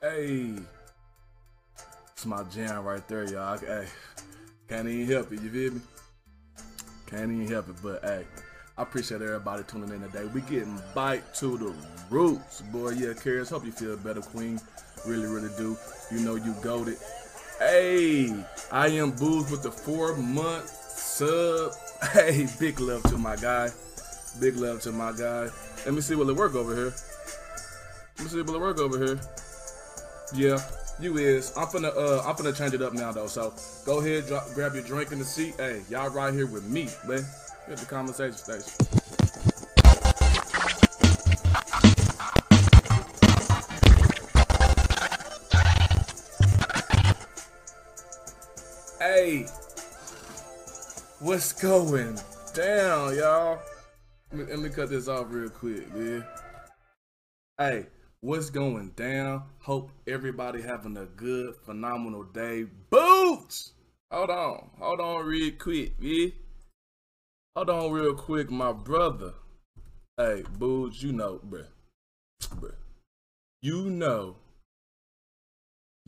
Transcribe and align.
Hey, 0.00 0.52
it's 2.12 2.24
my 2.24 2.44
jam 2.44 2.84
right 2.84 3.06
there, 3.08 3.24
y'all. 3.24 3.58
Hey, 3.58 3.88
can't 4.68 4.86
even 4.86 5.12
help 5.12 5.32
it. 5.32 5.42
You 5.42 5.50
feel 5.50 5.72
me? 5.72 5.80
Can't 7.06 7.32
even 7.32 7.48
help 7.48 7.68
it. 7.68 7.74
But 7.82 8.04
hey, 8.04 8.24
I 8.76 8.82
appreciate 8.82 9.22
everybody 9.22 9.64
tuning 9.64 9.90
in 9.90 10.00
today. 10.02 10.24
We 10.32 10.42
getting 10.42 10.80
bite 10.94 11.34
to 11.34 11.58
the 11.58 11.74
roots, 12.10 12.60
boy. 12.60 12.90
Yeah, 12.90 13.08
Karis, 13.08 13.50
hope 13.50 13.64
you 13.64 13.72
feel 13.72 13.96
better, 13.96 14.20
Queen. 14.20 14.60
Really, 15.04 15.26
really 15.26 15.50
do. 15.58 15.76
You 16.12 16.20
know 16.20 16.36
you 16.36 16.54
goaded. 16.62 16.98
Hey, 17.58 18.32
I 18.70 18.86
am 18.86 19.10
Booze 19.10 19.50
with 19.50 19.64
the 19.64 19.72
four 19.72 20.16
month 20.16 20.68
sub. 20.68 21.72
Hey, 22.12 22.46
big 22.60 22.78
love 22.78 23.02
to 23.10 23.18
my 23.18 23.34
guy. 23.34 23.70
Big 24.38 24.54
love 24.54 24.80
to 24.82 24.92
my 24.92 25.10
guy. 25.10 25.48
Let 25.84 25.92
me 25.92 26.02
see 26.02 26.14
what 26.14 26.28
it 26.28 26.36
work 26.36 26.54
over 26.54 26.72
here. 26.72 26.94
Let 28.16 28.24
me 28.24 28.30
see 28.30 28.42
what 28.42 28.54
it 28.54 28.60
work 28.60 28.78
over 28.78 29.04
here. 29.04 29.20
Yeah, 30.34 30.60
you 31.00 31.16
is. 31.16 31.52
I'm 31.56 31.68
finna 31.68 31.96
uh 31.96 32.22
I'm 32.22 32.36
finna 32.36 32.56
change 32.56 32.74
it 32.74 32.82
up 32.82 32.92
now 32.92 33.12
though. 33.12 33.26
So 33.26 33.54
go 33.86 34.00
ahead, 34.00 34.26
drop, 34.26 34.44
grab 34.54 34.74
your 34.74 34.84
drink 34.84 35.10
in 35.10 35.18
the 35.18 35.24
seat. 35.24 35.54
Hey, 35.56 35.82
y'all 35.88 36.10
right 36.10 36.34
here 36.34 36.46
with 36.46 36.64
me, 36.64 36.88
man. 37.06 37.24
Get 37.66 37.78
the 37.78 37.86
conversation 37.86 38.34
station. 38.34 38.72
Hey, 48.98 49.46
what's 51.20 51.52
going 51.52 52.18
down, 52.52 53.16
y'all? 53.16 53.58
Let 54.30 54.38
me, 54.38 54.44
let 54.52 54.58
me 54.58 54.68
cut 54.68 54.90
this 54.90 55.08
off 55.08 55.26
real 55.30 55.48
quick, 55.48 55.94
man. 55.94 56.24
Hey, 57.56 57.86
what's 58.20 58.50
going 58.50 58.90
down? 58.96 59.44
Hope 59.60 59.90
everybody 60.06 60.62
having 60.62 60.96
a 60.96 61.06
good, 61.06 61.54
phenomenal 61.64 62.24
day. 62.24 62.66
Boots! 62.90 63.72
Hold 64.10 64.30
on, 64.30 64.70
hold 64.78 65.00
on 65.00 65.26
real 65.26 65.52
quick, 65.58 65.94
yeah? 66.00 66.28
Hold 67.54 67.70
on 67.70 67.92
real 67.92 68.14
quick, 68.14 68.50
my 68.50 68.72
brother. 68.72 69.34
Hey, 70.16 70.44
Boots, 70.58 71.02
you 71.02 71.12
know, 71.12 71.40
bruh. 71.46 71.66
Bruh. 72.40 72.74
You 73.60 73.90
know 73.90 74.36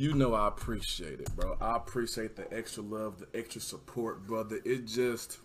you 0.00 0.14
know 0.14 0.32
I 0.32 0.48
appreciate 0.48 1.20
it, 1.20 1.30
bro. 1.36 1.58
I 1.60 1.76
appreciate 1.76 2.34
the 2.34 2.50
extra 2.56 2.82
love, 2.82 3.18
the 3.18 3.38
extra 3.38 3.60
support, 3.60 4.26
brother. 4.26 4.58
It 4.64 4.86
just 4.86 5.36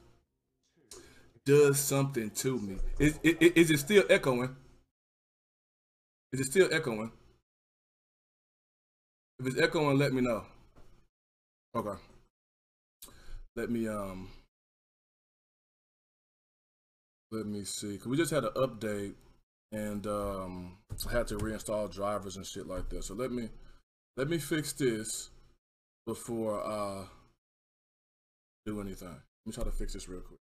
does 1.46 1.78
something 1.78 2.30
to 2.30 2.58
me. 2.58 2.78
Is, 2.98 3.20
is, 3.22 3.36
is 3.52 3.72
it 3.72 3.80
still 3.80 4.06
echoing? 4.10 4.56
Is 6.36 6.42
it 6.42 6.52
still 6.52 6.68
echoing? 6.74 7.14
If 9.40 9.48
it's 9.48 9.58
echoing, 9.58 9.98
let 9.98 10.12
me 10.12 10.20
know. 10.20 10.44
Okay. 11.74 11.98
Let 13.56 13.70
me 13.70 13.88
um 13.88 14.28
let 17.32 17.46
me 17.46 17.64
see. 17.64 17.98
Cause 17.98 18.08
we 18.08 18.18
just 18.18 18.32
had 18.32 18.44
an 18.44 18.52
update 18.58 19.14
and 19.72 20.06
um 20.08 20.78
I 21.08 21.14
had 21.14 21.28
to 21.28 21.38
reinstall 21.38 21.90
drivers 21.90 22.36
and 22.36 22.46
shit 22.46 22.68
like 22.68 22.90
that. 22.90 23.06
So 23.06 23.14
let 23.14 23.32
me 23.32 23.48
let 24.18 24.28
me 24.28 24.38
fix 24.38 24.74
this 24.74 25.30
before 26.06 26.60
I 26.60 27.06
do 28.66 28.82
anything. 28.82 29.08
Let 29.08 29.46
me 29.46 29.54
try 29.54 29.64
to 29.64 29.72
fix 29.72 29.94
this 29.94 30.10
real 30.10 30.20
quick. 30.20 30.42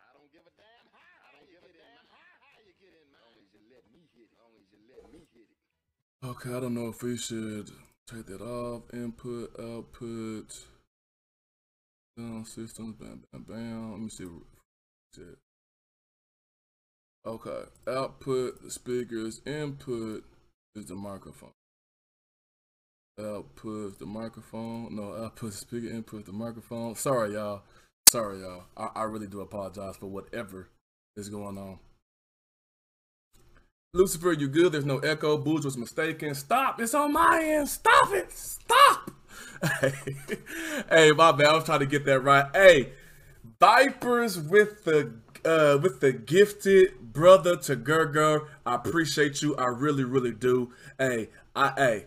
I 0.00 0.18
don't 0.18 0.32
give 0.32 0.42
a 0.42 0.54
damn 0.58 0.90
how. 0.90 1.30
I 1.30 1.38
don't 1.38 1.46
give 1.46 1.62
a 1.62 1.70
damn 1.78 2.10
how 2.10 2.58
you 2.66 2.74
get 2.82 2.90
in. 2.90 3.06
Long 3.14 3.38
as 3.38 3.46
you 3.54 3.62
let 3.70 3.86
me 3.94 4.02
hit 4.18 4.26
it. 4.26 4.34
Long 4.34 4.50
as 4.58 4.66
you 4.72 4.80
let 4.90 5.12
me 5.12 5.20
hit 5.30 5.46
it. 5.46 5.58
Okay, 6.22 6.50
I 6.50 6.60
don't 6.60 6.74
know 6.74 6.88
if 6.88 7.02
we 7.02 7.16
should 7.16 7.70
take 8.06 8.26
that 8.26 8.42
off. 8.42 8.82
Input, 8.92 9.58
output, 9.58 10.52
systems, 12.44 12.94
bam, 12.96 13.22
bam, 13.32 13.44
bam. 13.48 13.92
Let 13.92 14.00
me 14.00 14.10
see. 14.10 14.26
Okay, 17.26 17.62
output, 17.88 18.70
speakers, 18.70 19.40
input 19.46 20.24
is 20.74 20.86
the 20.86 20.94
microphone. 20.94 21.52
Output 23.18 23.98
the 23.98 24.06
microphone. 24.06 24.94
No, 24.96 25.14
output 25.24 25.52
speaker, 25.54 25.88
input 25.88 26.26
the 26.26 26.32
microphone. 26.32 26.96
Sorry, 26.96 27.32
y'all. 27.32 27.62
Sorry, 28.08 28.40
y'all. 28.40 28.64
I, 28.76 28.88
I 28.94 29.02
really 29.04 29.26
do 29.26 29.40
apologize 29.40 29.96
for 29.96 30.08
whatever 30.08 30.68
is 31.16 31.30
going 31.30 31.56
on. 31.56 31.78
Lucifer, 33.92 34.32
you 34.32 34.48
good? 34.48 34.72
There's 34.72 34.84
no 34.84 34.98
echo. 34.98 35.36
Booze 35.36 35.64
was 35.64 35.76
mistaken. 35.76 36.34
Stop. 36.34 36.80
It's 36.80 36.94
on 36.94 37.12
my 37.12 37.42
end. 37.42 37.68
Stop 37.68 38.12
it. 38.12 38.30
Stop. 38.30 39.10
hey, 40.90 41.12
my 41.12 41.32
bad. 41.32 41.46
I 41.46 41.54
was 41.54 41.64
trying 41.64 41.80
to 41.80 41.86
get 41.86 42.04
that 42.04 42.20
right. 42.20 42.46
Hey, 42.54 42.92
Vipers 43.58 44.38
with 44.38 44.84
the 44.84 45.12
uh 45.44 45.78
with 45.82 46.00
the 46.00 46.12
gifted 46.12 47.12
brother 47.12 47.56
to 47.56 47.76
Gerger. 47.76 48.46
I 48.64 48.76
appreciate 48.76 49.42
you. 49.42 49.56
I 49.56 49.66
really, 49.66 50.04
really 50.04 50.32
do. 50.32 50.72
Hey, 50.98 51.30
I 51.56 51.72
hey, 51.76 52.06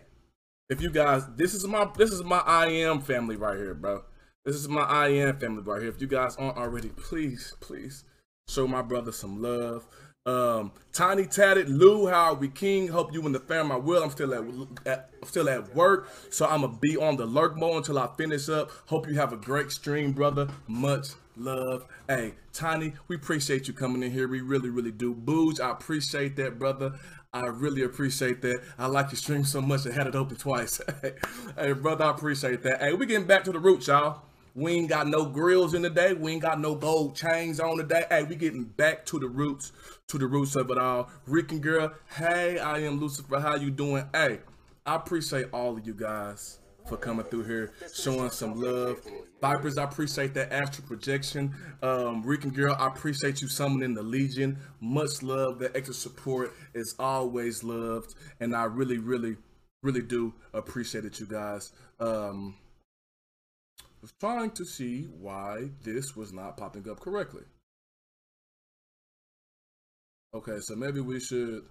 if 0.70 0.80
you 0.80 0.90
guys 0.90 1.26
this 1.36 1.52
is 1.52 1.66
my 1.66 1.88
this 1.96 2.10
is 2.10 2.24
my 2.24 2.38
I 2.38 2.66
am 2.66 3.00
family 3.00 3.36
right 3.36 3.56
here, 3.56 3.74
bro. 3.74 4.04
This 4.44 4.56
is 4.56 4.68
my 4.68 4.82
I 4.82 5.08
am 5.08 5.38
family 5.38 5.62
right 5.62 5.82
here. 5.82 5.90
If 5.90 6.00
you 6.00 6.06
guys 6.06 6.36
aren't 6.36 6.56
already, 6.56 6.88
please, 6.88 7.54
please 7.60 8.04
show 8.48 8.66
my 8.66 8.82
brother 8.82 9.12
some 9.12 9.42
love. 9.42 9.86
Um, 10.26 10.72
Tiny 10.92 11.26
Tatted, 11.26 11.68
Lou, 11.68 12.06
how 12.06 12.32
are 12.32 12.34
we 12.34 12.48
king? 12.48 12.88
Hope 12.88 13.12
you 13.12 13.24
and 13.26 13.34
the 13.34 13.40
fam 13.40 13.70
are 13.70 13.78
well. 13.78 14.02
I'm 14.02 14.08
still 14.10 14.32
at, 14.32 14.42
at 14.86 15.10
still 15.26 15.50
at 15.50 15.74
work, 15.74 16.08
so 16.30 16.46
I'm 16.46 16.62
gonna 16.62 16.78
be 16.80 16.96
on 16.96 17.16
the 17.16 17.26
lurk 17.26 17.58
mode 17.58 17.76
until 17.76 17.98
I 17.98 18.08
finish 18.16 18.48
up. 18.48 18.70
Hope 18.86 19.06
you 19.06 19.16
have 19.16 19.34
a 19.34 19.36
great 19.36 19.70
stream, 19.70 20.12
brother. 20.12 20.48
Much 20.66 21.08
love. 21.36 21.84
Hey, 22.08 22.32
Tiny, 22.54 22.94
we 23.06 23.16
appreciate 23.16 23.68
you 23.68 23.74
coming 23.74 24.02
in 24.02 24.12
here. 24.12 24.26
We 24.26 24.40
really, 24.40 24.70
really 24.70 24.92
do. 24.92 25.12
Booge, 25.12 25.60
I 25.60 25.70
appreciate 25.70 26.36
that, 26.36 26.58
brother. 26.58 26.94
I 27.34 27.42
really 27.48 27.82
appreciate 27.82 28.40
that. 28.42 28.62
I 28.78 28.86
like 28.86 29.10
your 29.10 29.18
stream 29.18 29.44
so 29.44 29.60
much 29.60 29.86
I 29.86 29.92
had 29.92 30.06
it 30.06 30.14
open 30.14 30.36
twice. 30.38 30.80
hey, 31.58 31.72
brother, 31.72 32.04
I 32.06 32.10
appreciate 32.12 32.62
that. 32.62 32.80
Hey, 32.80 32.94
we 32.94 33.04
getting 33.04 33.26
back 33.26 33.44
to 33.44 33.52
the 33.52 33.58
roots, 33.58 33.88
y'all. 33.88 34.22
We 34.54 34.70
ain't 34.74 34.88
got 34.88 35.08
no 35.08 35.26
grills 35.26 35.74
in 35.74 35.82
the 35.82 35.90
day. 35.90 36.14
We 36.14 36.32
ain't 36.32 36.42
got 36.42 36.60
no 36.60 36.76
gold 36.76 37.16
chains 37.16 37.58
on 37.58 37.76
today. 37.76 38.04
Hey, 38.08 38.22
we 38.22 38.36
getting 38.36 38.62
back 38.62 39.04
to 39.06 39.18
the 39.18 39.26
roots, 39.26 39.72
to 40.08 40.18
the 40.18 40.26
roots 40.26 40.56
of 40.56 40.70
it 40.70 40.78
all. 40.78 41.10
Rican 41.26 41.60
girl, 41.60 41.92
hey, 42.16 42.58
I 42.58 42.80
am 42.80 43.00
Lucifer. 43.00 43.40
How 43.40 43.56
you 43.56 43.70
doing? 43.70 44.06
Hey, 44.12 44.40
I 44.84 44.96
appreciate 44.96 45.46
all 45.52 45.76
of 45.76 45.86
you 45.86 45.94
guys 45.94 46.58
for 46.86 46.98
coming 46.98 47.24
through 47.24 47.44
here, 47.44 47.72
showing 47.94 48.30
some 48.30 48.60
love. 48.60 49.00
Vipers, 49.40 49.78
I 49.78 49.84
appreciate 49.84 50.34
that 50.34 50.52
astral 50.52 50.86
projection. 50.86 51.54
Um, 51.82 52.22
Rican 52.22 52.50
girl, 52.50 52.76
I 52.78 52.88
appreciate 52.88 53.40
you 53.40 53.48
summoning 53.48 53.94
the 53.94 54.02
Legion. 54.02 54.58
Much 54.80 55.22
love. 55.22 55.58
The 55.58 55.74
extra 55.74 55.94
support 55.94 56.54
is 56.74 56.94
always 56.98 57.64
loved, 57.64 58.14
and 58.40 58.54
I 58.54 58.64
really, 58.64 58.98
really, 58.98 59.36
really 59.82 60.02
do 60.02 60.34
appreciate 60.52 61.06
it, 61.06 61.18
you 61.18 61.26
guys. 61.26 61.72
Um, 61.98 62.56
was 64.02 64.12
trying 64.20 64.50
to 64.50 64.66
see 64.66 65.04
why 65.18 65.70
this 65.82 66.14
was 66.14 66.30
not 66.30 66.58
popping 66.58 66.86
up 66.90 67.00
correctly. 67.00 67.44
Okay, 70.34 70.58
so 70.58 70.74
maybe 70.74 70.98
we 70.98 71.20
should 71.20 71.62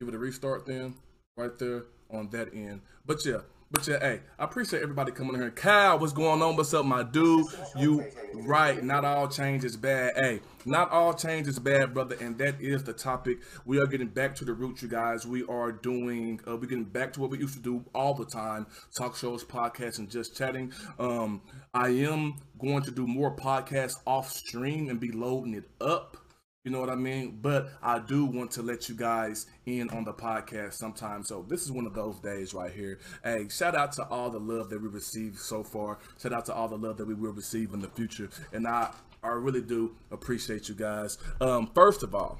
give 0.00 0.08
it 0.08 0.14
a 0.14 0.18
restart 0.18 0.66
then, 0.66 0.96
right 1.36 1.56
there 1.60 1.84
on 2.12 2.28
that 2.30 2.52
end. 2.52 2.80
But 3.06 3.24
yeah, 3.24 3.42
but 3.70 3.86
yeah, 3.86 4.00
hey, 4.00 4.20
I 4.36 4.42
appreciate 4.42 4.82
everybody 4.82 5.12
coming 5.12 5.36
here. 5.36 5.52
Kyle, 5.52 5.96
what's 5.96 6.12
going 6.12 6.42
on? 6.42 6.56
What's 6.56 6.74
up, 6.74 6.84
my 6.84 7.04
dude? 7.04 7.46
You 7.76 8.04
right, 8.34 8.82
not 8.82 9.04
all 9.04 9.28
change 9.28 9.62
is 9.62 9.76
bad. 9.76 10.14
Hey, 10.16 10.40
not 10.64 10.90
all 10.90 11.14
change 11.14 11.46
is 11.46 11.60
bad, 11.60 11.94
brother, 11.94 12.16
and 12.20 12.36
that 12.38 12.60
is 12.60 12.82
the 12.82 12.92
topic. 12.92 13.42
We 13.64 13.78
are 13.78 13.86
getting 13.86 14.08
back 14.08 14.34
to 14.36 14.44
the 14.44 14.54
roots, 14.54 14.82
you 14.82 14.88
guys. 14.88 15.24
We 15.24 15.44
are 15.44 15.70
doing, 15.70 16.40
uh, 16.48 16.56
we're 16.56 16.66
getting 16.66 16.82
back 16.82 17.12
to 17.12 17.20
what 17.20 17.30
we 17.30 17.38
used 17.38 17.54
to 17.54 17.62
do 17.62 17.84
all 17.94 18.14
the 18.14 18.26
time: 18.26 18.66
talk 18.92 19.14
shows, 19.16 19.44
podcasts, 19.44 20.00
and 20.00 20.10
just 20.10 20.36
chatting. 20.36 20.72
Um, 20.98 21.42
I 21.72 21.90
am 21.90 22.40
going 22.58 22.82
to 22.82 22.90
do 22.90 23.06
more 23.06 23.36
podcasts 23.36 24.00
off 24.04 24.32
stream 24.32 24.88
and 24.88 24.98
be 24.98 25.12
loading 25.12 25.54
it 25.54 25.70
up. 25.80 26.16
You 26.64 26.70
know 26.70 26.80
what 26.80 26.90
I 26.90 26.94
mean? 26.94 27.38
But 27.40 27.70
I 27.82 28.00
do 28.00 28.26
want 28.26 28.50
to 28.52 28.62
let 28.62 28.90
you 28.90 28.94
guys 28.94 29.46
in 29.64 29.88
on 29.90 30.04
the 30.04 30.12
podcast 30.12 30.74
sometime. 30.74 31.24
So 31.24 31.42
this 31.48 31.62
is 31.62 31.72
one 31.72 31.86
of 31.86 31.94
those 31.94 32.20
days 32.20 32.52
right 32.52 32.70
here. 32.70 32.98
Hey, 33.24 33.48
shout 33.48 33.74
out 33.74 33.92
to 33.92 34.06
all 34.08 34.28
the 34.28 34.40
love 34.40 34.68
that 34.68 34.82
we 34.82 34.88
received 34.88 35.38
so 35.38 35.62
far. 35.62 35.98
Shout 36.20 36.34
out 36.34 36.44
to 36.46 36.54
all 36.54 36.68
the 36.68 36.76
love 36.76 36.98
that 36.98 37.06
we 37.06 37.14
will 37.14 37.32
receive 37.32 37.72
in 37.72 37.80
the 37.80 37.88
future. 37.88 38.28
And 38.52 38.68
I, 38.68 38.90
I 39.22 39.28
really 39.28 39.62
do 39.62 39.96
appreciate 40.10 40.68
you 40.68 40.74
guys. 40.74 41.16
Um, 41.40 41.70
first 41.74 42.02
of 42.02 42.14
all, 42.14 42.38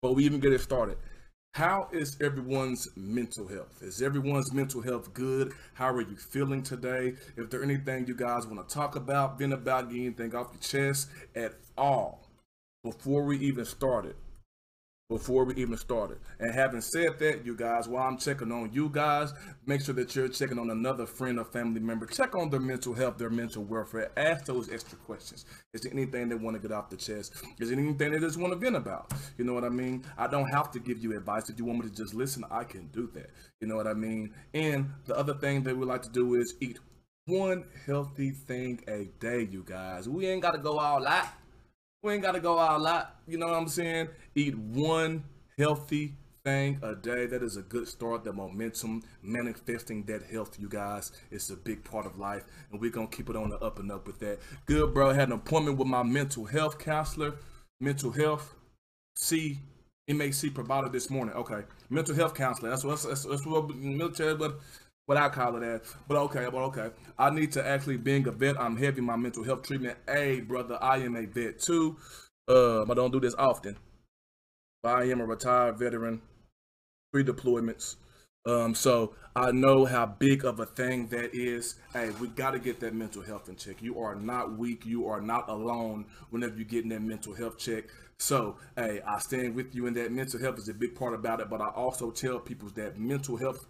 before 0.00 0.14
we 0.14 0.24
even 0.24 0.40
get 0.40 0.54
it 0.54 0.62
started, 0.62 0.96
how 1.52 1.88
is 1.92 2.16
everyone's 2.22 2.88
mental 2.96 3.48
health? 3.48 3.82
Is 3.82 4.00
everyone's 4.00 4.50
mental 4.50 4.80
health 4.80 5.12
good? 5.12 5.52
How 5.74 5.92
are 5.92 6.00
you 6.00 6.16
feeling 6.16 6.62
today? 6.62 7.16
If 7.36 7.50
there 7.50 7.62
anything 7.62 8.06
you 8.06 8.14
guys 8.14 8.46
want 8.46 8.66
to 8.66 8.74
talk 8.74 8.96
about, 8.96 9.38
vent 9.38 9.52
about, 9.52 9.90
anything 9.90 10.34
off 10.34 10.52
your 10.54 10.62
chest 10.62 11.10
at 11.36 11.52
all 11.76 12.27
before 12.84 13.24
we 13.24 13.38
even 13.38 13.64
started, 13.64 14.14
before 15.10 15.44
we 15.44 15.54
even 15.54 15.76
started. 15.76 16.18
And 16.38 16.54
having 16.54 16.80
said 16.80 17.18
that, 17.18 17.44
you 17.44 17.56
guys, 17.56 17.88
while 17.88 18.06
I'm 18.06 18.18
checking 18.18 18.52
on 18.52 18.72
you 18.72 18.88
guys, 18.90 19.32
make 19.66 19.80
sure 19.80 19.94
that 19.94 20.14
you're 20.14 20.28
checking 20.28 20.58
on 20.58 20.70
another 20.70 21.06
friend 21.06 21.38
or 21.38 21.44
family 21.44 21.80
member. 21.80 22.06
Check 22.06 22.34
on 22.34 22.50
their 22.50 22.60
mental 22.60 22.94
health, 22.94 23.16
their 23.16 23.30
mental 23.30 23.64
welfare. 23.64 24.10
Ask 24.16 24.44
those 24.44 24.70
extra 24.70 24.98
questions. 24.98 25.46
Is 25.72 25.80
there 25.80 25.92
anything 25.92 26.28
they 26.28 26.34
want 26.34 26.56
to 26.56 26.62
get 26.62 26.72
off 26.72 26.90
the 26.90 26.96
chest? 26.96 27.42
Is 27.58 27.70
there 27.70 27.78
anything 27.78 28.12
they 28.12 28.18
just 28.18 28.38
want 28.38 28.52
to 28.52 28.58
vent 28.58 28.76
about? 28.76 29.12
You 29.38 29.44
know 29.44 29.54
what 29.54 29.64
I 29.64 29.70
mean? 29.70 30.04
I 30.16 30.26
don't 30.26 30.48
have 30.50 30.70
to 30.72 30.78
give 30.78 31.02
you 31.02 31.16
advice. 31.16 31.48
If 31.48 31.58
you 31.58 31.64
want 31.64 31.80
me 31.82 31.88
to 31.88 31.94
just 31.94 32.14
listen, 32.14 32.44
I 32.50 32.64
can 32.64 32.88
do 32.88 33.10
that. 33.14 33.30
You 33.60 33.66
know 33.66 33.76
what 33.76 33.86
I 33.86 33.94
mean? 33.94 34.34
And 34.52 34.90
the 35.06 35.16
other 35.16 35.34
thing 35.34 35.62
that 35.64 35.76
we 35.76 35.86
like 35.86 36.02
to 36.02 36.10
do 36.10 36.34
is 36.34 36.54
eat 36.60 36.78
one 37.24 37.64
healthy 37.86 38.30
thing 38.30 38.82
a 38.88 39.04
day, 39.20 39.48
you 39.50 39.62
guys. 39.66 40.08
We 40.08 40.26
ain't 40.26 40.42
got 40.42 40.52
to 40.52 40.58
go 40.58 40.78
all 40.78 41.06
out. 41.06 41.26
We 42.02 42.12
ain't 42.12 42.22
gotta 42.22 42.40
go 42.40 42.58
out 42.58 42.78
a 42.78 42.82
lot. 42.82 43.16
You 43.26 43.38
know 43.38 43.46
what 43.46 43.56
I'm 43.56 43.68
saying? 43.68 44.08
Eat 44.36 44.56
one 44.56 45.24
healthy 45.58 46.14
thing 46.44 46.78
a 46.82 46.94
day. 46.94 47.26
That 47.26 47.42
is 47.42 47.56
a 47.56 47.62
good 47.62 47.88
start. 47.88 48.22
The 48.22 48.32
momentum, 48.32 49.02
manifesting 49.20 50.04
that 50.04 50.22
health, 50.22 50.58
you 50.60 50.68
guys, 50.68 51.10
is 51.32 51.50
a 51.50 51.56
big 51.56 51.82
part 51.82 52.06
of 52.06 52.16
life, 52.16 52.44
and 52.70 52.80
we're 52.80 52.92
gonna 52.92 53.08
keep 53.08 53.28
it 53.28 53.34
on 53.34 53.50
the 53.50 53.58
up 53.58 53.80
and 53.80 53.90
up 53.90 54.06
with 54.06 54.20
that. 54.20 54.38
Good, 54.66 54.94
bro. 54.94 55.12
Had 55.12 55.28
an 55.28 55.34
appointment 55.34 55.76
with 55.76 55.88
my 55.88 56.04
mental 56.04 56.44
health 56.44 56.78
counselor. 56.78 57.34
Mental 57.80 58.12
health, 58.12 58.54
C, 59.16 59.58
MAC 60.08 60.54
provider 60.54 60.88
this 60.88 61.10
morning. 61.10 61.34
Okay, 61.34 61.62
mental 61.90 62.14
health 62.14 62.34
counselor. 62.34 62.70
That's 62.70 62.84
what 62.84 63.02
that's, 63.02 63.24
that's 63.24 63.46
what 63.46 63.74
military, 63.74 64.36
but 64.36 64.60
what 65.08 65.16
I 65.16 65.30
call 65.30 65.56
it 65.56 65.62
as. 65.62 65.80
But 66.06 66.18
okay, 66.18 66.46
but 66.52 66.58
okay. 66.64 66.90
I 67.18 67.30
need 67.30 67.50
to 67.52 67.66
actually 67.66 67.96
being 67.96 68.26
a 68.26 68.30
vet. 68.30 68.60
I'm 68.60 68.76
heavy 68.76 69.00
my 69.00 69.16
mental 69.16 69.42
health 69.42 69.62
treatment. 69.62 69.96
Hey, 70.06 70.40
brother, 70.40 70.78
I 70.82 70.98
am 70.98 71.16
a 71.16 71.24
vet 71.24 71.60
too. 71.60 71.96
Uh, 72.46 72.82
I 72.82 72.92
don't 72.92 73.10
do 73.10 73.18
this 73.18 73.34
often. 73.38 73.78
But 74.82 74.96
I 74.96 75.04
am 75.04 75.22
a 75.22 75.24
retired 75.24 75.78
veteran, 75.78 76.20
three 77.10 77.24
deployments. 77.24 77.96
Um, 78.44 78.74
so 78.74 79.14
I 79.34 79.50
know 79.50 79.86
how 79.86 80.04
big 80.04 80.44
of 80.44 80.60
a 80.60 80.66
thing 80.66 81.06
that 81.08 81.34
is. 81.34 81.76
Hey, 81.94 82.10
we 82.20 82.28
got 82.28 82.50
to 82.50 82.58
get 82.58 82.78
that 82.80 82.94
mental 82.94 83.22
health 83.22 83.48
in 83.48 83.56
check. 83.56 83.80
You 83.80 83.98
are 84.00 84.14
not 84.14 84.58
weak. 84.58 84.84
You 84.84 85.08
are 85.08 85.22
not 85.22 85.48
alone 85.48 86.04
whenever 86.28 86.54
you're 86.56 86.66
getting 86.66 86.90
that 86.90 87.00
mental 87.00 87.32
health 87.32 87.56
check. 87.56 87.84
So, 88.18 88.56
hey, 88.76 89.00
I 89.06 89.20
stand 89.20 89.54
with 89.54 89.74
you 89.74 89.86
in 89.86 89.94
that 89.94 90.12
mental 90.12 90.38
health 90.38 90.58
is 90.58 90.68
a 90.68 90.74
big 90.74 90.94
part 90.94 91.14
about 91.14 91.40
it. 91.40 91.48
But 91.48 91.62
I 91.62 91.68
also 91.68 92.10
tell 92.10 92.38
people 92.38 92.68
that 92.74 92.98
mental 92.98 93.38
health 93.38 93.66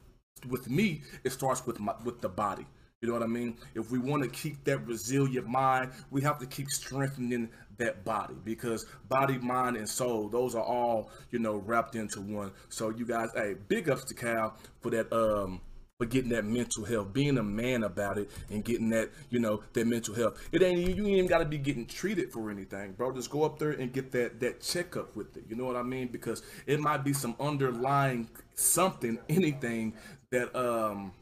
with 0.46 0.68
me, 0.68 1.02
it 1.24 1.32
starts 1.32 1.66
with 1.66 1.80
my 1.80 1.94
with 2.04 2.20
the 2.20 2.28
body. 2.28 2.66
You 3.00 3.06
know 3.08 3.14
what 3.14 3.22
I 3.22 3.28
mean? 3.28 3.56
If 3.74 3.92
we 3.92 3.98
want 3.98 4.24
to 4.24 4.28
keep 4.28 4.64
that 4.64 4.84
resilient 4.84 5.46
mind, 5.46 5.92
we 6.10 6.20
have 6.22 6.38
to 6.40 6.46
keep 6.46 6.68
strengthening 6.68 7.48
that 7.76 8.04
body 8.04 8.34
because 8.44 8.86
body, 9.08 9.38
mind, 9.38 9.76
and 9.76 9.88
soul, 9.88 10.28
those 10.28 10.56
are 10.56 10.64
all, 10.64 11.10
you 11.30 11.38
know, 11.38 11.58
wrapped 11.58 11.94
into 11.94 12.20
one. 12.20 12.50
So 12.70 12.90
you 12.90 13.06
guys, 13.06 13.30
hey, 13.36 13.54
big 13.68 13.88
ups 13.88 14.04
to 14.06 14.14
Cal 14.14 14.56
for 14.80 14.90
that 14.90 15.12
um 15.12 15.60
for 15.98 16.06
getting 16.06 16.30
that 16.30 16.44
mental 16.44 16.84
health, 16.84 17.12
being 17.12 17.38
a 17.38 17.42
man 17.42 17.82
about 17.82 18.18
it 18.18 18.30
and 18.50 18.64
getting 18.64 18.88
that, 18.90 19.10
you 19.30 19.40
know, 19.40 19.62
that 19.72 19.84
mental 19.84 20.14
health. 20.14 20.40
It 20.52 20.62
ain't 20.62 20.78
you 20.78 21.06
ain't 21.06 21.16
even 21.16 21.26
gotta 21.26 21.44
be 21.44 21.58
getting 21.58 21.86
treated 21.86 22.32
for 22.32 22.50
anything, 22.50 22.92
bro. 22.92 23.12
Just 23.12 23.30
go 23.30 23.42
up 23.44 23.58
there 23.58 23.72
and 23.72 23.92
get 23.92 24.12
that 24.12 24.38
that 24.40 24.60
checkup 24.60 25.16
with 25.16 25.36
it. 25.36 25.44
You 25.48 25.56
know 25.56 25.64
what 25.64 25.76
I 25.76 25.82
mean? 25.82 26.08
Because 26.08 26.42
it 26.66 26.78
might 26.80 27.04
be 27.04 27.12
some 27.12 27.34
underlying 27.40 28.28
something, 28.54 29.18
anything 29.28 29.94
that 30.30 30.54
um 30.58 31.12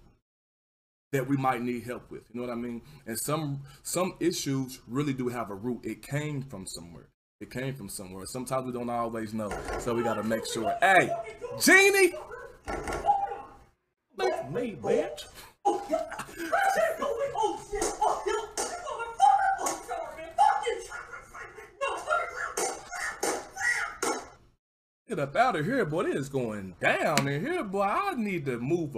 that 1.12 1.26
we 1.26 1.36
might 1.36 1.62
need 1.62 1.84
help 1.84 2.10
with. 2.10 2.22
You 2.32 2.40
know 2.40 2.46
what 2.46 2.52
I 2.52 2.56
mean? 2.56 2.82
And 3.06 3.18
some 3.18 3.62
some 3.82 4.14
issues 4.20 4.80
really 4.86 5.12
do 5.12 5.28
have 5.28 5.50
a 5.50 5.54
root. 5.54 5.80
It 5.84 6.02
came 6.02 6.42
from 6.42 6.66
somewhere. 6.66 7.08
It 7.40 7.50
came 7.50 7.74
from 7.74 7.88
somewhere. 7.88 8.24
Sometimes 8.26 8.66
we 8.66 8.72
don't 8.72 8.90
always 8.90 9.34
know. 9.34 9.50
So 9.78 9.94
we 9.94 10.02
gotta 10.02 10.22
make 10.22 10.46
sure. 10.46 10.74
Hey, 10.80 11.10
Jeannie! 11.60 12.14
Make 14.16 14.50
me, 14.50 14.76
bitch. 14.80 15.26
Get 25.08 25.20
up 25.20 25.36
out 25.36 25.54
of 25.54 25.64
here, 25.64 25.84
boy. 25.84 26.06
It 26.06 26.16
is 26.16 26.28
going 26.28 26.74
down 26.80 27.28
in 27.28 27.40
here, 27.40 27.62
boy. 27.62 27.82
I 27.82 28.14
need 28.14 28.44
to 28.46 28.58
move 28.58 28.96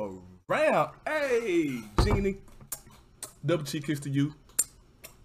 around. 0.49 0.93
Hey, 1.07 1.83
Jeannie. 2.03 2.39
Double 3.45 3.65
cheek 3.65 3.85
kiss 3.85 4.01
to 4.01 4.09
you. 4.09 4.33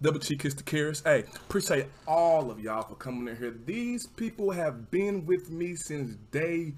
Double 0.02 0.20
cheek 0.20 0.42
kiss 0.42 0.54
to 0.56 0.64
Karis. 0.66 1.02
Hey, 1.02 1.24
appreciate 1.48 1.86
all 2.06 2.52
of 2.52 2.60
y'all 2.60 2.84
for 2.84 2.96
coming 2.96 3.30
in 3.30 3.38
here. 3.38 3.56
These 3.66 4.08
people 4.08 4.52
have 4.52 4.92
been 4.92 5.26
with 5.26 5.50
me 5.50 5.78
since 5.78 6.16
day 6.32 6.74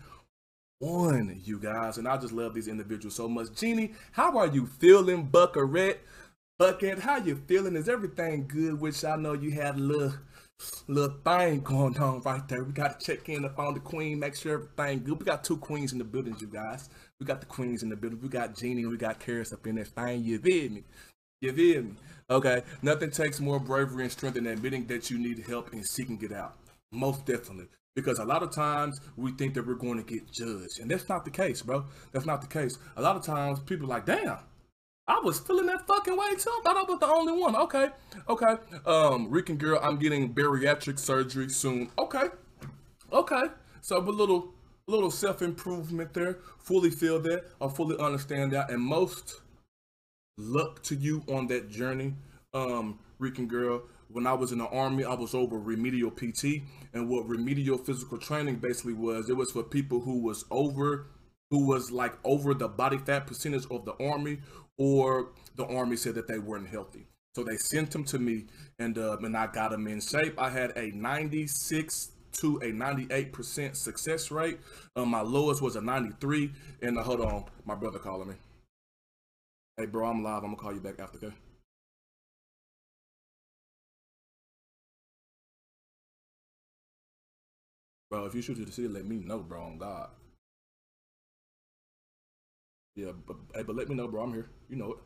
one, 0.77 1.41
you 1.43 1.57
guys, 1.57 1.97
and 1.97 2.07
I 2.07 2.17
just 2.17 2.31
love 2.31 2.53
these 2.53 2.67
individuals 2.67 3.15
so 3.15 3.27
much. 3.27 3.55
Jeannie, 3.55 3.93
how 4.11 4.37
are 4.37 4.45
you 4.45 4.67
feeling, 4.67 5.25
Buckarette? 5.25 5.97
Bucket, 6.59 6.99
how 6.99 7.17
you 7.17 7.41
feeling? 7.47 7.75
Is 7.75 7.89
everything 7.89 8.47
good? 8.47 8.79
Which 8.79 9.03
I 9.03 9.15
know 9.15 9.33
you 9.33 9.49
had 9.49 9.77
a 9.77 9.79
little 9.79 10.13
little 10.87 11.17
thing 11.23 11.61
going 11.61 11.97
on 11.97 12.21
right 12.21 12.47
there. 12.47 12.63
We 12.63 12.71
got 12.71 12.99
to 12.99 13.05
check 13.05 13.27
in 13.29 13.45
upon 13.45 13.73
the 13.73 13.79
queen, 13.79 14.19
make 14.19 14.35
sure 14.35 14.53
everything 14.53 15.03
good. 15.03 15.19
We 15.19 15.25
got 15.25 15.43
two 15.43 15.57
queens 15.57 15.91
in 15.91 15.97
the 15.97 16.03
building, 16.03 16.35
you 16.39 16.47
guys. 16.47 16.89
We 17.19 17.25
got 17.25 17.39
the 17.39 17.45
queens 17.45 17.83
in 17.83 17.89
the 17.89 17.95
building. 17.95 18.19
We 18.21 18.29
got 18.29 18.55
Jeannie 18.55 18.83
and 18.83 18.91
we 18.91 18.97
got 18.97 19.19
Karis 19.19 19.53
up 19.53 19.65
in 19.67 19.75
this 19.75 19.89
thing. 19.89 20.23
You 20.23 20.39
feel 20.39 20.71
me? 20.71 20.83
You 21.41 21.53
feel 21.53 21.83
me? 21.83 21.91
Okay. 22.29 22.63
Nothing 22.81 23.11
takes 23.11 23.39
more 23.39 23.59
bravery 23.59 24.03
and 24.03 24.11
strength 24.11 24.35
than 24.35 24.47
admitting 24.47 24.87
that 24.87 25.09
you 25.09 25.17
need 25.17 25.39
help 25.47 25.73
and 25.73 25.85
seeking 25.85 26.21
it 26.21 26.31
out. 26.31 26.55
Most 26.91 27.25
definitely. 27.25 27.67
Because 27.95 28.19
a 28.19 28.25
lot 28.25 28.43
of 28.43 28.51
times 28.51 28.99
we 29.15 29.31
think 29.31 29.53
that 29.53 29.65
we're 29.65 29.75
going 29.75 29.97
to 29.97 30.03
get 30.03 30.29
judged. 30.29 30.79
And 30.79 30.91
that's 30.91 31.07
not 31.07 31.23
the 31.23 31.31
case, 31.31 31.61
bro. 31.61 31.85
That's 32.11 32.25
not 32.25 32.41
the 32.41 32.47
case. 32.47 32.77
A 32.97 33.01
lot 33.01 33.15
of 33.15 33.23
times 33.23 33.59
people 33.59 33.87
like, 33.87 34.05
damn, 34.05 34.39
I 35.07 35.19
was 35.19 35.39
feeling 35.39 35.67
that 35.67 35.85
fucking 35.85 36.17
way 36.17 36.35
too. 36.35 36.49
I 36.49 36.61
thought 36.63 36.77
I 36.77 36.83
was 36.83 36.99
the 36.99 37.07
only 37.07 37.33
one. 37.33 37.55
Okay, 37.55 37.89
okay. 38.27 38.55
Um, 38.85 39.29
Rican 39.29 39.57
girl, 39.57 39.79
I'm 39.81 39.97
getting 39.97 40.33
bariatric 40.33 40.97
surgery 40.97 41.49
soon. 41.49 41.91
Okay, 41.99 42.25
okay. 43.11 43.43
So 43.81 43.97
a 43.97 43.99
little, 43.99 44.53
little 44.87 45.11
self 45.11 45.43
improvement 45.43 46.13
there. 46.13 46.39
Fully 46.57 46.89
feel 46.89 47.19
that. 47.21 47.45
I 47.61 47.67
fully 47.67 47.97
understand 47.99 48.51
that. 48.53 48.71
And 48.71 48.81
most 48.81 49.41
luck 50.37 50.81
to 50.83 50.95
you 50.95 51.23
on 51.29 51.47
that 51.47 51.69
journey, 51.69 52.15
um, 52.53 52.99
Rican 53.19 53.47
girl. 53.47 53.83
When 54.09 54.25
I 54.25 54.33
was 54.33 54.51
in 54.51 54.59
the 54.59 54.67
army, 54.67 55.03
I 55.03 55.13
was 55.13 55.35
over 55.35 55.57
remedial 55.57 56.09
PT, 56.09 56.63
and 56.93 57.09
what 57.09 57.27
remedial 57.27 57.77
physical 57.77 58.17
training 58.17 58.55
basically 58.55 58.93
was, 58.93 59.29
it 59.29 59.35
was 59.35 59.51
for 59.51 59.63
people 59.63 59.99
who 59.99 60.19
was 60.19 60.45
over 60.51 61.07
who 61.51 61.67
was 61.67 61.91
like 61.91 62.13
over 62.23 62.53
the 62.53 62.67
body 62.67 62.97
fat 62.97 63.27
percentage 63.27 63.65
of 63.69 63.85
the 63.85 63.93
army 64.03 64.39
or 64.77 65.29
the 65.55 65.65
army 65.65 65.95
said 65.95 66.15
that 66.15 66.27
they 66.27 66.39
weren't 66.39 66.67
healthy. 66.67 67.07
So 67.35 67.43
they 67.43 67.57
sent 67.57 67.91
them 67.91 68.05
to 68.05 68.19
me, 68.19 68.45
and 68.79 68.97
uh, 68.97 69.17
and 69.17 69.35
I 69.35 69.47
got 69.47 69.71
them 69.71 69.87
in 69.87 69.99
shape. 69.99 70.39
I 70.39 70.49
had 70.49 70.71
a 70.77 70.91
96 70.91 72.11
to 72.37 72.57
a 72.57 72.71
98% 72.71 73.75
success 73.75 74.31
rate. 74.31 74.59
Um, 74.95 75.09
my 75.09 75.21
lowest 75.21 75.61
was 75.61 75.75
a 75.75 75.81
93. 75.81 76.51
And 76.81 76.97
uh, 76.97 77.03
hold 77.03 77.21
on, 77.21 77.45
my 77.65 77.75
brother 77.75 77.99
calling 77.99 78.29
me. 78.29 78.35
Hey, 79.77 79.85
bro, 79.85 80.07
I'm 80.07 80.23
live. 80.23 80.43
I'm 80.43 80.51
gonna 80.51 80.57
call 80.57 80.73
you 80.73 80.79
back 80.79 80.99
after, 80.99 81.17
okay? 81.17 81.35
Bro, 88.09 88.25
if 88.25 88.35
you 88.35 88.41
shoot 88.41 88.55
to 88.55 88.65
the 88.65 88.71
city, 88.71 88.87
let 88.87 89.05
me 89.05 89.17
know, 89.17 89.39
bro. 89.39 89.61
On 89.63 89.77
God. 89.77 90.09
Yeah, 92.95 93.11
but 93.27 93.37
hey, 93.55 93.63
but 93.63 93.75
let 93.77 93.89
me 93.89 93.95
know, 93.95 94.07
bro. 94.07 94.23
I'm 94.23 94.33
here. 94.33 94.49
You 94.69 94.77
know 94.77 94.93
it. 94.93 94.99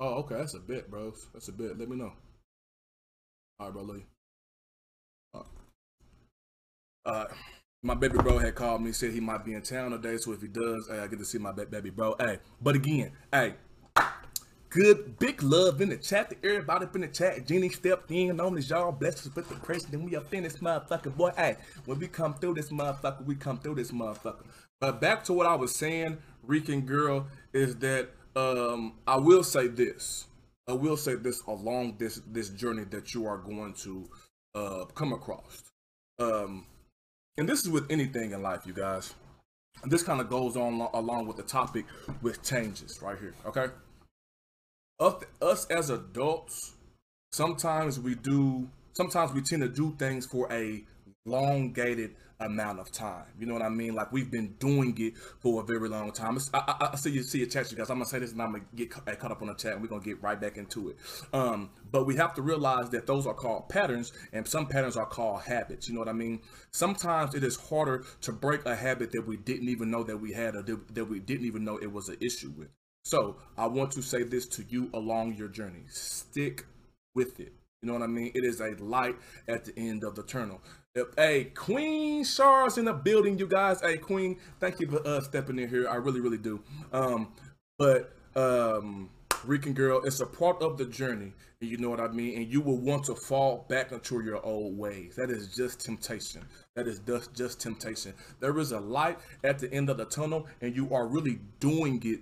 Oh, 0.00 0.14
okay. 0.20 0.36
That's 0.36 0.54
a 0.54 0.60
bit, 0.60 0.90
bro. 0.90 1.12
That's 1.34 1.48
a 1.48 1.52
bit. 1.52 1.78
Let 1.78 1.88
me 1.88 1.96
know. 1.96 2.12
All 3.60 3.66
right, 3.68 3.72
bro. 3.72 3.82
Love 3.84 3.96
you. 3.98 4.04
Uh, 7.04 7.26
my 7.82 7.94
baby 7.94 8.18
bro 8.18 8.38
had 8.38 8.54
called 8.54 8.82
me, 8.82 8.92
said 8.92 9.12
he 9.12 9.20
might 9.20 9.44
be 9.44 9.54
in 9.54 9.62
town 9.62 9.90
today, 9.90 10.16
so 10.18 10.32
if 10.32 10.40
he 10.40 10.48
does, 10.48 10.88
hey, 10.90 11.00
I 11.00 11.06
get 11.08 11.18
to 11.18 11.24
see 11.24 11.38
my 11.38 11.52
ba- 11.52 11.66
baby 11.66 11.90
bro. 11.90 12.14
Hey, 12.18 12.38
but 12.62 12.76
again, 12.76 13.12
hey, 13.32 13.54
good 14.70 15.18
big 15.18 15.42
love 15.42 15.80
in 15.80 15.90
the 15.90 15.96
chat 15.96 16.30
to 16.30 16.36
everybody 16.48 16.86
up 16.86 16.94
in 16.94 17.02
the 17.02 17.08
chat. 17.08 17.46
Jeannie 17.46 17.70
stepped 17.70 18.10
in 18.10 18.40
on 18.40 18.54
this 18.54 18.70
y'all 18.70 18.92
bless 18.92 19.26
us 19.26 19.34
with 19.34 19.48
the 19.48 19.56
praise. 19.56 19.84
Then 19.84 20.04
we 20.04 20.16
up 20.16 20.32
in 20.34 20.44
this 20.44 20.58
motherfucker, 20.58 21.16
boy. 21.16 21.32
Hey, 21.36 21.56
when 21.86 21.98
we 21.98 22.08
come 22.08 22.34
through 22.34 22.54
this 22.54 22.70
motherfucker, 22.70 23.24
we 23.26 23.34
come 23.36 23.58
through 23.58 23.76
this 23.76 23.90
motherfucker. 23.92 24.44
But 24.80 25.00
back 25.00 25.24
to 25.24 25.32
what 25.32 25.46
I 25.46 25.54
was 25.54 25.74
saying, 25.74 26.18
Rican 26.42 26.82
girl, 26.82 27.26
is 27.52 27.76
that 27.76 28.10
um 28.36 28.94
I 29.06 29.16
will 29.16 29.42
say 29.42 29.68
this. 29.68 30.26
I 30.68 30.72
will 30.72 30.96
say 30.96 31.14
this 31.16 31.42
along 31.42 31.96
this 31.98 32.20
this 32.30 32.50
journey 32.50 32.84
that 32.90 33.14
you 33.14 33.26
are 33.26 33.38
going 33.38 33.74
to 33.84 34.08
uh 34.54 34.84
come 34.94 35.12
across. 35.12 35.62
Um 36.18 36.66
and 37.36 37.48
this 37.48 37.62
is 37.62 37.68
with 37.70 37.90
anything 37.90 38.32
in 38.32 38.42
life, 38.42 38.66
you 38.66 38.72
guys. 38.72 39.14
And 39.82 39.92
this 39.92 40.02
kind 40.02 40.20
of 40.20 40.28
goes 40.28 40.56
on 40.56 40.78
lo- 40.78 40.90
along 40.94 41.26
with 41.26 41.36
the 41.36 41.44
topic 41.44 41.86
with 42.22 42.42
changes 42.42 43.00
right 43.00 43.18
here, 43.18 43.34
okay? 43.46 43.66
Us, 45.00 45.22
us 45.40 45.66
as 45.66 45.90
adults, 45.90 46.74
sometimes 47.32 48.00
we 48.00 48.14
do 48.16 48.68
sometimes 48.92 49.32
we 49.32 49.42
tend 49.42 49.62
to 49.62 49.68
do 49.68 49.94
things 49.98 50.26
for 50.26 50.52
a 50.52 50.84
elongated 51.26 52.16
amount 52.40 52.78
of 52.78 52.92
time. 52.92 53.24
You 53.38 53.46
know 53.46 53.52
what 53.52 53.62
I 53.62 53.68
mean? 53.68 53.94
Like 53.94 54.12
we've 54.12 54.30
been 54.30 54.54
doing 54.58 54.94
it 54.98 55.16
for 55.40 55.60
a 55.62 55.64
very 55.64 55.88
long 55.88 56.12
time. 56.12 56.38
I, 56.54 56.58
I, 56.58 56.88
I 56.92 56.96
see 56.96 57.10
you 57.10 57.22
see 57.22 57.42
a 57.42 57.46
chat, 57.46 57.70
you 57.70 57.76
guys. 57.76 57.90
I'm 57.90 57.96
gonna 57.96 58.06
say 58.06 58.18
this 58.18 58.32
and 58.32 58.40
I'm 58.40 58.52
gonna 58.52 58.64
get 58.74 58.90
caught 58.90 59.32
up 59.32 59.42
on 59.42 59.48
the 59.48 59.54
chat, 59.54 59.72
and 59.72 59.82
we're 59.82 59.88
gonna 59.88 60.02
get 60.02 60.22
right 60.22 60.40
back 60.40 60.56
into 60.56 60.90
it. 60.90 60.96
Um, 61.32 61.70
but 61.90 62.06
we 62.06 62.16
have 62.16 62.34
to 62.34 62.42
realize 62.42 62.90
that 62.90 63.06
those 63.06 63.26
are 63.26 63.34
called 63.34 63.68
patterns, 63.68 64.12
and 64.32 64.46
some 64.46 64.66
patterns 64.66 64.96
are 64.96 65.06
called 65.06 65.42
habits. 65.42 65.88
You 65.88 65.94
know 65.94 66.00
what 66.00 66.08
I 66.08 66.12
mean? 66.12 66.40
Sometimes 66.70 67.34
it 67.34 67.42
is 67.42 67.56
harder 67.56 68.04
to 68.22 68.32
break 68.32 68.64
a 68.66 68.76
habit 68.76 69.12
that 69.12 69.26
we 69.26 69.36
didn't 69.36 69.68
even 69.68 69.90
know 69.90 70.04
that 70.04 70.16
we 70.16 70.32
had, 70.32 70.54
or 70.54 70.62
that 70.62 71.04
we 71.06 71.18
didn't 71.20 71.46
even 71.46 71.64
know 71.64 71.76
it 71.78 71.92
was 71.92 72.08
an 72.08 72.16
issue 72.20 72.52
with. 72.56 72.68
So 73.04 73.36
I 73.56 73.66
want 73.66 73.92
to 73.92 74.02
say 74.02 74.22
this 74.22 74.46
to 74.48 74.64
you 74.68 74.90
along 74.94 75.34
your 75.34 75.48
journey: 75.48 75.84
stick 75.88 76.66
with 77.14 77.40
it. 77.40 77.52
You 77.82 77.86
know 77.86 77.92
what 77.92 78.02
I 78.02 78.08
mean? 78.08 78.32
It 78.34 78.44
is 78.44 78.60
a 78.60 78.70
light 78.82 79.16
at 79.46 79.64
the 79.64 79.72
end 79.78 80.02
of 80.02 80.16
the 80.16 80.24
tunnel. 80.24 80.60
Hey, 81.16 81.44
Queen 81.44 82.24
Char's 82.24 82.78
in 82.78 82.84
the 82.86 82.92
building, 82.92 83.38
you 83.38 83.46
guys. 83.46 83.80
Hey, 83.80 83.96
Queen, 83.98 84.38
thank 84.60 84.80
you 84.80 84.86
for 84.86 85.06
uh, 85.06 85.20
stepping 85.20 85.58
in 85.58 85.68
here. 85.68 85.88
I 85.88 85.96
really, 85.96 86.20
really 86.20 86.38
do. 86.38 86.60
Um, 86.92 87.32
but 87.78 88.16
um, 88.34 89.10
Rican 89.44 89.72
girl, 89.72 90.02
it's 90.04 90.20
a 90.20 90.26
part 90.26 90.62
of 90.62 90.78
the 90.78 90.86
journey. 90.86 91.32
You 91.60 91.76
know 91.76 91.90
what 91.90 92.00
I 92.00 92.08
mean? 92.08 92.36
And 92.36 92.52
you 92.52 92.60
will 92.60 92.78
want 92.78 93.04
to 93.04 93.14
fall 93.14 93.66
back 93.68 93.92
into 93.92 94.22
your 94.22 94.44
old 94.44 94.78
ways. 94.78 95.16
That 95.16 95.30
is 95.30 95.54
just 95.54 95.80
temptation. 95.80 96.44
That 96.76 96.86
is 96.86 97.00
just, 97.00 97.34
just 97.34 97.60
temptation. 97.60 98.14
There 98.40 98.56
is 98.58 98.72
a 98.72 98.80
light 98.80 99.18
at 99.44 99.58
the 99.58 99.72
end 99.72 99.90
of 99.90 99.96
the 99.96 100.04
tunnel, 100.04 100.46
and 100.60 100.74
you 100.74 100.94
are 100.94 101.06
really 101.06 101.40
doing 101.60 102.00
it 102.04 102.20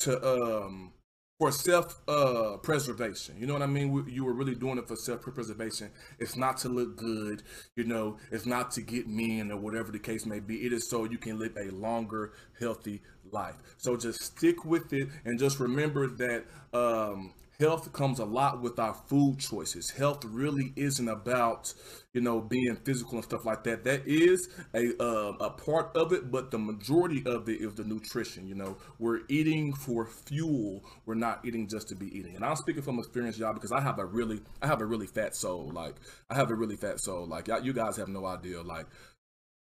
to 0.00 0.18
um 0.26 0.92
for 1.40 1.50
self 1.52 2.00
uh 2.08 2.58
preservation. 2.62 3.36
You 3.38 3.46
know 3.46 3.54
what 3.54 3.62
i 3.62 3.66
mean? 3.66 4.04
You 4.08 4.24
were 4.24 4.34
really 4.34 4.54
doing 4.54 4.78
it 4.78 4.86
for 4.88 4.96
self 4.96 5.22
preservation. 5.22 5.90
It's 6.20 6.36
not 6.36 6.58
to 6.58 6.68
look 6.68 6.96
good 6.96 7.42
you 7.76 7.84
know 7.84 8.18
it's 8.30 8.46
not 8.46 8.70
to 8.72 8.82
get 8.82 9.08
men 9.08 9.50
or 9.50 9.56
whatever 9.56 9.90
the 9.92 9.98
case 9.98 10.26
may 10.26 10.40
be. 10.40 10.66
It 10.66 10.72
is 10.72 10.88
so 10.88 11.04
you 11.04 11.18
can 11.18 11.38
live 11.38 11.56
a 11.56 11.70
longer 11.74 12.32
healthy 12.60 13.02
life. 13.32 13.56
So 13.78 13.96
just 13.96 14.22
stick 14.22 14.64
with 14.64 14.92
it 14.92 15.08
and 15.24 15.38
just 15.38 15.60
remember 15.60 16.06
that 16.08 16.44
um 16.74 17.34
health 17.60 17.92
comes 17.92 18.18
a 18.18 18.24
lot 18.24 18.60
with 18.60 18.78
our 18.78 18.94
food 18.94 19.38
choices. 19.38 19.90
Health 19.90 20.24
really 20.24 20.72
isn't 20.76 21.08
about 21.08 21.72
you 22.12 22.20
know 22.20 22.40
being 22.40 22.76
physical 22.84 23.14
and 23.14 23.24
stuff 23.24 23.44
like 23.44 23.62
that. 23.64 23.84
That 23.84 24.02
is 24.06 24.48
a 24.74 25.00
uh, 25.00 25.32
a 25.40 25.50
part 25.50 25.96
of 25.96 26.12
it 26.12 26.30
but 26.30 26.50
the 26.50 26.58
majority 26.58 27.22
of 27.26 27.48
it 27.48 27.60
is 27.60 27.74
the 27.74 27.84
nutrition 27.84 28.48
you 28.48 28.54
know. 28.54 28.76
We're 28.98 29.20
eating 29.28 29.74
for 29.74 30.06
fuel. 30.06 30.82
We're 31.06 31.14
not 31.14 31.44
eating 31.44 31.68
just 31.68 31.88
to 31.88 31.94
be 31.94 32.06
eating. 32.18 32.34
And 32.36 32.44
i'm 32.44 32.56
speaking 32.56 32.82
from 32.82 32.98
experience 32.98 33.38
y'all 33.38 33.54
because 33.54 33.72
i 33.72 33.80
have 33.80 33.98
a 33.98 34.04
really 34.04 34.40
i 34.62 34.66
have 34.66 34.80
a 34.80 34.86
really 34.86 35.06
fat 35.06 35.36
soul. 35.36 35.70
Like 35.72 35.96
i 36.30 36.34
have 36.34 36.50
a 36.50 36.54
really 36.54 36.76
fat 36.76 37.00
soul. 37.00 37.26
Like 37.26 37.48
you 37.62 37.72
guys 37.72 37.96
have 37.96 38.08
no 38.08 38.24
idea. 38.26 38.62
Like 38.62 38.86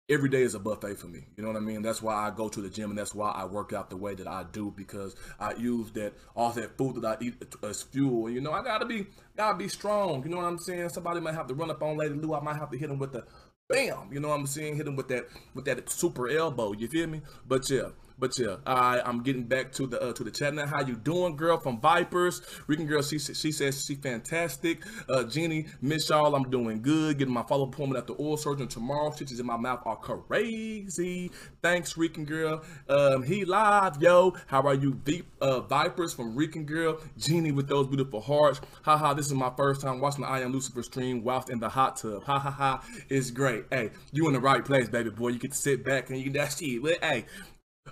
every 0.10 0.30
day 0.30 0.44
is 0.44 0.56
a 0.56 0.60
buffet 0.60 0.96
for 0.96 1.08
me. 1.08 1.26
You 1.36 1.44
know 1.44 1.50
what 1.50 1.58
I 1.58 1.62
mean? 1.62 1.82
That's 1.82 2.02
why 2.02 2.28
I 2.28 2.32
go 2.32 2.48
to 2.50 2.62
the 2.62 2.70
gym 2.70 2.90
and 2.90 2.98
that's 3.00 3.16
why 3.16 3.32
I 3.32 3.46
work 3.46 3.74
out 3.74 3.90
the 3.90 3.98
way 3.98 4.14
that 4.16 4.28
I 4.28 4.46
do 4.52 4.74
because 4.76 5.16
I 5.40 5.54
use 5.56 5.92
that 5.92 6.14
all 6.36 6.52
that 6.52 6.78
food 6.78 7.02
that 7.02 7.06
I 7.20 7.24
eat 7.24 7.36
as 7.64 7.84
fuel. 7.84 8.30
You 8.30 8.42
know, 8.42 8.52
I 8.52 8.64
gotta 8.64 8.86
be 8.86 9.08
gotta 9.36 9.58
be 9.58 9.68
strong. 9.68 10.24
You 10.24 10.30
know 10.30 10.38
what 10.38 10.46
I'm 10.46 10.60
saying? 10.60 10.90
Somebody 10.90 11.20
might 11.20 11.36
have 11.36 11.48
to 11.48 11.54
run 11.54 11.72
up 11.72 11.82
on 11.82 11.98
Lady 11.98 12.16
Lou. 12.16 12.34
I 12.36 12.42
might 12.42 12.58
have 12.58 12.72
to 12.72 12.78
hit 12.78 12.90
him 12.90 13.00
with 13.00 13.14
the 13.14 13.26
bam. 13.68 14.10
You 14.12 14.20
know 14.20 14.30
what 14.30 14.40
I'm 14.40 14.48
saying? 14.48 14.76
Hit 14.76 14.88
him 14.88 14.96
with 14.96 15.08
that 15.08 15.28
with 15.54 15.66
that 15.66 15.90
super 15.90 16.30
elbow. 16.30 16.74
You 16.74 16.88
feel 16.88 17.08
me? 17.08 17.22
But 17.48 17.70
yeah. 17.70 17.90
But 18.18 18.38
yeah, 18.40 18.58
I 18.66 19.02
I'm 19.06 19.24
getting 19.24 19.44
back 19.44 19.72
to 19.74 19.88
the 19.88 20.02
uh, 20.02 20.14
to 20.14 20.24
the 20.24 20.32
chat 20.32 20.54
now. 20.54 20.66
How 20.66 20.82
you 20.86 20.96
doing, 20.96 21.36
girl 21.36 21.58
from 21.58 21.82
Vipers? 21.82 22.42
Rican 22.68 22.86
girl, 22.86 23.02
she 23.02 23.20
she 23.20 23.52
says 23.52 23.84
she 23.86 23.96
fantastic. 23.96 24.84
Uh, 25.10 25.24
Jeannie, 25.24 25.68
miss 25.82 26.10
y'all. 26.10 26.36
I'm 26.36 26.50
doing 26.50 26.82
good. 26.82 27.18
Getting 27.18 27.34
my 27.34 27.44
follow 27.44 27.66
appointment 27.66 27.98
at 27.98 28.08
the 28.08 28.14
oral 28.14 28.38
surgeon 28.38 28.68
tomorrow. 28.68 29.12
Stitches 29.12 29.40
in 29.40 29.46
my 29.46 29.58
mouth 29.58 29.82
are 29.86 29.98
crazy. 29.98 31.32
Thanks, 31.62 31.98
Rican 31.98 32.26
girl. 32.26 32.64
Um, 32.88 33.24
he 33.24 33.44
live, 33.44 34.02
yo. 34.02 34.36
How 34.48 34.62
are 34.62 34.76
you, 34.76 34.94
Deep 34.94 35.28
uh, 35.42 35.62
Vipers 35.62 36.14
from 36.14 36.36
Rican 36.36 36.66
girl? 36.66 37.00
Jeannie 37.18 37.52
with 37.52 37.68
those 37.68 37.88
beautiful 37.88 38.22
hearts. 38.22 38.62
Haha, 38.84 39.14
this 39.14 39.26
is 39.28 39.34
my 39.34 39.52
first 39.58 39.82
time 39.82 40.00
watching 40.00 40.22
the 40.22 40.30
I 40.30 40.40
Am 40.42 40.54
Lucifer 40.54 40.84
stream 40.84 41.24
whilst 41.24 41.50
in 41.50 41.60
the 41.60 41.70
hot 41.70 41.98
tub. 41.98 42.24
Ha 42.24 42.40
ha 42.40 42.52
ha. 42.52 42.84
It's 43.10 43.32
great. 43.32 43.66
Hey, 43.72 43.92
you 44.12 44.28
in 44.28 44.34
the 44.34 44.40
right 44.40 44.64
place, 44.64 44.88
baby 44.88 45.10
boy. 45.10 45.30
You 45.30 45.40
get 45.40 45.52
to 45.52 45.58
sit 45.58 45.84
back 45.84 46.10
and 46.10 46.18
you 46.18 46.26
can 46.26 46.34
that 46.34 46.52
shit. 46.52 47.04
Hey, 47.04 47.26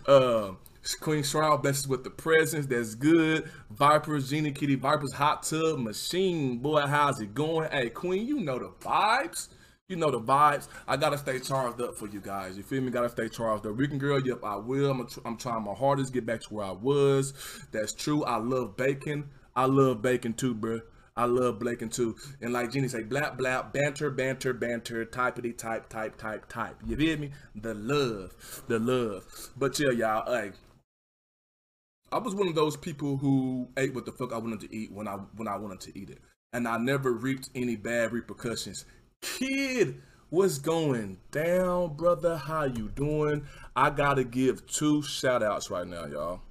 uh, 0.08 0.52
Queen 1.00 1.24
Shroud 1.24 1.62
blesses 1.62 1.88
with 1.88 2.04
the 2.04 2.10
presence. 2.10 2.66
That's 2.66 2.96
good. 2.96 3.50
Vipers, 3.72 4.30
Jeannie 4.30 4.52
Kitty, 4.52 4.76
Vipers, 4.76 5.14
Hot 5.14 5.44
Tub, 5.44 5.80
Machine. 5.80 6.58
Boy, 6.58 6.82
how's 6.82 7.22
it 7.22 7.34
going? 7.34 7.70
Hey, 7.72 7.90
Queen, 7.90 8.28
you 8.28 8.40
know 8.40 8.60
the 8.60 8.70
vibes. 8.82 9.50
You 9.90 9.98
know 9.98 10.12
the 10.12 10.20
vibes. 10.20 10.68
I 10.88 10.98
gotta 10.98 11.18
stay 11.18 11.40
charged 11.40 11.82
up 11.82 11.96
for 11.96 12.08
you 12.08 12.22
guys. 12.22 12.58
You 12.58 12.64
feel 12.64 12.82
me? 12.82 12.90
Gotta 12.90 13.10
stay 13.10 13.30
charged 13.30 13.66
up. 13.66 13.78
Rican 13.78 13.98
girl, 13.98 14.20
yep, 14.26 14.44
I 14.44 14.56
will. 14.56 14.92
I'm, 14.92 15.08
tr- 15.08 15.20
I'm 15.26 15.38
trying 15.38 15.64
my 15.64 15.74
hardest 15.74 16.08
to 16.08 16.14
get 16.14 16.26
back 16.26 16.42
to 16.42 16.54
where 16.54 16.66
I 16.66 16.72
was. 16.72 17.34
That's 17.72 17.94
true. 17.94 18.24
I 18.24 18.38
love 18.38 18.78
bacon. 18.78 19.30
I 19.56 19.66
love 19.66 20.02
bacon 20.02 20.34
too, 20.34 20.56
bruh. 20.56 20.82
I 21.16 21.26
love 21.26 21.60
bacon 21.60 21.90
too. 21.90 22.16
And 22.42 22.54
like 22.54 22.72
Jeannie 22.72 22.88
say, 22.88 23.04
blap 23.04 23.38
blap, 23.38 23.72
banter, 23.72 24.10
banter, 24.10 24.54
banter, 24.54 25.06
typity 25.06 25.56
type, 25.56 25.90
type, 25.90 26.18
type, 26.18 26.50
type. 26.50 26.78
You 26.86 26.96
hear 26.96 27.18
me? 27.18 27.32
The 27.56 27.74
love, 27.76 28.64
the 28.68 28.80
love. 28.80 29.52
But 29.56 29.80
yeah, 29.80 29.92
y'all, 29.92 30.34
hey, 30.34 30.52
I 32.12 32.18
was 32.18 32.36
one 32.36 32.48
of 32.48 32.56
those 32.56 32.78
people 32.78 33.18
who 33.18 33.70
ate 33.78 33.94
what 33.94 34.06
the 34.06 34.12
fuck 34.12 34.34
I 34.34 34.38
wanted 34.38 34.62
to 34.62 34.76
eat 34.76 34.92
when 34.92 35.08
I 35.08 35.18
when 35.36 35.48
I 35.48 35.58
wanted 35.58 35.82
to 35.82 36.00
eat 36.00 36.10
it, 36.10 36.20
and 36.52 36.68
I 36.68 36.78
never 36.78 37.12
reaped 37.12 37.50
any 37.54 37.76
bad 37.76 38.12
repercussions. 38.12 38.86
Kid, 39.22 40.02
what's 40.30 40.58
going 40.58 41.18
down, 41.32 41.96
brother? 41.96 42.38
How 42.38 42.66
you 42.66 42.90
doing? 42.90 43.48
I 43.76 43.90
gotta 43.92 44.24
give 44.24 44.66
two 44.68 45.04
shout 45.04 45.44
outs 45.44 45.70
right 45.70 45.88
now, 45.88 46.06
y'all. 46.06 46.42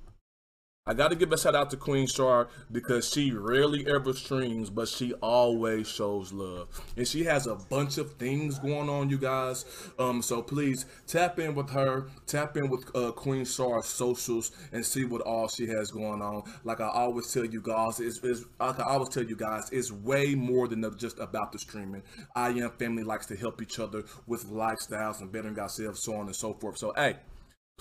I 0.85 0.95
got 0.95 1.13
to 1.13 1.15
give 1.15 1.31
a 1.31 1.39
shout 1.39 1.55
out 1.55 1.71
to 1.71 1.77
Queen 1.77 2.09
Star 2.09 2.49
because 2.73 3.09
she 3.09 3.31
rarely 3.31 3.87
ever 3.87 4.13
streams, 4.13 4.69
but 4.69 4.89
she 4.89 5.13
always 5.23 5.87
shows 5.87 6.33
love, 6.33 6.67
and 6.97 7.07
she 7.07 7.23
has 7.23 7.47
a 7.47 7.55
bunch 7.55 7.99
of 7.99 8.15
things 8.15 8.59
going 8.59 8.89
on, 8.89 9.09
you 9.09 9.17
guys. 9.17 9.65
Um, 9.97 10.21
so 10.23 10.43
please 10.43 10.87
tap 11.07 11.39
in 11.39 11.55
with 11.55 11.71
her, 11.71 12.09
tap 12.27 12.57
in 12.57 12.69
with 12.69 12.91
uh, 12.97 13.13
Queen 13.13 13.45
Star's 13.45 13.87
socials, 13.87 14.51
and 14.73 14.85
see 14.85 15.05
what 15.05 15.21
all 15.21 15.47
she 15.47 15.69
has 15.69 15.93
going 15.93 16.21
on. 16.21 16.43
Like 16.65 16.81
I 16.81 16.89
always 16.89 17.33
tell 17.33 17.45
you 17.45 17.61
guys, 17.63 18.01
it's, 18.01 18.19
it's 18.25 18.45
like 18.59 18.81
I 18.81 18.83
always 18.83 19.11
tell 19.11 19.23
you 19.23 19.37
guys, 19.37 19.71
it's 19.71 19.93
way 19.93 20.35
more 20.35 20.67
than 20.67 20.85
just 20.99 21.21
about 21.21 21.53
the 21.53 21.61
streaming. 21.61 22.03
I 22.35 22.49
am 22.49 22.71
family 22.73 23.05
likes 23.05 23.27
to 23.27 23.37
help 23.37 23.63
each 23.63 23.79
other 23.79 24.03
with 24.27 24.51
lifestyles 24.51 25.21
and 25.21 25.31
bettering 25.31 25.61
ourselves, 25.61 26.03
so 26.03 26.17
on 26.17 26.27
and 26.27 26.35
so 26.35 26.55
forth. 26.55 26.79
So 26.79 26.93
hey. 26.97 27.19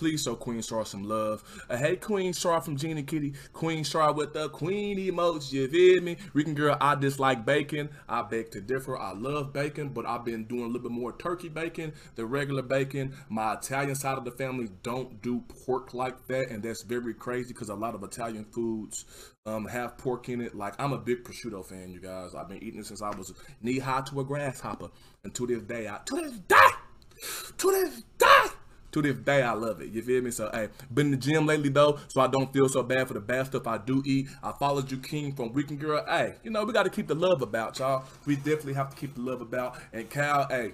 Please 0.01 0.23
show 0.23 0.33
Queen 0.33 0.63
Star 0.63 0.83
some 0.83 1.03
love. 1.03 1.43
Uh, 1.69 1.77
hey, 1.77 1.95
Queen 1.95 2.33
Star 2.33 2.59
from 2.59 2.75
Jeannie 2.75 3.03
Kitty. 3.03 3.33
Queen 3.53 3.83
Star 3.83 4.11
with 4.11 4.33
the 4.33 4.49
Queen 4.49 4.97
emoji. 4.97 5.51
You 5.51 5.67
feel 5.67 6.01
me? 6.01 6.17
Rican 6.33 6.55
girl, 6.55 6.75
I 6.81 6.95
dislike 6.95 7.45
bacon. 7.45 7.87
I 8.09 8.23
beg 8.23 8.49
to 8.53 8.61
differ. 8.61 8.97
I 8.97 9.13
love 9.13 9.53
bacon, 9.53 9.89
but 9.89 10.07
I've 10.07 10.25
been 10.25 10.45
doing 10.45 10.63
a 10.63 10.65
little 10.65 10.81
bit 10.81 10.91
more 10.91 11.15
turkey 11.15 11.49
bacon 11.49 11.93
the 12.15 12.25
regular 12.25 12.63
bacon. 12.63 13.15
My 13.29 13.53
Italian 13.53 13.93
side 13.93 14.17
of 14.17 14.25
the 14.25 14.31
family 14.31 14.69
don't 14.81 15.21
do 15.21 15.43
pork 15.65 15.93
like 15.93 16.25
that, 16.29 16.49
and 16.49 16.63
that's 16.63 16.81
very 16.81 17.13
crazy 17.13 17.53
because 17.53 17.69
a 17.69 17.75
lot 17.75 17.93
of 17.93 18.01
Italian 18.01 18.45
foods 18.45 19.05
um, 19.45 19.67
have 19.67 19.99
pork 19.99 20.29
in 20.29 20.41
it. 20.41 20.55
Like 20.55 20.73
I'm 20.79 20.93
a 20.93 20.97
big 20.97 21.23
prosciutto 21.23 21.63
fan, 21.63 21.91
you 21.91 21.99
guys. 21.99 22.33
I've 22.33 22.49
been 22.49 22.63
eating 22.63 22.79
it 22.79 22.87
since 22.87 23.03
I 23.03 23.15
was 23.15 23.35
knee 23.61 23.77
high 23.77 24.01
to 24.01 24.19
a 24.21 24.23
grasshopper, 24.23 24.89
and 25.23 25.31
to 25.35 25.45
this 25.45 25.61
day, 25.61 25.87
I 25.87 25.99
to 26.05 26.15
this 26.15 26.39
day, 26.39 26.69
to 27.59 27.71
this 27.71 28.01
day 28.17 28.55
to 28.91 29.01
this 29.01 29.15
day 29.17 29.41
I 29.41 29.53
love 29.53 29.81
it. 29.81 29.89
You 29.89 30.01
feel 30.01 30.21
me? 30.21 30.31
So 30.31 30.49
hey, 30.53 30.69
been 30.93 31.07
in 31.07 31.11
the 31.11 31.17
gym 31.17 31.45
lately 31.45 31.69
though, 31.69 31.99
so 32.07 32.21
I 32.21 32.27
don't 32.27 32.51
feel 32.51 32.67
so 32.69 32.83
bad 32.83 33.07
for 33.07 33.13
the 33.13 33.19
bad 33.19 33.47
stuff 33.47 33.67
I 33.67 33.77
do 33.77 34.01
eat. 34.05 34.27
I 34.43 34.51
followed 34.51 34.91
you 34.91 34.97
King 34.97 35.33
from 35.33 35.53
Weekend 35.53 35.79
Girl. 35.79 36.03
Hey, 36.07 36.35
you 36.43 36.51
know 36.51 36.63
we 36.63 36.73
got 36.73 36.83
to 36.83 36.89
keep 36.89 37.07
the 37.07 37.15
love 37.15 37.41
about 37.41 37.79
y'all. 37.79 38.05
We 38.25 38.35
definitely 38.35 38.73
have 38.73 38.89
to 38.89 38.95
keep 38.95 39.15
the 39.15 39.21
love 39.21 39.41
about. 39.41 39.77
And 39.93 40.09
Cal, 40.09 40.47
hey, 40.49 40.73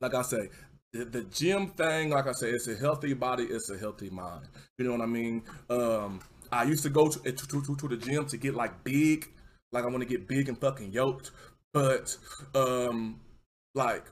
like 0.00 0.14
I 0.14 0.22
say, 0.22 0.48
the, 0.92 1.04
the 1.04 1.22
gym 1.24 1.68
thing, 1.68 2.10
like 2.10 2.26
I 2.26 2.32
say, 2.32 2.50
it's 2.50 2.68
a 2.68 2.74
healthy 2.76 3.14
body, 3.14 3.44
it's 3.44 3.70
a 3.70 3.78
healthy 3.78 4.10
mind. 4.10 4.46
You 4.78 4.86
know 4.86 4.92
what 4.92 5.02
I 5.02 5.06
mean? 5.06 5.42
Um, 5.68 6.20
I 6.50 6.64
used 6.64 6.82
to 6.82 6.90
go 6.90 7.08
to 7.08 7.18
to, 7.32 7.46
to, 7.46 7.76
to 7.76 7.88
the 7.88 7.96
gym 7.96 8.26
to 8.26 8.36
get 8.36 8.54
like 8.54 8.82
big, 8.82 9.28
like 9.72 9.84
I 9.84 9.86
want 9.86 10.00
to 10.00 10.08
get 10.08 10.26
big 10.26 10.48
and 10.48 10.58
fucking 10.58 10.92
yoked, 10.92 11.30
but 11.72 12.16
um, 12.54 13.20
like 13.74 14.04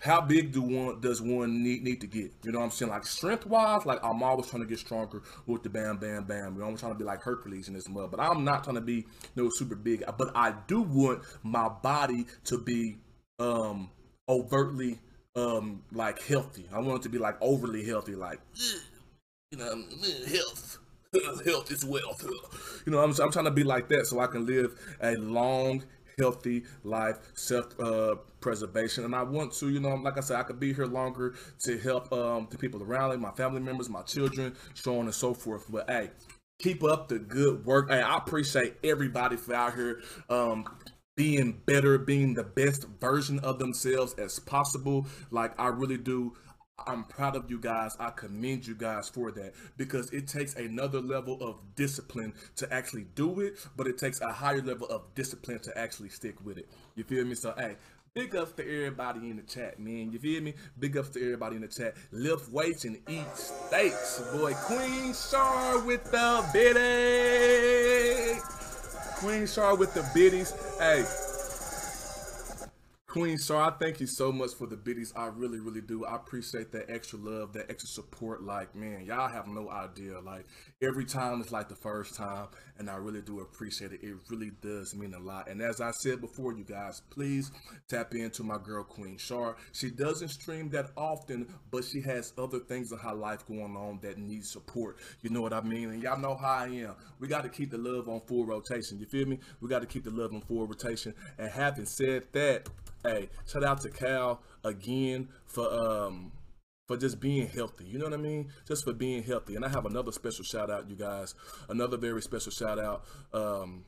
how 0.00 0.20
big 0.20 0.52
do 0.52 0.62
one 0.62 1.00
does 1.00 1.20
one 1.20 1.62
need 1.62 1.82
need 1.82 2.00
to 2.00 2.06
get? 2.06 2.32
You 2.42 2.52
know 2.52 2.58
what 2.60 2.66
I'm 2.66 2.70
saying? 2.70 2.90
Like 2.90 3.06
strength 3.06 3.46
wise, 3.46 3.86
like 3.86 3.98
I'm 4.04 4.22
always 4.22 4.46
trying 4.48 4.62
to 4.62 4.68
get 4.68 4.78
stronger 4.78 5.22
with 5.46 5.62
the 5.62 5.68
bam 5.68 5.98
bam 5.98 6.24
bam. 6.24 6.54
You 6.54 6.60
know, 6.60 6.66
I'm 6.66 6.76
trying 6.76 6.92
to 6.92 6.98
be 6.98 7.04
like 7.04 7.22
Hercules 7.22 7.68
in 7.68 7.74
this 7.74 7.88
mud, 7.88 8.10
but 8.10 8.20
I'm 8.20 8.44
not 8.44 8.64
trying 8.64 8.76
to 8.76 8.82
be 8.82 9.06
no 9.34 9.48
super 9.50 9.74
big. 9.74 10.04
But 10.18 10.32
I 10.34 10.54
do 10.66 10.82
want 10.82 11.22
my 11.42 11.68
body 11.68 12.26
to 12.44 12.58
be 12.58 12.96
um 13.38 13.90
overtly 14.28 14.98
um 15.34 15.82
like 15.92 16.22
healthy. 16.22 16.66
I 16.72 16.80
want 16.80 17.00
it 17.00 17.02
to 17.04 17.08
be 17.08 17.18
like 17.18 17.36
overly 17.40 17.84
healthy, 17.84 18.14
like 18.14 18.40
you 19.50 19.58
know, 19.58 19.82
health. 20.28 20.78
Health 21.46 21.70
is 21.70 21.84
wealth. 21.84 22.26
You 22.84 22.92
know, 22.92 22.98
I'm, 22.98 23.10
I'm 23.20 23.30
trying 23.32 23.46
to 23.46 23.50
be 23.50 23.64
like 23.64 23.88
that 23.88 24.06
so 24.06 24.20
I 24.20 24.26
can 24.26 24.44
live 24.44 24.78
a 25.00 25.14
long, 25.16 25.82
healthy 26.18 26.64
life, 26.82 27.18
self 27.34 27.78
uh, 27.78 28.16
preservation. 28.40 29.04
And 29.04 29.14
I 29.14 29.22
want 29.22 29.52
to, 29.54 29.68
you 29.68 29.80
know, 29.80 29.94
like 29.96 30.16
I 30.16 30.20
said, 30.20 30.36
I 30.36 30.42
could 30.42 30.58
be 30.60 30.72
here 30.72 30.86
longer 30.86 31.34
to 31.60 31.78
help 31.78 32.12
um, 32.12 32.48
the 32.50 32.58
people 32.58 32.82
around 32.82 33.10
me, 33.10 33.16
my 33.16 33.32
family 33.32 33.60
members, 33.60 33.88
my 33.88 34.02
children, 34.02 34.54
so 34.74 34.98
on 34.98 35.06
and 35.06 35.14
so 35.14 35.34
forth. 35.34 35.66
But 35.68 35.88
hey, 35.90 36.10
keep 36.58 36.82
up 36.82 37.08
the 37.08 37.18
good 37.18 37.64
work. 37.64 37.90
Hey, 37.90 38.00
I 38.00 38.16
appreciate 38.16 38.76
everybody 38.82 39.36
for 39.36 39.54
out 39.54 39.74
here 39.74 40.00
um, 40.30 40.64
being 41.16 41.60
better, 41.66 41.98
being 41.98 42.34
the 42.34 42.44
best 42.44 42.86
version 43.00 43.38
of 43.40 43.58
themselves 43.58 44.14
as 44.14 44.38
possible. 44.38 45.06
Like 45.30 45.58
I 45.60 45.68
really 45.68 45.98
do. 45.98 46.34
I'm 46.84 47.04
proud 47.04 47.36
of 47.36 47.50
you 47.50 47.58
guys. 47.58 47.96
I 47.98 48.10
commend 48.10 48.66
you 48.66 48.74
guys 48.74 49.08
for 49.08 49.30
that 49.32 49.54
because 49.78 50.10
it 50.10 50.28
takes 50.28 50.54
another 50.56 51.00
level 51.00 51.38
of 51.40 51.56
discipline 51.74 52.34
to 52.56 52.70
actually 52.72 53.06
do 53.14 53.40
it, 53.40 53.66
but 53.76 53.86
it 53.86 53.96
takes 53.96 54.20
a 54.20 54.30
higher 54.30 54.60
level 54.60 54.86
of 54.88 55.02
discipline 55.14 55.58
to 55.60 55.78
actually 55.78 56.10
stick 56.10 56.36
with 56.44 56.58
it. 56.58 56.68
You 56.94 57.04
feel 57.04 57.24
me? 57.24 57.34
So, 57.34 57.54
hey, 57.56 57.76
big 58.12 58.36
ups 58.36 58.52
to 58.52 58.62
everybody 58.62 59.30
in 59.30 59.36
the 59.36 59.42
chat, 59.42 59.80
man. 59.80 60.12
You 60.12 60.18
feel 60.18 60.42
me? 60.42 60.52
Big 60.78 60.98
ups 60.98 61.08
to 61.10 61.22
everybody 61.22 61.56
in 61.56 61.62
the 61.62 61.68
chat. 61.68 61.94
Lift 62.12 62.52
weights 62.52 62.84
and 62.84 62.98
eat 63.08 63.24
steaks. 63.34 64.20
Boy, 64.34 64.52
Queen 64.52 65.14
Char 65.30 65.80
with 65.80 66.04
the 66.10 66.44
biddy. 66.52 68.38
Queen 69.16 69.46
Char 69.46 69.76
with 69.76 69.94
the 69.94 70.06
biddies. 70.14 70.52
Hey, 70.78 71.06
Queen 73.16 73.38
Star, 73.38 73.70
I 73.70 73.70
thank 73.70 73.98
you 73.98 74.06
so 74.06 74.30
much 74.30 74.52
for 74.58 74.66
the 74.66 74.76
biddies. 74.76 75.10
I 75.16 75.28
really, 75.28 75.58
really 75.58 75.80
do. 75.80 76.04
I 76.04 76.16
appreciate 76.16 76.70
that 76.72 76.90
extra 76.90 77.18
love, 77.18 77.54
that 77.54 77.70
extra 77.70 77.88
support. 77.88 78.42
Like, 78.42 78.74
man, 78.74 79.06
y'all 79.06 79.30
have 79.30 79.48
no 79.48 79.70
idea. 79.70 80.20
Like, 80.20 80.44
every 80.82 81.06
time 81.06 81.40
it's 81.40 81.50
like 81.50 81.70
the 81.70 81.76
first 81.76 82.14
time, 82.14 82.48
and 82.78 82.90
I 82.90 82.96
really 82.96 83.22
do 83.22 83.40
appreciate 83.40 83.92
it. 83.92 84.00
It 84.02 84.16
really 84.28 84.50
does 84.60 84.94
mean 84.94 85.14
a 85.14 85.18
lot. 85.18 85.48
And 85.48 85.62
as 85.62 85.80
I 85.80 85.92
said 85.92 86.20
before, 86.20 86.52
you 86.52 86.62
guys, 86.62 87.00
please 87.08 87.50
tap 87.88 88.14
into 88.14 88.42
my 88.42 88.58
girl, 88.58 88.84
Queen 88.84 89.16
Shar. 89.16 89.56
She 89.72 89.90
doesn't 89.90 90.28
stream 90.28 90.68
that 90.70 90.90
often, 90.94 91.48
but 91.70 91.84
she 91.84 92.02
has 92.02 92.34
other 92.36 92.58
things 92.58 92.92
in 92.92 92.98
her 92.98 93.14
life 93.14 93.46
going 93.46 93.76
on 93.76 93.98
that 94.02 94.18
needs 94.18 94.52
support. 94.52 94.98
You 95.22 95.30
know 95.30 95.40
what 95.40 95.54
I 95.54 95.62
mean? 95.62 95.88
And 95.88 96.02
y'all 96.02 96.20
know 96.20 96.34
how 96.34 96.52
I 96.52 96.66
am. 96.66 96.96
We 97.18 97.28
got 97.28 97.44
to 97.44 97.48
keep 97.48 97.70
the 97.70 97.78
love 97.78 98.10
on 98.10 98.20
full 98.26 98.44
rotation. 98.44 98.98
You 98.98 99.06
feel 99.06 99.26
me? 99.26 99.38
We 99.62 99.70
got 99.70 99.80
to 99.80 99.86
keep 99.86 100.04
the 100.04 100.10
love 100.10 100.34
on 100.34 100.42
full 100.42 100.66
rotation. 100.66 101.14
And 101.38 101.50
having 101.50 101.86
said 101.86 102.24
that, 102.32 102.68
hey, 103.06 103.28
shout 103.46 103.64
out 103.64 103.80
to 103.82 103.90
Cal 103.90 104.40
again 104.64 105.28
for 105.46 105.72
um 105.72 106.32
for 106.86 106.96
just 106.96 107.20
being 107.20 107.48
healthy. 107.48 107.84
You 107.84 107.98
know 107.98 108.04
what 108.04 108.14
I 108.14 108.18
mean? 108.18 108.48
Just 108.66 108.84
for 108.84 108.92
being 108.92 109.22
healthy. 109.22 109.56
And 109.56 109.64
I 109.64 109.68
have 109.68 109.86
another 109.86 110.12
special 110.12 110.44
shout 110.44 110.70
out, 110.70 110.88
you 110.88 110.94
guys. 110.94 111.34
Another 111.68 111.96
very 111.96 112.22
special 112.22 112.52
shout 112.52 112.78
out. 112.78 113.04
Um 113.32 113.84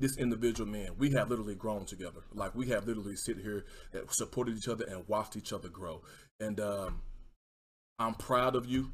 this 0.00 0.16
individual 0.16 0.70
man, 0.70 0.90
we 0.96 1.10
have 1.10 1.28
literally 1.28 1.56
grown 1.56 1.84
together. 1.84 2.20
Like 2.32 2.54
we 2.54 2.68
have 2.68 2.86
literally 2.86 3.16
sit 3.16 3.38
here 3.38 3.64
supported 4.10 4.56
each 4.56 4.68
other 4.68 4.84
and 4.88 5.06
watched 5.08 5.36
each 5.36 5.52
other 5.52 5.68
grow. 5.68 6.02
And 6.40 6.60
um 6.60 7.02
I'm 7.98 8.14
proud 8.14 8.54
of 8.54 8.66
you. 8.66 8.92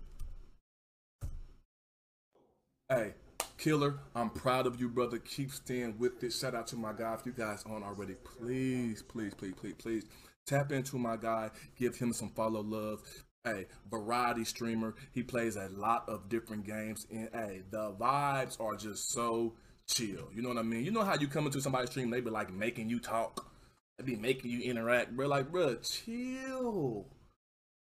Hey, 2.89 3.15
Killer, 3.57 3.99
I'm 4.15 4.31
proud 4.31 4.67
of 4.67 4.81
you, 4.81 4.89
brother. 4.89 5.19
Keep 5.19 5.53
staying 5.53 5.97
with 5.99 6.23
it. 6.23 6.33
Shout 6.33 6.55
out 6.55 6.67
to 6.69 6.77
my 6.77 6.93
guy. 6.93 7.15
If 7.15 7.25
you 7.25 7.33
guys 7.33 7.65
aren't 7.69 7.85
already, 7.85 8.15
please, 8.15 9.03
please, 9.03 9.33
please, 9.35 9.55
please, 9.57 9.75
please 9.75 10.05
tap 10.47 10.73
into 10.73 10.99
my 10.99 11.17
guy. 11.17 11.51
Give 11.79 11.97
him 11.97 12.13
some 12.13 12.31
follow 12.31 12.63
love. 12.63 13.01
Hey, 13.45 13.67
variety 13.91 14.45
streamer. 14.45 14.95
He 15.13 15.23
plays 15.23 15.57
a 15.57 15.69
lot 15.69 16.09
of 16.09 16.29
different 16.29 16.67
games, 16.67 17.07
and 17.11 17.29
hey, 17.33 17.63
the 17.71 17.93
vibes 17.93 18.61
are 18.61 18.75
just 18.75 19.13
so 19.13 19.55
chill. 19.87 20.31
You 20.35 20.43
know 20.43 20.49
what 20.49 20.59
I 20.59 20.63
mean? 20.63 20.85
You 20.85 20.91
know 20.91 21.05
how 21.05 21.15
you 21.15 21.29
come 21.29 21.47
into 21.47 21.61
somebody's 21.61 21.91
stream, 21.91 22.11
they 22.11 22.21
be 22.21 22.31
like 22.31 22.53
making 22.53 22.89
you 22.89 22.99
talk, 22.99 23.47
they 23.99 24.05
be 24.05 24.17
making 24.17 24.51
you 24.51 24.61
interact, 24.63 25.15
bro. 25.15 25.29
Like, 25.29 25.53
bro, 25.53 25.77
chill, 25.77 27.07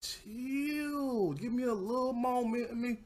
chill. 0.03 1.33
Give 1.33 1.53
me 1.53 1.65
a 1.65 1.75
little 1.75 2.13
moment. 2.13 2.69
I 2.71 2.75
mean. 2.75 2.99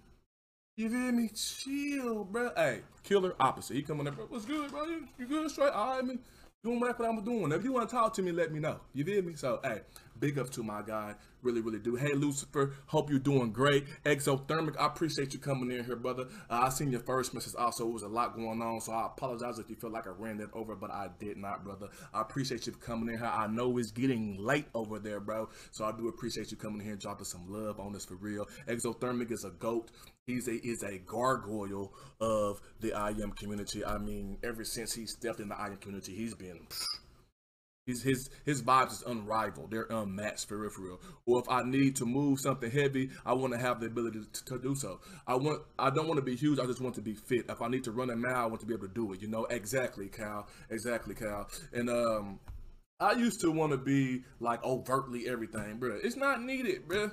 You 0.79 0.89
feel 0.91 1.11
me? 1.11 1.29
Chill, 1.35 2.23
bro. 2.23 2.53
Hey, 2.57 2.83
killer 3.03 3.35
opposite. 3.41 3.75
He 3.75 3.83
coming 3.83 4.07
up, 4.07 4.15
bro. 4.15 4.27
What's 4.29 4.45
good, 4.45 4.71
bro? 4.71 4.85
You, 4.85 5.09
you 5.19 5.27
good? 5.27 5.51
Straight? 5.51 5.73
All 5.73 5.97
right, 5.97 6.05
man. 6.05 6.21
Doing 6.63 6.79
what 6.79 7.01
I'm 7.05 7.21
doing. 7.25 7.51
If 7.51 7.65
you 7.65 7.73
want 7.73 7.89
to 7.89 7.97
talk 7.97 8.15
to 8.15 8.23
me, 8.23 8.31
let 8.31 8.53
me 8.53 8.61
know. 8.61 8.79
You 8.93 9.05
feel 9.05 9.23
me? 9.23 9.35
So, 9.35 9.59
hey, 9.65 9.81
big 10.21 10.39
up 10.39 10.51
to 10.51 10.63
my 10.63 10.83
guy. 10.83 11.17
Really, 11.41 11.61
really 11.61 11.79
do. 11.79 11.95
Hey, 11.95 12.15
Lucifer. 12.15 12.75
Hope 12.87 13.11
you're 13.11 13.21
doing 13.21 13.53
great. 13.53 13.87
Exothermic. 14.05 14.77
I 14.77 14.87
appreciate 14.87 15.33
you 15.33 15.39
coming 15.39 15.71
in 15.71 15.85
here, 15.85 15.95
brother. 15.95 16.27
Uh, 16.51 16.63
I 16.65 16.69
seen 16.71 16.91
your 16.91 17.01
first 17.01 17.33
message. 17.33 17.55
Also, 17.57 17.87
it 17.87 17.93
was 17.93 18.03
a 18.03 18.09
lot 18.09 18.35
going 18.35 18.61
on, 18.61 18.81
so 18.81 18.93
I 18.93 19.07
apologize 19.07 19.61
if 19.61 19.71
you 19.71 19.77
feel 19.77 19.91
like 19.91 20.09
I 20.09 20.11
ran 20.11 20.39
that 20.39 20.53
over, 20.53 20.75
but 20.75 20.91
I 20.91 21.09
did 21.21 21.37
not, 21.37 21.63
brother. 21.63 21.89
I 22.13 22.23
appreciate 22.23 22.67
you 22.67 22.73
coming 22.73 23.15
in 23.15 23.19
here. 23.19 23.31
I 23.33 23.47
know 23.47 23.79
it's 23.79 23.93
getting 23.93 24.37
late 24.39 24.67
over 24.75 24.99
there, 24.99 25.21
bro. 25.21 25.49
So 25.71 25.85
I 25.85 25.93
do 25.93 26.09
appreciate 26.09 26.51
you 26.51 26.57
coming 26.57 26.81
in 26.81 26.85
here 26.85 26.93
and 26.95 27.01
dropping 27.01 27.27
some 27.27 27.47
love 27.49 27.79
on 27.79 27.93
this 27.93 28.05
for 28.05 28.17
real. 28.17 28.49
Exothermic 28.67 29.31
is 29.31 29.45
a 29.45 29.51
goat. 29.51 29.93
He's 30.27 30.49
a 30.49 30.57
is 30.67 30.83
a 30.83 30.99
gargoyle 30.99 31.95
of 32.21 32.61
the 32.81 32.89
IM 32.89 33.31
community. 33.33 33.85
I 33.85 33.99
mean, 33.99 34.39
ever 34.43 34.65
since 34.65 34.93
he 34.93 35.07
stepped 35.07 35.41
in 35.41 35.49
the 35.49 35.55
IM 35.55 35.77
community, 35.77 36.15
he's 36.15 36.35
been 36.35 36.67
his 37.89 38.03
his 38.03 38.31
his 38.45 38.63
vibes 38.63 38.93
is 38.93 39.03
unrivaled. 39.07 39.71
They're 39.71 39.87
unmatched 39.89 40.47
for 40.47 40.59
real. 40.59 41.01
Or 41.27 41.41
if 41.41 41.49
I 41.49 41.63
need 41.63 41.97
to 41.97 42.05
move 42.05 42.39
something 42.39 42.71
heavy, 42.71 43.11
I 43.25 43.33
want 43.33 43.55
to 43.55 43.59
have 43.59 43.81
the 43.81 43.87
ability 43.87 44.21
to, 44.31 44.45
to 44.45 44.59
do 44.59 44.75
so. 44.75 45.01
I 45.27 45.37
want 45.37 45.63
I 45.79 45.89
don't 45.89 46.07
want 46.07 46.19
to 46.19 46.23
be 46.25 46.37
huge. 46.37 46.59
I 46.59 46.67
just 46.67 46.83
want 46.83 46.95
to 46.97 47.01
be 47.01 47.15
fit. 47.15 47.47
If 47.49 47.63
I 47.63 47.69
need 47.69 47.85
to 47.85 47.93
run 47.93 48.11
a 48.11 48.17
mile, 48.17 48.37
I 48.37 48.47
want 48.47 48.61
to 48.61 48.67
be 48.67 48.75
able 48.75 48.89
to 48.89 48.95
do 48.95 49.13
it. 49.15 49.23
You 49.23 49.29
know 49.29 49.47
exactly, 49.47 50.09
Cal. 50.09 50.47
Exactly, 50.69 51.15
Cal. 51.15 51.49
And 51.73 51.89
um, 51.89 52.41
I 53.01 53.13
used 53.13 53.41
to 53.41 53.51
want 53.51 53.73
to 53.73 53.79
be 53.79 54.23
like 54.39 54.63
overtly 54.63 55.27
everything, 55.27 55.79
bro. 55.79 55.99
It's 56.03 56.17
not 56.17 56.43
needed, 56.43 56.87
bro. 56.87 57.11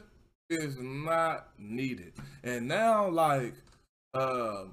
It's 0.50 0.76
not 0.78 1.48
needed. 1.58 2.14
And 2.44 2.68
now, 2.68 3.10
like, 3.10 3.54
uh, 4.14 4.66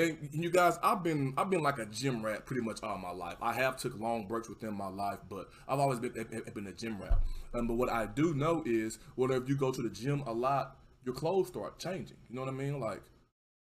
and 0.00 0.28
you 0.32 0.50
guys, 0.50 0.78
I've 0.82 1.02
been 1.02 1.34
I've 1.36 1.50
been 1.50 1.62
like 1.62 1.78
a 1.78 1.86
gym 1.86 2.24
rat 2.24 2.46
pretty 2.46 2.62
much 2.62 2.82
all 2.82 2.98
my 2.98 3.10
life. 3.10 3.36
I 3.42 3.52
have 3.52 3.76
took 3.76 3.98
long 3.98 4.26
breaks 4.26 4.48
within 4.48 4.74
my 4.74 4.88
life, 4.88 5.18
but 5.28 5.48
I've 5.68 5.78
always 5.78 5.98
been 5.98 6.12
been 6.54 6.66
a 6.66 6.72
gym 6.72 7.00
rat. 7.00 7.18
Um, 7.54 7.66
but 7.66 7.74
what 7.74 7.90
I 7.90 8.06
do 8.06 8.34
know 8.34 8.62
is, 8.64 8.98
whenever 9.16 9.44
you 9.46 9.56
go 9.56 9.70
to 9.70 9.82
the 9.82 9.90
gym 9.90 10.22
a 10.26 10.32
lot, 10.32 10.76
your 11.04 11.14
clothes 11.14 11.48
start 11.48 11.78
changing. 11.78 12.16
You 12.28 12.36
know 12.36 12.42
what 12.42 12.48
I 12.48 12.56
mean? 12.56 12.80
Like, 12.80 13.02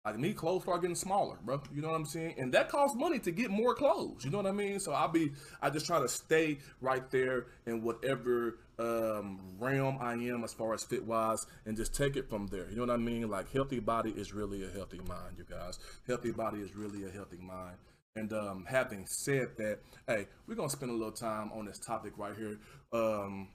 like 0.05 0.17
me, 0.17 0.33
clothes 0.33 0.63
start 0.63 0.81
getting 0.81 0.95
smaller, 0.95 1.37
bro. 1.43 1.61
You 1.73 1.81
know 1.81 1.89
what 1.89 1.95
I'm 1.95 2.05
saying? 2.05 2.35
And 2.37 2.53
that 2.53 2.69
costs 2.69 2.97
money 2.97 3.19
to 3.19 3.31
get 3.31 3.51
more 3.51 3.73
clothes. 3.75 4.25
You 4.25 4.31
know 4.31 4.37
what 4.37 4.47
I 4.47 4.51
mean? 4.51 4.79
So 4.79 4.91
I'll 4.91 5.07
be, 5.07 5.31
I 5.61 5.69
just 5.69 5.85
try 5.85 5.99
to 5.99 6.09
stay 6.09 6.57
right 6.81 7.09
there 7.11 7.47
in 7.65 7.83
whatever 7.83 8.57
um, 8.79 9.39
realm 9.59 9.97
I 10.01 10.13
am 10.13 10.43
as 10.43 10.53
far 10.53 10.73
as 10.73 10.83
fit 10.83 11.05
wise, 11.05 11.45
and 11.65 11.77
just 11.77 11.95
take 11.95 12.15
it 12.15 12.29
from 12.29 12.47
there. 12.47 12.69
You 12.69 12.75
know 12.77 12.85
what 12.85 12.93
I 12.93 12.97
mean? 12.97 13.29
Like 13.29 13.51
healthy 13.51 13.79
body 13.79 14.11
is 14.11 14.33
really 14.33 14.63
a 14.63 14.69
healthy 14.69 14.99
mind, 15.07 15.37
you 15.37 15.45
guys. 15.49 15.79
Healthy 16.07 16.31
body 16.31 16.59
is 16.59 16.75
really 16.75 17.05
a 17.05 17.09
healthy 17.09 17.37
mind. 17.37 17.77
And 18.15 18.31
um, 18.33 18.65
having 18.67 19.05
said 19.07 19.49
that, 19.57 19.79
hey, 20.07 20.27
we're 20.47 20.55
gonna 20.55 20.69
spend 20.69 20.91
a 20.91 20.95
little 20.95 21.11
time 21.11 21.51
on 21.53 21.65
this 21.65 21.79
topic 21.79 22.13
right 22.17 22.35
here. 22.35 22.59
Um, 22.91 23.49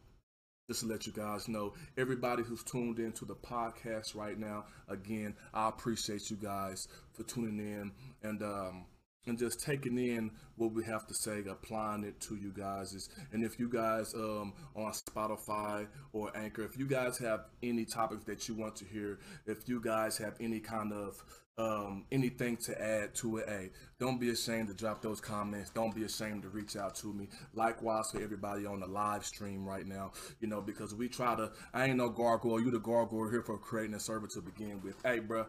just 0.69 0.81
to 0.81 0.87
let 0.87 1.07
you 1.07 1.13
guys 1.13 1.49
know, 1.49 1.73
everybody 1.97 2.43
who's 2.43 2.63
tuned 2.63 2.99
in 2.99 3.13
to 3.13 3.25
the 3.25 3.35
podcast 3.35 4.15
right 4.15 4.39
now, 4.39 4.67
again, 4.89 5.35
I 5.55 5.69
appreciate 5.69 6.31
you 6.31 6.37
guys 6.37 6.89
for 7.15 7.23
tuning 7.23 7.59
in 7.59 7.93
and 8.23 8.43
um, 8.43 8.85
and 9.27 9.39
just 9.39 9.63
taking 9.65 9.99
in 9.99 10.31
what 10.57 10.73
we 10.73 10.85
have 10.85 11.07
to 11.07 11.15
say, 11.15 11.43
applying 11.49 12.05
it 12.05 12.21
to 12.21 12.37
you 12.37 12.53
guys. 12.53 13.09
And 13.33 13.45
if 13.45 13.59
you 13.59 13.69
guys 13.69 14.15
um, 14.15 14.53
on 14.75 14.93
Spotify 14.93 15.87
or 16.13 16.37
Anchor, 16.37 16.63
if 16.65 16.79
you 16.79 16.87
guys 16.87 17.19
have 17.19 17.47
any 17.63 17.85
topics 17.85 18.25
that 18.25 18.49
you 18.49 18.55
want 18.55 18.77
to 18.77 18.85
hear, 18.85 19.19
if 19.47 19.69
you 19.69 19.81
guys 19.81 20.19
have 20.19 20.35
any 20.41 20.61
kind 20.61 20.93
of 20.93 21.23
um, 21.59 22.05
anything 22.13 22.57
to 22.57 22.81
add 22.81 23.15
to 23.17 23.39
it, 23.39 23.49
hey, 23.49 23.71
don't 23.99 24.21
be 24.21 24.31
ashamed 24.31 24.69
to 24.69 24.75
drop 24.75 25.03
those 25.03 25.21
comments. 25.21 25.71
Don't 25.71 25.95
be 25.95 26.05
ashamed 26.05 26.43
to 26.43 26.49
reach 26.49 26.77
out 26.77 26.95
to 26.97 27.13
me. 27.13 27.29
Likewise 27.53 28.13
for 28.13 28.23
everybody 28.23 28.65
on 28.65 28.79
the 28.79 28.87
live 28.87 29.27
stream 29.27 29.67
right 29.67 29.85
now, 29.85 30.13
you 30.41 30.47
know, 30.47 30.61
because 30.61 30.95
we 30.95 31.09
try 31.09 31.35
to, 31.35 31.51
I 31.75 31.87
ain't 31.87 31.97
no 31.97 32.11
gargoyle. 32.11 32.61
You 32.61 32.71
the 32.71 32.79
gargoyle 32.79 33.29
here 33.29 33.43
for 33.43 33.59
creating 33.59 33.95
a 33.95 34.01
server 34.01 34.29
to 34.29 34.41
begin 34.41 34.81
with. 34.83 35.03
Hey, 35.05 35.19
bruh, 35.19 35.47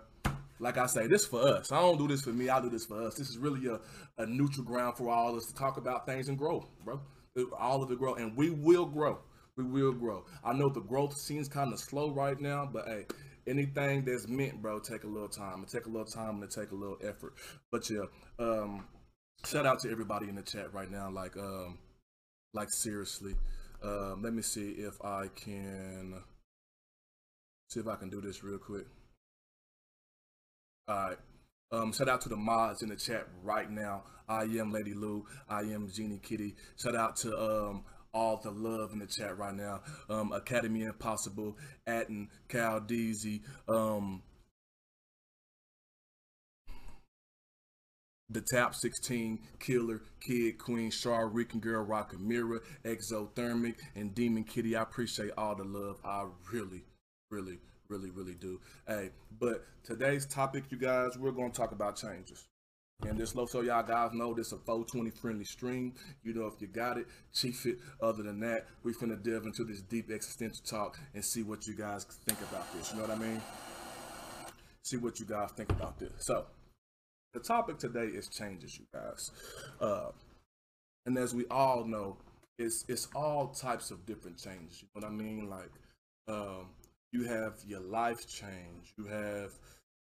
like 0.59 0.77
I 0.77 0.85
say, 0.85 1.07
this 1.07 1.25
for 1.25 1.41
us. 1.41 1.71
I 1.71 1.79
don't 1.79 1.97
do 1.97 2.07
this 2.07 2.21
for 2.21 2.31
me. 2.31 2.49
I 2.49 2.61
do 2.61 2.69
this 2.69 2.85
for 2.85 3.01
us. 3.03 3.15
This 3.15 3.29
is 3.29 3.37
really 3.37 3.67
a, 3.67 3.79
a 4.21 4.25
neutral 4.25 4.65
ground 4.65 4.97
for 4.97 5.09
all 5.09 5.29
of 5.29 5.37
us 5.37 5.45
to 5.45 5.55
talk 5.55 5.77
about 5.77 6.05
things 6.05 6.27
and 6.27 6.37
grow, 6.37 6.67
bro. 6.83 7.01
All 7.57 7.81
of 7.81 7.91
it 7.91 7.99
grow, 7.99 8.15
and 8.15 8.35
we 8.35 8.49
will 8.49 8.85
grow. 8.85 9.19
We 9.55 9.63
will 9.63 9.93
grow. 9.93 10.25
I 10.43 10.53
know 10.53 10.69
the 10.69 10.81
growth 10.81 11.17
seems 11.17 11.47
kind 11.47 11.73
of 11.73 11.79
slow 11.79 12.11
right 12.11 12.39
now, 12.39 12.69
but 12.71 12.87
hey, 12.87 13.05
anything 13.47 14.05
that's 14.05 14.27
meant, 14.27 14.61
bro, 14.61 14.79
take 14.79 15.03
a 15.03 15.07
little 15.07 15.29
time. 15.29 15.63
It 15.63 15.69
take 15.69 15.85
a 15.85 15.89
little 15.89 16.05
time 16.05 16.35
and 16.35 16.43
it 16.43 16.51
take 16.51 16.71
a 16.71 16.75
little 16.75 16.97
effort. 17.03 17.33
But 17.71 17.89
yeah, 17.89 18.05
um, 18.39 18.87
shout 19.45 19.65
out 19.65 19.79
to 19.79 19.91
everybody 19.91 20.29
in 20.29 20.35
the 20.35 20.43
chat 20.43 20.73
right 20.73 20.89
now. 20.89 21.09
Like, 21.09 21.35
um, 21.37 21.77
like 22.53 22.69
seriously. 22.71 23.35
Um, 23.83 24.21
let 24.23 24.33
me 24.33 24.41
see 24.41 24.71
if 24.71 25.01
I 25.03 25.27
can 25.35 26.21
see 27.69 27.79
if 27.79 27.87
I 27.87 27.95
can 27.95 28.09
do 28.09 28.21
this 28.21 28.43
real 28.43 28.57
quick. 28.57 28.85
All 30.89 30.95
right. 30.95 31.17
Um, 31.71 31.93
shout 31.93 32.09
out 32.09 32.21
to 32.21 32.29
the 32.29 32.35
mods 32.35 32.81
in 32.81 32.89
the 32.89 32.95
chat 32.95 33.27
right 33.43 33.69
now. 33.69 34.03
I 34.27 34.41
am 34.41 34.71
Lady 34.71 34.95
Lou. 34.95 35.23
I 35.47 35.59
am 35.59 35.87
Jeannie 35.93 36.17
Kitty. 36.17 36.55
Shout 36.81 36.95
out 36.95 37.15
to 37.17 37.37
um, 37.37 37.83
all 38.11 38.41
the 38.43 38.49
love 38.49 38.91
in 38.91 38.97
the 38.97 39.05
chat 39.05 39.37
right 39.37 39.53
now. 39.53 39.81
Um, 40.09 40.31
Academy 40.31 40.81
Impossible, 40.81 41.57
Atten, 41.85 42.29
Cal 42.47 42.79
Deasy, 42.79 43.43
um, 43.67 44.23
the 48.31 48.43
Tap 48.51 48.73
16, 48.73 49.37
Killer, 49.59 50.01
Kid, 50.21 50.57
Queen, 50.57 50.89
Char, 50.89 51.27
Rican 51.27 51.59
Girl, 51.59 51.83
Rock 51.83 52.13
and 52.13 52.27
Mirror, 52.27 52.61
Exothermic, 52.83 53.75
and 53.95 54.15
Demon 54.15 54.43
Kitty. 54.43 54.75
I 54.75 54.81
appreciate 54.81 55.31
all 55.37 55.55
the 55.55 55.65
love. 55.65 55.97
I 56.03 56.25
really, 56.51 56.81
really, 57.29 57.59
really, 57.89 58.11
really 58.11 58.35
do. 58.35 58.59
Hey, 58.87 59.09
but 59.39 59.65
today's 59.83 60.25
topic, 60.25 60.65
you 60.69 60.77
guys, 60.77 61.17
we're 61.17 61.31
going 61.31 61.51
to 61.51 61.57
talk 61.57 61.71
about 61.71 61.95
changes. 61.95 62.47
And 63.07 63.17
this 63.17 63.33
low, 63.33 63.45
so 63.45 63.61
y'all 63.61 63.81
guys 63.81 64.11
know 64.13 64.33
this 64.33 64.51
a 64.51 64.57
420 64.57 65.09
friendly 65.11 65.45
stream. 65.45 65.93
You 66.21 66.33
know, 66.33 66.47
if 66.47 66.61
you 66.61 66.67
got 66.67 66.97
it, 66.97 67.07
chief 67.33 67.65
it. 67.65 67.79
Other 68.01 68.23
than 68.23 68.41
that, 68.41 68.67
we 68.83 68.93
finna 68.93 69.21
delve 69.21 69.45
into 69.45 69.63
this 69.63 69.81
deep 69.81 70.11
existential 70.11 70.61
talk 70.65 70.99
and 71.15 71.23
see 71.23 71.41
what 71.41 71.65
you 71.65 71.73
guys 71.73 72.03
think 72.03 72.39
about 72.41 72.71
this. 72.73 72.91
You 72.91 72.97
know 72.97 73.07
what 73.07 73.17
I 73.17 73.19
mean? 73.19 73.41
See 74.83 74.97
what 74.97 75.19
you 75.19 75.25
guys 75.25 75.51
think 75.51 75.71
about 75.71 75.97
this. 75.97 76.11
So, 76.17 76.45
the 77.33 77.39
topic 77.39 77.77
today 77.77 78.07
is 78.07 78.27
changes, 78.27 78.77
you 78.77 78.85
guys. 78.93 79.31
Uh, 79.79 80.09
and 81.05 81.17
as 81.17 81.33
we 81.33 81.45
all 81.49 81.85
know, 81.85 82.17
it's 82.57 82.83
it's 82.89 83.07
all 83.15 83.47
types 83.47 83.91
of 83.91 84.05
different 84.05 84.37
changes. 84.37 84.81
You 84.81 84.87
know 84.95 85.07
what 85.07 85.13
I 85.13 85.15
mean? 85.15 85.49
Like, 85.49 85.71
um, 86.27 86.67
you 87.11 87.23
have 87.23 87.53
your 87.65 87.81
life 87.81 88.27
change, 88.27 88.93
you 88.97 89.05
have 89.05 89.51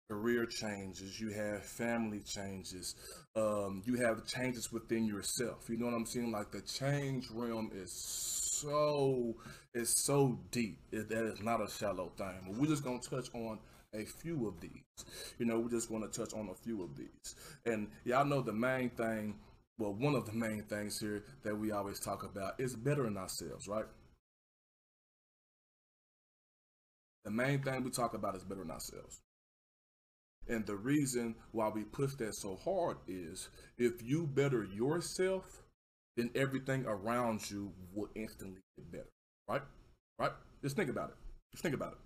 career 0.10 0.46
changes, 0.46 1.20
you 1.20 1.32
have 1.32 1.65
family 1.65 2.22
changes, 2.22 2.96
um, 3.36 3.82
you 3.86 3.96
have 3.96 4.26
changes 4.26 4.72
within 4.72 5.06
yourself. 5.06 5.70
You 5.70 5.78
know 5.78 5.86
what 5.86 5.96
I'm 5.96 6.06
saying? 6.06 6.32
Like 6.32 6.52
the 6.52 6.62
change 6.62 7.30
realm 7.32 7.72
is 7.74 7.91
so 7.91 9.36
is 9.74 9.93
so 10.04 10.39
deep. 10.52 10.80
It, 10.91 11.10
that 11.10 11.26
is 11.26 11.41
not 11.41 11.62
a 11.62 11.70
shallow 11.70 12.12
thing. 12.17 12.56
We're 12.58 12.67
just 12.67 12.84
gonna 12.84 13.00
touch 13.00 13.30
on 13.34 13.60
a 13.93 14.06
few 14.06 14.48
of 14.48 14.60
these. 14.60 15.06
You 15.38 15.46
know, 15.46 15.60
we're 15.60 15.70
just 15.70 15.89
gonna 15.89 16.08
touch 16.08 16.34
on 16.34 16.50
a 16.50 16.56
few 16.56 16.84
of 16.84 16.96
these. 16.96 17.36
And 17.65 17.89
y'all 18.06 18.26
know 18.26 18.41
the 18.41 18.54
main 18.54 18.89
thing. 18.91 19.36
Well, 19.80 19.93
one 19.93 20.15
of 20.15 20.26
the 20.26 20.34
main 20.34 20.63
things 20.63 21.00
here 21.00 21.24
that 21.43 21.56
we 21.56 21.72
always 21.72 22.00
talk 22.00 22.24
about 22.24 22.60
is 22.60 22.76
bettering 22.76 23.15
ourselves, 23.15 23.67
right? 23.67 23.86
The 27.28 27.32
main 27.32 27.62
thing 27.62 27.84
we 27.84 27.90
talk 27.90 28.13
about 28.13 28.38
is 28.38 28.44
bettering 28.46 28.72
ourselves. 28.72 29.20
And 30.48 30.66
the 30.66 30.78
reason 30.78 31.36
why 31.52 31.68
we 31.68 31.84
push 31.84 32.13
that 32.20 32.34
so 32.36 32.56
hard 32.63 32.96
is 33.06 33.50
if 33.78 34.02
you 34.02 34.26
better 34.28 34.63
yourself, 34.63 35.44
then 36.16 36.30
everything 36.36 36.86
around 36.86 37.52
you 37.52 37.74
will 37.94 38.08
instantly 38.16 38.62
get 38.78 38.92
better. 38.94 39.10
Right? 39.50 39.62
Right? 40.18 40.32
Just 40.62 40.78
think 40.78 40.90
about 40.90 41.10
it. 41.10 41.16
Just 41.52 41.63
think 41.63 41.76
about 41.76 41.92
it. 41.92 41.98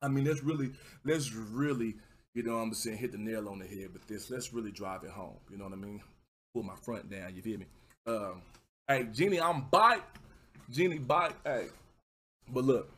I 0.00 0.08
mean, 0.08 0.24
let's 0.24 0.42
really, 0.42 0.70
let's 1.04 1.30
really, 1.34 1.96
you 2.34 2.42
know 2.42 2.56
I'm 2.56 2.72
saying, 2.72 2.96
hit 2.96 3.12
the 3.12 3.18
nail 3.18 3.50
on 3.50 3.58
the 3.58 3.66
head 3.66 3.92
with 3.92 4.06
this. 4.06 4.30
Let's 4.30 4.54
really 4.54 4.72
drive 4.72 5.04
it 5.04 5.10
home. 5.10 5.36
You 5.50 5.58
know 5.58 5.64
what 5.64 5.74
I 5.74 5.76
mean? 5.76 6.00
Pull 6.54 6.62
my 6.62 6.76
front 6.82 7.10
down, 7.10 7.36
you 7.36 7.42
feel 7.42 7.58
me? 7.58 7.66
Um, 8.06 8.40
hey, 8.88 9.06
Jeannie, 9.12 9.38
I'm 9.38 9.66
bite. 9.70 10.00
Jeannie 10.70 10.98
bite. 10.98 11.34
Hey. 11.44 11.66
But 12.48 12.64
look, 12.64 12.90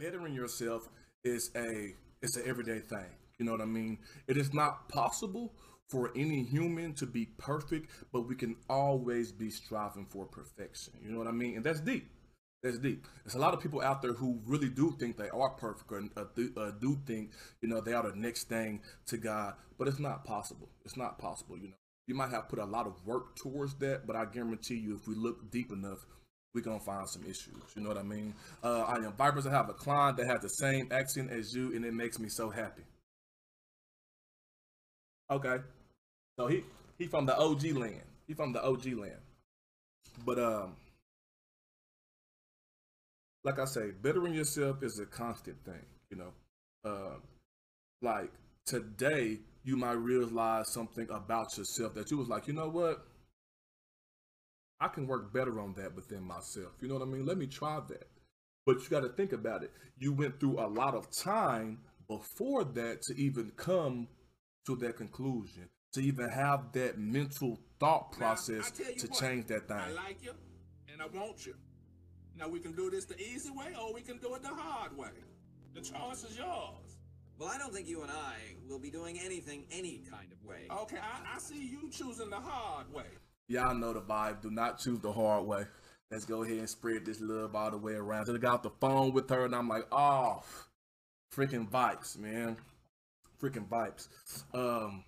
bettering 0.00 0.34
yourself 0.34 0.88
is 1.24 1.50
a 1.54 1.94
it's 2.22 2.36
an 2.36 2.42
everyday 2.46 2.78
thing. 2.80 3.10
You 3.38 3.44
know 3.46 3.52
what 3.52 3.60
I 3.60 3.66
mean? 3.66 3.98
It 4.26 4.36
is 4.36 4.52
not 4.52 4.88
possible 4.88 5.54
for 5.88 6.10
any 6.16 6.42
human 6.44 6.94
to 6.94 7.06
be 7.06 7.26
perfect, 7.38 7.90
but 8.12 8.22
we 8.22 8.34
can 8.34 8.56
always 8.68 9.32
be 9.32 9.50
striving 9.50 10.06
for 10.06 10.26
perfection. 10.26 10.94
You 11.02 11.12
know 11.12 11.18
what 11.18 11.26
I 11.26 11.32
mean? 11.32 11.56
And 11.56 11.64
that's 11.64 11.80
deep. 11.80 12.08
That's 12.62 12.78
deep. 12.78 13.06
There's 13.24 13.34
a 13.34 13.38
lot 13.38 13.54
of 13.54 13.60
people 13.60 13.80
out 13.80 14.02
there 14.02 14.12
who 14.12 14.40
really 14.44 14.68
do 14.68 14.94
think 15.00 15.16
they 15.16 15.30
are 15.30 15.50
perfect 15.50 15.90
or 15.90 16.04
uh, 16.16 16.24
do, 16.36 16.52
uh, 16.56 16.72
do 16.78 16.98
think, 17.06 17.32
you 17.62 17.68
know, 17.68 17.80
they 17.80 17.94
are 17.94 18.02
the 18.02 18.16
next 18.16 18.44
thing 18.50 18.82
to 19.06 19.16
God, 19.16 19.54
but 19.78 19.88
it's 19.88 19.98
not 19.98 20.24
possible. 20.24 20.68
It's 20.84 20.96
not 20.96 21.18
possible, 21.18 21.56
you 21.56 21.68
know. 21.68 21.74
You 22.06 22.14
might 22.14 22.30
have 22.30 22.48
put 22.48 22.58
a 22.58 22.64
lot 22.64 22.86
of 22.86 23.06
work 23.06 23.36
towards 23.36 23.74
that, 23.76 24.06
but 24.06 24.16
I 24.16 24.26
guarantee 24.26 24.76
you, 24.76 24.94
if 24.94 25.08
we 25.08 25.14
look 25.14 25.50
deep 25.50 25.72
enough, 25.72 26.04
we're 26.54 26.62
gonna 26.62 26.80
find 26.80 27.08
some 27.08 27.22
issues. 27.24 27.54
You 27.76 27.82
know 27.82 27.88
what 27.88 27.98
I 27.98 28.02
mean? 28.02 28.34
Uh, 28.62 28.82
I 28.82 28.96
am 28.96 29.12
Vipers. 29.12 29.46
I 29.46 29.50
have 29.50 29.68
a 29.68 29.74
client 29.74 30.16
that 30.18 30.26
has 30.26 30.40
the 30.40 30.48
same 30.48 30.88
accent 30.90 31.30
as 31.30 31.54
you, 31.54 31.74
and 31.74 31.84
it 31.84 31.94
makes 31.94 32.18
me 32.18 32.28
so 32.28 32.50
happy. 32.50 32.82
Okay, 35.30 35.58
so 36.38 36.48
he 36.48 36.64
he 36.98 37.06
from 37.06 37.26
the 37.26 37.36
OG 37.38 37.64
land. 37.72 38.02
He 38.26 38.34
from 38.34 38.52
the 38.52 38.62
OG 38.64 38.86
land. 38.86 39.20
But 40.24 40.38
um, 40.38 40.76
like 43.44 43.58
I 43.58 43.64
say, 43.64 43.90
bettering 44.02 44.34
yourself 44.34 44.82
is 44.82 44.98
a 44.98 45.06
constant 45.06 45.64
thing. 45.64 45.86
You 46.10 46.16
know, 46.18 46.32
um, 46.84 47.22
like 48.02 48.30
today 48.66 49.38
you 49.64 49.76
might 49.76 49.92
realize 49.92 50.72
something 50.72 51.08
about 51.10 51.56
yourself 51.56 51.94
that 51.94 52.10
you 52.10 52.18
was 52.18 52.28
like, 52.28 52.48
you 52.48 52.54
know 52.54 52.68
what? 52.68 53.06
I 54.80 54.88
can 54.88 55.06
work 55.06 55.32
better 55.32 55.60
on 55.60 55.74
that 55.74 55.94
within 55.94 56.22
myself. 56.22 56.72
You 56.80 56.88
know 56.88 56.94
what 56.94 57.02
I 57.02 57.06
mean? 57.06 57.26
Let 57.26 57.38
me 57.38 57.46
try 57.46 57.80
that. 57.88 58.08
But 58.64 58.82
you 58.82 58.88
got 58.88 59.00
to 59.00 59.08
think 59.10 59.32
about 59.32 59.62
it. 59.62 59.72
You 59.98 60.12
went 60.12 60.40
through 60.40 60.60
a 60.60 60.66
lot 60.66 60.94
of 60.94 61.10
time 61.10 61.78
before 62.08 62.64
that 62.64 63.02
to 63.02 63.16
even 63.16 63.52
come 63.56 64.08
to 64.66 64.76
that 64.76 64.96
conclusion, 64.96 65.68
to 65.92 66.00
even 66.00 66.28
have 66.28 66.72
that 66.72 66.98
mental 66.98 67.58
thought 67.78 68.12
process 68.12 68.58
Now, 68.58 68.66
I 68.66 68.84
tell 68.84 68.92
you 68.92 68.98
to 68.98 69.06
what, 69.08 69.20
change 69.20 69.46
that 69.46 69.68
thing. 69.68 69.76
I 69.76 69.90
like 69.92 70.22
you, 70.22 70.32
and 70.92 71.02
I 71.02 71.06
want 71.06 71.46
you. 71.46 71.54
Now 72.38 72.48
we 72.48 72.58
can 72.58 72.72
do 72.72 72.90
this 72.90 73.04
the 73.04 73.20
easy 73.20 73.50
way, 73.50 73.74
or 73.80 73.92
we 73.92 74.00
can 74.00 74.18
do 74.18 74.34
it 74.34 74.42
the 74.42 74.48
hard 74.48 74.96
way. 74.96 75.08
The 75.74 75.80
choice 75.80 76.24
is 76.24 76.36
yours. 76.36 76.98
Well, 77.38 77.48
I 77.48 77.58
don't 77.58 77.72
think 77.72 77.88
you 77.88 78.02
and 78.02 78.10
I 78.10 78.34
will 78.68 78.78
be 78.78 78.90
doing 78.90 79.18
anything 79.18 79.64
any 79.70 80.02
kind 80.10 80.30
of 80.32 80.44
way. 80.46 80.66
Okay, 80.82 80.98
I, 80.98 81.36
I 81.36 81.38
see 81.38 81.66
you 81.66 81.88
choosing 81.90 82.28
the 82.28 82.36
hard 82.36 82.92
way. 82.92 83.04
Y'all 83.50 83.74
know 83.74 83.92
the 83.92 84.00
vibe. 84.00 84.40
Do 84.42 84.50
not 84.52 84.78
choose 84.78 85.00
the 85.00 85.10
hard 85.10 85.44
way. 85.44 85.64
Let's 86.08 86.24
go 86.24 86.44
ahead 86.44 86.58
and 86.58 86.70
spread 86.70 87.04
this 87.04 87.20
love 87.20 87.56
all 87.56 87.72
the 87.72 87.78
way 87.78 87.94
around. 87.94 88.26
So 88.26 88.34
I 88.36 88.38
got 88.38 88.62
the 88.62 88.70
phone 88.70 89.12
with 89.12 89.28
her, 89.28 89.44
and 89.44 89.56
I'm 89.56 89.68
like, 89.68 89.86
oh, 89.90 90.44
freaking 91.34 91.68
vibes, 91.68 92.16
man. 92.16 92.56
Freaking 93.42 93.66
vibes. 93.68 94.06
Um, 94.54 95.02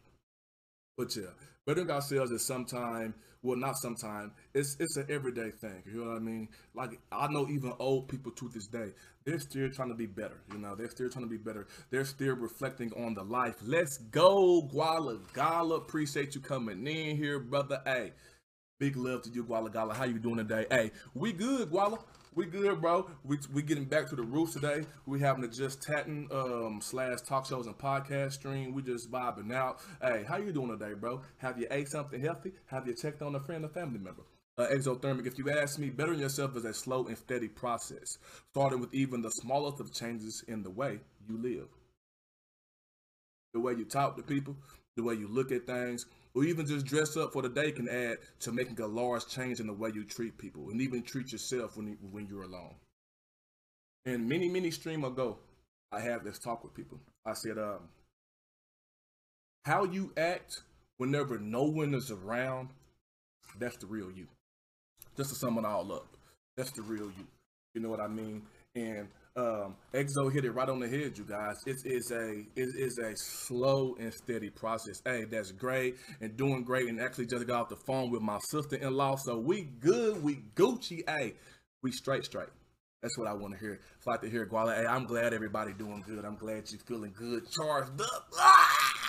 but 0.97 1.15
yeah, 1.15 1.31
bettering 1.67 1.91
ourselves 1.93 2.33
is 2.33 2.45
sometime, 2.45 3.15
well, 3.43 3.57
not 3.57 3.77
sometime. 3.79 4.33
It's 4.55 4.77
it's 4.81 4.97
an 4.97 5.07
everyday 5.09 5.51
thing. 5.51 5.85
You 5.87 6.05
know 6.05 6.11
what 6.11 6.17
I 6.17 6.21
mean? 6.21 6.49
Like 6.75 6.99
I 7.13 7.29
know 7.29 7.49
even 7.49 7.73
old 7.79 8.09
people 8.09 8.33
to 8.33 8.49
this 8.49 8.67
day, 8.67 8.89
they're 9.25 9.39
still 9.39 9.71
trying 9.71 9.91
to 9.91 9.95
be 9.95 10.07
better. 10.07 10.43
You 10.53 10.59
know, 10.59 10.75
they're 10.75 10.91
still 10.91 11.09
trying 11.09 11.25
to 11.25 11.31
be 11.31 11.37
better. 11.37 11.69
They're 11.91 12.05
still 12.05 12.35
reflecting 12.35 12.93
on 12.97 13.15
the 13.15 13.23
life. 13.23 13.57
Let's 13.65 13.99
go, 13.99 14.69
Guala 14.73 15.21
Gala. 15.33 15.77
Appreciate 15.77 16.35
you 16.35 16.41
coming 16.41 16.87
in 16.87 17.17
here, 17.17 17.39
brother. 17.39 17.81
Hey, 17.85 18.13
big 18.83 18.97
love 18.97 19.23
to 19.23 19.31
you, 19.31 19.45
Guala 19.45 19.73
Gala. 19.73 19.95
How 19.95 20.07
you 20.07 20.19
doing 20.19 20.39
today? 20.39 20.67
Hey, 20.69 20.91
we 21.15 21.33
good, 21.33 21.71
Guala. 21.71 22.01
We 22.35 22.47
good, 22.47 22.81
bro. 22.81 23.09
We 23.23 23.39
we 23.53 23.63
getting 23.63 23.85
back 23.85 24.09
to 24.09 24.17
the 24.17 24.25
roots 24.25 24.55
today. 24.55 24.83
We 25.07 25.21
having 25.21 25.45
a 25.45 25.47
just 25.47 25.87
chatting 25.87 26.27
um 26.33 26.81
slash 26.83 27.21
talk 27.21 27.47
shows 27.47 27.69
and 27.69 27.79
podcast 27.79 28.33
stream. 28.33 28.75
We 28.75 28.83
just 28.83 29.09
vibing 29.09 29.55
out. 29.55 29.79
Hey, 30.03 30.25
how 30.27 30.39
you 30.39 30.51
doing 30.51 30.77
today, 30.77 30.95
bro? 30.95 31.21
Have 31.39 31.61
you 31.61 31.69
ate 31.71 31.91
something 31.91 32.21
healthy? 32.21 32.55
Have 32.67 32.89
you 32.89 32.95
checked 32.95 33.23
on 33.23 33.37
a 33.37 33.41
friend 33.41 33.65
or 33.65 33.69
family 33.69 34.01
member? 34.01 34.23
Uh, 34.59 34.67
exothermic, 34.73 35.29
if 35.29 35.39
you 35.39 35.49
ask 35.49 35.79
me, 35.79 35.89
bettering 35.89 36.19
yourself 36.19 36.57
is 36.57 36.65
a 36.65 36.75
slow 36.75 37.07
and 37.07 37.17
steady 37.17 37.47
process, 37.47 38.19
starting 38.51 38.81
with 38.81 38.93
even 38.93 39.23
the 39.23 39.31
smallest 39.31 39.79
of 39.79 39.95
changes 39.95 40.43
in 40.49 40.65
the 40.65 40.71
way 40.71 40.99
you 41.29 41.39
live. 41.39 41.69
The 43.55 43.61
way 43.61 43.75
you 43.75 43.85
talk 43.85 44.17
to 44.17 44.25
people, 44.25 44.57
the 44.97 45.05
way 45.05 45.15
you 45.15 45.29
look 45.29 45.53
at 45.53 45.67
things, 45.67 46.07
or 46.35 46.45
even 46.45 46.67
just 46.67 46.87
dress 46.87 47.17
up 47.17 47.33
for 47.33 47.43
the 47.43 47.49
day 47.49 47.73
can 47.73 47.89
add 47.89 48.19
to 48.41 48.53
making 48.53 48.81
a 48.81 48.87
large 48.87 49.27
change 49.27 49.61
in 49.61 49.67
the 49.67 49.73
way 49.73 49.91
you 49.95 50.05
treat 50.05 50.39
people 50.39 50.71
and 50.71 50.81
even 50.81 51.03
treat 51.03 51.33
yourself 51.33 51.77
when, 51.77 51.89
you, 51.89 51.97
when 52.11 52.27
you're 52.27 52.45
alone. 52.45 52.75
And 54.07 54.29
many, 54.29 54.49
many 54.49 54.71
stream 54.71 55.05
ago, 55.05 55.39
I 55.93 56.01
have 56.01 56.25
this 56.25 56.39
talk 56.39 56.65
with 56.65 56.75
people. 56.75 56.99
I 57.27 57.35
said, 57.35 57.59
um, 57.59 57.81
how 59.65 59.85
you 59.85 60.13
act 60.17 60.63
whenever 60.97 61.39
no 61.39 61.65
one 61.65 61.95
is 61.95 62.11
around, 62.11 62.71
that's 63.59 63.77
the 63.77 63.87
real 63.87 64.11
you. 64.11 64.27
Just 65.17 65.31
to 65.31 65.37
sum 65.37 65.59
it 65.59 65.65
all 65.65 65.93
up, 65.93 66.17
that's 66.57 66.71
the 66.73 66.83
real 66.83 67.11
you. 67.17 67.27
You 67.75 67.81
know 67.81 67.91
what 67.91 68.01
I 68.01 68.09
mean? 68.09 68.43
And 68.75 69.09
um, 69.37 69.77
Exo 69.95 70.33
hit 70.33 70.45
it 70.45 70.53
right 70.53 70.69
on 70.69 70.81
the 70.81 70.89
head, 70.89 71.17
you 71.17 71.25
guys. 71.25 71.57
It 71.67 71.77
is 71.85 72.11
a 72.11 72.45
it 72.55 72.69
is 72.77 72.99
a 72.99 73.13
slow 73.17 73.97
and 73.99 74.13
steady 74.13 74.51
process. 74.51 75.01
Hey, 75.05 75.25
that's 75.25 75.53
great 75.53 75.97
and 76.21 76.37
doing 76.37 76.65
great. 76.65 76.89
And 76.89 77.01
actually 77.01 77.27
just 77.27 77.47
got 77.47 77.63
off 77.63 77.69
the 77.69 77.77
phone 77.87 78.11
with 78.11 78.23
my 78.23 78.39
sister-in-law, 78.51 79.17
so 79.25 79.39
we 79.39 79.63
good, 79.81 80.23
we 80.23 80.43
Gucci. 80.55 81.01
Hey, 81.09 81.35
we 81.83 81.93
straight, 81.93 82.25
straight. 82.25 82.51
That's 83.01 83.19
what 83.19 83.27
I 83.27 83.33
want 83.33 83.55
to 83.55 83.59
hear. 83.59 83.81
It's 83.97 84.07
like 84.07 84.21
to 84.21 84.31
hear 84.31 84.47
Guala. 84.47 84.77
Hey, 84.77 84.87
I'm 84.87 85.07
glad 85.07 85.33
everybody 85.33 85.73
doing 85.73 86.05
good. 86.07 86.25
I'm 86.25 86.37
glad 86.37 86.71
you 86.71 86.79
feeling 86.87 87.13
good, 87.17 87.45
charged 87.51 88.01
up. 88.01 88.29
Ah! 88.39 89.03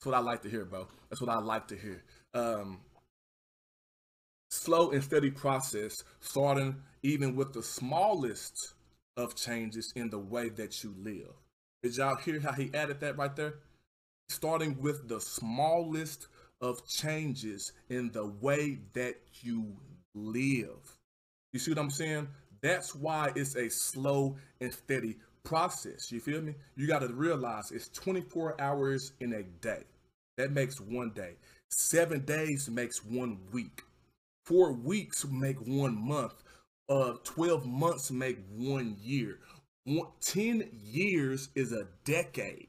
That's 0.00 0.06
what 0.06 0.14
I 0.14 0.20
like 0.20 0.40
to 0.44 0.48
hear, 0.48 0.64
bro. 0.64 0.86
That's 1.10 1.20
what 1.20 1.28
I 1.28 1.38
like 1.40 1.68
to 1.68 1.76
hear. 1.76 2.02
Um, 2.32 2.78
slow 4.50 4.90
and 4.90 5.02
steady 5.02 5.30
process, 5.30 6.04
starting 6.20 6.76
even 7.02 7.36
with 7.36 7.52
the 7.52 7.62
smallest 7.62 8.74
of 9.16 9.34
changes 9.34 9.92
in 9.96 10.10
the 10.10 10.18
way 10.18 10.48
that 10.50 10.82
you 10.82 10.94
live. 10.98 11.32
Did 11.82 11.96
y'all 11.96 12.16
hear 12.16 12.40
how 12.40 12.52
he 12.52 12.70
added 12.74 13.00
that 13.00 13.16
right 13.16 13.34
there? 13.34 13.54
Starting 14.28 14.76
with 14.80 15.08
the 15.08 15.20
smallest 15.20 16.28
of 16.60 16.86
changes 16.86 17.72
in 17.88 18.10
the 18.12 18.26
way 18.26 18.78
that 18.92 19.16
you 19.40 19.76
live. 20.14 20.98
You 21.52 21.58
see 21.58 21.70
what 21.70 21.78
I'm 21.78 21.90
saying? 21.90 22.28
That's 22.60 22.94
why 22.94 23.32
it's 23.34 23.56
a 23.56 23.70
slow 23.70 24.36
and 24.60 24.72
steady 24.72 25.16
process. 25.42 26.12
You 26.12 26.20
feel 26.20 26.42
me? 26.42 26.54
You 26.76 26.86
got 26.86 27.00
to 27.00 27.08
realize 27.08 27.72
it's 27.72 27.88
24 27.88 28.60
hours 28.60 29.12
in 29.20 29.32
a 29.32 29.42
day. 29.42 29.84
That 30.36 30.52
makes 30.52 30.80
one 30.80 31.10
day. 31.10 31.34
Seven 31.70 32.24
days 32.24 32.68
makes 32.68 33.04
one 33.04 33.38
week. 33.52 33.82
Four 34.50 34.72
weeks 34.72 35.24
make 35.26 35.60
one 35.64 35.94
month. 35.94 36.34
Uh, 36.88 37.12
12 37.22 37.66
months 37.66 38.10
make 38.10 38.36
one 38.50 38.96
year. 39.00 39.38
One, 39.84 40.08
10 40.22 40.68
years 40.72 41.50
is 41.54 41.70
a 41.70 41.86
decade. 42.04 42.66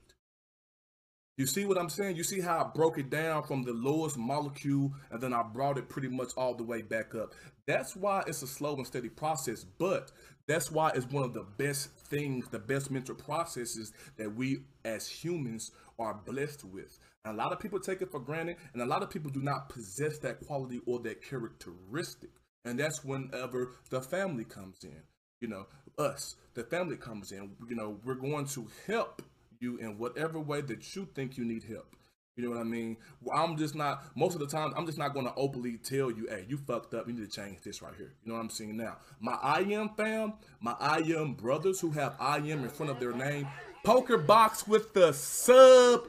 You 1.37 1.47
see 1.47 1.65
what 1.65 1.79
I'm 1.79 1.89
saying? 1.89 2.17
You 2.17 2.23
see 2.23 2.39
how 2.39 2.59
I 2.59 2.67
broke 2.75 2.99
it 2.99 3.09
down 3.09 3.41
from 3.41 3.63
the 3.63 3.73
lowest 3.73 4.15
molecule 4.15 4.93
and 5.09 5.19
then 5.19 5.33
I 5.33 5.41
brought 5.41 5.79
it 5.79 5.89
pretty 5.89 6.09
much 6.09 6.33
all 6.37 6.53
the 6.53 6.63
way 6.63 6.83
back 6.83 7.15
up. 7.15 7.33
That's 7.65 7.95
why 7.95 8.25
it's 8.27 8.43
a 8.43 8.47
slow 8.47 8.75
and 8.75 8.85
steady 8.85 9.09
process, 9.09 9.63
but 9.63 10.11
that's 10.45 10.71
why 10.71 10.91
it's 10.93 11.09
one 11.09 11.23
of 11.23 11.33
the 11.33 11.47
best 11.57 11.89
things, 11.97 12.47
the 12.49 12.59
best 12.59 12.91
mental 12.91 13.15
processes 13.15 13.91
that 14.17 14.35
we 14.35 14.65
as 14.85 15.07
humans 15.07 15.71
are 15.97 16.13
blessed 16.13 16.63
with. 16.63 16.99
A 17.25 17.33
lot 17.33 17.51
of 17.51 17.59
people 17.59 17.79
take 17.79 18.01
it 18.01 18.09
for 18.09 18.19
granted, 18.19 18.57
and 18.73 18.81
a 18.81 18.85
lot 18.85 19.03
of 19.03 19.09
people 19.11 19.29
do 19.29 19.41
not 19.41 19.69
possess 19.69 20.17
that 20.19 20.39
quality 20.45 20.81
or 20.87 20.99
that 21.01 21.21
characteristic. 21.21 22.31
And 22.65 22.79
that's 22.79 23.03
whenever 23.03 23.73
the 23.89 24.01
family 24.01 24.43
comes 24.43 24.83
in. 24.83 25.03
You 25.39 25.47
know, 25.47 25.67
us, 25.97 26.35
the 26.55 26.63
family 26.63 26.97
comes 26.97 27.31
in. 27.31 27.51
You 27.69 27.75
know, 27.75 27.99
we're 28.03 28.15
going 28.15 28.45
to 28.47 28.67
help 28.87 29.21
you 29.59 29.77
in 29.77 29.97
whatever 29.97 30.39
way 30.39 30.61
that 30.61 30.95
you 30.95 31.07
think 31.13 31.37
you 31.37 31.45
need 31.45 31.63
help. 31.63 31.95
You 32.35 32.45
know 32.45 32.51
what 32.51 32.59
I 32.59 32.63
mean? 32.63 32.97
I'm 33.35 33.57
just 33.57 33.75
not, 33.75 34.03
most 34.15 34.33
of 34.33 34.39
the 34.39 34.47
time, 34.47 34.73
I'm 34.75 34.85
just 34.85 34.97
not 34.97 35.13
going 35.13 35.25
to 35.25 35.33
openly 35.35 35.77
tell 35.77 36.09
you, 36.09 36.27
hey, 36.29 36.45
you 36.47 36.57
fucked 36.57 36.93
up. 36.93 37.07
You 37.07 37.13
need 37.13 37.29
to 37.29 37.35
change 37.35 37.61
this 37.61 37.81
right 37.81 37.93
here. 37.95 38.13
You 38.23 38.31
know 38.31 38.35
what 38.35 38.43
I'm 38.43 38.49
saying 38.49 38.77
now? 38.77 38.97
My 39.19 39.33
I 39.33 39.59
am 39.59 39.89
fam, 39.89 40.33
my 40.59 40.75
I 40.79 40.99
am 40.99 41.33
brothers 41.33 41.79
who 41.79 41.91
have 41.91 42.15
I 42.19 42.37
am 42.37 42.63
in 42.63 42.69
front 42.69 42.91
of 42.91 42.99
their 42.99 43.13
name, 43.13 43.47
poker 43.83 44.17
box 44.17 44.67
with 44.67 44.93
the 44.93 45.11
sub 45.11 46.07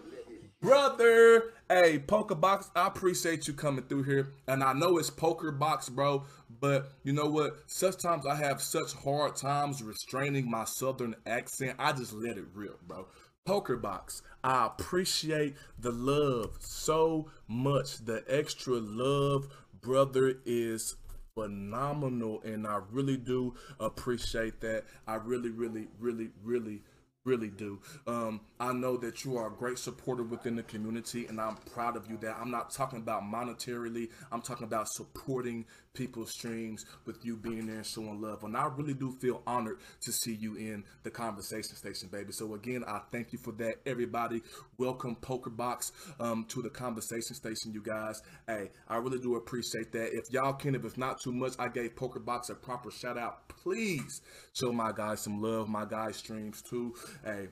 brother. 0.62 1.53
Hey, 1.68 1.98
poker 1.98 2.37
box, 2.37 2.70
I 2.75 2.87
appreciate 2.87 3.48
you 3.48 3.53
coming 3.53 3.85
through 3.85 4.05
here. 4.05 4.33
And 4.46 4.62
I 4.62 4.72
know 4.72 4.96
it's 4.96 5.11
poker 5.11 5.51
box, 5.51 5.88
bro. 5.88 6.25
But 6.61 6.92
you 7.03 7.12
know 7.12 7.27
what? 7.27 7.57
Sometimes 7.66 8.27
I 8.27 8.37
have 8.37 8.62
such 8.62 8.92
hard 8.94 9.37
times 9.37 9.83
restraining 9.83 10.48
my 10.48 10.64
southern 10.64 11.16
accent. 11.27 11.77
I 11.79 11.92
just 11.92 12.12
let 12.12 12.38
it 12.38 12.44
rip, 12.55 12.81
bro. 12.83 13.09
Poker 13.44 13.77
Box, 13.77 14.22
I 14.44 14.66
appreciate 14.66 15.57
the 15.77 15.90
love 15.90 16.59
so 16.61 17.29
much. 17.48 18.05
The 18.05 18.22
extra 18.29 18.75
love, 18.75 19.48
brother, 19.81 20.35
is 20.46 20.94
phenomenal. 21.35 22.40
And 22.44 22.68
I 22.68 22.79
really 22.92 23.16
do 23.16 23.55
appreciate 23.81 24.61
that. 24.61 24.85
I 25.09 25.16
really, 25.16 25.51
really, 25.51 25.88
really, 25.98 26.29
really 26.44 26.83
really 27.25 27.49
do. 27.49 27.81
Um, 28.07 28.41
I 28.59 28.73
know 28.73 28.97
that 28.99 29.25
you 29.25 29.37
are 29.37 29.49
a 29.49 29.51
great 29.51 29.79
supporter 29.79 30.23
within 30.23 30.57
the 30.57 30.63
community, 30.63 31.27
and 31.27 31.41
I'm 31.41 31.57
proud 31.57 31.97
of 31.97 32.11
you. 32.11 32.17
That 32.19 32.37
I'm 32.41 32.51
not 32.51 32.71
talking 32.71 32.99
about 32.99 33.23
monetarily. 33.23 34.11
I'm 34.31 34.43
talking 34.43 34.65
about 34.65 34.89
supporting 34.89 35.67
people's 35.95 36.31
streams 36.31 36.85
with 37.05 37.25
you 37.25 37.37
being 37.37 37.67
there 37.67 37.77
and 37.77 37.87
showing 37.87 38.21
love. 38.21 38.45
And 38.45 38.57
I 38.57 38.67
really 38.77 38.95
do 38.95 39.13
feel 39.21 39.43
honored 39.47 39.79
to 40.03 40.13
see 40.13 40.35
you 40.35 40.57
in 40.57 40.85
the 41.03 41.11
conversation 41.11 41.77
station, 41.77 42.09
baby. 42.11 42.33
So 42.33 42.55
again, 42.55 42.85
I 42.87 43.01
thank 43.11 43.33
you 43.33 43.39
for 43.39 43.53
that, 43.53 43.77
everybody. 43.85 44.43
Welcome 44.79 45.17
PokerBox 45.21 45.93
um, 46.21 46.47
to 46.49 46.63
the 46.63 46.71
conversation 46.71 47.35
station, 47.35 47.73
you 47.73 47.83
guys. 47.83 48.23
Hey, 48.47 48.71
I 48.89 48.97
really 48.97 49.19
do 49.19 49.37
appreciate 49.37 49.93
that. 49.93 50.11
If 50.13 50.25
y'all 50.31 50.55
can, 50.55 50.75
if 50.75 50.85
it's 50.85 50.97
not 50.97 51.21
too 51.21 51.33
much, 51.33 51.53
I 51.59 51.69
gave 51.69 51.95
PokerBox 51.95 52.51
a 52.51 52.55
proper 52.55 52.91
shout 52.91 53.19
out. 53.19 53.49
Please 53.49 54.23
show 54.55 54.73
my 54.73 54.93
guys 54.93 55.21
some 55.21 55.43
love. 55.43 55.69
My 55.69 55.85
guys 55.85 56.17
streams 56.17 56.63
too. 56.63 56.95
Hey, 57.25 57.49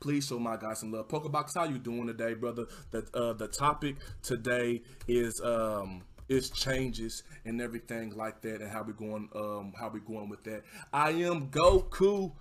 please 0.00 0.26
show 0.26 0.38
my 0.38 0.56
guys 0.56 0.80
some 0.80 0.92
love. 0.92 1.08
Pokebox, 1.08 1.52
how 1.56 1.64
you 1.64 1.78
doing 1.78 2.06
today, 2.06 2.34
brother? 2.34 2.66
The 2.90 3.06
uh, 3.14 3.32
the 3.32 3.48
topic 3.48 3.96
today 4.22 4.82
is 5.08 5.40
um 5.44 6.02
is 6.28 6.50
changes 6.50 7.22
and 7.44 7.60
everything 7.60 8.16
like 8.16 8.40
that, 8.42 8.60
and 8.60 8.70
how 8.70 8.82
we 8.82 8.92
going 8.92 9.28
um 9.34 9.72
how 9.78 9.88
we 9.88 10.00
going 10.00 10.28
with 10.28 10.44
that. 10.44 10.62
I 10.92 11.10
am 11.10 11.48
Goku. 11.50 12.32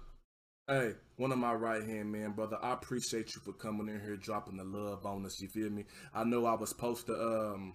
Hey, 0.68 0.94
one 1.18 1.32
of 1.32 1.38
my 1.38 1.54
right 1.54 1.84
hand 1.84 2.12
man, 2.12 2.32
brother. 2.32 2.58
I 2.62 2.74
appreciate 2.74 3.36
you 3.36 3.42
for 3.42 3.54
coming 3.54 3.88
in 3.88 4.02
here, 4.02 4.18
dropping 4.18 4.58
the 4.58 4.64
love 4.64 5.06
on 5.06 5.26
us. 5.26 5.40
You 5.40 5.48
feel 5.48 5.70
me? 5.70 5.86
I 6.14 6.24
know 6.24 6.46
I 6.46 6.56
was 6.56 6.70
supposed 6.70 7.06
to 7.08 7.14
um. 7.14 7.74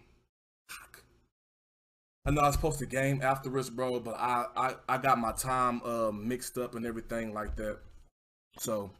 I 2.26 2.32
know 2.32 2.42
I 2.42 2.46
was 2.46 2.56
supposed 2.56 2.78
to 2.80 2.86
game 2.86 3.16
after 3.16 3.26
afterwards, 3.26 3.70
bro, 3.70 4.00
but 4.00 4.16
I 4.18 4.44
I, 4.56 4.74
I 4.88 4.98
got 4.98 5.18
my 5.18 5.32
time 5.32 5.80
uh, 5.84 6.10
mixed 6.12 6.58
up 6.58 6.74
and 6.74 6.84
everything 6.84 7.32
like 7.32 7.56
that. 7.56 7.78
So, 8.58 8.90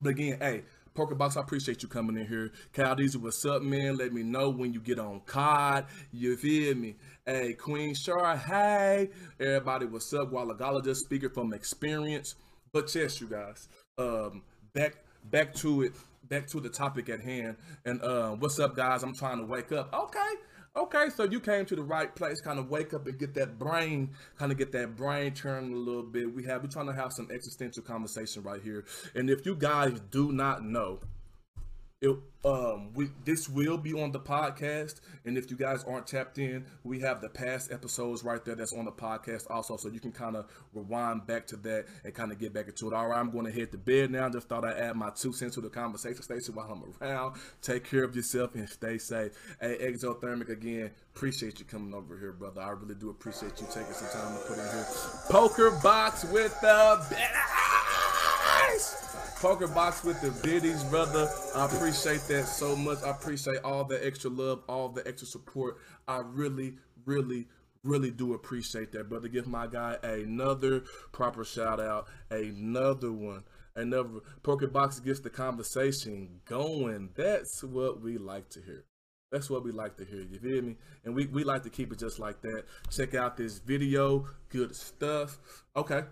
but 0.00 0.10
again, 0.10 0.38
hey, 0.40 0.62
Pokerbox, 0.96 1.36
I 1.36 1.42
appreciate 1.42 1.82
you 1.82 1.88
coming 1.88 2.16
in 2.16 2.26
here. 2.26 2.50
Caldeezy, 2.72 3.16
what's 3.16 3.44
up, 3.44 3.60
man? 3.60 3.98
Let 3.98 4.14
me 4.14 4.22
know 4.22 4.48
when 4.48 4.72
you 4.72 4.80
get 4.80 4.98
on 4.98 5.20
COD. 5.26 5.84
You 6.10 6.36
feel 6.36 6.74
me? 6.74 6.96
Hey, 7.26 7.52
Queen 7.52 7.94
Shar, 7.94 8.36
hey. 8.38 9.10
Everybody, 9.38 9.84
what's 9.84 10.12
up? 10.14 10.32
Gala 10.32 10.82
just 10.82 11.04
speaker 11.04 11.28
from 11.28 11.52
experience. 11.52 12.34
But 12.72 12.92
yes, 12.94 13.20
you 13.20 13.26
guys, 13.26 13.68
um, 13.98 14.42
back 14.72 14.96
back 15.30 15.54
to 15.56 15.82
it, 15.82 15.92
back 16.28 16.46
to 16.48 16.60
the 16.60 16.70
topic 16.70 17.10
at 17.10 17.20
hand. 17.20 17.56
And 17.84 18.00
uh, 18.00 18.30
what's 18.30 18.58
up, 18.58 18.74
guys? 18.74 19.02
I'm 19.02 19.14
trying 19.14 19.38
to 19.38 19.44
wake 19.44 19.72
up. 19.72 19.92
Okay, 19.92 20.32
Okay, 20.76 21.08
so 21.08 21.24
you 21.24 21.40
came 21.40 21.64
to 21.64 21.74
the 21.74 21.82
right 21.82 22.14
place, 22.14 22.38
kind 22.42 22.58
of 22.58 22.68
wake 22.68 22.92
up 22.92 23.06
and 23.06 23.18
get 23.18 23.32
that 23.32 23.58
brain, 23.58 24.10
kind 24.38 24.52
of 24.52 24.58
get 24.58 24.72
that 24.72 24.94
brain 24.94 25.32
turned 25.32 25.72
a 25.72 25.76
little 25.76 26.02
bit. 26.02 26.34
We 26.34 26.44
have, 26.44 26.62
we're 26.62 26.68
trying 26.68 26.88
to 26.88 26.92
have 26.92 27.12
some 27.14 27.28
existential 27.32 27.82
conversation 27.82 28.42
right 28.42 28.60
here. 28.62 28.84
And 29.14 29.30
if 29.30 29.46
you 29.46 29.56
guys 29.56 29.98
do 30.10 30.32
not 30.32 30.62
know, 30.62 31.00
it, 32.10 32.16
um, 32.44 32.92
we 32.94 33.08
this 33.24 33.48
will 33.48 33.76
be 33.76 33.92
on 33.92 34.12
the 34.12 34.20
podcast, 34.20 35.00
and 35.24 35.36
if 35.36 35.50
you 35.50 35.56
guys 35.56 35.82
aren't 35.84 36.06
tapped 36.06 36.38
in, 36.38 36.64
we 36.84 37.00
have 37.00 37.20
the 37.20 37.28
past 37.28 37.72
episodes 37.72 38.22
right 38.22 38.44
there 38.44 38.54
that's 38.54 38.72
on 38.72 38.84
the 38.84 38.92
podcast 38.92 39.50
also, 39.50 39.76
so 39.76 39.88
you 39.88 39.98
can 39.98 40.12
kind 40.12 40.36
of 40.36 40.46
rewind 40.72 41.26
back 41.26 41.46
to 41.48 41.56
that 41.56 41.86
and 42.04 42.14
kind 42.14 42.30
of 42.30 42.38
get 42.38 42.52
back 42.52 42.68
into 42.68 42.86
it. 42.86 42.94
All 42.94 43.08
right, 43.08 43.18
I'm 43.18 43.30
going 43.30 43.46
to 43.46 43.50
hit 43.50 43.72
the 43.72 43.78
bed 43.78 44.12
now. 44.12 44.28
Just 44.28 44.48
thought 44.48 44.64
I'd 44.64 44.76
add 44.76 44.94
my 44.96 45.10
two 45.10 45.32
cents 45.32 45.56
to 45.56 45.60
the 45.60 45.68
conversation 45.68 46.22
station 46.22 46.54
while 46.54 46.70
I'm 46.70 46.84
around. 47.02 47.36
Take 47.62 47.84
care 47.84 48.04
of 48.04 48.14
yourself 48.14 48.54
and 48.54 48.68
stay 48.68 48.98
safe. 48.98 49.32
Hey, 49.60 49.78
Exothermic 49.80 50.48
again, 50.48 50.92
appreciate 51.16 51.58
you 51.58 51.64
coming 51.64 51.94
over 51.94 52.16
here, 52.16 52.32
brother. 52.32 52.60
I 52.60 52.70
really 52.70 52.94
do 52.94 53.10
appreciate 53.10 53.60
you 53.60 53.66
taking 53.72 53.92
some 53.92 54.08
time 54.08 54.38
to 54.38 54.44
put 54.46 54.58
in 54.58 54.64
here. 54.64 54.86
Poker 55.28 55.70
box 55.82 56.24
with 56.26 56.58
the 56.60 58.15
Poker 59.36 59.68
box 59.68 60.02
with 60.02 60.20
the 60.22 60.30
biddies, 60.42 60.82
brother. 60.84 61.28
I 61.54 61.66
appreciate 61.66 62.22
that 62.28 62.46
so 62.46 62.74
much. 62.74 62.98
I 63.04 63.10
appreciate 63.10 63.58
all 63.62 63.84
the 63.84 64.04
extra 64.04 64.30
love, 64.30 64.62
all 64.68 64.88
the 64.88 65.06
extra 65.06 65.26
support. 65.26 65.76
I 66.08 66.22
really, 66.24 66.76
really, 67.04 67.46
really 67.84 68.10
do 68.10 68.34
appreciate 68.34 68.92
that, 68.92 69.08
brother. 69.08 69.28
Give 69.28 69.46
my 69.46 69.66
guy 69.66 69.98
another 70.02 70.84
proper 71.12 71.44
shout 71.44 71.80
out, 71.80 72.08
another 72.30 73.12
one. 73.12 73.44
Another 73.76 74.20
Poker 74.42 74.68
box 74.68 75.00
gets 75.00 75.20
the 75.20 75.28
conversation 75.28 76.40
going. 76.46 77.10
That's 77.14 77.62
what 77.62 78.00
we 78.00 78.16
like 78.16 78.48
to 78.50 78.60
hear. 78.62 78.84
That's 79.30 79.50
what 79.50 79.64
we 79.64 79.70
like 79.70 79.96
to 79.98 80.04
hear. 80.04 80.22
You 80.22 80.38
feel 80.38 80.62
me? 80.62 80.76
And 81.04 81.14
we, 81.14 81.26
we 81.26 81.44
like 81.44 81.62
to 81.64 81.70
keep 81.70 81.92
it 81.92 81.98
just 81.98 82.18
like 82.18 82.40
that. 82.40 82.64
Check 82.90 83.14
out 83.14 83.36
this 83.36 83.58
video. 83.58 84.26
Good 84.48 84.74
stuff. 84.74 85.38
Okay. 85.76 86.04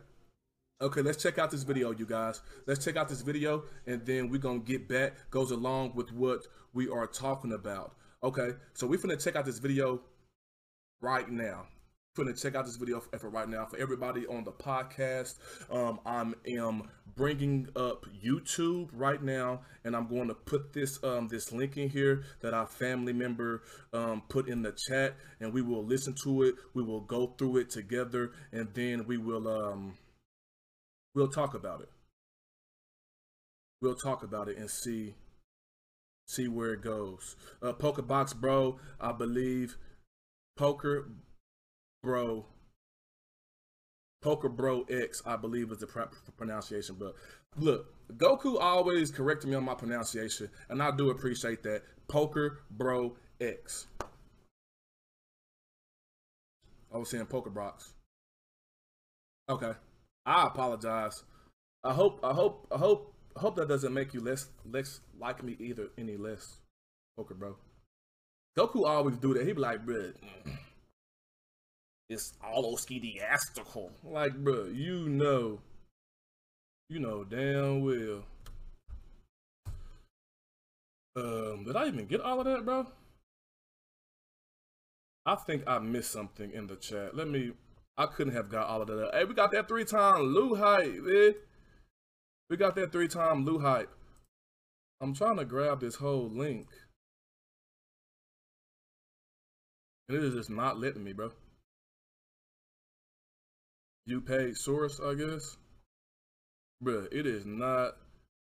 Okay, 0.84 1.00
let's 1.00 1.22
check 1.22 1.38
out 1.38 1.50
this 1.50 1.62
video, 1.62 1.92
you 1.92 2.04
guys. 2.04 2.42
Let's 2.66 2.84
check 2.84 2.96
out 2.96 3.08
this 3.08 3.22
video, 3.22 3.62
and 3.86 4.04
then 4.04 4.28
we're 4.28 4.36
going 4.36 4.60
to 4.60 4.66
get 4.70 4.86
back. 4.86 5.14
Goes 5.30 5.50
along 5.50 5.94
with 5.94 6.12
what 6.12 6.46
we 6.74 6.90
are 6.90 7.06
talking 7.06 7.54
about. 7.54 7.94
Okay, 8.22 8.50
so 8.74 8.86
we're 8.86 8.98
going 8.98 9.16
to 9.16 9.24
check 9.24 9.34
out 9.34 9.46
this 9.46 9.58
video 9.58 10.02
right 11.00 11.26
now. 11.26 11.68
Going 12.16 12.34
to 12.34 12.38
check 12.38 12.54
out 12.54 12.66
this 12.66 12.76
video 12.76 13.00
for, 13.00 13.18
for 13.18 13.30
right 13.30 13.48
now. 13.48 13.64
For 13.64 13.78
everybody 13.78 14.26
on 14.26 14.44
the 14.44 14.52
podcast, 14.52 15.38
um, 15.70 16.00
I 16.04 16.30
am 16.54 16.90
bringing 17.16 17.66
up 17.76 18.04
YouTube 18.22 18.90
right 18.92 19.22
now, 19.22 19.62
and 19.84 19.96
I'm 19.96 20.06
going 20.06 20.28
to 20.28 20.34
put 20.34 20.74
this 20.74 21.02
um, 21.02 21.28
this 21.28 21.50
link 21.50 21.78
in 21.78 21.88
here 21.88 22.24
that 22.42 22.52
our 22.52 22.66
family 22.66 23.14
member 23.14 23.62
um, 23.94 24.22
put 24.28 24.48
in 24.48 24.60
the 24.60 24.76
chat, 24.86 25.14
and 25.40 25.50
we 25.50 25.62
will 25.62 25.82
listen 25.82 26.14
to 26.24 26.42
it. 26.42 26.56
We 26.74 26.82
will 26.82 27.00
go 27.00 27.28
through 27.38 27.56
it 27.56 27.70
together, 27.70 28.32
and 28.52 28.68
then 28.74 29.06
we 29.06 29.16
will... 29.16 29.48
Um, 29.48 29.94
we'll 31.14 31.28
talk 31.28 31.54
about 31.54 31.80
it. 31.80 31.90
We'll 33.80 33.94
talk 33.94 34.22
about 34.22 34.48
it 34.48 34.56
and 34.56 34.70
see 34.70 35.14
See 36.26 36.48
where 36.48 36.72
it 36.72 36.82
goes. 36.82 37.36
Uh, 37.62 37.72
Poker 37.72 38.02
Box 38.02 38.32
Bro, 38.32 38.78
I 39.00 39.12
believe. 39.12 39.76
Poker 40.56 41.08
Bro. 42.02 42.46
Poker 44.22 44.48
Bro 44.48 44.86
X, 44.88 45.22
I 45.26 45.36
believe 45.36 45.70
is 45.70 45.78
the 45.78 45.86
pr- 45.86 46.02
pronunciation. 46.38 46.96
But 46.98 47.14
look, 47.56 47.94
Goku 48.16 48.58
always 48.58 49.10
corrected 49.10 49.50
me 49.50 49.56
on 49.56 49.64
my 49.64 49.74
pronunciation, 49.74 50.48
and 50.70 50.82
I 50.82 50.90
do 50.96 51.10
appreciate 51.10 51.62
that. 51.64 51.82
Poker 52.08 52.60
Bro 52.70 53.16
X. 53.40 53.86
I 56.92 56.96
was 56.96 57.10
saying 57.10 57.26
Poker 57.26 57.50
Box. 57.50 57.92
Okay. 59.50 59.72
I 60.26 60.46
apologize. 60.46 61.22
I 61.82 61.92
hope 61.92 62.20
I 62.22 62.32
hope 62.32 62.66
I 62.72 62.78
hope 62.78 63.14
I 63.36 63.40
hope 63.40 63.56
that 63.56 63.68
doesn't 63.68 63.92
make 63.92 64.14
you 64.14 64.20
less 64.20 64.48
less 64.70 65.00
like 65.18 65.42
me 65.42 65.56
either 65.58 65.88
any 65.98 66.16
less. 66.16 66.58
Poker 67.16 67.34
bro. 67.34 67.56
Goku 68.58 68.86
always 68.86 69.16
do 69.18 69.34
that. 69.34 69.46
He 69.46 69.52
be 69.52 69.60
like, 69.60 69.84
bruh, 69.84 70.14
it's 72.08 72.32
all 72.42 72.76
skediastical. 72.76 73.90
Like, 74.04 74.32
bruh, 74.32 74.74
you 74.74 75.08
know. 75.08 75.60
You 76.88 77.00
know 77.00 77.24
damn 77.24 77.82
well. 77.82 78.24
Um, 81.16 81.64
did 81.64 81.76
I 81.76 81.86
even 81.86 82.06
get 82.06 82.20
all 82.20 82.40
of 82.40 82.46
that, 82.46 82.64
bro? 82.64 82.86
I 85.26 85.36
think 85.36 85.64
I 85.66 85.78
missed 85.78 86.10
something 86.10 86.52
in 86.52 86.66
the 86.66 86.76
chat. 86.76 87.16
Let 87.16 87.28
me 87.28 87.52
I 87.96 88.06
couldn't 88.06 88.34
have 88.34 88.50
got 88.50 88.66
all 88.66 88.82
of 88.82 88.88
that. 88.88 89.10
Hey, 89.12 89.24
we 89.24 89.34
got 89.34 89.52
that 89.52 89.68
three 89.68 89.84
time 89.84 90.22
Lou 90.22 90.54
hype, 90.54 90.94
man. 91.02 91.34
We 92.50 92.56
got 92.56 92.74
that 92.76 92.92
three 92.92 93.08
time 93.08 93.44
Lou 93.44 93.58
hype. 93.60 93.90
I'm 95.00 95.14
trying 95.14 95.36
to 95.36 95.44
grab 95.44 95.80
this 95.80 95.96
whole 95.96 96.28
link. 96.28 96.66
And 100.08 100.18
it 100.18 100.24
is 100.24 100.34
just 100.34 100.50
not 100.50 100.78
letting 100.78 101.04
me, 101.04 101.12
bro. 101.12 101.30
You 104.06 104.20
paid 104.20 104.56
source, 104.56 105.00
I 105.00 105.14
guess. 105.14 105.56
Bruh, 106.82 107.08
it 107.10 107.26
is 107.26 107.46
not 107.46 107.92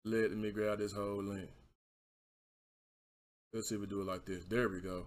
letting 0.05 0.40
me 0.40 0.50
grab 0.50 0.78
this 0.78 0.92
whole 0.92 1.22
link. 1.22 1.50
Let's 3.53 3.68
see 3.68 3.76
if 3.76 3.80
we 3.80 3.86
do 3.86 4.00
it 4.00 4.07
like 4.07 4.24
this. 4.24 4.44
There 4.46 4.68
we 4.68 4.80
go. 4.80 5.07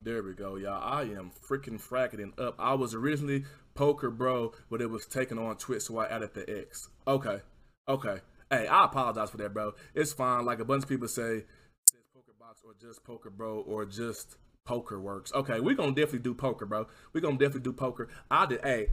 There 0.00 0.22
we 0.22 0.32
go, 0.32 0.56
y'all. 0.56 0.82
I 0.82 1.02
am 1.02 1.30
freaking 1.48 1.80
fracking 1.80 2.32
up. 2.40 2.56
I 2.58 2.74
was 2.74 2.94
originally 2.94 3.44
Poker 3.74 4.10
Bro, 4.10 4.52
but 4.70 4.80
it 4.80 4.90
was 4.90 5.06
taken 5.06 5.38
on 5.38 5.56
Twitch, 5.56 5.82
so 5.82 5.98
I 5.98 6.06
added 6.06 6.34
the 6.34 6.60
X. 6.60 6.88
Okay. 7.06 7.40
Okay. 7.88 8.18
Hey, 8.50 8.66
I 8.66 8.84
apologize 8.84 9.30
for 9.30 9.38
that, 9.38 9.54
bro. 9.54 9.72
It's 9.94 10.12
fine. 10.12 10.44
Like 10.44 10.60
a 10.60 10.64
bunch 10.64 10.82
of 10.82 10.88
people 10.88 11.08
say, 11.08 11.44
says 11.90 12.02
Poker 12.14 12.34
Box 12.38 12.60
or 12.64 12.74
just 12.80 13.02
Poker 13.04 13.30
Bro 13.30 13.60
or 13.66 13.84
just 13.86 14.36
Poker 14.64 15.00
Works. 15.00 15.32
Okay, 15.32 15.60
we're 15.60 15.74
gonna 15.74 15.92
definitely 15.92 16.20
do 16.20 16.34
poker, 16.34 16.66
bro. 16.66 16.86
We're 17.12 17.20
gonna 17.20 17.38
definitely 17.38 17.62
do 17.62 17.72
poker. 17.72 18.08
I 18.30 18.46
did 18.46 18.60
hey. 18.62 18.88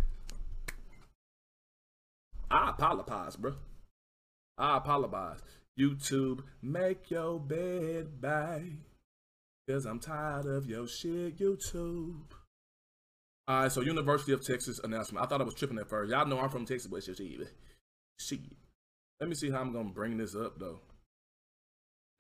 I 2.50 2.72
apologize, 2.72 3.36
bro. 3.36 3.56
I 4.58 4.78
apologize. 4.78 5.40
YouTube, 5.80 6.44
make 6.62 7.12
your 7.12 7.40
bed 7.40 8.20
by. 8.20 8.64
Cause 9.70 9.86
I'm 9.86 10.00
tired 10.00 10.48
of 10.48 10.68
your 10.68 10.88
shit, 10.88 11.38
YouTube. 11.38 12.24
All 13.50 13.64
right, 13.64 13.72
so 13.72 13.82
University 13.82 14.32
of 14.32 14.46
Texas 14.46 14.80
announcement. 14.84 15.26
I 15.26 15.28
thought 15.28 15.42
I 15.42 15.44
was 15.44 15.56
tripping 15.56 15.80
at 15.80 15.90
first. 15.90 16.12
Y'all 16.12 16.28
know 16.28 16.40
I'm 16.40 16.52
from 16.52 16.68
Texas, 16.68 16.86
but 16.86 17.04
shit. 17.04 17.20
Shit. 18.20 18.40
Let 19.20 19.28
me 19.28 19.34
see 19.34 19.50
how 19.50 19.60
I'm 19.62 19.74
gonna 19.74 19.90
bring 19.90 20.18
this 20.18 20.36
up 20.36 20.60
though. 20.60 20.82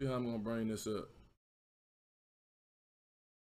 See 0.01 0.07
how 0.07 0.15
I'm 0.15 0.25
gonna 0.25 0.39
bring 0.39 0.67
this 0.67 0.87
up. 0.87 1.07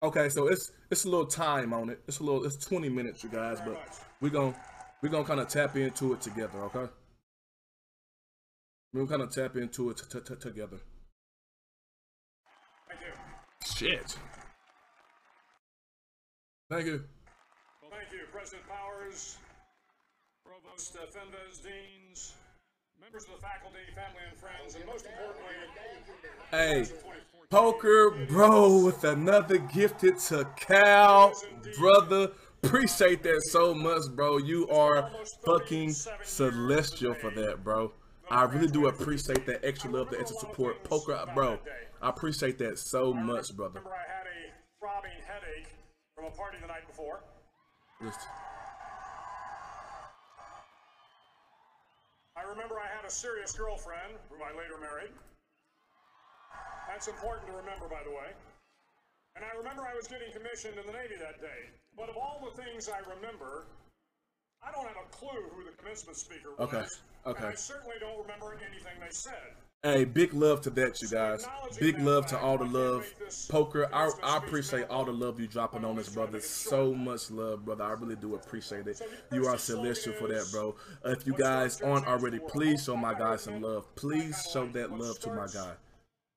Okay, 0.03 0.27
so 0.27 0.47
it's 0.47 0.73
it's 0.89 1.05
a 1.05 1.09
little 1.09 1.25
time 1.25 1.71
on 1.73 1.89
it. 1.89 2.01
It's 2.09 2.19
a 2.19 2.23
little 2.23 2.43
it's 2.43 2.57
20 2.57 2.89
minutes, 2.89 3.23
you 3.23 3.29
guys, 3.29 3.61
but 3.65 3.81
we're 4.19 4.29
gonna 4.29 4.53
we're 5.01 5.07
gonna 5.07 5.23
kind 5.23 5.39
of 5.39 5.47
tap 5.47 5.77
into 5.77 6.11
it 6.11 6.19
together, 6.19 6.59
okay? 6.63 6.91
We're 8.93 9.05
gonna 9.05 9.17
kind 9.17 9.21
of 9.21 9.33
tap 9.33 9.55
into 9.55 9.91
it 9.91 10.03
t- 10.11 10.19
t- 10.19 10.35
together. 10.35 10.77
Thank 12.89 12.99
you. 12.99 13.87
Shit. 13.87 14.17
Thank 16.69 16.85
you. 16.85 17.05
Well, 18.41 18.49
thank 18.49 18.63
you, 18.63 18.67
President 18.67 18.69
Powers, 18.69 19.37
Provost 20.43 20.95
uh, 20.95 21.05
Fenves, 21.05 21.63
deans, 21.63 22.33
members 22.99 23.25
of 23.25 23.35
the 23.35 23.41
faculty, 23.41 23.77
family, 23.93 24.21
and 24.29 24.37
friends, 24.37 24.75
and 24.75 24.85
most 24.85 25.05
importantly, 25.05 25.53
Hey, 26.49 26.85
poker 27.49 28.25
bro 28.27 28.83
with 28.85 29.03
another 29.03 29.59
gifted 29.59 30.17
to 30.19 30.47
Cal, 30.55 31.33
brother. 31.77 32.31
Appreciate 32.63 33.21
that 33.23 33.41
so 33.43 33.73
much, 33.73 34.03
bro. 34.15 34.37
You 34.37 34.67
are 34.69 35.11
fucking 35.45 35.93
celestial 36.23 37.13
for 37.13 37.31
that, 37.31 37.63
bro. 37.63 37.91
I 38.29 38.43
really 38.43 38.67
do 38.67 38.87
appreciate 38.87 39.45
that 39.45 39.63
extra 39.63 39.91
love, 39.91 40.09
the 40.09 40.19
extra 40.19 40.39
support. 40.39 40.83
Poker, 40.83 41.23
bro. 41.35 41.59
I 42.01 42.09
appreciate 42.09 42.57
that 42.59 42.79
so 42.79 43.13
much, 43.13 43.55
brother. 43.55 43.79
remember 43.79 43.95
I 43.95 44.11
had 44.11 44.25
a 44.25 44.51
throbbing 44.79 45.11
headache 45.27 45.67
from 46.15 46.25
a 46.25 46.31
party 46.31 46.57
the 46.59 46.67
night 46.67 46.87
before. 46.87 47.21
Just- 48.01 48.27
I 52.35 52.41
remember 52.41 52.79
I 52.79 52.87
had 52.87 53.05
a 53.05 53.09
serious 53.11 53.51
girlfriend, 53.53 54.17
whom 54.29 54.41
I 54.41 54.51
later 54.57 54.77
married. 54.81 55.13
That's 56.87 57.07
important 57.07 57.45
to 57.47 57.53
remember, 57.53 57.87
by 57.87 58.01
the 58.03 58.09
way. 58.09 58.33
And 59.35 59.45
I 59.45 59.55
remember 59.55 59.83
I 59.85 59.93
was 59.93 60.07
getting 60.07 60.31
commissioned 60.33 60.79
in 60.79 60.85
the 60.85 60.91
Navy 60.91 61.15
that 61.21 61.39
day. 61.39 61.69
But 61.95 62.09
of 62.09 62.17
all 62.17 62.41
the 62.43 62.51
things 62.61 62.89
I 62.89 62.99
remember, 63.07 63.67
I 64.65 64.71
don't 64.71 64.87
have 64.87 64.97
a 64.97 65.09
clue 65.13 65.49
who 65.53 65.63
the 65.63 65.71
commencement 65.77 66.17
speaker 66.17 66.51
was. 66.57 66.67
Okay, 66.67 66.85
okay. 67.27 67.45
And 67.45 67.53
I 67.53 67.55
certainly 67.55 67.95
don't 67.99 68.17
remember 68.19 68.57
anything 68.65 68.99
they 68.99 69.11
said. 69.11 69.60
Hey, 69.83 70.05
big 70.05 70.35
love 70.35 70.61
to 70.61 70.69
that, 70.71 71.01
you 71.01 71.07
guys. 71.07 71.47
Big 71.79 71.97
love 71.97 72.27
to 72.27 72.39
all 72.39 72.55
the 72.55 72.65
love. 72.65 73.03
Poker, 73.49 73.89
I, 73.91 74.11
I 74.21 74.37
appreciate 74.37 74.87
all 74.89 75.05
the 75.05 75.11
love 75.11 75.39
you 75.39 75.47
dropping 75.47 75.83
on 75.83 75.97
us, 75.97 76.07
brother. 76.07 76.39
So 76.39 76.93
much 76.93 77.31
love, 77.31 77.65
brother. 77.65 77.85
I 77.85 77.93
really 77.93 78.15
do 78.15 78.35
appreciate 78.35 78.85
it. 78.85 79.01
You 79.31 79.47
are 79.47 79.57
celestial 79.57 80.13
for 80.13 80.27
that, 80.27 80.47
bro. 80.51 80.75
Uh, 81.03 81.09
if 81.09 81.25
you 81.25 81.33
guys 81.33 81.81
aren't 81.81 82.05
already, 82.05 82.37
please 82.37 82.83
show 82.83 82.95
my 82.95 83.15
guy 83.15 83.37
some 83.37 83.59
love. 83.59 83.87
Please 83.95 84.47
show 84.53 84.67
that 84.67 84.91
love 84.91 85.19
to 85.21 85.29
my 85.29 85.47
guy. 85.51 85.73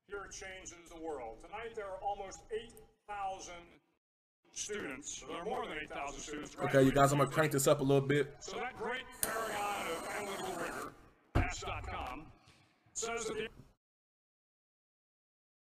Here 0.06 0.26
changes 0.32 0.88
the 0.88 1.04
world. 1.04 1.36
Tonight 1.44 1.76
there 1.76 1.84
are 1.84 1.98
almost 2.02 2.38
8,000 2.50 3.52
students. 4.52 5.22
There 5.28 5.36
are 5.36 5.44
more 5.44 5.66
than 5.66 5.76
8,000 5.82 6.18
students. 6.18 6.56
Okay, 6.62 6.82
you 6.82 6.92
guys, 6.92 7.12
I'm 7.12 7.18
gonna 7.18 7.30
crank 7.30 7.52
this 7.52 7.66
up 7.66 7.80
a 7.80 7.84
little 7.84 8.08
bit. 8.08 8.36
So 8.40 8.56
that 8.56 8.74
great 8.78 9.02
paragon 9.20 9.86
of 9.92 10.08
analytical 10.18 10.54
rigor, 10.54 10.92
Ask.com, 11.34 11.74
says 11.74 11.82
that 11.86 11.93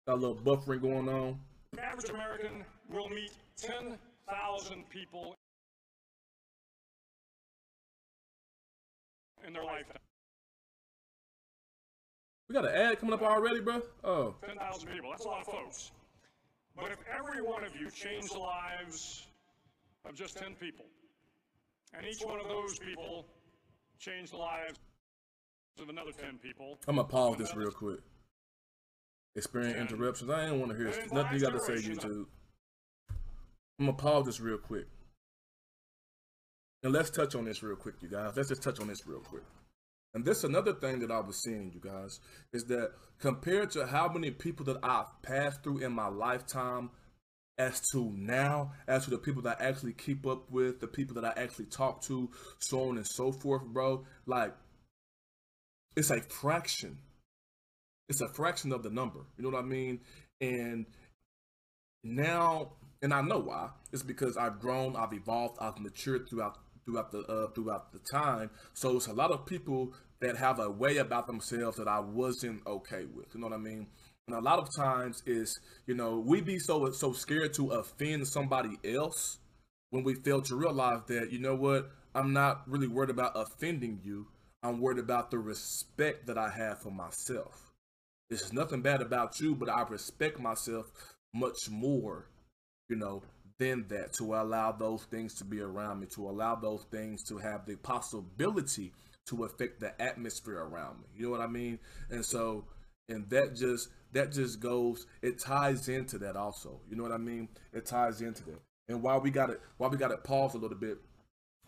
Got 0.06 0.14
a 0.14 0.14
little 0.14 0.36
buffering 0.36 0.80
going 0.80 1.08
on. 1.08 1.38
the 1.72 1.84
average 1.84 2.10
American 2.10 2.64
will 2.88 3.08
meet 3.10 3.32
10,000 3.58 4.88
people 4.88 5.36
in 9.46 9.52
their 9.52 9.64
lifetime. 9.64 9.98
We 12.48 12.54
got 12.54 12.64
an 12.64 12.74
ad 12.74 12.98
coming 12.98 13.12
up 13.14 13.22
already, 13.22 13.60
bro. 13.60 13.82
Oh, 14.02 14.34
10,000 14.44 14.88
people, 14.88 15.10
that's 15.10 15.24
a 15.24 15.28
lot 15.28 15.42
of 15.42 15.46
folks. 15.46 15.92
But 16.74 16.90
if 16.90 16.98
every 17.16 17.42
one 17.42 17.64
of 17.64 17.76
you 17.76 17.90
changed 17.90 18.34
the 18.34 18.38
lives 18.38 19.26
of 20.04 20.14
just 20.14 20.38
10 20.38 20.54
people, 20.54 20.86
and 21.92 22.06
each 22.06 22.22
one 22.22 22.40
of 22.40 22.48
those 22.48 22.78
people 22.78 23.26
changed 23.98 24.32
the 24.32 24.38
lives 24.38 24.78
of 25.80 25.88
another 25.88 26.12
10 26.12 26.38
people, 26.42 26.78
I'm 26.86 26.96
gonna 26.96 27.08
pause 27.08 27.36
this 27.36 27.54
real 27.54 27.70
quick. 27.70 28.00
Experience 29.36 29.76
interruptions. 29.78 30.30
I 30.30 30.44
didn't 30.44 30.60
want 30.60 30.72
to 30.72 30.78
hear 30.78 30.92
nothing 31.12 31.38
you 31.38 31.40
got 31.40 31.52
to 31.52 31.60
say, 31.60 31.74
YouTube. 31.74 32.26
I'm 33.78 33.86
gonna 33.86 33.92
pause 33.94 34.26
this 34.26 34.40
real 34.40 34.58
quick. 34.58 34.86
And 36.82 36.92
let's 36.92 37.10
touch 37.10 37.34
on 37.34 37.44
this 37.44 37.62
real 37.62 37.76
quick, 37.76 37.96
you 38.00 38.08
guys. 38.08 38.32
Let's 38.36 38.48
just 38.48 38.62
touch 38.62 38.80
on 38.80 38.88
this 38.88 39.06
real 39.06 39.20
quick. 39.20 39.44
And 40.14 40.24
this 40.24 40.42
another 40.42 40.72
thing 40.72 40.98
that 41.00 41.10
I 41.10 41.20
was 41.20 41.40
seeing, 41.42 41.70
you 41.72 41.80
guys, 41.80 42.18
is 42.52 42.64
that 42.64 42.92
compared 43.20 43.70
to 43.72 43.86
how 43.86 44.08
many 44.08 44.30
people 44.30 44.64
that 44.66 44.78
I've 44.82 45.22
passed 45.22 45.62
through 45.62 45.78
in 45.78 45.92
my 45.92 46.08
lifetime, 46.08 46.90
as 47.58 47.80
to 47.92 48.10
now, 48.16 48.72
as 48.88 49.04
to 49.04 49.10
the 49.10 49.18
people 49.18 49.42
that 49.42 49.60
I 49.60 49.66
actually 49.66 49.92
keep 49.92 50.26
up 50.26 50.50
with, 50.50 50.80
the 50.80 50.88
people 50.88 51.14
that 51.20 51.24
I 51.24 51.40
actually 51.40 51.66
talk 51.66 52.00
to, 52.04 52.30
so 52.58 52.88
on 52.88 52.96
and 52.96 53.06
so 53.06 53.30
forth, 53.30 53.62
bro. 53.66 54.06
Like, 54.26 54.56
it's 55.96 56.10
a 56.10 56.20
fraction. 56.20 56.98
It's 58.08 58.20
a 58.20 58.28
fraction 58.28 58.72
of 58.72 58.82
the 58.82 58.90
number. 58.90 59.20
You 59.36 59.44
know 59.44 59.50
what 59.50 59.64
I 59.64 59.66
mean? 59.66 60.00
And 60.40 60.86
now, 62.02 62.72
and 63.02 63.12
I 63.14 63.20
know 63.20 63.38
why. 63.38 63.70
It's 63.92 64.02
because 64.02 64.36
I've 64.36 64.60
grown, 64.60 64.96
I've 64.96 65.12
evolved, 65.12 65.58
I've 65.60 65.78
matured 65.78 66.28
throughout 66.28 66.58
throughout 66.84 67.12
the 67.12 67.20
uh, 67.20 67.48
throughout 67.54 67.92
the 67.92 68.00
time. 68.10 68.50
So 68.74 68.96
it's 68.96 69.06
a 69.06 69.12
lot 69.12 69.30
of 69.30 69.46
people 69.46 69.94
that 70.20 70.36
have 70.36 70.58
a 70.58 70.70
way 70.70 70.98
about 70.98 71.26
themselves 71.26 71.76
that 71.76 71.88
I 71.88 72.00
wasn't 72.00 72.66
okay 72.66 73.04
with. 73.04 73.26
You 73.34 73.40
know 73.40 73.48
what 73.48 73.54
I 73.54 73.58
mean? 73.58 73.86
And 74.26 74.36
a 74.36 74.40
lot 74.40 74.58
of 74.58 74.68
times 74.74 75.22
is, 75.26 75.58
you 75.86 75.94
know, 75.94 76.22
we 76.24 76.40
be 76.40 76.58
so 76.58 76.90
so 76.90 77.12
scared 77.12 77.54
to 77.54 77.70
offend 77.70 78.26
somebody 78.28 78.78
else 78.84 79.38
when 79.90 80.04
we 80.04 80.14
fail 80.14 80.40
to 80.42 80.56
realize 80.56 81.00
that, 81.08 81.32
you 81.32 81.40
know 81.40 81.56
what, 81.56 81.90
I'm 82.14 82.32
not 82.32 82.62
really 82.68 82.86
worried 82.86 83.10
about 83.10 83.32
offending 83.34 84.00
you. 84.04 84.28
I'm 84.62 84.80
worried 84.80 84.98
about 84.98 85.30
the 85.30 85.38
respect 85.38 86.26
that 86.26 86.36
I 86.36 86.50
have 86.50 86.82
for 86.82 86.90
myself. 86.90 87.72
There's 88.28 88.52
nothing 88.52 88.82
bad 88.82 89.00
about 89.00 89.40
you, 89.40 89.54
but 89.54 89.68
I 89.68 89.82
respect 89.82 90.38
myself 90.38 90.92
much 91.34 91.68
more, 91.70 92.26
you 92.88 92.96
know, 92.96 93.22
than 93.58 93.86
that 93.88 94.12
to 94.14 94.34
allow 94.34 94.72
those 94.72 95.04
things 95.04 95.34
to 95.34 95.44
be 95.44 95.60
around 95.60 96.00
me, 96.00 96.06
to 96.14 96.28
allow 96.28 96.54
those 96.54 96.84
things 96.90 97.22
to 97.24 97.38
have 97.38 97.66
the 97.66 97.76
possibility 97.76 98.92
to 99.28 99.44
affect 99.44 99.80
the 99.80 100.00
atmosphere 100.00 100.58
around 100.58 101.00
me. 101.00 101.06
You 101.16 101.24
know 101.24 101.30
what 101.30 101.40
I 101.40 101.46
mean? 101.46 101.78
And 102.10 102.24
so, 102.24 102.64
and 103.08 103.28
that 103.30 103.54
just 103.54 103.88
that 104.12 104.32
just 104.32 104.60
goes, 104.60 105.06
it 105.22 105.38
ties 105.38 105.88
into 105.88 106.18
that 106.18 106.36
also. 106.36 106.80
You 106.88 106.96
know 106.96 107.02
what 107.02 107.12
I 107.12 107.18
mean? 107.18 107.48
It 107.72 107.86
ties 107.86 108.20
into 108.22 108.44
that. 108.44 108.60
And 108.88 109.02
while 109.02 109.20
we 109.20 109.30
got 109.30 109.50
it, 109.50 109.60
while 109.76 109.90
we 109.90 109.96
got 109.98 110.10
it 110.10 110.24
pause 110.24 110.54
a 110.54 110.58
little 110.58 110.76
bit, 110.76 110.98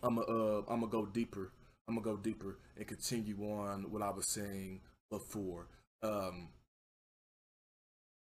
I'm 0.01 0.15
gonna 0.15 0.27
uh, 0.27 0.61
I'm 0.67 0.81
gonna 0.81 0.91
go 0.91 1.05
deeper. 1.05 1.51
I'm 1.87 1.95
gonna 1.95 2.05
go 2.05 2.17
deeper 2.17 2.57
and 2.77 2.87
continue 2.87 3.37
on 3.43 3.91
what 3.91 4.01
I 4.01 4.09
was 4.09 4.27
saying 4.27 4.81
before. 5.09 5.67
Um, 6.01 6.49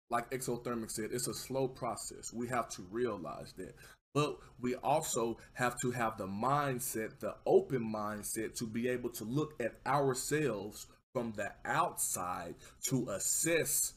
like 0.10 0.30
Exothermic 0.32 0.92
said, 0.92 1.10
it's 1.12 1.28
a 1.28 1.34
slow 1.34 1.68
process. 1.68 2.34
We 2.34 2.48
have 2.48 2.70
to 2.70 2.82
realize 2.92 3.54
that. 3.58 3.76
But 4.14 4.38
we 4.60 4.76
also 4.76 5.38
have 5.54 5.80
to 5.82 5.92
have 5.92 6.18
the 6.18 6.28
mindset, 6.28 7.20
the 7.20 7.36
open 7.46 7.82
mindset, 7.82 8.56
to 8.56 8.68
be 8.68 8.90
able 8.90 9.10
to 9.12 9.24
look 9.24 9.54
at 9.62 9.80
ourselves 9.86 10.88
from 11.14 11.34
the 11.36 11.52
outside 11.66 12.56
to 12.88 13.10
assess 13.10 13.94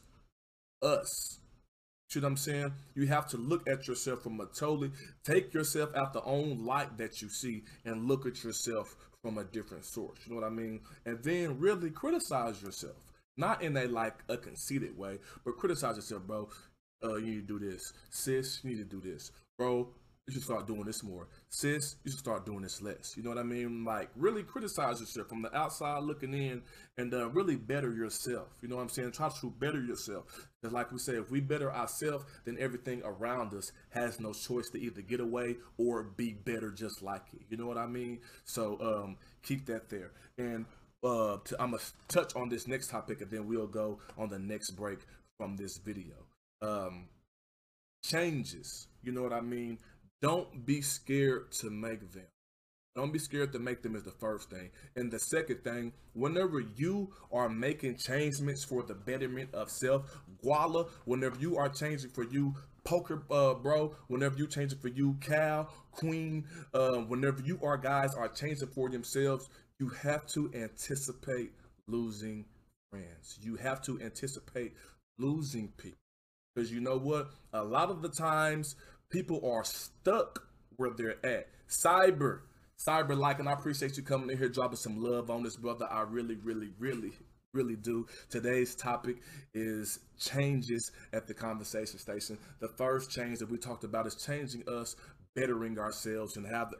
us. 0.83 1.41
See 2.11 2.21
what 2.21 2.27
I'm 2.29 2.37
saying? 2.37 2.73
You 2.95 3.07
have 3.09 3.29
to 3.31 3.37
look 3.37 3.69
at 3.69 3.89
yourself 3.89 4.23
from 4.23 4.41
a 4.41 4.47
totally 4.47 4.93
take 5.25 5.53
yourself 5.53 5.91
out 5.97 6.13
the 6.13 6.23
own 6.23 6.65
light 6.65 6.97
that 6.99 7.21
you 7.21 7.29
see 7.29 7.65
and 7.85 8.07
look 8.07 8.27
at 8.27 8.45
yourself 8.45 8.95
from 9.25 9.39
a 9.39 9.45
different 9.45 9.87
source. 9.87 10.19
You 10.27 10.35
know 10.35 10.43
what 10.43 10.47
I 10.47 10.51
mean? 10.51 10.81
And 11.07 11.19
then 11.25 11.59
really 11.59 11.91
criticize 11.91 12.63
yourself. 12.63 12.97
Not 13.39 13.63
in 13.63 13.75
a 13.75 13.87
like 13.87 14.23
a 14.29 14.37
conceited 14.37 14.99
way, 14.99 15.19
but 15.47 15.57
criticize 15.57 15.97
yourself, 15.97 16.25
bro. 16.27 16.51
Uh, 17.03 17.15
you 17.15 17.27
need 17.27 17.49
to 17.49 17.59
do 17.59 17.71
this. 17.71 17.81
Sis, 18.11 18.61
you 18.63 18.71
need 18.71 18.77
to 18.77 18.85
do 18.85 19.01
this. 19.01 19.33
Bro, 19.59 19.89
you 20.27 20.33
should 20.33 20.43
start 20.43 20.67
doing 20.67 20.85
this 20.85 21.03
more. 21.03 21.29
Sis, 21.51 21.97
you 22.03 22.11
should 22.11 22.21
start 22.21 22.47
doing 22.47 22.63
this 22.63 22.81
less. 22.81 23.15
You 23.17 23.23
know 23.23 23.29
what 23.29 23.39
I 23.39 23.43
mean? 23.43 23.85
Like 23.85 24.09
really 24.17 24.43
criticize 24.43 25.01
yourself 25.01 25.29
from 25.29 25.43
the 25.43 25.55
outside 25.55 26.03
looking 26.03 26.33
in 26.33 26.63
and 26.97 27.13
uh, 27.13 27.29
really 27.31 27.57
better 27.57 27.93
yourself. 27.93 28.49
You 28.63 28.69
know 28.69 28.77
what 28.77 28.83
I'm 28.83 28.89
saying? 28.89 29.13
Try 29.13 29.29
to 29.29 29.51
better 29.51 29.83
yourself. 29.83 30.25
Because 30.61 30.73
like 30.73 30.93
we 30.93 30.99
said, 30.99 31.17
if 31.17 31.31
we 31.31 31.41
better 31.41 31.71
ourselves, 31.71 32.25
then 32.47 32.57
everything 32.59 33.03
around 33.05 33.53
us 33.53 33.71
has 33.91 34.19
no 34.19 34.33
choice 34.33 34.71
to 34.71 34.81
either 34.81 35.03
get 35.03 35.21
away 35.21 35.57
or 35.77 36.05
be 36.05 36.33
better 36.33 36.71
just 36.71 37.03
like 37.03 37.25
it. 37.35 37.43
You 37.51 37.59
know 37.59 37.67
what 37.67 37.79
I 37.79 37.87
mean? 37.87 38.21
So 38.47 38.79
um, 38.81 39.17
keep 39.43 39.67
that 39.67 39.91
there. 39.91 40.13
And 40.39 40.65
uh, 41.03 41.37
to, 41.45 41.63
I'm 41.63 41.73
going 41.73 41.83
to 41.83 41.93
touch 42.09 42.35
on 42.35 42.49
this 42.49 42.67
next 42.67 42.89
topic 42.89 43.21
and 43.21 43.31
then 43.31 43.47
we'll 43.47 43.67
go 43.67 43.99
on 44.17 44.31
the 44.31 44.39
next 44.39 44.71
break 44.71 45.01
from 45.37 45.57
this 45.57 45.77
video. 45.77 46.15
Um, 46.63 47.09
changes. 48.05 48.87
You 49.03 49.13
know 49.13 49.23
what 49.23 49.33
I 49.33 49.41
mean? 49.41 49.79
Don't 50.25 50.65
be 50.65 50.81
scared 50.81 51.53
to 51.61 51.69
make 51.69 52.11
them. 52.13 52.25
Don't 52.97 53.13
be 53.13 53.19
scared 53.19 53.53
to 53.53 53.59
make 53.59 53.83
them 53.83 53.95
is 53.95 54.05
the 54.05 54.11
first 54.11 54.49
thing. 54.49 54.71
And 54.97 55.11
the 55.11 55.19
second 55.19 55.63
thing, 55.63 55.93
whenever 56.15 56.61
you 56.61 57.11
are 57.31 57.51
making 57.51 57.99
changements 57.99 58.65
for 58.65 58.83
the 58.83 58.95
betterment 58.95 59.53
of 59.53 59.71
self, 59.71 60.19
Guala, 60.43 60.89
whenever 61.05 61.39
you 61.39 61.59
are 61.59 61.69
changing 61.69 62.09
for 62.09 62.25
you, 62.25 62.55
Poker 62.85 63.23
uh, 63.31 63.53
Bro, 63.53 63.97
whenever 64.07 64.39
you 64.39 64.47
changing 64.47 64.79
for 64.79 64.89
you, 64.89 65.19
Cal, 65.21 65.69
Queen, 65.93 66.47
uh, 66.73 67.01
whenever 67.01 67.43
you 67.43 67.59
are 67.63 67.77
guys 67.77 68.15
are 68.15 68.29
changing 68.29 68.69
for 68.69 68.89
themselves, 68.89 69.51
you 69.79 69.91
have 69.91 70.27
to 70.29 70.51
anticipate 70.55 71.53
losing 71.87 72.47
friends. 72.91 73.39
You 73.43 73.57
have 73.57 73.83
to 73.83 74.01
anticipate 74.01 74.73
losing 75.19 75.69
people. 75.77 75.99
Because 76.55 76.71
you 76.71 76.81
know 76.81 76.97
what? 76.97 77.31
A 77.53 77.63
lot 77.63 77.91
of 77.91 78.01
the 78.01 78.09
times, 78.09 78.77
people 79.15 79.49
are 79.49 79.63
stuck 79.63 80.49
where 80.77 80.91
they're 80.91 81.25
at. 81.25 81.47
Cyber, 81.69 82.41
Cyber 82.77 83.17
like, 83.17 83.39
and 83.39 83.49
I 83.49 83.53
appreciate 83.53 83.97
you 83.97 84.03
coming 84.03 84.29
in 84.29 84.37
here 84.37 84.49
dropping 84.49 84.77
some 84.77 85.01
love 85.01 85.31
on 85.31 85.45
this 85.45 85.57
brother. 85.57 85.87
I 85.89 86.01
really, 86.01 86.35
really, 86.35 86.71
really, 86.81 87.13
really 87.53 87.77
do. 87.77 88.09
Today's 88.29 88.75
topic 88.75 89.19
is 89.55 90.01
changes 90.19 90.91
at 91.13 91.29
the 91.29 91.35
conversation 91.35 92.01
station. 92.01 92.39
The 92.59 92.67
first 92.67 93.13
change 93.13 93.39
that 93.39 93.49
we 93.49 93.57
talked 93.57 93.85
about 93.85 94.09
is 94.09 94.17
changing 94.17 94.69
us, 94.69 94.97
bettering 95.37 95.79
ourselves, 95.79 96.37
and 96.37 96.45
have 96.45 96.75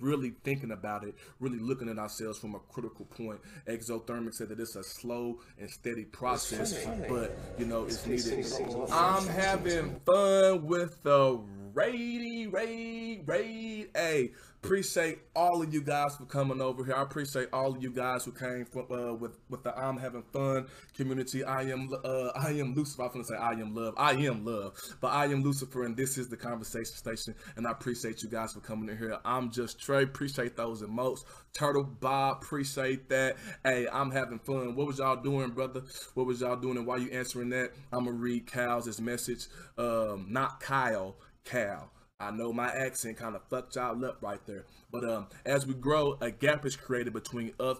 really 0.00 0.34
thinking 0.44 0.70
about 0.70 1.04
it, 1.04 1.14
really 1.38 1.58
looking 1.58 1.88
at 1.88 1.98
ourselves 1.98 2.38
from 2.38 2.54
a 2.54 2.58
critical 2.72 3.04
point. 3.06 3.40
Exothermic 3.66 4.34
said 4.34 4.48
that 4.50 4.60
it's 4.60 4.76
a 4.76 4.84
slow 4.84 5.40
and 5.58 5.68
steady 5.70 6.04
process, 6.04 6.86
but 7.08 7.36
you 7.58 7.66
know 7.66 7.84
it's 7.84 8.06
needed. 8.06 8.46
I'm 8.92 9.26
having 9.26 10.00
fun 10.06 10.66
with 10.66 11.02
the 11.02 11.40
Rady, 11.72 12.46
Raid, 12.46 13.22
Raid. 13.26 13.90
Hey, 13.94 14.32
appreciate 14.62 15.18
all 15.34 15.62
of 15.62 15.72
you 15.72 15.80
guys 15.80 16.16
for 16.16 16.24
coming 16.26 16.60
over 16.60 16.84
here. 16.84 16.94
I 16.94 17.02
appreciate 17.02 17.48
all 17.52 17.74
of 17.74 17.82
you 17.82 17.90
guys 17.90 18.24
who 18.24 18.32
came 18.32 18.64
from 18.66 18.86
uh, 18.90 19.14
with 19.14 19.38
with 19.48 19.64
the 19.64 19.76
I'm 19.76 19.96
having 19.96 20.22
fun 20.32 20.66
community. 20.94 21.42
I 21.44 21.62
am 21.62 21.90
uh, 22.04 22.28
I 22.34 22.50
am 22.50 22.74
Lucifer. 22.74 23.02
I'm 23.02 23.12
gonna 23.12 23.24
say 23.24 23.36
I 23.36 23.52
am 23.52 23.74
love. 23.74 23.94
I 23.96 24.12
am 24.12 24.44
love, 24.44 24.74
but 25.00 25.08
I 25.08 25.26
am 25.26 25.42
Lucifer, 25.42 25.84
and 25.84 25.96
this 25.96 26.18
is 26.18 26.28
the 26.28 26.36
conversation 26.36 26.94
station. 26.94 27.34
And 27.56 27.66
I 27.66 27.72
appreciate 27.72 28.22
you 28.22 28.28
guys 28.28 28.52
for 28.52 28.60
coming 28.60 28.88
in 28.88 28.98
here. 28.98 29.18
I'm 29.24 29.50
just 29.50 29.80
Trey. 29.80 30.02
Appreciate 30.02 30.56
those 30.56 30.82
emotes. 30.82 31.24
Turtle 31.52 31.84
Bob, 31.84 32.42
appreciate 32.42 33.08
that. 33.08 33.36
Hey, 33.64 33.88
I'm 33.90 34.10
having 34.10 34.38
fun. 34.38 34.76
What 34.76 34.86
was 34.86 34.98
y'all 34.98 35.20
doing, 35.20 35.50
brother? 35.50 35.82
What 36.14 36.26
was 36.26 36.42
y'all 36.42 36.56
doing? 36.56 36.76
And 36.76 36.86
while 36.86 36.98
you 36.98 37.10
answering 37.10 37.48
that, 37.50 37.72
I'm 37.92 38.04
gonna 38.04 38.16
read 38.16 38.46
Cal's 38.46 39.00
message. 39.00 39.46
Um, 39.78 40.26
not 40.28 40.60
Kyle. 40.60 41.16
Cal. 41.44 41.90
I 42.20 42.30
know 42.30 42.52
my 42.52 42.68
accent 42.68 43.16
kind 43.16 43.34
of 43.34 43.42
fucked 43.48 43.76
y'all 43.76 44.04
up 44.04 44.18
right 44.20 44.44
there. 44.46 44.66
But 44.92 45.08
um, 45.08 45.26
as 45.46 45.66
we 45.66 45.74
grow, 45.74 46.18
a 46.20 46.30
gap 46.30 46.66
is 46.66 46.76
created 46.76 47.14
between 47.14 47.52
us, 47.58 47.78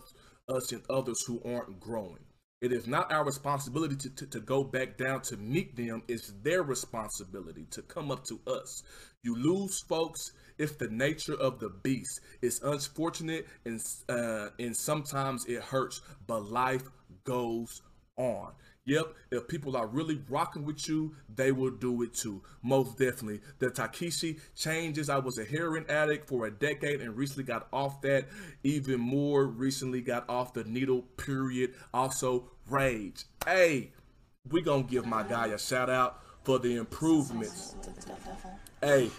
us 0.48 0.72
and 0.72 0.82
others 0.88 1.22
who 1.26 1.42
aren't 1.44 1.78
growing. 1.78 2.24
It 2.62 2.72
is 2.72 2.86
not 2.86 3.12
our 3.12 3.24
responsibility 3.24 3.96
to, 3.96 4.10
to, 4.16 4.26
to, 4.26 4.40
go 4.40 4.62
back 4.62 4.98
down 4.98 5.22
to 5.22 5.36
meet 5.38 5.76
them. 5.76 6.02
It's 6.08 6.32
their 6.42 6.62
responsibility 6.62 7.66
to 7.70 7.82
come 7.82 8.10
up 8.10 8.24
to 8.24 8.38
us. 8.46 8.82
You 9.22 9.34
lose 9.34 9.82
folks. 9.88 10.20
It's 10.58 10.76
the 10.76 10.88
nature 10.88 11.36
of 11.40 11.58
the 11.58 11.70
beast. 11.82 12.20
It's 12.42 12.60
unfortunate 12.62 13.46
and, 13.64 13.80
uh, 14.10 14.48
and 14.58 14.76
sometimes 14.76 15.46
it 15.46 15.62
hurts, 15.62 16.02
but 16.26 16.50
life 16.50 16.82
goes 17.24 17.80
on. 18.18 18.52
Yep, 18.86 19.14
if 19.30 19.46
people 19.46 19.76
are 19.76 19.86
really 19.86 20.20
rocking 20.28 20.64
with 20.64 20.88
you, 20.88 21.14
they 21.34 21.52
will 21.52 21.70
do 21.70 22.02
it 22.02 22.14
too. 22.14 22.42
Most 22.62 22.98
definitely. 22.98 23.40
The 23.58 23.70
Takeshi 23.70 24.38
changes. 24.56 25.10
I 25.10 25.18
was 25.18 25.38
a 25.38 25.44
heroin 25.44 25.84
addict 25.88 26.28
for 26.28 26.46
a 26.46 26.50
decade 26.50 27.00
and 27.00 27.16
recently 27.16 27.44
got 27.44 27.68
off 27.72 28.00
that. 28.02 28.26
Even 28.64 28.98
more 28.98 29.44
recently 29.44 30.00
got 30.00 30.28
off 30.28 30.54
the 30.54 30.64
needle, 30.64 31.02
period. 31.18 31.74
Also, 31.92 32.50
rage. 32.68 33.24
Hey, 33.44 33.92
we 34.50 34.62
gonna 34.62 34.82
give 34.82 35.04
my 35.04 35.22
guy 35.22 35.48
a 35.48 35.58
shout 35.58 35.90
out 35.90 36.22
for 36.42 36.58
the 36.58 36.76
improvements. 36.76 37.74
Hey, 38.80 39.10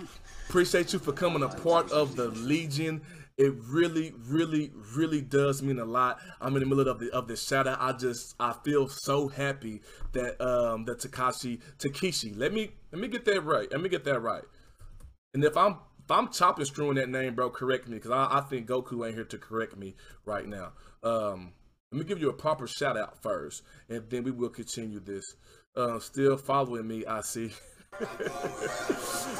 appreciate 0.49 0.91
you 0.91 0.97
for 0.97 1.13
coming 1.13 1.43
a 1.43 1.47
part 1.47 1.91
of 1.91 2.15
the 2.15 2.29
Legion 2.29 3.01
it 3.41 3.55
really, 3.69 4.13
really, 4.27 4.71
really 4.95 5.19
does 5.19 5.63
mean 5.63 5.79
a 5.79 5.85
lot. 5.85 6.19
I'm 6.39 6.55
in 6.55 6.59
the 6.59 6.67
middle 6.67 6.87
of 6.87 6.99
the 6.99 7.09
of 7.09 7.27
this 7.27 7.43
shout 7.43 7.67
out. 7.67 7.81
I 7.81 7.91
just 7.93 8.35
I 8.39 8.53
feel 8.63 8.87
so 8.87 9.29
happy 9.29 9.81
that 10.13 10.39
um 10.39 10.85
that 10.85 10.99
Takashi 10.99 11.59
Takeshi. 11.79 12.35
Let 12.35 12.53
me 12.53 12.69
let 12.91 13.01
me 13.01 13.07
get 13.07 13.25
that 13.25 13.41
right. 13.43 13.67
Let 13.71 13.81
me 13.81 13.89
get 13.89 14.03
that 14.03 14.19
right. 14.19 14.43
And 15.33 15.43
if 15.43 15.57
I'm 15.57 15.77
if 16.03 16.11
I'm 16.11 16.31
chopping 16.31 16.65
screwing 16.65 16.95
that 16.95 17.09
name, 17.09 17.33
bro, 17.33 17.49
correct 17.49 17.87
me 17.87 17.95
because 17.95 18.11
I, 18.11 18.27
I 18.29 18.41
think 18.41 18.67
Goku 18.67 19.03
ain't 19.07 19.15
here 19.15 19.23
to 19.25 19.39
correct 19.39 19.75
me 19.75 19.95
right 20.23 20.47
now. 20.47 20.73
Um, 21.01 21.53
let 21.91 21.97
me 21.97 22.05
give 22.05 22.21
you 22.21 22.29
a 22.29 22.33
proper 22.33 22.67
shout 22.67 22.95
out 22.95 23.23
first, 23.23 23.63
and 23.89 24.07
then 24.11 24.23
we 24.23 24.29
will 24.29 24.49
continue 24.49 24.99
this. 24.99 25.35
Uh, 25.75 25.97
still 25.97 26.37
following 26.37 26.87
me, 26.87 27.05
I 27.07 27.21
see. 27.21 27.51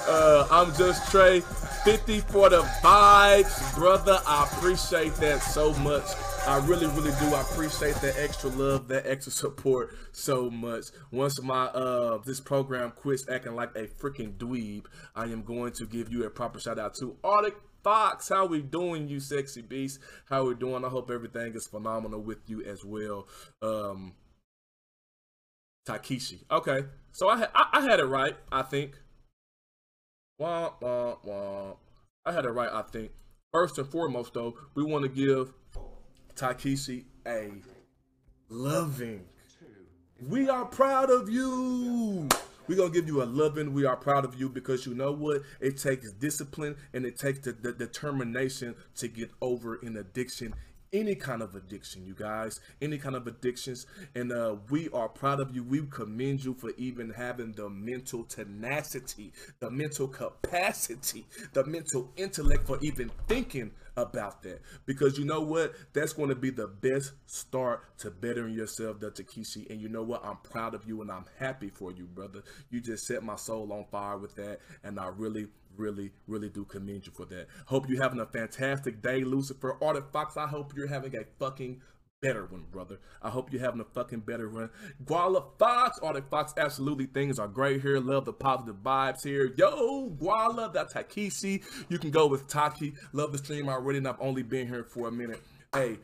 uh, 0.07 0.47
I'm 0.51 0.73
just 0.75 1.09
Trey, 1.11 1.41
50 1.83 2.19
for 2.21 2.49
the 2.49 2.61
vibes, 2.83 3.75
brother. 3.75 4.19
I 4.27 4.47
appreciate 4.51 5.13
that 5.15 5.41
so 5.41 5.73
much. 5.75 6.03
I 6.47 6.57
really, 6.65 6.87
really 6.87 7.11
do. 7.19 7.35
I 7.35 7.41
appreciate 7.41 7.95
that 7.95 8.15
extra 8.17 8.49
love, 8.49 8.87
that 8.87 9.05
extra 9.05 9.31
support 9.31 9.95
so 10.11 10.49
much. 10.49 10.85
Once 11.11 11.41
my 11.41 11.65
uh 11.65 12.17
this 12.25 12.39
program 12.39 12.91
quits 12.91 13.29
acting 13.29 13.55
like 13.55 13.75
a 13.75 13.87
freaking 13.87 14.37
dweeb, 14.37 14.85
I 15.15 15.25
am 15.25 15.43
going 15.43 15.73
to 15.73 15.85
give 15.85 16.11
you 16.11 16.25
a 16.25 16.29
proper 16.29 16.59
shout 16.59 16.79
out 16.79 16.95
to 16.95 17.15
Arctic 17.23 17.55
Fox. 17.83 18.29
How 18.29 18.45
we 18.47 18.61
doing, 18.61 19.07
you 19.07 19.19
sexy 19.19 19.61
beast? 19.61 19.99
How 20.29 20.45
we 20.45 20.55
doing? 20.55 20.83
I 20.83 20.89
hope 20.89 21.11
everything 21.11 21.53
is 21.53 21.67
phenomenal 21.67 22.21
with 22.21 22.49
you 22.49 22.63
as 22.63 22.83
well. 22.83 23.27
Um 23.61 24.13
Takeshi. 25.86 26.41
Okay, 26.51 26.86
so 27.11 27.29
I, 27.29 27.47
I 27.53 27.69
I 27.73 27.82
had 27.82 27.99
it 27.99 28.05
right. 28.05 28.36
I 28.51 28.61
think. 28.61 28.97
I 30.39 30.71
had 32.25 32.45
it 32.45 32.49
right. 32.51 32.69
I 32.71 32.82
think. 32.84 33.11
First 33.51 33.77
and 33.77 33.88
foremost, 33.88 34.34
though, 34.34 34.57
we 34.75 34.84
want 34.84 35.03
to 35.03 35.09
give 35.09 35.53
Takeshi 36.36 37.05
a 37.27 37.51
loving. 38.49 39.25
We 40.27 40.49
are 40.49 40.65
proud 40.65 41.09
of 41.09 41.29
you. 41.29 42.29
We're 42.67 42.77
gonna 42.77 42.91
give 42.91 43.07
you 43.07 43.21
a 43.21 43.25
loving. 43.25 43.73
We 43.73 43.86
are 43.86 43.97
proud 43.97 44.23
of 44.23 44.39
you 44.39 44.47
because 44.47 44.86
you 44.86 44.93
know 44.93 45.11
what? 45.11 45.41
It 45.59 45.77
takes 45.77 46.11
discipline 46.13 46.77
and 46.93 47.05
it 47.05 47.17
takes 47.17 47.39
the, 47.39 47.51
the 47.51 47.73
determination 47.73 48.75
to 48.95 49.07
get 49.07 49.32
over 49.41 49.79
an 49.82 49.97
addiction. 49.97 50.53
Any 50.93 51.15
kind 51.15 51.41
of 51.41 51.55
addiction, 51.55 52.05
you 52.05 52.13
guys, 52.13 52.59
any 52.81 52.97
kind 52.97 53.15
of 53.15 53.25
addictions, 53.25 53.85
and 54.13 54.29
uh, 54.29 54.57
we 54.69 54.89
are 54.89 55.07
proud 55.07 55.39
of 55.39 55.55
you. 55.55 55.63
We 55.63 55.83
commend 55.89 56.43
you 56.43 56.53
for 56.53 56.71
even 56.77 57.11
having 57.11 57.53
the 57.53 57.69
mental 57.69 58.25
tenacity, 58.25 59.31
the 59.61 59.71
mental 59.71 60.09
capacity, 60.09 61.25
the 61.53 61.65
mental 61.65 62.11
intellect 62.17 62.67
for 62.67 62.77
even 62.81 63.09
thinking 63.29 63.71
about 63.95 64.43
that. 64.43 64.59
Because 64.85 65.17
you 65.17 65.23
know 65.23 65.39
what? 65.39 65.75
That's 65.93 66.11
going 66.11 66.27
to 66.27 66.35
be 66.35 66.49
the 66.49 66.67
best 66.67 67.13
start 67.25 67.97
to 67.99 68.11
bettering 68.11 68.53
yourself 68.53 68.99
the 68.99 69.11
takeshi 69.11 69.67
and 69.69 69.79
you 69.79 69.87
know 69.87 70.03
what? 70.03 70.25
I'm 70.25 70.37
proud 70.43 70.73
of 70.73 70.85
you 70.85 71.01
and 71.01 71.11
i'm 71.11 71.25
happy 71.39 71.69
for 71.69 71.91
you 71.91 72.03
brother. 72.05 72.41
You 72.69 72.81
just 72.81 73.05
set 73.05 73.23
my 73.23 73.35
soul 73.37 73.71
on 73.71 73.85
fire 73.91 74.17
with 74.17 74.35
that. 74.35 74.59
And 74.83 74.99
i 74.99 75.07
really 75.07 75.47
really 75.78 76.11
really 76.28 76.49
do 76.49 76.65
commend 76.65 77.05
you 77.05 77.11
for 77.11 77.26
that 77.26 77.47
hope 77.65 77.89
you're 77.89 78.01
having 78.01 78.19
a 78.19 78.26
fantastic 78.26 79.01
day 79.01 79.24
lucifer 79.24 79.78
arctic 79.82 80.05
fox 80.11 80.38
i 80.38 80.47
hope 80.47 80.74
you're 80.76 80.88
having 80.88 81.15
a 81.15 81.24
fucking 81.39 81.82
better 82.22 82.45
one, 82.45 82.65
brother. 82.72 82.99
I 83.22 83.30
hope 83.30 83.51
you're 83.51 83.61
having 83.61 83.82
a 83.82 83.86
fucking 83.86 84.22
better 84.22 84.47
one. 84.47 84.69
Guala 85.03 85.43
Fox, 85.57 85.99
Arctic 85.99 86.30
Fox, 86.30 86.53
absolutely 86.55 87.07
things 87.07 87.39
are 87.39 87.47
great 87.47 87.82
here. 87.82 87.99
Love 87.99 88.26
the 88.26 88.34
positive 88.34 88.76
vibes 88.84 89.24
here. 89.24 89.51
Yo, 89.57 90.09
Guala, 90.22 90.72
that's 90.72 90.93
Takisi. 90.93 91.63
You 91.89 91.97
can 91.97 92.11
go 92.11 92.28
with 92.28 92.47
Taki. 92.47 92.93
Love 93.11 93.32
the 93.32 93.39
stream 93.39 93.67
already, 93.67 93.97
and 93.97 94.07
I've 94.07 94.22
only 94.22 94.43
been 94.43 94.67
here 94.67 94.84
for 94.84 95.07
a 95.07 95.11
minute. 95.11 95.41
Hey, 95.74 95.97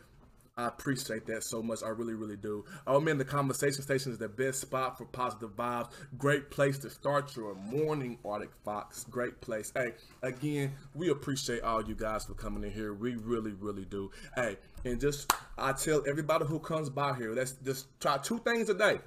I 0.57 0.67
appreciate 0.67 1.27
that 1.27 1.43
so 1.43 1.61
much. 1.61 1.83
I 1.83 1.89
really, 1.89 2.15
really 2.15 2.35
do. 2.35 2.65
Oh 2.87 2.99
man, 2.99 3.17
the 3.17 3.25
conversation 3.25 3.83
station 3.83 4.11
is 4.11 4.17
the 4.17 4.27
best 4.27 4.59
spot 4.59 4.97
for 4.97 5.05
positive 5.05 5.55
vibes. 5.55 5.91
Great 6.17 6.49
place 6.49 6.79
to 6.79 6.89
start 6.89 7.35
your 7.35 7.53
morning, 7.55 8.17
Arctic 8.25 8.49
Fox. 8.65 9.05
Great 9.09 9.39
place. 9.39 9.71
Hey, 9.75 9.93
again, 10.23 10.73
we 10.95 11.09
appreciate 11.09 11.61
all 11.61 11.83
you 11.83 11.93
guys 11.93 12.25
for 12.25 12.33
coming 12.33 12.63
in 12.63 12.71
here. 12.71 12.93
We 12.93 13.15
really, 13.15 13.53
really 13.53 13.85
do. 13.85 14.09
Hey, 14.35 14.57
and 14.83 14.99
just 14.99 15.31
I 15.57 15.73
tell 15.73 16.03
everybody 16.07 16.45
who 16.45 16.59
comes 16.59 16.89
by 16.89 17.13
here, 17.13 17.33
let's 17.33 17.53
just 17.63 17.87
try 17.99 18.17
two 18.17 18.39
things 18.39 18.69
a 18.69 18.73
day. 18.73 18.99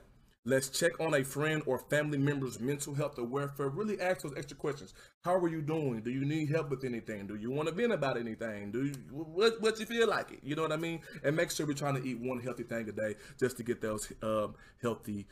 Let's 0.47 0.70
check 0.70 0.99
on 0.99 1.12
a 1.12 1.22
friend 1.22 1.62
or 1.66 1.78
family 1.91 2.16
member's 2.16 2.59
mental 2.59 2.95
health 2.95 3.18
or 3.18 3.24
welfare. 3.24 3.68
Really 3.68 4.01
ask 4.01 4.22
those 4.22 4.32
extra 4.38 4.57
questions. 4.57 4.95
How 5.22 5.36
are 5.36 5.49
you 5.49 5.61
doing? 5.61 6.01
Do 6.01 6.11
you 6.11 6.24
need 6.24 6.49
help 6.49 6.70
with 6.70 6.82
anything? 6.82 7.26
Do 7.26 7.34
you 7.36 7.51
want 7.51 7.68
to 7.68 7.74
vent 7.74 7.93
about 7.93 8.16
anything? 8.16 8.72
Do 8.72 8.86
you 8.86 8.95
what 9.12 9.61
what 9.61 9.78
you 9.78 9.84
feel 9.84 10.09
like 10.09 10.32
it? 10.32 10.41
You 10.43 10.57
know 10.57 10.62
what 10.62 10.72
I 10.72 10.76
mean? 10.78 11.01
And 11.22 11.36
make 11.36 11.51
sure 11.51 11.66
we're 11.66 11.74
trying 11.74 12.01
to 12.01 12.09
eat 12.09 12.18
one 12.20 12.41
healthy 12.41 12.62
thing 12.62 12.88
a 12.88 12.93
day 12.93 13.16
just 13.38 13.59
to 13.59 13.62
get 13.62 13.82
those 13.82 14.11
um, 14.22 14.55
healthy 14.80 15.26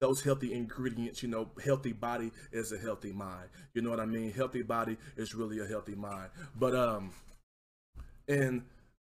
those 0.00 0.22
healthy 0.22 0.52
ingredients, 0.54 1.22
you 1.22 1.28
know, 1.28 1.50
healthy 1.64 1.92
body 1.92 2.32
is 2.52 2.72
a 2.72 2.78
healthy 2.78 3.12
mind. 3.12 3.48
You 3.74 3.82
know 3.82 3.90
what 3.90 4.00
I 4.00 4.06
mean? 4.06 4.32
Healthy 4.32 4.62
body 4.62 4.98
is 5.16 5.34
really 5.34 5.60
a 5.60 5.66
healthy 5.66 5.94
mind. 5.94 6.30
But 6.58 6.74
um 6.74 7.12
and 8.28 8.62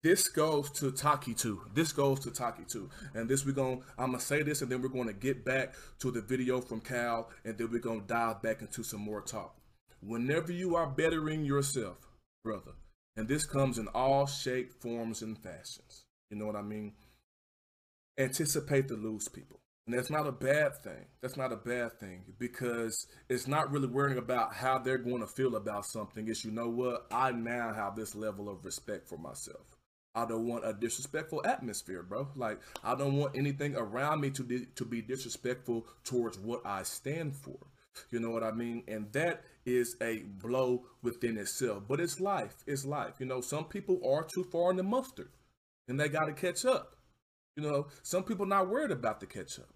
this 0.03 0.29
goes 0.29 0.71
to 0.73 0.91
Taki 0.91 1.35
too. 1.35 1.63
This 1.75 1.93
goes 1.93 2.21
to 2.21 2.31
Taki 2.31 2.65
too. 2.65 2.91
And 3.15 3.29
this 3.29 3.47
we're 3.47 3.53
gonna 3.53 3.79
I'm 3.99 4.13
gonna 4.13 4.21
say 4.21 4.43
this 4.43 4.63
and 4.63 4.71
then 4.71 4.83
we're 4.83 4.89
gonna 4.89 5.13
get 5.13 5.45
back 5.45 5.75
to 6.01 6.11
the 6.11 6.21
video 6.21 6.61
from 6.61 6.81
Cal 6.81 7.31
and 7.45 7.57
then 7.57 7.71
we're 7.71 7.79
gonna 7.79 8.03
dive 8.07 8.43
back 8.43 8.63
into 8.63 8.83
some 8.83 9.01
more 9.01 9.21
talk. 9.21 9.57
Whenever 10.01 10.51
you 10.51 10.75
are 10.75 10.89
bettering 10.89 11.45
yourself, 11.45 11.99
brother, 12.43 12.73
and 13.17 13.29
this 13.29 13.47
comes 13.47 13.79
in 13.79 13.87
all 13.89 14.27
shape, 14.27 14.73
forms, 14.81 15.23
and 15.23 15.39
fashions. 15.39 16.05
You 16.31 16.39
know 16.39 16.47
what 16.47 16.57
I 16.57 16.63
mean? 16.63 16.95
Anticipate 18.19 18.89
to 18.89 18.95
lose 18.95 19.29
people. 19.29 19.61
And 19.87 19.97
that's 19.97 20.11
not 20.11 20.27
a 20.27 20.33
bad 20.33 20.77
thing. 20.83 21.07
That's 21.21 21.37
not 21.37 21.53
a 21.53 21.57
bad 21.57 21.99
thing 21.99 22.23
because 22.39 23.07
it's 23.29 23.49
not 23.49 23.71
really 23.71 23.89
worrying 23.89 24.19
about 24.19 24.55
how 24.55 24.79
they're 24.79 24.99
going 24.99 25.21
to 25.21 25.27
feel 25.27 25.57
about 25.57 25.87
something. 25.87 26.29
It's, 26.29 26.45
you 26.45 26.53
know 26.53 26.69
what? 26.69 27.07
I 27.11 27.33
now 27.33 27.73
have 27.75 27.97
this 27.97 28.15
level 28.15 28.49
of 28.49 28.65
respect 28.65 29.09
for 29.09 29.19
myself. 29.19 29.67
I 30.15 30.27
don't 30.27 30.47
want 30.47 30.67
a 30.67 30.73
disrespectful 30.75 31.43
atmosphere, 31.47 32.03
bro. 32.03 32.29
Like 32.37 32.61
I 32.85 32.95
don't 32.95 33.17
want 33.17 33.37
anything 33.37 33.75
around 33.77 34.21
me 34.21 34.31
to 34.31 34.43
di- 34.43 34.67
to 34.75 34.85
be 34.85 35.01
disrespectful 35.01 35.87
towards 36.05 36.39
what 36.39 36.61
I 36.67 36.83
stand 36.83 37.37
for. 37.37 37.57
You 38.11 38.21
know 38.21 38.31
what 38.31 38.43
I 38.43 38.53
mean? 38.53 38.85
And 38.89 39.13
that 39.13 39.45
is 39.67 39.97
a 40.03 40.21
blow 40.23 40.85
within 41.03 41.37
itself. 41.39 41.85
But 41.89 42.01
it's 42.01 42.21
life. 42.21 42.55
It's 42.67 42.85
life. 42.85 43.15
You 43.21 43.27
know, 43.27 43.41
some 43.41 43.65
people 43.65 44.01
are 44.07 44.27
too 44.35 44.45
far 44.45 44.71
in 44.71 44.77
the 44.77 44.83
mustard, 44.83 45.29
and 45.89 45.99
they 45.99 46.09
got 46.09 46.27
to 46.27 46.33
catch 46.33 46.65
up. 46.65 46.97
You 47.57 47.63
know, 47.63 47.89
some 48.03 48.25
people 48.25 48.47
not 48.47 48.69
worried 48.69 48.91
about 48.91 49.21
the 49.21 49.27
catch 49.27 49.59
up. 49.59 49.69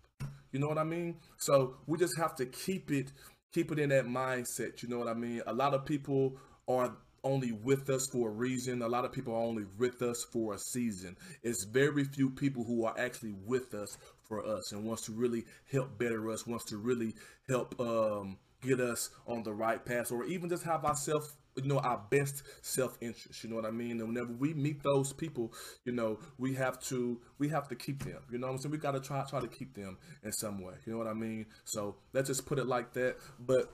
You 0.53 0.61
know 0.61 0.69
what 0.69 0.79
I 0.79 0.85
mean? 0.85 1.17
So 1.39 1.77
we 1.87 1.99
just 1.99 2.17
have 2.19 2.35
to 2.37 2.47
keep 2.47 2.91
it 2.91 3.13
keep 3.53 3.71
it 3.73 3.79
in 3.79 3.91
that 3.91 4.07
mindset. 4.07 4.83
You 4.83 4.89
know 4.89 4.99
what 4.99 5.09
I 5.09 5.15
mean? 5.15 5.43
A 5.47 5.53
lot 5.53 5.75
of 5.75 5.85
people 5.85 6.37
are 6.69 6.97
only 7.27 7.53
with 7.53 7.91
us 7.91 8.07
for 8.07 8.29
a 8.29 8.33
reason. 8.33 8.83
A 8.83 8.89
lot 8.89 9.05
of 9.05 9.13
people 9.13 9.35
are 9.35 9.43
only 9.43 9.65
with 9.79 10.01
us 10.03 10.25
for 10.25 10.55
a 10.55 10.59
season. 10.59 11.17
It's 11.43 11.65
very 11.65 12.05
few 12.05 12.31
people 12.31 12.65
who 12.65 12.85
are 12.85 12.95
actually 12.99 13.35
with 13.45 13.75
us 13.75 13.99
for 14.23 14.47
us 14.47 14.73
and 14.73 14.85
wants 14.85 15.03
to 15.07 15.13
really 15.13 15.45
help 15.71 15.99
better 15.99 16.31
us, 16.31 16.47
wants 16.47 16.65
to 16.67 16.77
really 16.77 17.15
help 17.49 17.79
um, 17.81 18.39
get 18.63 18.81
us 18.81 19.11
on 19.27 19.43
the 19.43 19.53
right 19.53 19.85
path, 19.85 20.13
or 20.13 20.25
even 20.25 20.49
just 20.49 20.65
have 20.65 20.85
ourselves 20.85 21.35
you 21.57 21.65
know 21.65 21.79
our 21.79 22.03
best 22.11 22.43
self-interest 22.61 23.43
you 23.43 23.49
know 23.49 23.57
what 23.57 23.65
i 23.65 23.71
mean 23.71 23.93
and 23.93 24.09
whenever 24.09 24.31
we 24.35 24.53
meet 24.53 24.83
those 24.83 25.15
people 25.15 25.55
you 25.87 25.93
know 25.93 26.19
we 26.37 26.53
have 26.53 26.79
to 26.79 27.19
we 27.39 27.49
have 27.49 27.67
to 27.67 27.75
keep 27.75 28.05
them 28.05 28.19
you 28.31 28.37
know 28.37 28.47
what 28.47 28.53
i'm 28.53 28.59
saying 28.59 28.71
we 28.71 28.77
got 28.77 28.91
to 28.91 29.01
try 29.01 29.25
try 29.25 29.41
to 29.41 29.49
keep 29.49 29.73
them 29.73 29.97
in 30.23 30.31
some 30.31 30.61
way 30.61 30.75
you 30.85 30.93
know 30.93 30.99
what 30.99 31.07
i 31.07 31.15
mean 31.15 31.47
so 31.65 31.97
let's 32.13 32.29
just 32.29 32.45
put 32.45 32.59
it 32.59 32.67
like 32.67 32.93
that 32.93 33.17
but 33.41 33.73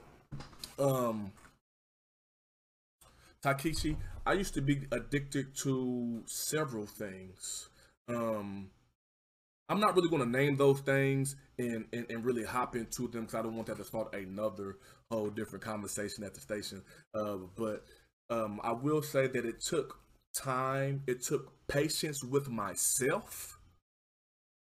um 0.79 1.29
Takeshi, 3.43 3.97
I 4.25 4.33
used 4.33 4.53
to 4.53 4.61
be 4.61 4.87
addicted 4.91 5.55
to 5.57 6.23
several 6.25 6.85
things. 6.85 7.69
Um, 8.07 8.69
I'm 9.67 9.79
not 9.79 9.95
really 9.95 10.09
going 10.09 10.23
to 10.23 10.29
name 10.29 10.55
those 10.55 10.79
things 10.79 11.35
and, 11.57 11.85
and, 11.91 12.05
and 12.09 12.23
really 12.23 12.45
hop 12.45 12.75
into 12.75 13.07
them 13.07 13.21
because 13.21 13.35
I 13.35 13.41
don't 13.41 13.55
want 13.55 13.67
that 13.67 13.77
to 13.77 13.83
start 13.83 14.15
another 14.15 14.77
whole 15.11 15.29
different 15.29 15.63
conversation 15.63 16.23
at 16.23 16.33
the 16.33 16.39
station. 16.39 16.83
Uh, 17.13 17.37
but 17.57 17.83
um, 18.29 18.61
I 18.63 18.71
will 18.71 19.01
say 19.01 19.27
that 19.27 19.45
it 19.45 19.61
took 19.61 19.99
time, 20.33 21.03
it 21.07 21.21
took 21.21 21.67
patience 21.67 22.23
with 22.23 22.49
myself, 22.49 23.59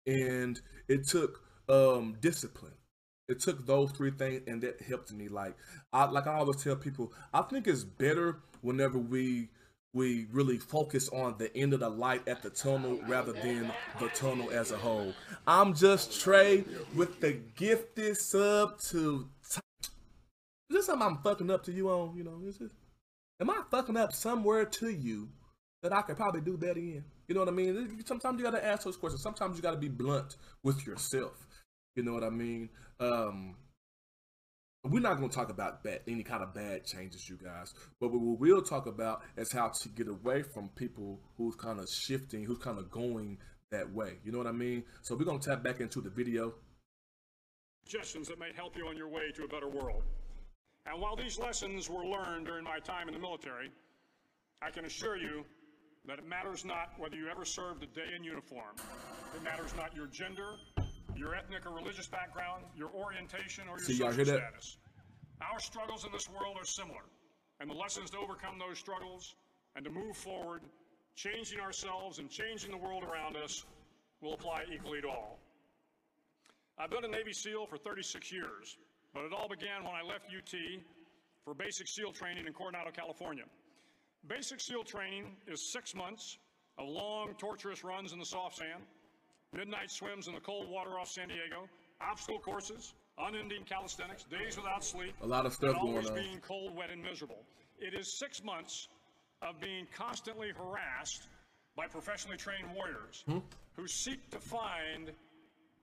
and 0.07 0.59
it 0.87 1.07
took 1.07 1.41
um, 1.67 2.15
discipline 2.21 2.73
it 3.29 3.39
took 3.39 3.65
those 3.65 3.91
three 3.91 4.11
things 4.11 4.41
and 4.47 4.61
that 4.61 4.81
helped 4.81 5.11
me 5.13 5.27
like 5.27 5.55
i 5.93 6.05
like 6.05 6.27
i 6.27 6.33
always 6.33 6.61
tell 6.61 6.75
people 6.75 7.13
i 7.33 7.41
think 7.41 7.67
it's 7.67 7.83
better 7.83 8.39
whenever 8.63 8.97
we 8.97 9.49
we 9.93 10.25
really 10.31 10.57
focus 10.57 11.07
on 11.09 11.35
the 11.37 11.55
end 11.55 11.71
of 11.73 11.79
the 11.79 11.89
light 11.89 12.27
at 12.27 12.41
the 12.41 12.49
tunnel 12.49 12.99
rather 13.07 13.31
than 13.31 13.71
the 13.99 14.07
tunnel 14.09 14.49
as 14.49 14.71
a 14.71 14.77
whole. 14.77 15.13
I'm 15.45 15.75
just 15.75 16.19
trey 16.19 16.63
with 16.95 17.19
the 17.19 17.33
gifted 17.55 18.17
sub 18.17 18.79
to 18.89 19.29
t- 19.51 19.59
is 19.83 19.89
this 20.77 20.85
something 20.87 21.07
i'm 21.07 21.17
fucking 21.17 21.51
up 21.51 21.63
to 21.65 21.71
you 21.71 21.89
on 21.89 22.17
you 22.17 22.23
know? 22.23 22.41
Is 22.47 22.59
it? 22.59 22.71
Am 23.39 23.49
i 23.51 23.61
fucking 23.69 23.97
up 23.97 24.13
somewhere 24.13 24.65
to 24.65 24.89
you 24.89 25.29
that 25.83 25.93
i 25.93 26.01
could 26.01 26.17
probably 26.17 26.41
do 26.41 26.57
better 26.57 26.79
in? 26.79 27.03
You 27.27 27.35
know 27.35 27.41
what 27.41 27.49
i 27.49 27.51
mean? 27.51 28.03
Sometimes 28.05 28.39
you 28.39 28.45
gotta 28.45 28.65
ask 28.65 28.83
those 28.83 28.97
questions. 28.97 29.21
Sometimes 29.21 29.55
you 29.57 29.61
gotta 29.61 29.77
be 29.77 29.89
blunt 29.89 30.37
with 30.63 30.87
yourself. 30.87 31.47
You 31.95 32.03
know 32.03 32.13
what 32.13 32.23
I 32.23 32.29
mean? 32.29 32.69
Um, 32.99 33.55
we're 34.83 35.01
not 35.01 35.17
going 35.17 35.29
to 35.29 35.35
talk 35.35 35.49
about 35.49 35.83
bad, 35.83 36.01
any 36.07 36.23
kind 36.23 36.43
of 36.43 36.53
bad 36.53 36.85
changes, 36.85 37.29
you 37.29 37.37
guys. 37.41 37.73
But 37.99 38.11
what 38.11 38.21
we 38.39 38.51
will 38.51 38.61
talk 38.61 38.85
about 38.85 39.21
is 39.37 39.51
how 39.51 39.69
to 39.69 39.89
get 39.89 40.07
away 40.09 40.43
from 40.43 40.69
people 40.69 41.21
who's 41.37 41.55
kind 41.55 41.79
of 41.79 41.89
shifting, 41.89 42.43
who's 42.43 42.57
kind 42.57 42.77
of 42.77 42.91
going 42.91 43.37
that 43.71 43.91
way. 43.93 44.17
You 44.25 44.31
know 44.31 44.37
what 44.39 44.47
I 44.47 44.51
mean? 44.51 44.83
So 45.01 45.15
we're 45.15 45.25
going 45.25 45.39
to 45.39 45.49
tap 45.49 45.63
back 45.63 45.79
into 45.79 46.01
the 46.01 46.09
video. 46.09 46.53
suggestions 47.85 48.27
that 48.27 48.39
may 48.39 48.51
help 48.55 48.75
you 48.77 48.87
on 48.87 48.97
your 48.97 49.07
way 49.07 49.31
to 49.35 49.43
a 49.43 49.47
better 49.47 49.69
world. 49.69 50.03
And 50.85 51.01
while 51.01 51.15
these 51.15 51.39
lessons 51.39 51.89
were 51.89 52.05
learned 52.05 52.45
during 52.45 52.63
my 52.63 52.79
time 52.79 53.07
in 53.07 53.13
the 53.13 53.19
military, 53.19 53.71
I 54.61 54.69
can 54.69 54.85
assure 54.85 55.17
you 55.17 55.45
that 56.05 56.19
it 56.19 56.27
matters 56.27 56.65
not 56.65 56.91
whether 56.97 57.15
you 57.15 57.29
ever 57.29 57.45
served 57.45 57.83
a 57.83 57.87
day 57.87 58.15
in 58.15 58.23
uniform. 58.23 58.75
It 59.35 59.43
matters 59.43 59.73
not 59.77 59.95
your 59.95 60.07
gender, 60.07 60.55
your 61.15 61.35
ethnic 61.35 61.65
or 61.65 61.73
religious 61.73 62.07
background, 62.07 62.63
your 62.75 62.89
orientation, 62.91 63.65
or 63.67 63.77
your 63.77 63.85
See, 63.85 63.97
social 63.97 64.25
status. 64.25 64.77
Our 65.41 65.59
struggles 65.59 66.05
in 66.05 66.11
this 66.11 66.29
world 66.29 66.57
are 66.59 66.65
similar, 66.65 67.03
and 67.59 67.69
the 67.69 67.75
lessons 67.75 68.09
to 68.11 68.17
overcome 68.17 68.59
those 68.59 68.79
struggles 68.79 69.35
and 69.75 69.83
to 69.85 69.91
move 69.91 70.15
forward, 70.15 70.61
changing 71.15 71.59
ourselves 71.59 72.19
and 72.19 72.29
changing 72.29 72.71
the 72.71 72.77
world 72.77 73.03
around 73.03 73.35
us, 73.35 73.65
will 74.21 74.33
apply 74.33 74.63
equally 74.73 75.01
to 75.01 75.09
all. 75.09 75.39
I've 76.77 76.89
been 76.89 77.03
a 77.03 77.07
Navy 77.07 77.33
SEAL 77.33 77.67
for 77.67 77.77
36 77.77 78.31
years, 78.31 78.77
but 79.13 79.23
it 79.23 79.33
all 79.33 79.49
began 79.49 79.83
when 79.83 79.93
I 79.93 80.01
left 80.01 80.25
UT 80.25 80.53
for 81.43 81.53
basic 81.53 81.87
SEAL 81.87 82.13
training 82.13 82.47
in 82.47 82.53
Coronado, 82.53 82.89
California. 82.91 83.43
Basic 84.27 84.59
SEAL 84.59 84.85
training 84.85 85.35
is 85.47 85.71
six 85.71 85.93
months 85.93 86.37
of 86.77 86.87
long, 86.87 87.35
torturous 87.37 87.83
runs 87.83 88.13
in 88.13 88.19
the 88.19 88.25
soft 88.25 88.57
sand, 88.57 88.83
midnight 89.53 89.91
swims 89.91 90.27
in 90.27 90.33
the 90.33 90.39
cold 90.39 90.69
water 90.69 90.91
off 90.99 91.09
San 91.09 91.27
Diego, 91.27 91.67
obstacle 92.01 92.39
courses, 92.39 92.93
unending 93.17 93.63
calisthenics, 93.63 94.23
days 94.23 94.57
without 94.57 94.83
sleep, 94.83 95.13
A 95.21 95.27
lot 95.27 95.45
of 95.45 95.53
stuff 95.53 95.71
and 95.71 95.79
going 95.81 95.89
always 95.93 96.09
on. 96.09 96.15
being 96.15 96.39
cold, 96.39 96.75
wet, 96.75 96.89
and 96.89 97.01
miserable. 97.01 97.43
It 97.79 97.93
is 97.93 98.11
six 98.17 98.43
months 98.43 98.87
of 99.41 99.59
being 99.59 99.87
constantly 99.95 100.49
harassed 100.57 101.27
by 101.75 101.87
professionally 101.87 102.37
trained 102.37 102.73
warriors 102.75 103.23
Hmm? 103.27 103.39
who 103.75 103.87
seek 103.87 104.29
to 104.31 104.39
find 104.39 105.11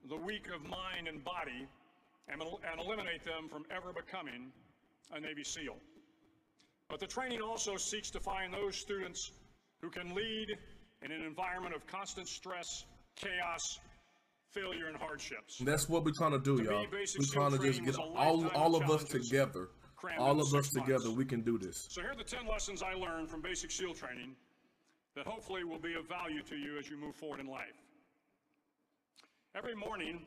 the 0.08 0.16
weak 0.16 0.48
of 0.54 0.62
mind 0.62 1.08
and 1.08 1.22
body 1.24 1.66
and, 2.28 2.40
and 2.42 2.80
eliminate 2.80 3.24
them 3.24 3.48
from 3.48 3.64
ever 3.70 3.92
becoming 3.92 4.52
a 5.12 5.20
Navy 5.20 5.44
SEAL. 5.44 5.76
But 6.88 7.00
the 7.00 7.06
training 7.06 7.40
also 7.42 7.76
seeks 7.76 8.10
to 8.10 8.20
find 8.20 8.52
those 8.52 8.76
students 8.76 9.32
who 9.80 9.90
can 9.90 10.14
lead 10.14 10.56
in 11.02 11.10
an 11.12 11.22
environment 11.22 11.74
of 11.74 11.86
constant 11.86 12.28
stress, 12.28 12.84
chaos, 13.20 13.78
failure, 14.50 14.86
and 14.88 14.96
hardships. 14.96 15.58
That's 15.58 15.88
what 15.88 16.04
we're 16.04 16.12
trying 16.16 16.32
to 16.32 16.38
do, 16.38 16.62
y'all. 16.62 16.86
We're 16.90 17.24
trying 17.32 17.52
to 17.52 17.58
just 17.58 17.84
get 17.84 17.96
all 17.96 18.46
all 18.48 18.76
of 18.76 18.90
us 18.90 19.04
together. 19.04 19.68
All 20.18 20.40
of 20.40 20.46
us 20.46 20.52
months. 20.52 20.70
together, 20.70 21.10
we 21.10 21.26
can 21.26 21.42
do 21.42 21.58
this. 21.58 21.86
So 21.90 22.00
here 22.00 22.12
are 22.12 22.16
the 22.16 22.24
10 22.24 22.46
lessons 22.46 22.82
I 22.82 22.94
learned 22.94 23.28
from 23.28 23.42
basic 23.42 23.70
SEAL 23.70 23.92
training 23.92 24.34
that 25.14 25.26
hopefully 25.26 25.62
will 25.64 25.78
be 25.78 25.92
of 25.94 26.08
value 26.08 26.42
to 26.42 26.56
you 26.56 26.78
as 26.78 26.88
you 26.88 26.96
move 26.96 27.14
forward 27.14 27.38
in 27.38 27.46
life. 27.46 27.76
Every 29.54 29.74
morning 29.74 30.24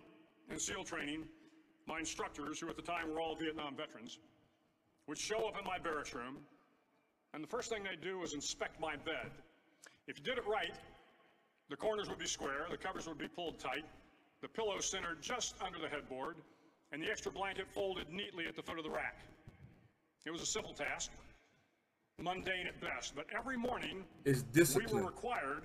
in 0.51 0.59
SEAL 0.59 0.83
training, 0.83 1.23
my 1.87 1.99
instructors, 1.99 2.59
who 2.59 2.69
at 2.69 2.75
the 2.75 2.83
time 2.83 3.11
were 3.11 3.19
all 3.19 3.35
Vietnam 3.35 3.75
veterans, 3.75 4.19
would 5.07 5.17
show 5.17 5.47
up 5.47 5.57
in 5.57 5.65
my 5.65 5.79
barracks 5.79 6.13
room, 6.13 6.37
and 7.33 7.43
the 7.43 7.47
first 7.47 7.69
thing 7.69 7.83
they'd 7.83 8.01
do 8.01 8.19
was 8.19 8.33
inspect 8.33 8.79
my 8.79 8.95
bed. 8.95 9.31
If 10.07 10.19
you 10.19 10.23
did 10.23 10.37
it 10.37 10.45
right, 10.45 10.73
the 11.73 11.77
corners 11.77 12.07
would 12.07 12.19
be 12.19 12.27
square, 12.27 12.67
the 12.69 12.77
covers 12.77 13.07
would 13.07 13.17
be 13.17 13.27
pulled 13.27 13.57
tight, 13.57 13.83
the 14.43 14.47
pillow 14.47 14.79
centered 14.79 15.23
just 15.23 15.55
under 15.59 15.79
the 15.79 15.87
headboard, 15.87 16.35
and 16.91 17.01
the 17.01 17.09
extra 17.09 17.31
blanket 17.31 17.65
folded 17.67 18.07
neatly 18.11 18.45
at 18.45 18.55
the 18.55 18.61
foot 18.61 18.77
of 18.77 18.83
the 18.83 18.91
rack. 18.91 19.21
It 20.23 20.29
was 20.29 20.43
a 20.43 20.45
simple 20.45 20.75
task, 20.75 21.09
mundane 22.21 22.67
at 22.67 22.79
best, 22.79 23.15
but 23.15 23.25
every 23.35 23.57
morning 23.57 24.03
It's 24.23 24.43
we 24.75 24.85
were 24.85 25.01
required 25.01 25.63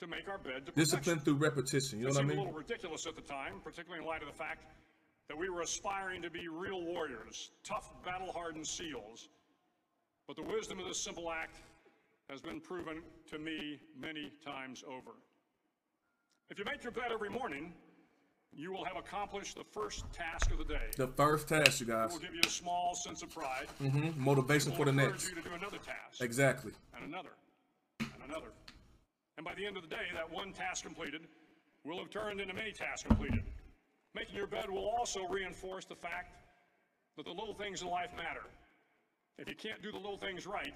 to 0.00 0.06
make 0.08 0.28
our 0.28 0.38
bed 0.38 0.66
to 0.66 0.72
Discipline 0.72 1.18
perfection. 1.18 1.20
through 1.20 1.34
repetition. 1.34 2.00
You 2.00 2.06
know 2.06 2.10
It 2.10 2.14
what 2.14 2.24
I 2.24 2.28
seemed 2.28 2.32
a 2.32 2.42
little 2.42 2.58
ridiculous 2.58 3.06
at 3.06 3.14
the 3.14 3.22
time, 3.22 3.60
particularly 3.62 4.02
in 4.02 4.08
light 4.08 4.22
of 4.22 4.28
the 4.28 4.34
fact 4.34 4.64
that 5.28 5.38
we 5.38 5.48
were 5.48 5.60
aspiring 5.60 6.22
to 6.22 6.30
be 6.30 6.48
real 6.48 6.82
warriors, 6.82 7.52
tough, 7.62 7.92
battle-hardened 8.04 8.66
SEALs. 8.66 9.28
But 10.26 10.34
the 10.34 10.42
wisdom 10.42 10.80
of 10.80 10.88
this 10.88 11.00
simple 11.00 11.30
act 11.30 11.54
has 12.30 12.40
been 12.40 12.60
proven 12.60 13.02
to 13.30 13.38
me 13.38 13.80
many 13.98 14.30
times 14.44 14.84
over. 14.86 15.10
If 16.48 16.58
you 16.58 16.64
make 16.64 16.82
your 16.82 16.92
bed 16.92 17.10
every 17.12 17.28
morning, 17.28 17.72
you 18.52 18.72
will 18.72 18.84
have 18.84 18.96
accomplished 18.96 19.56
the 19.56 19.64
first 19.64 20.04
task 20.12 20.50
of 20.50 20.58
the 20.58 20.64
day. 20.64 20.90
The 20.96 21.06
first 21.08 21.48
task, 21.48 21.80
you 21.80 21.86
It 21.86 21.90
guys. 21.90 22.12
will 22.12 22.18
give 22.20 22.34
you 22.34 22.40
a 22.44 22.48
small 22.50 22.94
sense 22.94 23.22
of 23.22 23.30
pride. 23.30 23.66
Mm-hmm. 23.82 24.22
Motivation 24.22 24.72
for 24.72 24.84
the 24.84 24.92
next. 24.92 25.28
you 25.28 25.34
to 25.36 25.42
do 25.42 25.54
another 25.54 25.78
task 25.78 26.20
Exactly. 26.20 26.72
and 26.96 27.04
another, 27.04 27.30
and 28.00 28.08
another. 28.28 28.48
And 29.36 29.44
by 29.44 29.54
the 29.54 29.64
end 29.66 29.76
of 29.76 29.82
the 29.82 29.88
day, 29.88 30.06
that 30.14 30.30
one 30.30 30.52
task 30.52 30.84
completed 30.84 31.22
will 31.84 31.98
have 31.98 32.10
turned 32.10 32.40
into 32.40 32.54
many 32.54 32.72
tasks 32.72 33.06
completed. 33.06 33.42
Making 34.14 34.36
your 34.36 34.46
bed 34.48 34.68
will 34.68 34.88
also 34.88 35.26
reinforce 35.28 35.84
the 35.84 35.94
fact 35.94 36.34
that 37.16 37.24
the 37.24 37.30
little 37.32 37.54
things 37.54 37.82
in 37.82 37.88
life 37.88 38.10
matter. 38.16 38.42
If 39.38 39.48
you 39.48 39.54
can't 39.54 39.80
do 39.82 39.90
the 39.92 39.96
little 39.98 40.18
things 40.18 40.46
right, 40.46 40.74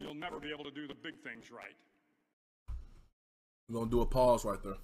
you'll 0.00 0.14
never 0.14 0.40
be 0.40 0.50
able 0.52 0.64
to 0.64 0.70
do 0.70 0.86
the 0.86 0.94
big 0.94 1.14
things 1.22 1.50
right. 1.50 1.76
We're 3.68 3.78
gonna 3.80 3.90
do 3.90 4.00
a 4.00 4.06
pause 4.06 4.44
right 4.44 4.62
there. 4.62 4.78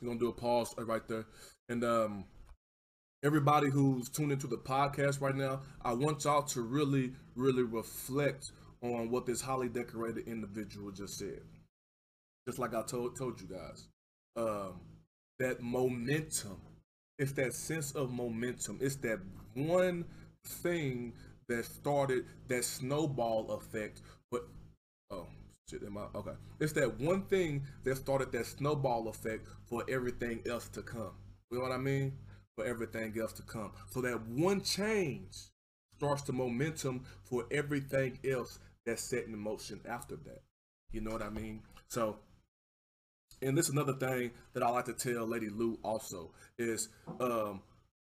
We're 0.00 0.08
gonna 0.08 0.20
do 0.20 0.28
a 0.28 0.32
pause 0.32 0.74
right 0.78 1.06
there. 1.08 1.26
And 1.68 1.84
um 1.84 2.24
everybody 3.22 3.68
who's 3.68 4.08
tuned 4.08 4.32
into 4.32 4.46
the 4.46 4.56
podcast 4.56 5.20
right 5.20 5.34
now, 5.34 5.62
I 5.82 5.92
want 5.94 6.24
y'all 6.24 6.42
to 6.42 6.60
really, 6.62 7.12
really 7.34 7.64
reflect 7.64 8.52
on 8.82 9.10
what 9.10 9.26
this 9.26 9.40
highly 9.40 9.68
decorated 9.68 10.28
individual 10.28 10.92
just 10.92 11.18
said. 11.18 11.40
Just 12.46 12.58
like 12.58 12.74
I 12.74 12.82
told 12.82 13.16
told 13.16 13.40
you 13.40 13.48
guys. 13.48 13.88
Um 14.36 14.80
that 15.38 15.60
momentum. 15.60 16.60
It's 17.18 17.32
that 17.32 17.54
sense 17.54 17.92
of 17.92 18.10
momentum. 18.10 18.78
It's 18.80 18.96
that 18.96 19.20
one 19.54 20.04
thing 20.44 21.14
that 21.48 21.64
started 21.64 22.26
that 22.48 22.64
snowball 22.64 23.50
effect. 23.52 24.02
But 24.30 24.46
oh 25.10 25.26
shit, 25.68 25.82
am 25.82 25.98
I 25.98 26.06
okay? 26.14 26.32
It's 26.60 26.72
that 26.74 26.98
one 27.00 27.22
thing 27.22 27.64
that 27.84 27.96
started 27.96 28.32
that 28.32 28.46
snowball 28.46 29.08
effect 29.08 29.46
for 29.64 29.84
everything 29.88 30.42
else 30.48 30.68
to 30.70 30.82
come. 30.82 31.12
You 31.50 31.58
know 31.58 31.64
what 31.64 31.72
I 31.72 31.78
mean? 31.78 32.12
For 32.56 32.64
everything 32.64 33.14
else 33.20 33.32
to 33.34 33.42
come. 33.42 33.72
So 33.90 34.00
that 34.00 34.26
one 34.26 34.62
change 34.62 35.36
starts 35.96 36.22
the 36.22 36.32
momentum 36.32 37.04
for 37.24 37.44
everything 37.50 38.18
else 38.28 38.58
that's 38.84 39.02
set 39.02 39.26
in 39.26 39.38
motion 39.38 39.80
after 39.88 40.16
that. 40.16 40.42
You 40.92 41.00
know 41.00 41.10
what 41.10 41.22
I 41.22 41.30
mean? 41.30 41.62
So 41.88 42.18
and 43.42 43.56
this 43.56 43.66
is 43.66 43.72
another 43.72 43.92
thing 43.92 44.30
that 44.54 44.62
I 44.62 44.70
like 44.70 44.86
to 44.86 44.92
tell 44.92 45.26
Lady 45.26 45.48
Lou 45.48 45.78
also 45.82 46.32
is 46.58 46.88
um 47.20 47.62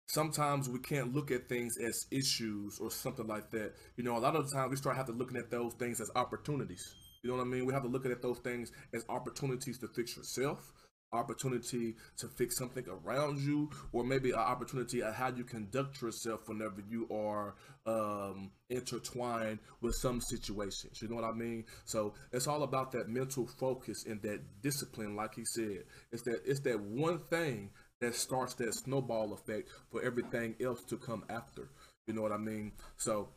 sometimes 0.08 0.70
we 0.70 0.80
can't 0.80 1.14
look 1.14 1.32
at 1.32 1.50
things 1.50 1.78
as 1.78 2.08
issues 2.12 2.80
or 2.80 2.90
something 2.90 3.28
like 3.28 3.52
that. 3.52 3.74
You 3.98 4.04
know, 4.04 4.18
a 4.18 4.20
lot 4.20 4.36
of 4.36 4.50
the 4.50 4.56
time 4.56 4.70
we 4.70 4.76
start 4.76 4.96
having 4.96 5.16
to 5.16 5.20
looking 5.20 5.38
at 5.38 5.52
those 5.52 5.74
things 5.74 6.02
as 6.02 6.10
opportunities. 6.16 6.96
You 7.24 7.30
know 7.30 7.38
what 7.38 7.44
I 7.44 7.48
mean? 7.48 7.66
We 7.66 7.74
have 7.74 7.84
to 7.84 7.90
look 7.90 8.06
at 8.06 8.22
those 8.22 8.40
things 8.40 8.72
as 8.94 9.04
opportunities 9.10 9.78
to 9.80 9.88
fix 9.88 10.16
yourself, 10.16 10.72
opportunity 11.12 11.96
to 12.18 12.28
fix 12.28 12.58
something 12.58 12.86
around 12.88 13.40
you, 13.40 13.70
or 13.92 14.04
maybe 14.04 14.32
an 14.32 14.38
opportunity 14.38 15.02
at 15.02 15.14
how 15.14 15.30
you 15.30 15.44
conduct 15.44 16.02
yourself 16.02 16.48
whenever 16.48 16.82
you 16.88 17.08
are 17.12 17.56
um, 17.86 18.52
intertwined 18.70 19.60
with 19.82 19.96
some 19.96 20.22
situations. 20.22 21.02
You 21.02 21.10
know 21.10 21.16
what 21.16 21.26
I 21.26 21.34
mean? 21.34 21.66
So 21.86 22.14
it's 22.32 22.48
all 22.48 22.64
about 22.64 22.92
that 22.94 23.10
mental 23.10 23.48
focus 23.48 24.06
and 24.06 24.22
that 24.22 24.62
discipline, 24.62 25.16
like 25.16 25.36
he 25.36 25.44
said. 25.44 25.84
It's 26.12 26.22
that 26.24 26.42
it's 26.46 26.62
that 26.62 26.80
one 26.80 27.20
thing 27.20 27.72
that 28.02 28.16
starts 28.16 28.54
that 28.56 28.74
snowball 28.74 29.34
effect 29.34 29.70
for 29.92 30.02
everything 30.04 30.56
else 30.62 30.84
to 30.86 30.98
come 30.98 31.24
after. 31.30 31.70
You 32.08 32.14
know 32.14 32.22
what 32.22 32.32
I 32.32 32.38
mean? 32.38 32.72
So 32.98 33.30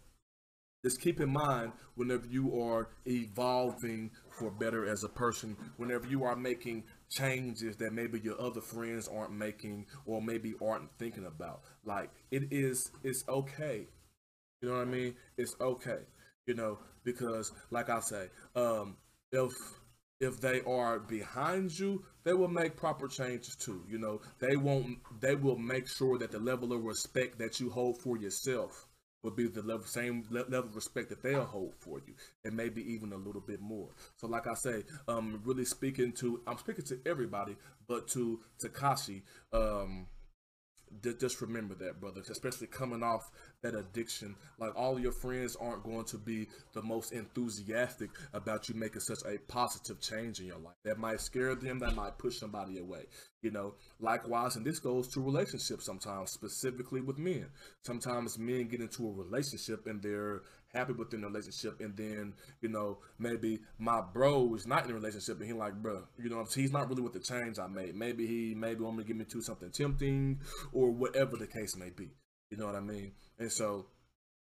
just 0.85 1.01
keep 1.01 1.21
in 1.21 1.31
mind 1.31 1.73
whenever 1.95 2.27
you 2.27 2.59
are 2.63 2.89
evolving 3.07 4.11
for 4.39 4.51
better 4.51 4.89
as 4.89 5.05
a 5.05 5.09
person, 5.09 5.57
whenever 5.77 6.07
you 6.07 6.25
are 6.25 6.37
making 6.37 6.85
changes 7.11 7.77
that 7.77 7.93
maybe 7.93 8.19
your 8.21 8.41
other 8.41 8.63
friends 8.63 9.07
aren't 9.09 9.33
making 9.33 9.87
or 10.07 10.23
maybe 10.23 10.55
aren't 10.65 10.91
thinking 10.99 11.27
about. 11.27 11.61
Like 11.85 12.11
it 12.31 12.45
is 12.51 12.91
it's 13.05 13.25
okay. 13.29 13.87
You 14.63 14.69
know 14.71 14.77
what 14.77 14.89
I 14.89 14.91
mean? 14.91 15.17
It's 15.39 15.57
okay. 15.61 16.01
You 16.47 16.55
know, 16.55 16.79
because 17.05 17.53
like 17.71 17.91
I 17.91 18.01
say, 18.01 18.29
um 18.57 18.97
if 19.33 19.53
if 20.21 20.41
they 20.41 20.61
are 20.63 20.99
behind 20.99 21.79
you, 21.79 22.05
they 22.25 22.33
will 22.35 22.49
make 22.49 22.77
proper 22.77 23.09
changes 23.09 23.57
too. 23.57 23.83
You 23.89 23.99
know, 23.99 24.21
they 24.39 24.57
won't 24.57 24.99
they 25.21 25.35
will 25.35 25.57
make 25.59 25.89
sure 25.89 26.19
that 26.19 26.31
the 26.31 26.39
level 26.39 26.73
of 26.73 26.85
respect 26.85 27.39
that 27.39 27.59
you 27.61 27.71
hold 27.71 27.99
for 28.01 28.17
yourself 28.17 28.87
will 29.23 29.31
be 29.31 29.47
the 29.49 29.63
level, 29.63 29.85
same 29.87 30.25
le- 30.31 30.45
level 30.49 30.69
of 30.71 30.75
respect 30.77 31.09
that 31.11 31.23
they'll 31.23 31.45
hold 31.45 31.75
for 31.79 32.01
you, 32.07 32.15
and 32.45 32.57
maybe 32.57 32.83
even 32.93 33.13
a 33.13 33.17
little 33.17 33.41
bit 33.41 33.61
more. 33.61 33.89
So, 34.17 34.27
like 34.27 34.47
I 34.47 34.55
say, 34.55 34.85
um, 35.09 35.41
really 35.45 35.65
speaking 35.65 36.13
to, 36.15 36.41
I'm 36.47 36.57
speaking 36.59 36.85
to 36.87 36.99
everybody, 37.07 37.57
but 37.87 38.09
to 38.09 38.41
Takashi, 38.63 39.23
um, 39.53 40.07
ju- 41.03 41.17
just 41.19 41.41
remember 41.41 41.75
that, 41.77 42.01
brother. 42.01 42.23
Especially 42.31 42.67
coming 42.67 43.03
off 43.03 43.31
that 43.63 43.75
addiction, 43.75 44.35
like 44.59 44.75
all 44.77 44.99
your 44.99 45.13
friends 45.13 45.57
aren't 45.61 45.85
going 45.85 46.05
to 46.05 46.19
be 46.19 46.49
the 46.73 46.83
most 46.83 47.13
enthusiastic 47.13 48.11
about 48.33 48.69
you 48.69 48.75
making 48.75 49.01
such 49.01 49.21
a 49.27 49.39
positive 49.51 50.01
change 50.01 50.41
in 50.41 50.47
your 50.47 50.59
life. 50.59 50.77
That 50.85 50.99
might 50.99 51.21
scare 51.21 51.55
them. 51.55 51.79
That 51.79 51.95
might 51.95 52.19
push 52.19 52.39
somebody 52.39 52.79
away. 52.79 53.07
You 53.43 53.51
know. 53.51 53.75
Likewise, 54.01 54.57
and 54.57 54.65
this 54.65 54.79
goes 54.79 55.09
to 55.09 55.21
relationships 55.21 55.85
sometimes, 55.85 56.31
specifically 56.31 57.01
with 57.01 57.19
men. 57.19 57.47
Sometimes 57.85 58.39
men 58.39 58.69
get 58.69 58.81
into 58.81 59.07
a 59.07 59.13
relationship 59.13 59.87
and 59.87 60.03
they're 60.03 60.41
happy 60.73 60.93
within 60.93 61.21
the 61.21 61.27
relationship, 61.27 61.81
and 61.81 61.97
then 61.97 62.33
you 62.61 62.69
know 62.69 62.99
maybe 63.19 63.59
my 63.79 64.01
bro 64.13 64.55
is 64.55 64.67
not 64.67 64.85
in 64.85 64.93
a 64.93 64.95
relationship, 64.95 65.39
and 65.39 65.47
he 65.47 65.53
like, 65.53 65.75
bro, 65.75 66.03
you 66.19 66.31
know, 66.31 66.45
he's 66.55 66.73
not 66.73 66.89
really 66.89 67.03
with 67.03 67.13
the 67.13 67.21
change 67.21 67.59
I 67.59 67.67
made. 67.67 67.95
Maybe 67.95 68.27
he 68.27 68.55
maybe 68.55 68.81
want 68.81 68.97
me 68.97 69.03
to 69.05 69.09
get 69.09 69.17
me 69.17 69.25
to 69.25 69.43
something 69.43 69.71
tempting, 69.71 70.41
or 70.73 70.91
whatever 70.91 71.37
the 71.37 71.47
case 71.47 71.77
may 71.77 71.91
be. 71.91 72.09
You 72.51 72.57
know 72.57 72.67
what 72.67 72.75
I 72.75 72.81
mean? 72.81 73.13
And 73.39 73.51
so 73.51 73.87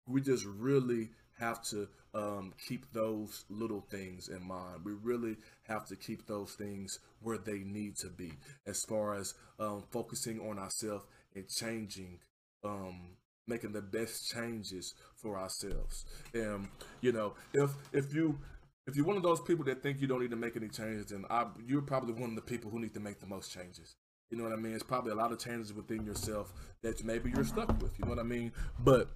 we 0.07 0.21
just 0.21 0.45
really 0.45 1.09
have 1.39 1.61
to 1.63 1.87
um, 2.13 2.53
keep 2.67 2.91
those 2.93 3.45
little 3.49 3.81
things 3.89 4.29
in 4.29 4.45
mind. 4.47 4.81
We 4.83 4.93
really 4.93 5.37
have 5.63 5.85
to 5.87 5.95
keep 5.95 6.27
those 6.27 6.53
things 6.53 6.99
where 7.21 7.37
they 7.37 7.59
need 7.59 7.97
to 7.97 8.09
be, 8.09 8.31
as 8.65 8.83
far 8.83 9.15
as 9.15 9.33
um, 9.59 9.83
focusing 9.91 10.39
on 10.39 10.59
ourselves 10.59 11.05
and 11.35 11.47
changing, 11.49 12.19
um, 12.63 13.15
making 13.47 13.73
the 13.73 13.81
best 13.81 14.31
changes 14.31 14.93
for 15.15 15.37
ourselves. 15.37 16.05
And 16.33 16.69
you 17.01 17.11
know, 17.11 17.33
if 17.53 17.71
if 17.91 18.13
you 18.13 18.39
if 18.87 18.95
you're 18.95 19.05
one 19.05 19.17
of 19.17 19.23
those 19.23 19.41
people 19.41 19.65
that 19.65 19.81
think 19.81 19.99
you 19.99 20.07
don't 20.07 20.21
need 20.21 20.31
to 20.31 20.37
make 20.37 20.55
any 20.55 20.69
changes, 20.69 21.07
then 21.07 21.25
I, 21.29 21.47
you're 21.65 21.81
probably 21.81 22.13
one 22.13 22.29
of 22.29 22.35
the 22.35 22.41
people 22.41 22.71
who 22.71 22.79
need 22.79 22.93
to 22.93 22.99
make 22.99 23.19
the 23.19 23.27
most 23.27 23.51
changes. 23.51 23.95
You 24.29 24.37
know 24.37 24.43
what 24.43 24.53
I 24.53 24.57
mean? 24.57 24.73
It's 24.73 24.83
probably 24.83 25.11
a 25.11 25.15
lot 25.15 25.31
of 25.31 25.39
changes 25.39 25.73
within 25.73 26.05
yourself 26.05 26.53
that 26.81 27.03
maybe 27.03 27.29
you're 27.29 27.45
stuck 27.45 27.69
with. 27.81 27.97
You 27.99 28.05
know 28.05 28.11
what 28.11 28.19
I 28.19 28.23
mean? 28.23 28.51
But 28.79 29.09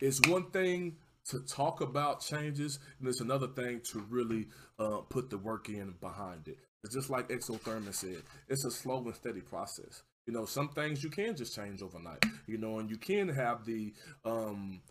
it's 0.00 0.20
one 0.28 0.50
thing 0.50 0.96
to 1.30 1.40
talk 1.40 1.80
about 1.80 2.20
changes, 2.20 2.78
and 2.98 3.08
it's 3.08 3.20
another 3.20 3.48
thing 3.48 3.80
to 3.92 4.00
really 4.08 4.48
uh, 4.78 4.98
put 5.08 5.30
the 5.30 5.38
work 5.38 5.68
in 5.68 5.94
behind 6.00 6.48
it. 6.48 6.58
It's 6.84 6.94
just 6.94 7.10
like 7.10 7.28
Exothermic 7.30 7.94
said, 7.94 8.22
it's 8.48 8.64
a 8.64 8.70
slow 8.70 8.98
and 8.98 9.14
steady 9.14 9.40
process. 9.40 10.02
You 10.26 10.32
know, 10.32 10.44
some 10.44 10.68
things 10.68 11.02
you 11.02 11.10
can 11.10 11.34
just 11.36 11.54
change 11.54 11.82
overnight. 11.82 12.24
You 12.46 12.58
know, 12.58 12.78
and 12.78 12.90
you 12.90 12.96
can 12.96 13.28
have 13.28 13.64
the 13.64 13.92
um, 14.24 14.82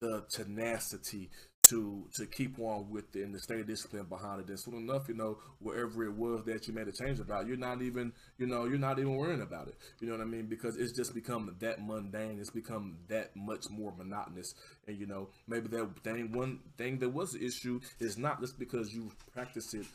the 0.00 0.24
tenacity 0.28 1.30
to 1.68 2.08
to 2.14 2.26
keep 2.26 2.58
on 2.58 2.90
with 2.90 3.14
it 3.14 3.22
and 3.22 3.34
to 3.34 3.40
stay 3.40 3.62
disciplined 3.62 4.08
behind 4.08 4.40
it. 4.40 4.48
And 4.48 4.58
soon 4.58 4.74
enough, 4.74 5.08
you 5.08 5.14
know, 5.14 5.38
wherever 5.60 6.04
it 6.04 6.12
was 6.12 6.44
that 6.44 6.66
you 6.66 6.74
made 6.74 6.88
a 6.88 6.92
change 6.92 7.20
about, 7.20 7.46
you're 7.46 7.56
not 7.56 7.82
even, 7.82 8.12
you 8.38 8.46
know, 8.46 8.64
you're 8.64 8.78
not 8.78 8.98
even 8.98 9.14
worrying 9.14 9.42
about 9.42 9.68
it. 9.68 9.76
You 10.00 10.08
know 10.08 10.14
what 10.14 10.22
I 10.22 10.26
mean? 10.26 10.46
Because 10.46 10.76
it's 10.76 10.92
just 10.92 11.14
become 11.14 11.54
that 11.60 11.84
mundane. 11.86 12.38
It's 12.40 12.50
become 12.50 12.98
that 13.08 13.34
much 13.36 13.70
more 13.70 13.92
monotonous. 13.96 14.54
And 14.86 14.98
you 14.98 15.06
know, 15.06 15.28
maybe 15.46 15.68
that 15.68 15.88
thing, 16.02 16.32
one 16.32 16.60
thing 16.76 16.98
that 16.98 17.10
was 17.10 17.32
the 17.32 17.44
issue 17.44 17.80
is 18.00 18.18
not 18.18 18.40
just 18.40 18.58
because 18.58 18.92
you 18.92 19.12
practice 19.32 19.72
it, 19.74 19.86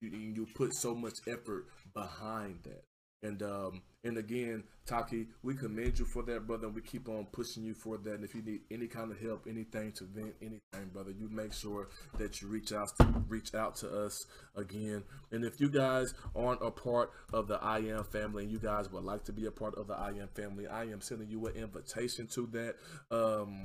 you, 0.00 0.10
you 0.10 0.46
put 0.54 0.74
so 0.74 0.94
much 0.94 1.18
effort 1.26 1.66
behind 1.94 2.60
that. 2.64 2.84
And 3.22 3.42
um, 3.42 3.82
and 4.02 4.16
again, 4.16 4.64
Taki, 4.86 5.26
we 5.42 5.54
commend 5.54 5.98
you 5.98 6.06
for 6.06 6.22
that, 6.22 6.46
brother. 6.46 6.68
We 6.70 6.80
keep 6.80 7.08
on 7.08 7.26
pushing 7.32 7.64
you 7.64 7.74
for 7.74 7.98
that. 7.98 8.14
And 8.14 8.24
if 8.24 8.34
you 8.34 8.40
need 8.40 8.62
any 8.70 8.86
kind 8.86 9.10
of 9.10 9.20
help, 9.20 9.46
anything 9.46 9.92
to 9.92 10.04
vent, 10.04 10.34
anything, 10.40 10.90
brother, 10.92 11.10
you 11.10 11.28
make 11.28 11.52
sure 11.52 11.88
that 12.16 12.40
you 12.40 12.48
reach 12.48 12.72
out 12.72 12.96
to 12.96 13.04
reach 13.28 13.54
out 13.54 13.76
to 13.76 14.04
us 14.06 14.26
again. 14.56 15.02
And 15.32 15.44
if 15.44 15.60
you 15.60 15.68
guys 15.68 16.14
aren't 16.34 16.62
a 16.62 16.70
part 16.70 17.10
of 17.32 17.46
the 17.46 17.62
I 17.62 17.80
am 17.80 18.04
family 18.04 18.44
and 18.44 18.52
you 18.52 18.58
guys 18.58 18.90
would 18.90 19.04
like 19.04 19.24
to 19.24 19.32
be 19.32 19.44
a 19.44 19.50
part 19.50 19.74
of 19.74 19.86
the 19.86 19.94
I 19.94 20.08
am 20.10 20.28
family, 20.34 20.66
I 20.66 20.84
am 20.84 21.02
sending 21.02 21.28
you 21.28 21.46
an 21.46 21.56
invitation 21.56 22.26
to 22.28 22.46
that. 22.52 22.76
Um, 23.10 23.64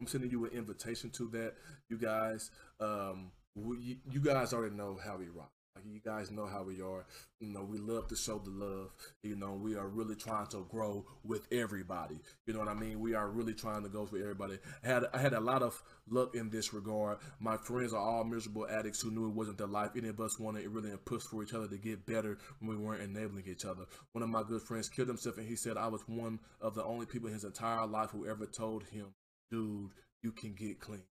I'm 0.00 0.06
sending 0.06 0.30
you 0.30 0.46
an 0.46 0.52
invitation 0.52 1.10
to 1.10 1.28
that, 1.32 1.54
you 1.90 1.98
guys. 1.98 2.50
Um, 2.80 3.32
we, 3.54 3.98
you 4.10 4.20
guys 4.20 4.54
already 4.54 4.74
know 4.74 4.98
how 5.04 5.16
we 5.18 5.28
rock. 5.28 5.50
You 5.86 6.00
guys 6.04 6.30
know 6.30 6.46
how 6.46 6.62
we 6.62 6.80
are. 6.80 7.06
You 7.40 7.48
know, 7.48 7.62
we 7.62 7.78
love 7.78 8.08
to 8.08 8.16
show 8.16 8.38
the 8.38 8.50
love. 8.50 8.90
You 9.22 9.36
know, 9.36 9.54
we 9.54 9.76
are 9.76 9.88
really 9.88 10.16
trying 10.16 10.46
to 10.48 10.66
grow 10.70 11.06
with 11.24 11.46
everybody. 11.52 12.18
You 12.46 12.54
know 12.54 12.60
what 12.60 12.68
I 12.68 12.74
mean? 12.74 13.00
We 13.00 13.14
are 13.14 13.28
really 13.28 13.54
trying 13.54 13.82
to 13.82 13.88
go 13.88 14.06
for 14.06 14.18
everybody. 14.18 14.58
I 14.84 14.86
had 14.86 15.04
I 15.12 15.18
had 15.18 15.32
a 15.34 15.40
lot 15.40 15.62
of 15.62 15.80
luck 16.08 16.34
in 16.34 16.50
this 16.50 16.72
regard. 16.72 17.18
My 17.40 17.56
friends 17.56 17.92
are 17.92 18.00
all 18.00 18.24
miserable 18.24 18.66
addicts 18.68 19.00
who 19.00 19.10
knew 19.10 19.28
it 19.28 19.34
wasn't 19.34 19.58
their 19.58 19.66
life. 19.66 19.90
Any 19.96 20.08
of 20.08 20.20
us 20.20 20.38
wanted 20.38 20.66
really 20.68 20.96
pushed 21.04 21.28
for 21.28 21.42
each 21.42 21.54
other 21.54 21.68
to 21.68 21.78
get 21.78 22.06
better 22.06 22.38
when 22.60 22.70
we 22.70 22.76
weren't 22.76 23.02
enabling 23.02 23.44
each 23.46 23.64
other. 23.64 23.84
One 24.12 24.22
of 24.22 24.28
my 24.28 24.42
good 24.42 24.62
friends 24.62 24.88
killed 24.88 25.08
himself 25.08 25.38
and 25.38 25.48
he 25.48 25.56
said 25.56 25.76
I 25.76 25.88
was 25.88 26.02
one 26.08 26.40
of 26.60 26.74
the 26.74 26.84
only 26.84 27.06
people 27.06 27.28
in 27.28 27.34
his 27.34 27.44
entire 27.44 27.86
life 27.86 28.10
who 28.10 28.26
ever 28.26 28.46
told 28.46 28.84
him, 28.84 29.14
dude, 29.50 29.90
you 30.22 30.32
can 30.32 30.54
get 30.54 30.80
clean. 30.80 31.02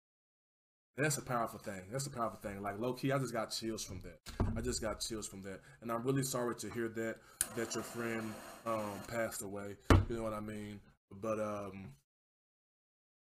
And 0.97 1.05
that's 1.05 1.17
a 1.17 1.21
powerful 1.21 1.59
thing. 1.59 1.83
That's 1.91 2.07
a 2.07 2.09
powerful 2.09 2.39
thing. 2.41 2.61
Like 2.61 2.79
low 2.79 2.93
key, 2.93 3.11
I 3.11 3.19
just 3.19 3.33
got 3.33 3.51
chills 3.51 3.83
from 3.83 4.01
that. 4.01 4.19
I 4.57 4.61
just 4.61 4.81
got 4.81 4.99
chills 4.99 5.27
from 5.27 5.43
that, 5.43 5.59
and 5.81 5.91
I'm 5.91 6.03
really 6.03 6.23
sorry 6.23 6.55
to 6.55 6.69
hear 6.71 6.87
that 6.89 7.17
that 7.55 7.75
your 7.75 7.83
friend 7.83 8.33
um, 8.65 8.93
passed 9.07 9.43
away. 9.43 9.75
You 10.09 10.15
know 10.17 10.23
what 10.23 10.33
I 10.33 10.39
mean? 10.39 10.79
But 11.21 11.39
um, 11.39 11.91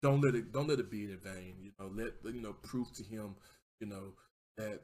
don't 0.03 0.21
let 0.21 0.35
it 0.35 0.53
don't 0.53 0.69
let 0.69 0.79
it 0.79 0.91
be 0.91 1.05
in 1.05 1.19
vain. 1.19 1.55
You 1.63 1.73
know, 1.79 1.91
let 1.95 2.35
you 2.35 2.41
know 2.41 2.53
prove 2.53 2.93
to 2.95 3.03
him, 3.03 3.37
you 3.81 3.87
know, 3.87 4.13
that 4.57 4.81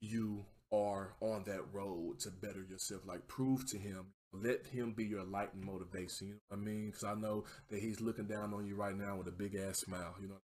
you 0.00 0.44
are 0.72 1.14
on 1.20 1.44
that 1.44 1.62
road 1.72 2.18
to 2.20 2.30
better 2.30 2.62
yourself. 2.68 3.02
Like 3.06 3.26
prove 3.28 3.66
to 3.70 3.78
him. 3.78 4.06
Let 4.32 4.66
him 4.66 4.92
be 4.92 5.04
your 5.04 5.24
light 5.24 5.52
and 5.52 5.62
motivation. 5.62 6.28
You 6.28 6.34
know 6.34 6.40
what 6.48 6.56
I 6.58 6.60
mean? 6.60 6.86
Because 6.86 7.04
I 7.04 7.14
know 7.14 7.44
that 7.70 7.80
he's 7.80 8.00
looking 8.00 8.26
down 8.26 8.54
on 8.54 8.66
you 8.66 8.74
right 8.76 8.96
now 8.96 9.16
with 9.16 9.28
a 9.28 9.32
big 9.32 9.54
ass 9.54 9.80
smile. 9.80 10.14
You 10.20 10.28
know, 10.28 10.40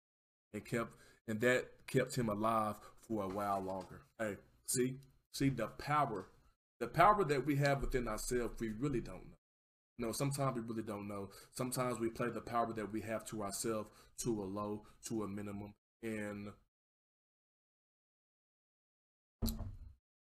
and 0.54 0.66
kept 0.66 0.91
and 1.28 1.39
that 1.41 1.66
kept 1.88 2.16
him 2.16 2.30
alive 2.30 2.76
for 3.08 3.24
a 3.24 3.28
while 3.28 3.62
longer. 3.62 4.01
Hey, 4.20 4.36
see, 4.66 4.97
see 5.32 5.49
the 5.49 5.68
power, 5.68 6.28
the 6.80 6.88
power 6.88 7.24
that 7.24 7.45
we 7.45 7.56
have 7.58 7.82
within 7.82 8.08
ourselves, 8.08 8.60
we 8.60 8.70
really 8.70 9.01
don't 9.01 9.26
know. 9.26 9.38
You 9.97 10.08
know, 10.08 10.12
sometimes 10.12 10.56
we 10.56 10.62
really 10.62 10.84
don't 10.84 11.08
know. 11.08 11.30
Sometimes 11.54 11.99
we 11.99 12.10
play 12.10 12.30
the 12.30 12.41
power 12.41 12.74
that 12.74 12.91
we 12.91 13.01
have 13.01 13.26
to 13.26 13.43
ourselves 13.43 13.89
to 14.24 14.41
a 14.41 14.45
low, 14.45 14.84
to 15.08 15.24
a 15.24 15.28
minimum. 15.28 15.74
And 16.01 16.49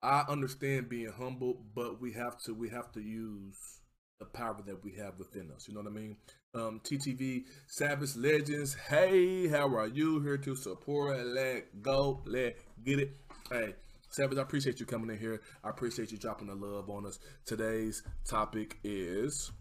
I 0.03 0.25
understand 0.29 0.89
being 0.89 1.13
humble, 1.13 1.63
but 1.75 2.01
we 2.01 2.13
have 2.13 2.39
to 2.43 2.55
we 2.55 2.71
have 2.71 2.91
to 2.93 3.01
use 3.01 3.81
the 4.19 4.27
power 4.27 4.63
that 4.67 4.83
we 4.85 4.93
have 4.93 5.19
within 5.19 5.51
us. 5.51 5.69
You 5.69 5.75
know 5.75 5.81
what 5.81 5.91
I 5.91 5.95
mean? 5.95 6.17
Um, 6.53 6.81
TTV 6.83 7.45
Savage 7.69 8.17
Legends. 8.17 8.75
Hey, 8.75 9.47
how 9.47 9.69
are 9.69 9.87
you? 9.87 10.21
Here 10.21 10.37
to 10.39 10.57
support. 10.57 11.25
Let 11.25 11.81
go. 11.81 12.23
Let 12.27 12.57
get 12.85 12.99
it. 12.99 13.17
Hey, 13.49 13.75
Savage, 14.09 14.37
I 14.37 14.43
appreciate 14.43 14.81
you 14.81 14.87
coming 14.87 15.11
in 15.11 15.19
here. 15.19 15.41
I 15.63 15.71
appreciate 15.71 16.11
you 16.11 16.19
dropping 16.19 16.49
the 16.49 16.57
love 16.57 16.91
on 16.91 17.07
us. 17.07 17.21
Today's 17.47 18.03
topic 18.29 18.79
is. 18.83 19.53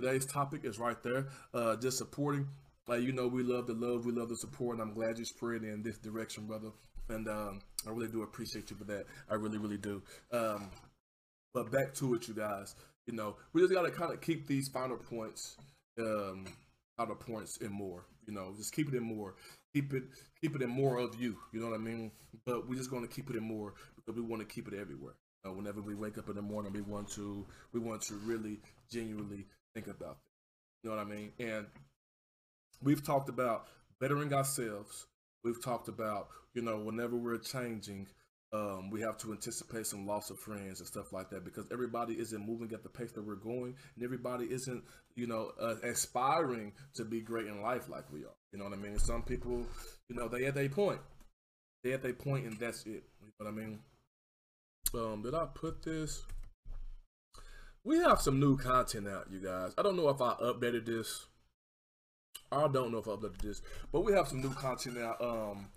Today's 0.00 0.24
topic 0.24 0.64
is 0.64 0.78
right 0.78 1.00
there. 1.02 1.26
Uh, 1.52 1.76
just 1.76 1.98
supporting. 1.98 2.48
Like 2.88 3.02
you 3.02 3.12
know, 3.12 3.28
we 3.28 3.42
love 3.42 3.66
the 3.66 3.74
love, 3.74 4.06
we 4.06 4.12
love 4.12 4.30
the 4.30 4.36
support, 4.36 4.78
and 4.78 4.88
I'm 4.88 4.94
glad 4.94 5.18
you 5.18 5.26
spread 5.26 5.64
in 5.64 5.82
this 5.82 5.98
direction, 5.98 6.46
brother. 6.46 6.70
And 7.10 7.28
um, 7.28 7.60
I 7.86 7.90
really 7.90 8.10
do 8.10 8.22
appreciate 8.22 8.70
you 8.70 8.76
for 8.76 8.84
that. 8.84 9.04
I 9.30 9.34
really, 9.34 9.58
really 9.58 9.76
do. 9.76 10.02
Um, 10.32 10.70
but 11.52 11.70
back 11.70 11.92
to 11.94 12.14
it, 12.14 12.26
you 12.26 12.34
guys. 12.34 12.74
You 13.06 13.14
know, 13.14 13.36
we 13.52 13.60
just 13.60 13.72
gotta 13.72 13.90
kind 13.90 14.12
of 14.12 14.20
keep 14.20 14.46
these 14.46 14.68
final 14.68 14.96
points, 14.96 15.56
um, 15.98 16.46
final 16.96 17.16
points 17.16 17.58
and 17.60 17.70
more. 17.70 18.04
You 18.26 18.34
know, 18.34 18.54
just 18.56 18.72
keep 18.74 18.88
it 18.88 18.94
in 18.94 19.02
more. 19.02 19.34
Keep 19.74 19.94
it, 19.94 20.04
keep 20.40 20.54
it 20.54 20.62
in 20.62 20.70
more 20.70 20.98
of 20.98 21.20
you. 21.20 21.36
You 21.52 21.60
know 21.60 21.70
what 21.70 21.74
I 21.74 21.78
mean? 21.82 22.12
But 22.46 22.68
we're 22.68 22.76
just 22.76 22.90
gonna 22.90 23.08
keep 23.08 23.30
it 23.30 23.36
in 23.36 23.42
more 23.42 23.74
because 23.96 24.20
we 24.20 24.26
want 24.26 24.40
to 24.40 24.54
keep 24.54 24.68
it 24.68 24.74
everywhere. 24.74 25.14
Uh, 25.44 25.52
whenever 25.52 25.80
we 25.80 25.94
wake 25.94 26.18
up 26.18 26.28
in 26.28 26.36
the 26.36 26.42
morning, 26.42 26.72
we 26.72 26.82
want 26.82 27.08
to, 27.10 27.44
we 27.72 27.80
want 27.80 28.00
to 28.02 28.14
really, 28.24 28.60
genuinely 28.90 29.44
think 29.74 29.88
about 29.88 30.12
it. 30.12 30.84
You 30.84 30.90
know 30.90 30.96
what 30.96 31.06
I 31.06 31.08
mean? 31.08 31.32
And 31.40 31.66
we've 32.82 33.04
talked 33.04 33.28
about 33.28 33.66
bettering 34.00 34.32
ourselves. 34.32 35.06
We've 35.44 35.62
talked 35.62 35.88
about, 35.88 36.28
you 36.54 36.62
know, 36.62 36.78
whenever 36.78 37.16
we're 37.16 37.38
changing, 37.38 38.06
um, 38.52 38.90
we 38.90 39.00
have 39.00 39.16
to 39.18 39.32
anticipate 39.32 39.86
some 39.86 40.06
loss 40.06 40.30
of 40.30 40.38
friends 40.38 40.80
and 40.80 40.86
stuff 40.86 41.12
like 41.12 41.30
that 41.30 41.44
because 41.44 41.64
everybody 41.72 42.14
isn't 42.14 42.46
moving 42.46 42.72
at 42.72 42.82
the 42.82 42.88
pace 42.88 43.10
that 43.12 43.26
we're 43.26 43.34
going, 43.34 43.74
and 43.94 44.04
everybody 44.04 44.44
isn't, 44.46 44.84
you 45.14 45.26
know, 45.26 45.52
uh, 45.60 45.76
aspiring 45.82 46.72
to 46.94 47.04
be 47.04 47.20
great 47.20 47.46
in 47.46 47.62
life 47.62 47.88
like 47.88 48.04
we 48.12 48.20
are. 48.20 48.36
You 48.52 48.58
know 48.58 48.64
what 48.64 48.74
I 48.74 48.76
mean? 48.76 48.98
Some 48.98 49.22
people, 49.22 49.64
you 50.08 50.16
know, 50.16 50.28
they 50.28 50.44
at 50.44 50.54
their 50.54 50.68
point, 50.68 51.00
they 51.82 51.92
at 51.92 52.02
their 52.02 52.12
point, 52.12 52.44
and 52.44 52.58
that's 52.58 52.82
it. 52.82 53.04
You 53.20 53.26
know 53.26 53.32
what 53.38 53.48
I 53.48 53.52
mean? 53.52 53.78
Um, 54.94 55.22
did 55.22 55.34
I 55.34 55.46
put 55.46 55.82
this? 55.82 56.22
We 57.84 57.98
have 57.98 58.20
some 58.20 58.38
new 58.38 58.58
content 58.58 59.08
out, 59.08 59.28
you 59.30 59.40
guys. 59.40 59.72
I 59.78 59.82
don't 59.82 59.96
know 59.96 60.10
if 60.10 60.20
I 60.20 60.34
updated 60.34 60.84
this. 60.84 61.26
I 62.52 62.68
don't 62.68 62.92
know 62.92 62.98
if 62.98 63.08
I 63.08 63.12
updated 63.12 63.40
this, 63.40 63.62
but 63.90 64.04
we 64.04 64.12
have 64.12 64.28
some 64.28 64.42
new 64.42 64.52
content 64.52 64.98
out. 64.98 65.20
Um, 65.22 65.68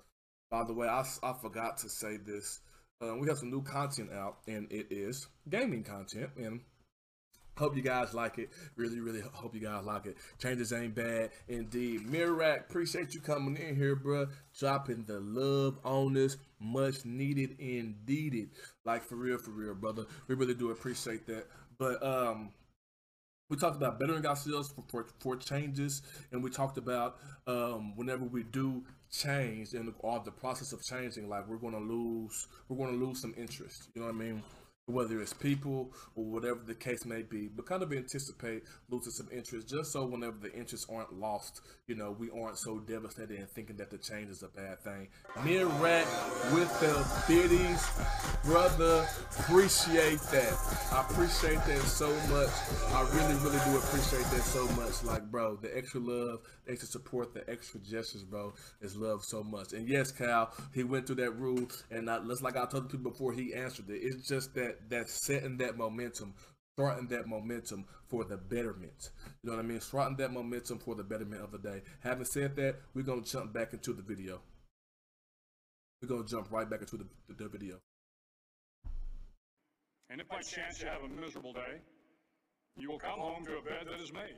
by 0.55 0.63
the 0.63 0.73
way, 0.73 0.87
I, 0.87 1.03
I 1.21 1.33
forgot 1.41 1.79
to 1.79 1.89
say 1.89 2.15
this. 2.15 2.61
Uh, 3.01 3.17
we 3.17 3.27
have 3.27 3.37
some 3.37 3.51
new 3.51 3.61
content 3.61 4.09
out, 4.13 4.37
and 4.47 4.71
it 4.71 4.87
is 4.89 5.27
gaming 5.49 5.83
content. 5.83 6.29
And 6.37 6.61
hope 7.57 7.75
you 7.75 7.81
guys 7.81 8.13
like 8.13 8.37
it. 8.37 8.51
Really, 8.77 9.01
really 9.01 9.19
hope 9.33 9.53
you 9.53 9.59
guys 9.59 9.83
like 9.83 10.05
it. 10.05 10.15
Changes 10.39 10.71
ain't 10.71 10.95
bad, 10.95 11.31
indeed. 11.49 12.07
Mirak, 12.07 12.69
appreciate 12.69 13.13
you 13.13 13.19
coming 13.19 13.57
in 13.57 13.75
here, 13.75 13.97
bro. 13.97 14.27
Dropping 14.57 15.03
the 15.03 15.19
love 15.19 15.77
on 15.83 16.13
this, 16.13 16.37
much 16.61 17.03
needed, 17.03 17.57
indeed. 17.59 18.51
Like 18.85 19.03
for 19.03 19.15
real, 19.15 19.37
for 19.37 19.51
real, 19.51 19.75
brother. 19.75 20.05
We 20.29 20.35
really 20.35 20.53
do 20.53 20.71
appreciate 20.71 21.27
that. 21.27 21.47
But 21.77 22.01
um, 22.01 22.51
we 23.49 23.57
talked 23.57 23.75
about 23.75 23.99
bettering 23.99 24.25
ourselves 24.25 24.69
for, 24.69 24.83
for, 24.89 25.05
for 25.19 25.35
changes 25.35 26.01
and 26.31 26.43
we 26.43 26.49
talked 26.49 26.77
about 26.77 27.17
um, 27.47 27.95
whenever 27.95 28.25
we 28.25 28.43
do 28.43 28.83
change 29.11 29.73
and 29.73 29.93
all 29.99 30.19
the 30.19 30.31
process 30.31 30.73
of 30.73 30.83
changing 30.83 31.29
like 31.29 31.47
we're 31.47 31.57
going 31.57 31.73
to 31.73 31.79
lose 31.79 32.47
we're 32.67 32.77
going 32.77 32.97
to 32.99 33.05
lose 33.05 33.21
some 33.21 33.33
interest 33.37 33.87
you 33.93 34.01
know 34.01 34.07
what 34.07 34.15
i 34.15 34.17
mean 34.17 34.41
whether 34.87 35.19
it's 35.19 35.33
people 35.33 35.91
or 36.15 36.25
whatever 36.25 36.59
the 36.65 36.75
case 36.75 37.05
may 37.05 37.23
be, 37.23 37.47
but 37.47 37.65
kind 37.65 37.81
of 37.81 37.91
anticipate 37.91 38.63
losing 38.89 39.11
some 39.11 39.27
interest 39.31 39.67
just 39.67 39.91
so 39.91 40.05
whenever 40.05 40.37
the 40.39 40.53
interests 40.53 40.85
aren't 40.93 41.11
lost, 41.19 41.61
you 41.87 41.95
know, 41.95 42.11
we 42.11 42.29
aren't 42.29 42.57
so 42.57 42.79
devastated 42.79 43.39
and 43.39 43.49
thinking 43.49 43.75
that 43.77 43.89
the 43.89 43.97
change 43.97 44.29
is 44.29 44.43
a 44.43 44.47
bad 44.47 44.79
thing. 44.83 45.07
Mirac 45.43 46.05
with 46.53 46.79
the 46.79 47.05
biddies, 47.27 47.83
brother, 48.43 49.07
appreciate 49.39 50.19
that. 50.31 50.53
I 50.91 51.01
appreciate 51.09 51.65
that 51.65 51.81
so 51.81 52.09
much. 52.29 52.49
I 52.93 53.01
really, 53.15 53.33
really 53.41 53.59
do 53.65 53.77
appreciate 53.77 54.25
that 54.25 54.43
so 54.43 54.67
much. 54.79 55.03
Like, 55.03 55.23
bro, 55.31 55.55
the 55.55 55.75
extra 55.75 55.99
love, 55.99 56.41
the 56.65 56.73
extra 56.73 56.87
support, 56.87 57.33
the 57.33 57.49
extra 57.49 57.79
gestures, 57.79 58.23
bro, 58.23 58.53
is 58.81 58.95
love 58.95 59.23
so 59.23 59.43
much. 59.43 59.73
And 59.73 59.87
yes, 59.87 60.11
Cal, 60.11 60.51
he 60.73 60.83
went 60.83 61.07
through 61.07 61.15
that 61.17 61.31
rule, 61.31 61.67
and 61.89 62.09
I, 62.09 62.19
just 62.19 62.43
like 62.43 62.55
I 62.55 62.65
told 62.65 62.85
the 62.85 62.97
people 62.97 63.11
before, 63.11 63.33
he 63.33 63.53
answered 63.53 63.89
it. 63.89 64.01
It's 64.03 64.27
just 64.27 64.53
that 64.55 64.74
that 64.89 65.09
setting 65.09 65.57
that 65.57 65.77
momentum, 65.77 66.33
starting 66.77 67.07
that 67.07 67.27
momentum 67.27 67.85
for 68.07 68.23
the 68.23 68.37
betterment. 68.37 69.09
You 69.43 69.49
know 69.49 69.55
what 69.57 69.65
I 69.65 69.67
mean? 69.67 69.79
Starting 69.81 70.17
that 70.17 70.31
momentum 70.31 70.79
for 70.79 70.95
the 70.95 71.03
betterment 71.03 71.41
of 71.41 71.51
the 71.51 71.57
day. 71.57 71.81
Having 72.01 72.25
said 72.25 72.55
that, 72.57 72.75
we're 72.93 73.03
gonna 73.03 73.21
jump 73.21 73.53
back 73.53 73.73
into 73.73 73.93
the 73.93 74.01
video. 74.01 74.41
We're 76.01 76.09
gonna 76.09 76.27
jump 76.27 76.51
right 76.51 76.69
back 76.69 76.81
into 76.81 76.97
the, 76.97 77.05
the 77.37 77.47
video. 77.47 77.79
And 80.09 80.21
if 80.21 80.27
by 80.27 80.41
chance 80.41 80.81
you 80.81 80.87
have 80.87 81.03
a 81.03 81.09
miserable 81.09 81.53
day, 81.53 81.81
you 82.77 82.89
will 82.89 82.99
come 82.99 83.19
home 83.19 83.45
to 83.45 83.57
a 83.57 83.61
bed 83.61 83.87
that 83.89 84.01
is 84.01 84.13
made. 84.13 84.35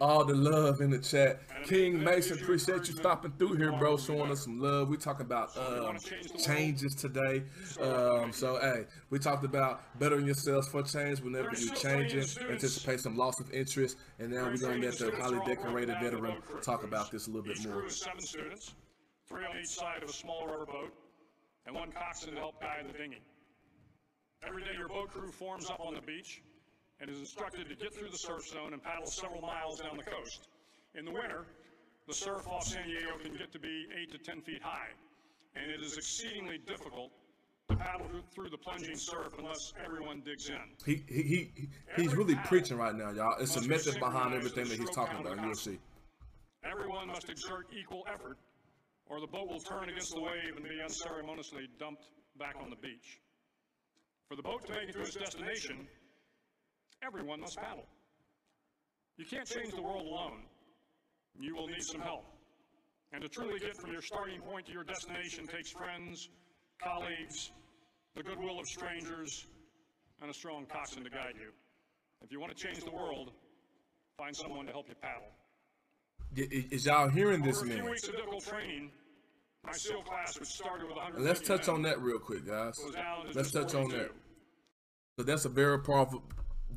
All 0.00 0.24
the 0.24 0.34
love 0.34 0.80
in 0.80 0.90
the 0.90 0.98
chat. 0.98 1.40
King 1.64 2.02
Mason, 2.02 2.38
appreciate 2.38 2.88
you 2.88 2.94
stopping 2.94 3.32
through 3.38 3.54
here, 3.54 3.72
bro, 3.72 3.96
showing 3.96 4.30
us 4.30 4.44
some 4.44 4.60
love. 4.60 4.88
We 4.88 4.96
talk 4.96 5.20
about 5.20 5.56
um, 5.56 5.96
changes 6.38 6.94
today. 6.94 7.42
Um, 7.80 8.32
so, 8.32 8.58
hey, 8.60 8.84
we 9.10 9.18
talked 9.18 9.44
about 9.44 9.80
bettering 9.98 10.26
yourselves 10.26 10.68
for 10.68 10.82
change 10.82 11.20
whenever 11.20 11.50
you're 11.56 11.74
changing, 11.74 12.24
anticipate 12.50 13.00
some 13.00 13.16
loss 13.16 13.40
of 13.40 13.50
interest, 13.52 13.96
and 14.18 14.30
now 14.30 14.44
we're 14.44 14.58
going 14.58 14.80
to 14.80 14.88
let 14.88 14.98
the 14.98 15.10
highly 15.20 15.40
decorated 15.44 15.96
veteran 16.00 16.36
talk 16.62 16.84
about 16.84 17.10
this 17.10 17.26
a 17.26 17.30
little 17.30 17.46
bit 17.46 17.64
more. 17.66 17.88
seven 17.88 18.20
students, 18.20 18.74
three 19.28 19.44
on 19.44 19.58
each 19.60 19.68
side 19.68 20.02
of 20.02 20.08
a 20.08 20.12
small 20.12 20.46
rubber 20.46 20.66
boat, 20.66 20.92
and 21.66 21.74
one 21.74 21.90
coxswain 21.92 22.34
to 22.34 22.40
help 22.40 22.60
guide 22.60 22.84
the 22.88 22.96
dinghy. 22.96 23.22
Every 24.46 24.62
day, 24.62 24.70
your 24.76 24.88
boat 24.88 25.10
crew 25.10 25.30
forms 25.30 25.68
up 25.70 25.80
on 25.80 25.94
the 25.94 26.00
beach 26.00 26.42
and 27.02 27.10
is 27.10 27.18
instructed 27.18 27.68
to 27.68 27.74
get 27.74 27.92
through 27.92 28.08
the 28.08 28.16
surf 28.16 28.46
zone 28.46 28.72
and 28.72 28.82
paddle 28.82 29.06
several 29.06 29.40
miles 29.42 29.80
down 29.80 29.96
the 29.96 30.04
coast. 30.04 30.48
In 30.94 31.04
the 31.04 31.10
winter, 31.10 31.44
the 32.06 32.14
surf 32.14 32.46
off 32.46 32.62
San 32.64 32.86
Diego 32.86 33.18
can 33.20 33.36
get 33.36 33.50
to 33.52 33.58
be 33.58 33.86
8 34.02 34.12
to 34.12 34.18
10 34.18 34.40
feet 34.42 34.62
high, 34.62 34.88
and 35.56 35.68
it 35.70 35.80
is 35.80 35.96
exceedingly 35.96 36.58
difficult 36.58 37.10
to 37.68 37.76
paddle 37.76 38.06
through- 38.08 38.22
through 38.32 38.50
the 38.50 38.58
plunging 38.58 38.96
surf 38.96 39.34
unless 39.38 39.72
everyone 39.84 40.20
digs 40.20 40.48
in. 40.48 40.56
He, 40.86 41.02
he, 41.08 41.22
he, 41.22 41.68
he's 41.96 42.14
really 42.14 42.36
preaching 42.44 42.76
right 42.76 42.94
now, 42.94 43.10
y'all. 43.10 43.36
It's 43.40 43.56
a 43.56 43.62
method 43.62 43.98
behind 43.98 44.34
everything 44.34 44.68
that 44.68 44.78
he's 44.78 44.90
talking 44.90 45.18
about. 45.18 45.42
You'll 45.44 45.54
see. 45.54 45.78
Everyone 46.64 47.08
must 47.08 47.28
exert 47.28 47.66
equal 47.76 48.06
effort, 48.12 48.38
or 49.06 49.20
the 49.20 49.26
boat 49.26 49.48
will 49.48 49.60
turn 49.60 49.88
against 49.88 50.14
the 50.14 50.20
wave 50.20 50.54
and 50.56 50.64
be 50.64 50.80
unceremoniously 50.80 51.68
dumped 51.80 52.04
back 52.38 52.54
on 52.62 52.70
the 52.70 52.76
beach. 52.76 53.18
For 54.28 54.36
the 54.36 54.42
boat 54.42 54.64
to 54.66 54.72
make 54.72 54.88
it 54.88 54.92
to 54.92 55.00
its 55.00 55.14
destination, 55.16 55.88
everyone 57.06 57.40
must 57.40 57.56
paddle. 57.58 57.86
You 59.16 59.24
can't 59.24 59.46
change 59.46 59.74
the 59.74 59.82
world 59.82 60.06
alone. 60.06 60.42
You 61.38 61.54
will 61.54 61.66
need 61.68 61.82
some 61.82 62.00
help. 62.00 62.24
And 63.12 63.22
to 63.22 63.28
truly 63.28 63.58
get 63.58 63.76
from 63.76 63.92
your 63.92 64.02
starting 64.02 64.40
point 64.40 64.66
to 64.66 64.72
your 64.72 64.84
destination 64.84 65.46
takes 65.46 65.70
friends, 65.70 66.28
colleagues, 66.82 67.52
the 68.16 68.22
goodwill 68.22 68.58
of 68.60 68.66
strangers, 68.66 69.46
and 70.20 70.30
a 70.30 70.34
strong 70.34 70.66
coxswain 70.66 71.04
to 71.04 71.10
guide 71.10 71.34
you. 71.38 71.50
If 72.22 72.32
you 72.32 72.40
want 72.40 72.56
to 72.56 72.62
change 72.66 72.84
the 72.84 72.90
world, 72.90 73.32
find 74.16 74.34
someone 74.34 74.66
to 74.66 74.72
help 74.72 74.88
you 74.88 74.94
paddle. 75.00 75.28
Y- 76.36 76.48
y- 76.50 76.66
Is 76.70 76.86
y'all 76.86 77.08
hearing 77.08 77.42
this 77.42 77.58
Over 77.58 77.66
a 77.66 77.70
few 77.74 77.82
man? 77.82 77.90
weeks 77.90 78.08
of 78.08 78.16
difficult 78.16 78.46
training, 78.46 78.90
my 79.64 79.72
SEAL 79.72 80.02
class, 80.02 80.38
which 80.38 80.48
started 80.48 80.86
with 80.86 80.96
100. 80.96 81.16
And 81.16 81.24
let's 81.26 81.40
touch 81.40 81.68
on 81.68 81.82
that 81.82 82.00
real 82.00 82.18
quick, 82.18 82.46
guys. 82.46 82.78
Was 82.84 82.94
down 82.94 83.26
to 83.26 83.32
Let's 83.32 83.50
touch 83.50 83.74
on 83.74 83.88
that. 83.90 84.10
So 85.18 85.24
that's 85.24 85.44
a 85.44 85.48
very 85.50 85.78
powerful. 85.80 86.22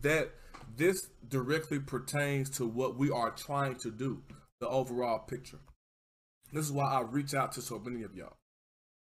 That 0.02 0.32
this 0.76 1.10
directly 1.28 1.80
pertains 1.80 2.50
to 2.52 2.66
what 2.66 2.98
we 2.98 3.10
are 3.10 3.32
trying 3.32 3.76
to 3.76 3.91
do, 3.91 4.24
the 4.60 4.68
overall 4.68 5.20
picture. 5.20 5.60
This 6.52 6.66
is 6.66 6.72
why 6.72 6.86
I 6.86 7.02
reach 7.02 7.34
out 7.34 7.52
to 7.54 7.62
so 7.62 7.80
many 7.80 8.04
of 8.04 8.16
y'all, 8.16 8.38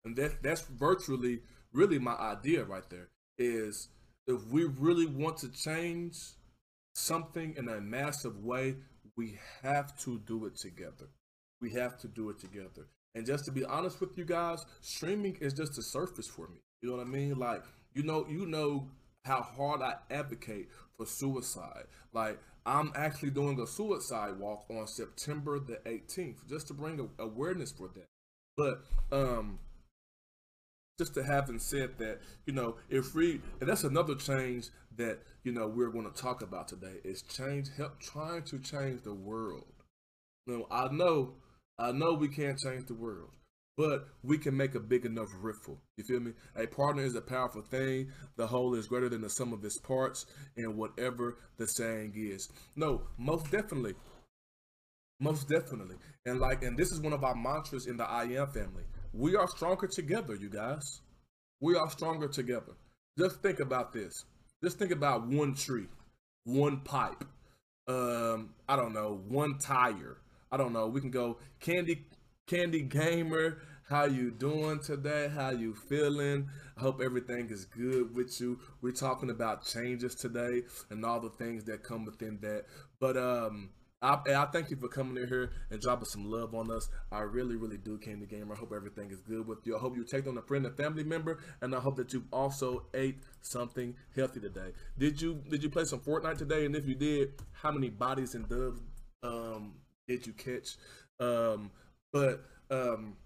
and 0.05 0.17
that 0.17 0.43
that's 0.43 0.63
virtually 0.63 1.41
really 1.73 1.99
my 1.99 2.15
idea 2.15 2.65
right 2.65 2.89
there. 2.91 3.09
Is 3.39 3.89
if 4.27 4.47
we 4.47 4.65
really 4.65 5.07
want 5.07 5.39
to 5.39 5.51
change 5.51 6.17
something 6.95 7.55
in 7.57 7.69
a 7.69 7.81
massive 7.81 8.43
way, 8.43 8.77
we 9.17 9.39
have 9.63 9.97
to 9.99 10.19
do 10.21 10.47
it 10.47 10.57
together. 10.57 11.09
We 11.61 11.73
have 11.73 11.99
to 11.99 12.09
do 12.09 12.31
it 12.31 12.39
together. 12.39 12.89
And 13.15 13.27
just 13.27 13.45
to 13.47 13.51
be 13.53 13.65
honest 13.65 14.01
with 14.01 14.17
you 14.19 14.25
guys, 14.25 14.65
streaming 14.83 15.37
is 15.41 15.55
just 15.55 15.75
the 15.75 15.83
surface 15.83 16.27
for 16.27 16.49
me. 16.49 16.59
You 16.83 16.91
know 16.91 16.97
what 16.97 17.07
I 17.07 17.09
mean? 17.09 17.39
Like, 17.39 17.63
you 17.95 18.03
know, 18.03 18.27
you 18.29 18.47
know 18.47 18.89
how 19.27 19.43
hard 19.43 19.83
I 19.83 19.97
advocate 20.11 20.69
for 20.97 21.07
suicide. 21.07 21.85
Like, 22.13 22.39
I'm 22.65 22.93
actually 22.97 23.31
doing 23.31 23.61
a 23.61 23.67
suicide 23.67 24.39
walk 24.39 24.65
on 24.71 24.87
September 24.87 25.59
the 25.59 25.79
18th 25.87 26.49
just 26.49 26.69
to 26.69 26.75
bring 26.75 27.09
awareness 27.19 27.73
for 27.73 27.89
that. 27.89 28.07
But 28.57 28.83
um 29.13 29.59
just 30.99 31.15
to 31.15 31.23
having 31.23 31.59
said 31.59 31.99
that, 31.99 32.21
you 32.47 32.55
know, 32.55 32.77
if 32.89 33.15
we 33.15 33.41
and 33.61 33.69
that's 33.69 33.85
another 33.85 34.15
change 34.15 34.71
that 34.97 35.19
you 35.45 35.53
know 35.53 35.67
we're 35.69 35.91
going 35.91 36.11
to 36.11 36.23
talk 36.23 36.43
about 36.43 36.69
today 36.69 36.95
is 37.05 37.23
change 37.23 37.69
help 37.77 38.01
trying 38.01 38.43
to 38.45 38.59
change 38.59 39.03
the 39.03 39.15
world. 39.15 39.65
You 40.47 40.59
know, 40.59 40.67
I 40.71 40.89
know, 40.89 41.35
I 41.79 41.93
know 41.93 42.15
we 42.15 42.29
can't 42.29 42.59
change 42.59 42.87
the 42.87 42.95
world, 42.95 43.31
but 43.77 44.09
we 44.23 44.39
can 44.39 44.57
make 44.57 44.75
a 44.75 44.81
big 44.81 45.05
enough 45.05 45.29
riffle. 45.41 45.79
You 45.97 46.05
feel 46.05 46.21
me? 46.21 46.33
A 46.57 46.67
partner 46.67 47.03
is 47.03 47.15
a 47.15 47.21
powerful 47.21 47.63
thing. 47.63 48.11
The 48.37 48.47
whole 48.47 48.75
is 48.75 48.87
greater 48.87 49.09
than 49.09 49.21
the 49.21 49.29
sum 49.31 49.53
of 49.53 49.65
its 49.65 49.79
parts, 49.79 50.27
and 50.57 50.77
whatever 50.77 51.37
the 51.59 51.67
saying 51.67 52.15
is. 52.17 52.49
No, 52.75 53.03
most 53.19 53.51
definitely. 53.51 53.95
Most 55.21 55.49
definitely. 55.49 55.97
And 56.25 56.41
like, 56.41 56.63
and 56.63 56.77
this 56.77 56.91
is 56.91 57.01
one 57.01 57.13
of 57.13 57.25
our 57.25 57.35
mantras 57.35 57.87
in 57.87 57.97
the 57.97 58.05
I 58.05 58.25
am 58.25 58.49
family. 58.49 58.85
We 59.13 59.37
are 59.37 59.49
stronger 59.49 59.87
together, 59.87 60.35
you 60.35 60.51
guys. 60.51 61.01
We 61.61 61.77
are 61.77 61.91
stronger 61.91 62.29
together. 62.29 62.73
Just 63.19 63.43
think 63.43 63.61
about 63.61 63.93
this. 63.93 64.25
Just 64.63 64.79
think 64.79 64.91
about 64.91 65.27
one 65.27 65.55
tree, 65.55 65.87
one 66.45 66.81
pipe, 66.81 67.25
um, 67.89 68.51
I 68.69 68.77
don't 68.77 68.93
know, 68.93 69.23
one 69.29 69.59
tire. 69.59 70.19
I 70.51 70.57
don't 70.57 70.73
know. 70.73 70.87
We 70.87 71.01
can 71.01 71.11
go 71.11 71.39
candy 71.61 72.07
candy 72.47 72.83
gamer. 72.83 73.59
How 73.89 74.05
you 74.05 74.31
doing 74.31 74.81
today? 74.81 75.29
How 75.33 75.51
you 75.51 75.75
feeling? 75.75 76.49
I 76.77 76.81
hope 76.81 77.01
everything 77.01 77.51
is 77.51 77.65
good 77.65 78.15
with 78.15 78.41
you. 78.41 78.61
We're 78.81 78.93
talking 78.93 79.31
about 79.31 79.65
changes 79.65 80.15
today 80.15 80.63
and 80.91 81.05
all 81.05 81.21
the 81.21 81.31
things 81.31 81.65
that 81.65 81.83
come 81.83 82.05
within 82.05 82.39
that. 82.43 82.67
But 83.01 83.17
um 83.17 83.71
I, 84.03 84.19
I 84.29 84.45
thank 84.53 84.71
you 84.71 84.77
for 84.77 84.89
coming 84.89 85.21
in 85.21 85.27
here 85.27 85.51
and 85.71 85.81
dropping 85.81 86.05
some 86.05 86.31
love 86.31 86.55
on 86.55 86.71
us. 86.71 86.89
I 87.11 87.21
really, 87.21 87.57
really 87.57 87.79
do, 87.79 87.97
Candy 87.97 88.27
Gamer. 88.27 88.55
I 88.55 88.59
hope 88.59 88.73
everything 88.77 89.11
is 89.11 89.23
good 89.23 89.47
with 89.47 89.67
you. 89.67 89.75
I 89.75 89.81
hope 89.81 89.97
you 89.97 90.05
take 90.05 90.27
on 90.27 90.37
a 90.37 90.43
friend 90.43 90.67
and 90.67 90.77
family 90.77 91.03
member, 91.03 91.39
and 91.63 91.75
I 91.75 91.81
hope 91.81 91.97
that 91.97 92.13
you 92.13 92.25
also 92.31 92.85
ate 92.93 93.21
something 93.41 93.97
healthy 94.15 94.39
today. 94.41 94.73
Did 94.99 95.21
you 95.21 95.43
did 95.49 95.63
you 95.63 95.71
play 95.71 95.85
some 95.85 96.01
Fortnite 96.01 96.37
today? 96.37 96.67
And 96.67 96.77
if 96.77 96.87
you 96.87 96.95
did, 96.95 97.33
how 97.53 97.73
many 97.73 97.89
bodies 97.89 98.35
and 98.35 98.47
doves 98.47 98.81
um, 99.23 99.77
did 100.07 100.27
you 100.27 100.35
catch? 100.35 100.77
Um, 101.19 101.71
but 102.17 102.41
um, 102.71 103.17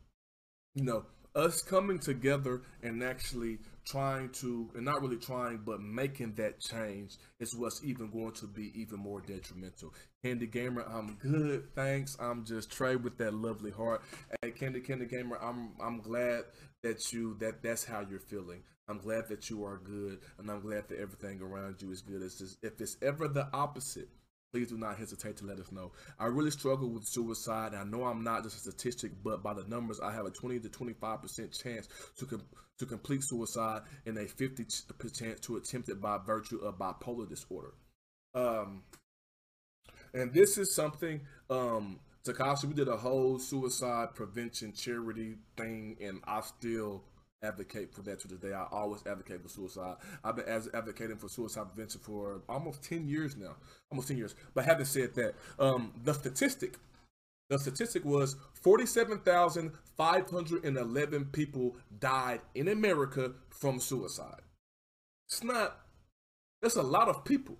you 0.74 0.84
know, 0.84 1.04
us 1.36 1.62
coming 1.62 2.00
together 2.00 2.62
and 2.82 3.04
actually 3.04 3.58
trying 3.86 4.30
to, 4.30 4.68
and 4.74 4.84
not 4.84 5.00
really 5.00 5.16
trying, 5.16 5.58
but 5.64 5.80
making 5.80 6.34
that 6.34 6.60
change 6.60 7.16
is 7.38 7.54
what's 7.54 7.84
even 7.84 8.10
going 8.10 8.32
to 8.32 8.46
be 8.46 8.72
even 8.74 8.98
more 8.98 9.20
detrimental. 9.20 9.94
Candy 10.24 10.46
Gamer, 10.46 10.82
I'm 10.82 11.14
good, 11.20 11.72
thanks. 11.74 12.16
I'm 12.20 12.44
just 12.44 12.70
Trey 12.72 12.96
with 12.96 13.16
that 13.18 13.32
lovely 13.32 13.70
heart. 13.70 14.02
Hey, 14.42 14.50
Candy 14.50 14.80
Candy 14.80 15.06
Gamer, 15.06 15.38
I'm 15.40 15.70
I'm 15.80 16.00
glad 16.00 16.42
that 16.82 17.12
you 17.12 17.36
that 17.40 17.62
that's 17.62 17.84
how 17.84 18.04
you're 18.08 18.18
feeling. 18.18 18.62
I'm 18.88 18.98
glad 18.98 19.28
that 19.28 19.48
you 19.48 19.64
are 19.64 19.78
good, 19.78 20.18
and 20.38 20.50
I'm 20.50 20.62
glad 20.62 20.88
that 20.88 20.98
everything 20.98 21.40
around 21.40 21.80
you 21.80 21.92
is 21.92 22.00
good. 22.00 22.22
It's 22.22 22.38
just 22.38 22.58
if 22.64 22.80
it's 22.80 22.96
ever 23.02 23.28
the 23.28 23.48
opposite, 23.52 24.08
please 24.52 24.68
do 24.68 24.76
not 24.76 24.98
hesitate 24.98 25.36
to 25.38 25.46
let 25.46 25.58
us 25.58 25.70
know. 25.72 25.92
I 26.18 26.26
really 26.26 26.50
struggle 26.50 26.88
with 26.90 27.04
suicide. 27.06 27.74
I 27.74 27.84
know 27.84 28.04
I'm 28.04 28.24
not 28.24 28.42
just 28.42 28.56
a 28.56 28.70
statistic, 28.70 29.12
but 29.22 29.42
by 29.42 29.54
the 29.54 29.64
numbers, 29.64 30.00
I 30.00 30.12
have 30.12 30.26
a 30.26 30.30
20 30.30 30.60
to 30.60 30.68
25 30.68 31.22
percent 31.22 31.52
chance 31.52 31.88
to 32.18 32.26
com- 32.26 32.42
to 32.78 32.86
complete 32.86 33.22
suicide 33.22 33.82
and 34.06 34.18
a 34.18 34.26
50 34.26 34.66
percent 34.98 35.42
to 35.42 35.56
attempt 35.56 35.88
it 35.88 36.00
by 36.00 36.18
virtue 36.18 36.58
of 36.58 36.78
bipolar 36.78 37.28
disorder. 37.28 37.72
Um, 38.34 38.82
and 40.14 40.32
this 40.32 40.58
is 40.58 40.74
something 40.74 41.20
um 41.48 42.00
Takashi, 42.22 42.66
we 42.66 42.74
did 42.74 42.88
a 42.88 42.98
whole 42.98 43.38
suicide 43.38 44.14
prevention 44.14 44.74
charity 44.74 45.36
thing, 45.56 45.96
and 46.02 46.20
I 46.26 46.42
still 46.42 47.02
advocate 47.42 47.94
for 47.94 48.02
that 48.02 48.20
to 48.20 48.28
this 48.28 48.38
day. 48.38 48.52
I 48.52 48.66
always 48.70 49.06
advocate 49.06 49.42
for 49.42 49.48
suicide. 49.48 49.96
I've 50.22 50.36
been 50.36 50.46
as 50.46 50.68
advocating 50.74 51.16
for 51.16 51.28
suicide 51.28 51.66
prevention 51.74 52.00
for 52.00 52.42
almost 52.48 52.82
ten 52.82 53.08
years 53.08 53.36
now, 53.36 53.56
almost 53.90 54.08
ten 54.08 54.16
years. 54.16 54.34
But 54.54 54.64
having 54.64 54.86
said 54.86 55.14
that, 55.14 55.34
um, 55.58 55.92
the 56.04 56.12
statistic, 56.12 56.78
the 57.48 57.58
statistic 57.58 58.04
was 58.04 58.36
forty-seven 58.54 59.20
thousand 59.20 59.72
five 59.96 60.30
hundred 60.30 60.64
and 60.64 60.76
eleven 60.76 61.26
people 61.26 61.76
died 61.98 62.40
in 62.54 62.68
America 62.68 63.32
from 63.50 63.80
suicide. 63.80 64.40
It's 65.28 65.42
not. 65.42 65.78
That's 66.62 66.76
a 66.76 66.82
lot 66.82 67.08
of 67.08 67.24
people. 67.24 67.56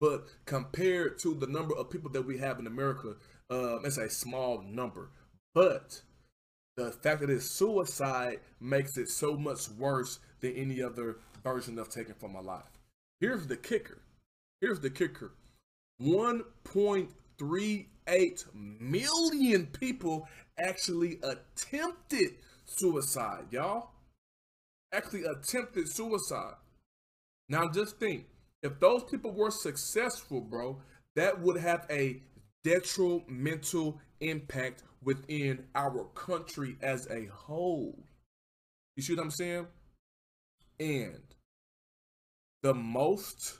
But 0.00 0.26
compared 0.44 1.18
to 1.20 1.34
the 1.34 1.48
number 1.48 1.74
of 1.74 1.90
people 1.90 2.10
that 2.12 2.22
we 2.22 2.38
have 2.38 2.60
in 2.60 2.68
America, 2.68 3.16
um, 3.50 3.80
it's 3.84 3.98
a 3.98 4.08
small 4.08 4.62
number. 4.62 5.10
But 5.54 6.02
the 6.78 6.92
fact 6.92 7.20
that 7.20 7.30
it's 7.30 7.50
suicide 7.50 8.38
makes 8.60 8.96
it 8.96 9.08
so 9.08 9.36
much 9.36 9.68
worse 9.70 10.20
than 10.40 10.52
any 10.52 10.80
other 10.80 11.16
version 11.42 11.76
of 11.78 11.90
taking 11.90 12.14
from 12.14 12.32
my 12.32 12.40
life. 12.40 12.62
Here's 13.20 13.48
the 13.48 13.56
kicker. 13.56 13.98
Here's 14.60 14.78
the 14.78 14.90
kicker. 14.90 15.32
1.38 16.00 18.44
million 18.54 19.66
people 19.66 20.28
actually 20.56 21.18
attempted 21.24 22.36
suicide, 22.64 23.46
y'all. 23.50 23.90
Actually 24.92 25.24
attempted 25.24 25.88
suicide. 25.88 26.54
Now 27.48 27.68
just 27.68 27.98
think, 27.98 28.26
if 28.62 28.78
those 28.78 29.02
people 29.02 29.32
were 29.32 29.50
successful, 29.50 30.40
bro, 30.40 30.80
that 31.16 31.40
would 31.40 31.60
have 31.60 31.86
a 31.90 32.22
detrimental 32.62 34.00
impact 34.20 34.84
within 35.02 35.64
our 35.74 36.04
country 36.14 36.76
as 36.82 37.06
a 37.10 37.26
whole. 37.26 37.98
You 38.96 39.02
see 39.02 39.14
what 39.14 39.22
I'm 39.22 39.30
saying? 39.30 39.66
And 40.80 41.22
the 42.62 42.74
most 42.74 43.58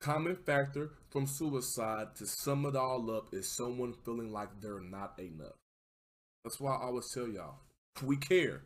common 0.00 0.36
factor 0.36 0.90
from 1.10 1.26
suicide 1.26 2.14
to 2.16 2.26
sum 2.26 2.66
it 2.66 2.76
all 2.76 3.10
up 3.10 3.28
is 3.32 3.48
someone 3.48 3.94
feeling 4.04 4.32
like 4.32 4.48
they're 4.60 4.80
not 4.80 5.18
enough. 5.18 5.56
That's 6.44 6.60
why 6.60 6.74
I 6.76 6.84
always 6.84 7.10
tell 7.12 7.28
y'all, 7.28 7.60
we 8.02 8.16
care. 8.16 8.62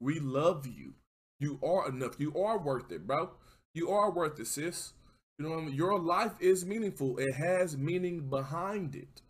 We 0.00 0.18
love 0.20 0.66
you. 0.66 0.94
You 1.38 1.58
are 1.62 1.88
enough. 1.88 2.16
You 2.18 2.34
are 2.36 2.58
worth 2.58 2.90
it, 2.92 3.06
bro. 3.06 3.30
You 3.74 3.90
are 3.90 4.10
worth 4.10 4.40
it, 4.40 4.46
sis. 4.46 4.92
You 5.38 5.48
know 5.48 5.58
I 5.58 5.62
mean? 5.62 5.74
Your 5.74 5.98
life 5.98 6.32
is 6.40 6.66
meaningful. 6.66 7.18
It 7.18 7.34
has 7.34 7.76
meaning 7.76 8.28
behind 8.28 8.94
it. 8.94 9.22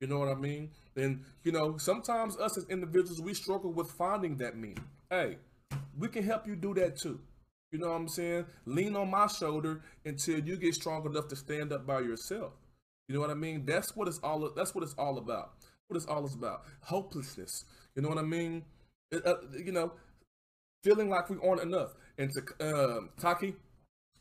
You 0.00 0.08
know 0.08 0.18
what 0.18 0.28
I 0.28 0.34
mean? 0.34 0.70
And 0.96 1.24
you 1.42 1.52
know, 1.52 1.76
sometimes 1.78 2.36
us 2.36 2.56
as 2.56 2.66
individuals 2.68 3.20
we 3.20 3.34
struggle 3.34 3.72
with 3.72 3.90
finding 3.90 4.36
that 4.38 4.56
meaning. 4.56 4.84
Hey, 5.10 5.38
we 5.98 6.08
can 6.08 6.24
help 6.24 6.46
you 6.46 6.56
do 6.56 6.74
that 6.74 6.98
too. 6.98 7.20
You 7.72 7.80
know 7.80 7.88
what 7.88 7.96
I'm 7.96 8.08
saying? 8.08 8.46
Lean 8.66 8.94
on 8.94 9.10
my 9.10 9.26
shoulder 9.26 9.80
until 10.04 10.38
you 10.38 10.56
get 10.56 10.74
strong 10.74 11.04
enough 11.06 11.26
to 11.28 11.36
stand 11.36 11.72
up 11.72 11.86
by 11.86 12.00
yourself. 12.00 12.52
You 13.08 13.14
know 13.14 13.20
what 13.20 13.30
I 13.30 13.34
mean? 13.34 13.64
That's 13.66 13.96
what 13.96 14.08
it's 14.08 14.20
all. 14.22 14.48
That's 14.54 14.74
what 14.74 14.84
it's 14.84 14.94
all 14.94 15.18
about. 15.18 15.54
What 15.88 15.96
it's 15.96 16.06
all 16.06 16.24
about. 16.24 16.62
Hopelessness. 16.82 17.64
You 17.96 18.02
know 18.02 18.08
what 18.08 18.18
I 18.18 18.22
mean? 18.22 18.64
It, 19.10 19.26
uh, 19.26 19.34
you 19.52 19.72
know, 19.72 19.92
feeling 20.84 21.10
like 21.10 21.28
we 21.28 21.36
aren't 21.44 21.62
enough. 21.62 21.94
And 22.16 22.30
to 22.30 22.64
uh, 22.64 23.00
Taki, 23.20 23.54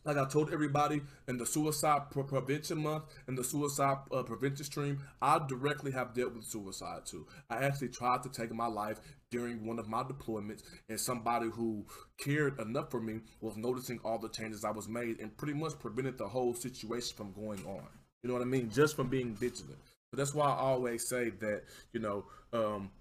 like 0.06 0.18
I 0.18 0.26
told 0.26 0.52
everybody 0.52 1.02
in 1.28 1.38
the 1.38 1.46
suicide 1.46 2.12
pre- 2.12 2.24
prevention 2.24 2.80
month 2.84 3.04
and 3.28 3.38
the 3.38 3.44
suicide 3.44 3.98
uh, 4.12 4.24
prevention 4.24 4.66
stream, 4.66 5.00
I 5.22 5.40
directly 5.48 5.92
have 5.92 6.14
dealt 6.14 6.36
with 6.36 6.46
suicide 6.46 7.06
too. 7.06 7.28
I 7.50 7.64
actually 7.64 7.90
tried 7.90 8.24
to 8.24 8.30
take 8.30 8.54
my 8.54 8.68
life 8.68 9.00
during 9.32 9.66
one 9.66 9.80
of 9.80 9.88
my 9.88 10.04
deployments, 10.04 10.62
and 10.90 11.00
somebody 11.00 11.50
who 11.50 11.86
cared 12.20 12.60
enough 12.60 12.92
for 12.92 13.02
me 13.02 13.22
was 13.42 13.58
noticing 13.58 14.00
all 14.04 14.20
the 14.20 14.30
changes 14.30 14.64
I 14.64 14.72
was 14.72 14.88
made 14.88 15.20
and 15.20 15.36
pretty 15.36 15.54
much 15.54 15.80
prevented 15.80 16.18
the 16.18 16.28
whole 16.28 16.54
situation 16.54 17.16
from 17.18 17.32
going 17.32 17.66
on. 17.66 17.88
You 18.22 18.28
know 18.28 18.34
what 18.34 18.44
I 18.44 18.46
mean? 18.46 18.70
Just 18.70 18.96
from 18.96 19.10
being 19.10 19.34
vigilant. 19.34 19.80
So 20.12 20.18
that's 20.18 20.36
why 20.36 20.46
I 20.46 20.58
always 20.60 21.08
say 21.10 21.32
that, 21.32 21.64
you 21.94 22.00
know, 22.00 22.26
um, 22.54 22.92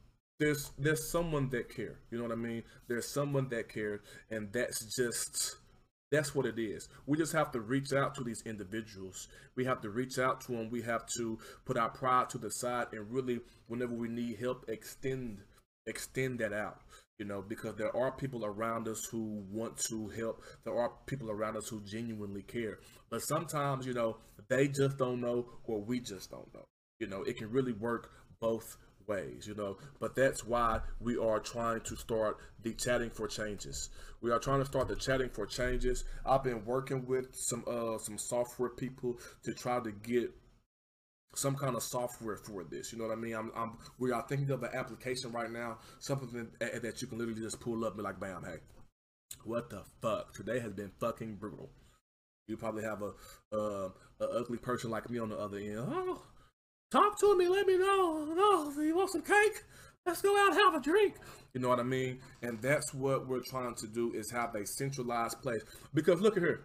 there's 0.40 0.72
there's 0.78 1.08
someone 1.08 1.50
that 1.50 1.68
care. 1.68 1.98
You 2.10 2.18
know 2.18 2.24
what 2.24 2.32
I 2.32 2.36
mean? 2.36 2.62
There's 2.88 3.08
someone 3.08 3.48
that 3.50 3.68
cared, 3.68 4.00
and 4.30 4.52
that's 4.52 4.96
just 4.96 5.56
that's 6.12 6.34
what 6.34 6.46
it 6.46 6.58
is. 6.58 6.88
We 7.06 7.16
just 7.16 7.32
have 7.32 7.50
to 7.52 7.60
reach 7.60 7.92
out 7.92 8.14
to 8.16 8.22
these 8.22 8.42
individuals. 8.44 9.28
We 9.56 9.64
have 9.64 9.80
to 9.80 9.90
reach 9.90 10.18
out 10.18 10.42
to 10.42 10.52
them. 10.52 10.70
We 10.70 10.82
have 10.82 11.06
to 11.16 11.38
put 11.64 11.78
our 11.78 11.88
pride 11.88 12.28
to 12.30 12.38
the 12.38 12.50
side 12.50 12.88
and 12.92 13.10
really, 13.10 13.40
whenever 13.66 13.94
we 13.94 14.08
need 14.08 14.38
help, 14.38 14.66
extend 14.68 15.38
extend 15.86 16.38
that 16.38 16.52
out. 16.52 16.82
You 17.18 17.24
know, 17.26 17.42
because 17.42 17.76
there 17.76 17.96
are 17.96 18.10
people 18.10 18.44
around 18.44 18.88
us 18.88 19.04
who 19.10 19.44
want 19.50 19.78
to 19.88 20.08
help. 20.08 20.42
There 20.64 20.76
are 20.76 20.92
people 21.06 21.30
around 21.30 21.56
us 21.56 21.68
who 21.68 21.80
genuinely 21.80 22.42
care. 22.42 22.78
But 23.10 23.22
sometimes, 23.22 23.86
you 23.86 23.94
know, 23.94 24.16
they 24.48 24.66
just 24.68 24.98
don't 24.98 25.20
know, 25.20 25.46
or 25.64 25.80
we 25.80 26.00
just 26.00 26.30
don't 26.30 26.52
know. 26.52 26.64
You 26.98 27.06
know, 27.06 27.22
it 27.22 27.36
can 27.36 27.50
really 27.50 27.72
work 27.72 28.10
both 28.40 28.76
ways, 29.06 29.46
you 29.46 29.54
know. 29.54 29.78
But 30.00 30.14
that's 30.16 30.44
why 30.44 30.80
we 31.00 31.16
are 31.16 31.38
trying 31.40 31.80
to 31.82 31.96
start 31.96 32.38
the 32.62 32.72
chatting 32.74 33.10
for 33.10 33.28
changes. 33.28 33.90
We 34.20 34.30
are 34.30 34.38
trying 34.38 34.60
to 34.60 34.66
start 34.66 34.88
the 34.88 34.96
chatting 34.96 35.30
for 35.30 35.46
changes. 35.46 36.04
I've 36.24 36.44
been 36.44 36.64
working 36.64 37.06
with 37.06 37.34
some 37.34 37.64
uh 37.66 37.98
some 37.98 38.18
software 38.18 38.70
people 38.70 39.18
to 39.44 39.54
try 39.54 39.80
to 39.80 39.90
get 39.90 40.32
some 41.34 41.56
kind 41.56 41.76
of 41.76 41.82
software 41.82 42.36
for 42.36 42.64
this. 42.64 42.92
You 42.92 42.98
know 42.98 43.06
what 43.06 43.16
I 43.16 43.20
mean? 43.20 43.34
I'm, 43.34 43.50
I'm 43.56 43.78
we 43.98 44.12
are 44.12 44.24
thinking 44.28 44.50
of 44.50 44.62
an 44.62 44.70
application 44.74 45.32
right 45.32 45.50
now, 45.50 45.78
something 45.98 46.48
that, 46.58 46.82
that 46.82 47.00
you 47.00 47.08
can 47.08 47.18
literally 47.18 47.40
just 47.40 47.60
pull 47.60 47.84
up 47.84 47.92
and 47.92 47.98
be 47.98 48.02
like, 48.02 48.20
bam, 48.20 48.44
hey, 48.44 48.58
what 49.44 49.70
the 49.70 49.82
fuck? 50.00 50.34
Today 50.34 50.60
has 50.60 50.72
been 50.72 50.92
fucking 51.00 51.36
brutal. 51.36 51.70
You 52.48 52.56
probably 52.56 52.82
have 52.82 53.02
a 53.02 53.12
uh, 53.56 53.88
a 54.20 54.24
ugly 54.24 54.58
person 54.58 54.90
like 54.90 55.08
me 55.08 55.18
on 55.18 55.30
the 55.30 55.38
other 55.38 55.58
end. 55.58 55.78
Oh, 55.78 56.22
talk 56.92 57.18
to 57.20 57.36
me. 57.36 57.48
Let 57.48 57.66
me 57.66 57.78
know. 57.78 58.28
Oh, 58.36 58.74
you 58.78 58.94
want 58.94 59.10
some 59.10 59.22
cake? 59.22 59.64
Let's 60.04 60.20
go 60.20 60.36
out 60.38 60.52
and 60.52 60.60
have 60.60 60.74
a 60.74 60.80
drink. 60.80 61.14
You 61.54 61.60
know 61.60 61.68
what 61.68 61.80
I 61.80 61.84
mean? 61.84 62.20
And 62.42 62.60
that's 62.60 62.92
what 62.92 63.28
we're 63.28 63.42
trying 63.42 63.74
to 63.76 63.86
do 63.86 64.12
is 64.12 64.30
have 64.30 64.54
a 64.54 64.66
centralized 64.66 65.40
place. 65.40 65.62
Because 65.94 66.20
look 66.20 66.36
at 66.36 66.42
here. 66.42 66.64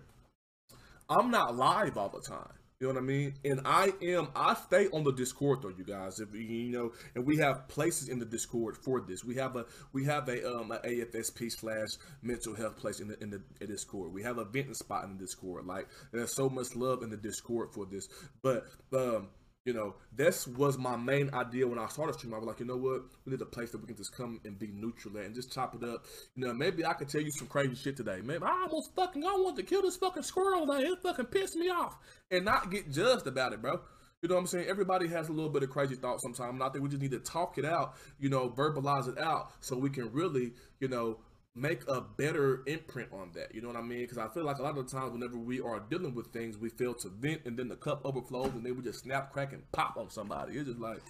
I'm 1.10 1.32
not 1.32 1.56
live 1.56 1.98
all 1.98 2.10
the 2.10 2.22
time. 2.22 2.50
You 2.80 2.88
know 2.88 2.94
what 2.94 3.04
I 3.04 3.06
mean? 3.06 3.34
And 3.44 3.62
I 3.66 3.92
am, 4.04 4.28
I 4.36 4.54
stay 4.54 4.88
on 4.90 5.04
the 5.04 5.12
Discord 5.12 5.64
though, 5.64 5.74
you 5.76 5.84
guys. 5.84 6.20
If 6.20 6.34
you 6.36 6.72
know, 6.72 6.92
and 7.16 7.26
we 7.26 7.38
have 7.38 7.68
places 7.68 8.08
in 8.08 8.20
the 8.20 8.26
Discord 8.26 8.78
for 8.78 9.02
this. 9.02 9.24
We 9.24 9.36
have 9.36 9.56
a, 9.56 9.66
we 9.94 10.06
have 10.06 10.30
a, 10.30 10.48
um, 10.48 10.72
a 10.72 10.78
AFSP 10.78 11.52
slash 11.52 11.88
mental 12.22 12.54
health 12.54 12.78
place 12.78 13.00
in 13.00 13.08
the, 13.08 13.20
in 13.24 13.32
the 13.32 13.42
in 13.62 13.68
Discord. 13.68 14.14
We 14.14 14.22
have 14.24 14.38
a 14.38 14.46
venting 14.46 14.76
spot 14.76 15.06
in 15.06 15.18
the 15.18 15.24
Discord. 15.24 15.66
Like, 15.66 15.88
there's 16.12 16.36
so 16.36 16.50
much 16.50 16.76
love 16.76 17.02
in 17.02 17.10
the 17.10 17.18
Discord 17.18 17.70
for 17.74 17.88
this. 17.88 18.08
But, 18.44 18.66
um, 18.94 19.30
you 19.68 19.74
know, 19.74 19.96
this 20.16 20.48
was 20.48 20.78
my 20.78 20.96
main 20.96 21.30
idea 21.34 21.68
when 21.68 21.78
I 21.78 21.88
started 21.88 22.14
streaming. 22.14 22.36
I 22.36 22.40
was 22.40 22.48
like, 22.48 22.62
you 22.62 22.66
know 22.66 22.78
what? 22.78 23.02
We 23.26 23.34
need 23.34 23.42
a 23.42 23.46
place 23.46 23.70
that 23.72 23.82
we 23.82 23.88
can 23.88 23.98
just 23.98 24.16
come 24.16 24.40
and 24.46 24.58
be 24.58 24.72
neutral 24.74 25.18
at 25.18 25.26
and 25.26 25.36
just 25.36 25.54
chop 25.54 25.76
it 25.76 25.84
up. 25.84 26.06
You 26.38 26.48
know, 26.48 26.54
maybe 26.54 26.86
I 26.86 26.94
could 26.94 27.10
tell 27.10 27.20
you 27.20 27.32
some 27.32 27.48
crazy 27.48 27.76
shit 27.76 27.98
today. 27.98 28.22
Maybe 28.24 28.46
I 28.46 28.66
almost 28.66 28.96
fucking 28.96 29.26
I 29.26 29.34
want 29.34 29.58
to 29.58 29.64
kill 29.64 29.82
this 29.82 29.98
fucking 29.98 30.24
squirrel 30.24 30.66
today. 30.66 30.88
It 30.88 31.00
fucking 31.04 31.26
pissed 31.26 31.58
me 31.58 31.68
off. 31.68 31.98
And 32.32 32.46
not 32.46 32.72
get 32.72 32.90
judged 32.90 33.28
about 33.28 33.52
it, 33.52 33.62
bro. 33.62 33.82
You 34.22 34.30
know 34.30 34.36
what 34.36 34.42
I'm 34.42 34.48
saying? 34.48 34.68
Everybody 34.70 35.10
has 35.10 35.28
a 35.28 35.34
little 35.34 35.52
bit 35.52 35.64
of 35.64 35.70
crazy 35.70 35.96
thoughts 35.96 36.24
sometimes. 36.24 36.54
And 36.54 36.64
I 36.64 36.70
think 36.70 36.82
we 36.82 36.90
just 36.90 37.02
need 37.02 37.12
to 37.12 37.20
talk 37.20 37.58
it 37.58 37.66
out, 37.66 37.96
you 38.22 38.30
know, 38.30 38.50
verbalize 38.50 39.10
it 39.10 39.20
out 39.20 39.52
so 39.60 39.78
we 39.78 39.90
can 39.90 40.14
really, 40.14 40.54
you 40.80 40.88
know, 40.88 41.18
make 41.58 41.82
a 41.88 42.02
better 42.02 42.62
imprint 42.68 43.10
on 43.12 43.32
that. 43.34 43.54
You 43.54 43.62
know 43.62 43.70
what 43.70 43.78
I 43.78 43.82
mean? 43.82 44.02
Because 44.02 44.18
I 44.18 44.28
feel 44.28 44.44
like 44.44 44.60
a 44.60 44.64
lot 44.64 44.78
of 44.78 44.90
times 44.90 45.12
whenever 45.12 45.38
we 45.38 45.60
are 45.60 45.80
dealing 45.80 46.14
with 46.14 46.28
things, 46.28 46.58
we 46.58 46.70
fail 46.70 46.94
to 46.96 47.10
vent 47.10 47.42
and 47.46 47.58
then 47.58 47.68
the 47.68 47.76
cup 47.76 48.02
overflows 48.06 48.54
and 48.54 48.66
then 48.66 48.76
we 48.76 48.84
just 48.84 49.04
snap, 49.04 49.34
crack, 49.34 49.54
and 49.54 49.70
pop 49.72 49.98
on 49.98 50.10
somebody. 50.10 50.54
It's 50.54 50.68
just 50.68 50.80
like, 50.80 51.02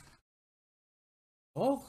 oh, 1.56 1.84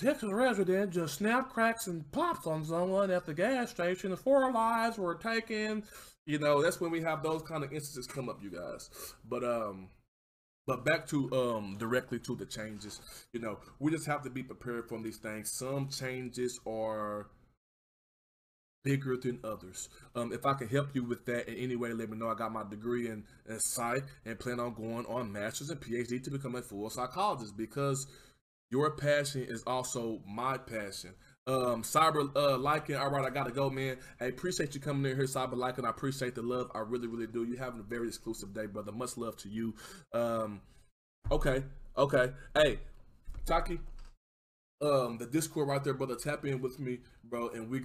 Texas 0.00 0.30
resident 0.32 0.92
just 0.92 1.14
snap, 1.14 1.50
cracks, 1.50 1.86
and 1.86 2.10
pops 2.10 2.46
on 2.46 2.64
someone 2.64 3.10
at 3.10 3.26
the 3.26 3.34
gas 3.34 3.70
station. 3.70 4.14
Four 4.16 4.50
lives 4.52 4.98
were 4.98 5.14
taken. 5.14 5.84
You 6.26 6.38
know, 6.38 6.62
that's 6.62 6.80
when 6.80 6.90
we 6.90 7.00
have 7.02 7.22
those 7.22 7.42
kind 7.42 7.62
of 7.62 7.72
instances 7.72 8.06
come 8.06 8.28
up, 8.28 8.42
you 8.42 8.50
guys. 8.50 8.90
But, 9.28 9.44
um, 9.44 9.88
but 10.66 10.84
back 10.84 11.06
to 11.08 11.28
um 11.32 11.76
directly 11.78 12.18
to 12.20 12.36
the 12.36 12.46
changes, 12.46 13.00
you 13.32 13.40
know, 13.40 13.58
we 13.78 13.90
just 13.90 14.06
have 14.06 14.22
to 14.22 14.30
be 14.30 14.42
prepared 14.42 14.88
for 14.88 15.00
these 15.00 15.16
things. 15.16 15.50
Some 15.50 15.88
changes 15.88 16.60
are 16.66 17.26
bigger 18.82 19.16
than 19.16 19.40
others. 19.44 19.88
Um, 20.14 20.32
if 20.32 20.46
I 20.46 20.54
can 20.54 20.68
help 20.68 20.94
you 20.94 21.04
with 21.04 21.26
that 21.26 21.48
in 21.48 21.56
any 21.56 21.76
way, 21.76 21.92
let 21.92 22.10
me 22.10 22.16
know. 22.16 22.28
I 22.28 22.34
got 22.34 22.52
my 22.52 22.64
degree 22.68 23.08
in, 23.08 23.24
in 23.48 23.60
psych 23.60 24.04
and 24.24 24.38
plan 24.38 24.60
on 24.60 24.74
going 24.74 25.06
on 25.06 25.32
master's 25.32 25.70
and 25.70 25.80
PhD 25.80 26.22
to 26.24 26.30
become 26.30 26.54
a 26.54 26.62
full 26.62 26.88
psychologist 26.90 27.56
because 27.56 28.06
your 28.70 28.96
passion 28.96 29.44
is 29.48 29.62
also 29.66 30.20
my 30.26 30.56
passion. 30.56 31.10
Um, 31.46 31.82
cyber 31.82 32.30
uh, 32.36 32.56
liking. 32.58 32.96
All 32.96 33.10
right, 33.10 33.24
I 33.24 33.30
gotta 33.30 33.50
go, 33.50 33.70
man. 33.70 33.96
I 34.20 34.26
appreciate 34.26 34.74
you 34.74 34.80
coming 34.80 35.10
in 35.10 35.16
here, 35.16 35.26
cyber 35.26 35.56
liking. 35.56 35.84
I 35.84 35.90
appreciate 35.90 36.34
the 36.34 36.42
love. 36.42 36.70
I 36.74 36.80
really, 36.80 37.08
really 37.08 37.26
do. 37.26 37.44
You 37.44 37.56
having 37.56 37.80
a 37.80 37.82
very 37.82 38.08
exclusive 38.08 38.54
day, 38.54 38.66
brother. 38.66 38.92
Much 38.92 39.16
love 39.16 39.36
to 39.38 39.48
you. 39.48 39.74
Um, 40.12 40.60
okay, 41.30 41.64
okay. 41.96 42.32
Hey, 42.54 42.78
Taki, 43.46 43.80
um 44.80 45.18
the 45.18 45.26
Discord 45.26 45.68
right 45.68 45.82
there, 45.82 45.94
brother. 45.94 46.14
Tap 46.14 46.44
in 46.44 46.60
with 46.60 46.78
me, 46.78 46.98
bro, 47.24 47.48
and 47.48 47.68
we 47.68 47.80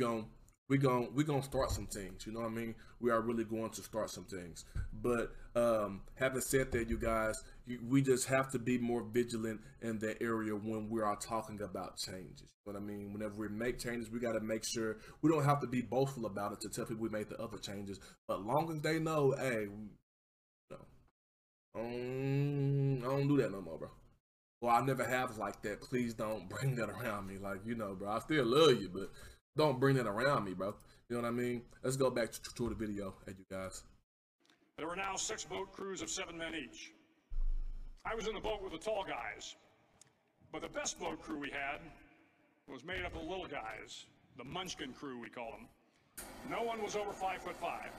gon' 0.69 0.69
we 0.69 0.77
gon' 0.77 1.15
we're 1.15 1.23
gonna 1.23 1.43
start 1.43 1.71
some 1.71 1.87
things. 1.87 2.25
You 2.25 2.33
know 2.33 2.41
what 2.41 2.51
I 2.51 2.53
mean? 2.53 2.75
We 2.99 3.11
are 3.11 3.21
really 3.21 3.43
going 3.43 3.69
to 3.71 3.83
start 3.83 4.09
some 4.09 4.25
things. 4.25 4.65
But 4.93 5.33
um 5.55 6.01
having 6.15 6.41
said 6.41 6.71
that, 6.71 6.89
you 6.89 6.97
guys, 6.97 7.43
you, 7.65 7.79
we 7.87 8.01
just 8.01 8.27
have 8.27 8.51
to 8.51 8.59
be 8.59 8.77
more 8.77 9.03
vigilant 9.03 9.61
in 9.81 9.99
that 9.99 10.21
area 10.21 10.53
when 10.55 10.89
we 10.89 11.01
are 11.01 11.15
talking 11.17 11.61
about 11.61 11.97
changes. 11.97 12.49
Know 12.65 12.73
what 12.73 12.77
I 12.77 12.79
mean? 12.79 13.13
Whenever 13.13 13.35
we 13.35 13.49
make 13.49 13.79
changes, 13.79 14.09
we 14.09 14.19
got 14.19 14.33
to 14.33 14.41
make 14.41 14.63
sure 14.65 14.97
we 15.21 15.29
don't 15.29 15.45
have 15.45 15.61
to 15.61 15.67
be 15.67 15.81
boastful 15.81 16.25
about 16.25 16.53
it 16.53 16.61
to 16.61 16.69
tell 16.69 16.85
people 16.85 17.03
we 17.03 17.09
made 17.09 17.29
the 17.29 17.39
other 17.41 17.57
changes. 17.57 17.99
But 18.27 18.43
long 18.43 18.71
as 18.73 18.81
they 18.81 18.97
know, 18.99 19.35
hey, 19.37 19.67
no, 20.71 20.77
don't, 21.75 23.01
I 23.03 23.07
don't 23.07 23.27
do 23.27 23.37
that 23.37 23.51
no 23.51 23.61
more, 23.61 23.77
bro. 23.77 23.89
Well, 24.61 24.75
I 24.75 24.81
never 24.81 25.03
have 25.03 25.37
like 25.37 25.61
that. 25.63 25.81
Please 25.81 26.13
don't 26.13 26.49
bring 26.49 26.75
that 26.75 26.89
around 26.89 27.27
me. 27.27 27.37
Like, 27.37 27.59
you 27.65 27.75
know, 27.75 27.95
bro, 27.95 28.09
I 28.09 28.19
still 28.19 28.45
love 28.45 28.81
you, 28.81 28.89
but 28.89 29.11
don't 29.57 29.79
bring 29.79 29.95
that 29.95 30.07
around 30.07 30.45
me, 30.45 30.53
bro. 30.53 30.73
You 31.09 31.15
know 31.15 31.21
what 31.21 31.27
I 31.27 31.31
mean? 31.31 31.61
Let's 31.83 31.97
go 31.97 32.09
back 32.09 32.31
to, 32.31 32.53
to 32.55 32.69
the 32.69 32.75
video, 32.75 33.13
hey, 33.25 33.33
you 33.37 33.45
guys. 33.49 33.83
There 34.77 34.87
were 34.87 34.95
now 34.95 35.15
six 35.15 35.43
boat 35.45 35.71
crews 35.71 36.01
of 36.01 36.09
seven 36.09 36.37
men 36.37 36.53
each. 36.55 36.91
I 38.05 38.13
was 38.13 38.27
in 38.27 38.35
the 38.35 38.41
boat 38.41 38.61
with 38.61 38.73
the 38.73 38.77
tall 38.77 39.05
guys, 39.07 39.55
but 40.51 40.61
the 40.61 40.67
best 40.67 40.99
boat 40.99 41.21
crew 41.21 41.39
we 41.39 41.49
had 41.49 41.79
was 42.67 42.83
made 42.83 43.03
up 43.05 43.15
of 43.15 43.21
the 43.21 43.29
little 43.29 43.47
guys, 43.47 44.05
the 44.37 44.43
Munchkin 44.43 44.93
crew, 44.93 45.19
we 45.19 45.29
call 45.29 45.51
them. 45.51 45.67
No 46.49 46.63
one 46.63 46.81
was 46.83 46.95
over 46.95 47.11
five 47.11 47.41
foot 47.41 47.55
five. 47.55 47.89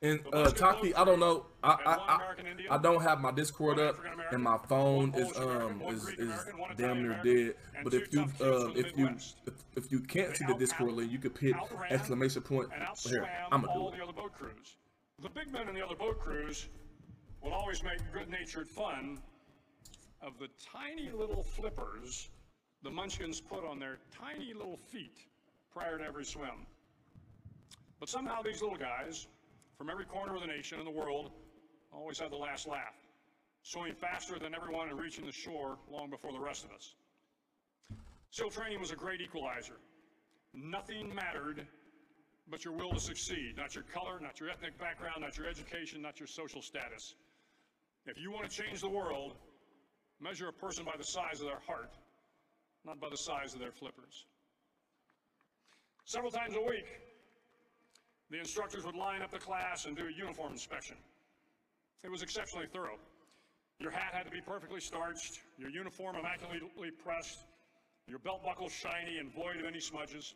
And 0.00 0.20
uh, 0.32 0.50
Taki, 0.50 0.94
I 0.94 1.04
don't 1.04 1.18
know. 1.18 1.46
I 1.62 1.70
I, 1.70 1.94
I, 1.94 2.76
I 2.76 2.78
don't 2.78 3.02
have 3.02 3.20
my 3.20 3.32
Discord 3.32 3.80
up, 3.80 3.96
and 4.30 4.42
my 4.42 4.56
phone 4.68 5.12
is 5.14 5.36
um 5.36 5.82
is 5.88 6.08
is 6.10 6.32
damn 6.76 7.02
near 7.02 7.20
dead. 7.24 7.54
But 7.82 7.94
if 7.94 8.12
you 8.12 8.20
um 8.20 8.74
if 8.76 8.96
you 8.96 9.08
if, 9.46 9.54
if 9.76 9.90
you 9.90 10.00
can't 10.00 10.36
see 10.36 10.44
the 10.44 10.54
Discord 10.54 10.92
link, 10.92 11.10
you 11.10 11.18
could 11.18 11.36
hit 11.36 11.56
exclamation 11.90 12.42
point. 12.42 12.68
Here, 13.02 13.28
I'm 13.50 13.62
gonna 13.62 13.74
do 13.74 13.88
it. 13.88 13.96
the 13.96 14.02
other 14.04 14.12
boat 14.12 14.32
crews. 14.32 14.76
The 15.20 15.30
big 15.30 15.52
men 15.52 15.68
in 15.68 15.74
the 15.74 15.84
other 15.84 15.96
boat 15.96 16.20
crews 16.20 16.68
will 17.42 17.52
always 17.52 17.82
make 17.82 17.98
good-natured 18.12 18.68
fun 18.68 19.18
of 20.22 20.38
the 20.38 20.48
tiny 20.72 21.10
little 21.10 21.42
flippers 21.42 22.28
the 22.82 22.90
Munchkins 22.90 23.40
put 23.40 23.64
on 23.64 23.80
their 23.80 23.98
tiny 24.16 24.54
little 24.54 24.76
feet 24.76 25.18
prior 25.72 25.98
to 25.98 26.04
every 26.04 26.24
swim. 26.24 26.66
But 27.98 28.08
somehow 28.08 28.42
these 28.42 28.62
little 28.62 28.76
guys, 28.76 29.26
from 29.78 29.88
every 29.88 30.04
corner 30.04 30.34
of 30.34 30.40
the 30.40 30.46
nation 30.46 30.78
and 30.78 30.86
the 30.86 30.90
world, 30.90 31.30
always 31.92 32.18
had 32.18 32.32
the 32.32 32.36
last 32.36 32.66
laugh, 32.66 32.96
swimming 33.62 33.94
faster 33.94 34.38
than 34.38 34.54
everyone 34.54 34.88
and 34.88 34.98
reaching 34.98 35.24
the 35.24 35.32
shore 35.32 35.78
long 35.90 36.10
before 36.10 36.32
the 36.32 36.40
rest 36.40 36.64
of 36.64 36.72
us. 36.72 36.94
SEAL 38.30 38.50
training 38.50 38.80
was 38.80 38.90
a 38.90 38.96
great 38.96 39.20
equalizer. 39.20 39.78
Nothing 40.52 41.14
mattered 41.14 41.66
but 42.50 42.64
your 42.64 42.74
will 42.74 42.90
to 42.90 43.00
succeed, 43.00 43.54
not 43.56 43.74
your 43.74 43.84
color, 43.84 44.18
not 44.20 44.40
your 44.40 44.50
ethnic 44.50 44.78
background, 44.78 45.20
not 45.20 45.36
your 45.36 45.46
education, 45.46 46.02
not 46.02 46.18
your 46.18 46.26
social 46.26 46.60
status. 46.60 47.14
If 48.06 48.18
you 48.18 48.32
want 48.32 48.50
to 48.50 48.62
change 48.62 48.80
the 48.80 48.88
world, 48.88 49.36
measure 50.20 50.48
a 50.48 50.52
person 50.52 50.84
by 50.84 50.96
the 50.96 51.04
size 51.04 51.40
of 51.40 51.46
their 51.46 51.60
heart, 51.66 51.92
not 52.84 53.00
by 53.00 53.08
the 53.10 53.16
size 53.16 53.54
of 53.54 53.60
their 53.60 53.70
flippers. 53.70 54.24
Several 56.04 56.32
times 56.32 56.54
a 56.56 56.60
week, 56.60 56.86
the 58.30 58.38
instructors 58.38 58.84
would 58.84 58.94
line 58.94 59.22
up 59.22 59.30
the 59.30 59.38
class 59.38 59.86
and 59.86 59.96
do 59.96 60.06
a 60.06 60.12
uniform 60.12 60.52
inspection. 60.52 60.96
It 62.04 62.10
was 62.10 62.22
exceptionally 62.22 62.66
thorough. 62.72 62.98
Your 63.80 63.90
hat 63.90 64.12
had 64.12 64.24
to 64.24 64.30
be 64.30 64.40
perfectly 64.40 64.80
starched, 64.80 65.40
your 65.56 65.70
uniform 65.70 66.16
immaculately 66.16 66.90
pressed, 66.90 67.44
your 68.06 68.18
belt 68.18 68.42
buckle 68.44 68.68
shiny 68.68 69.18
and 69.18 69.32
void 69.32 69.56
of 69.58 69.66
any 69.66 69.80
smudges. 69.80 70.34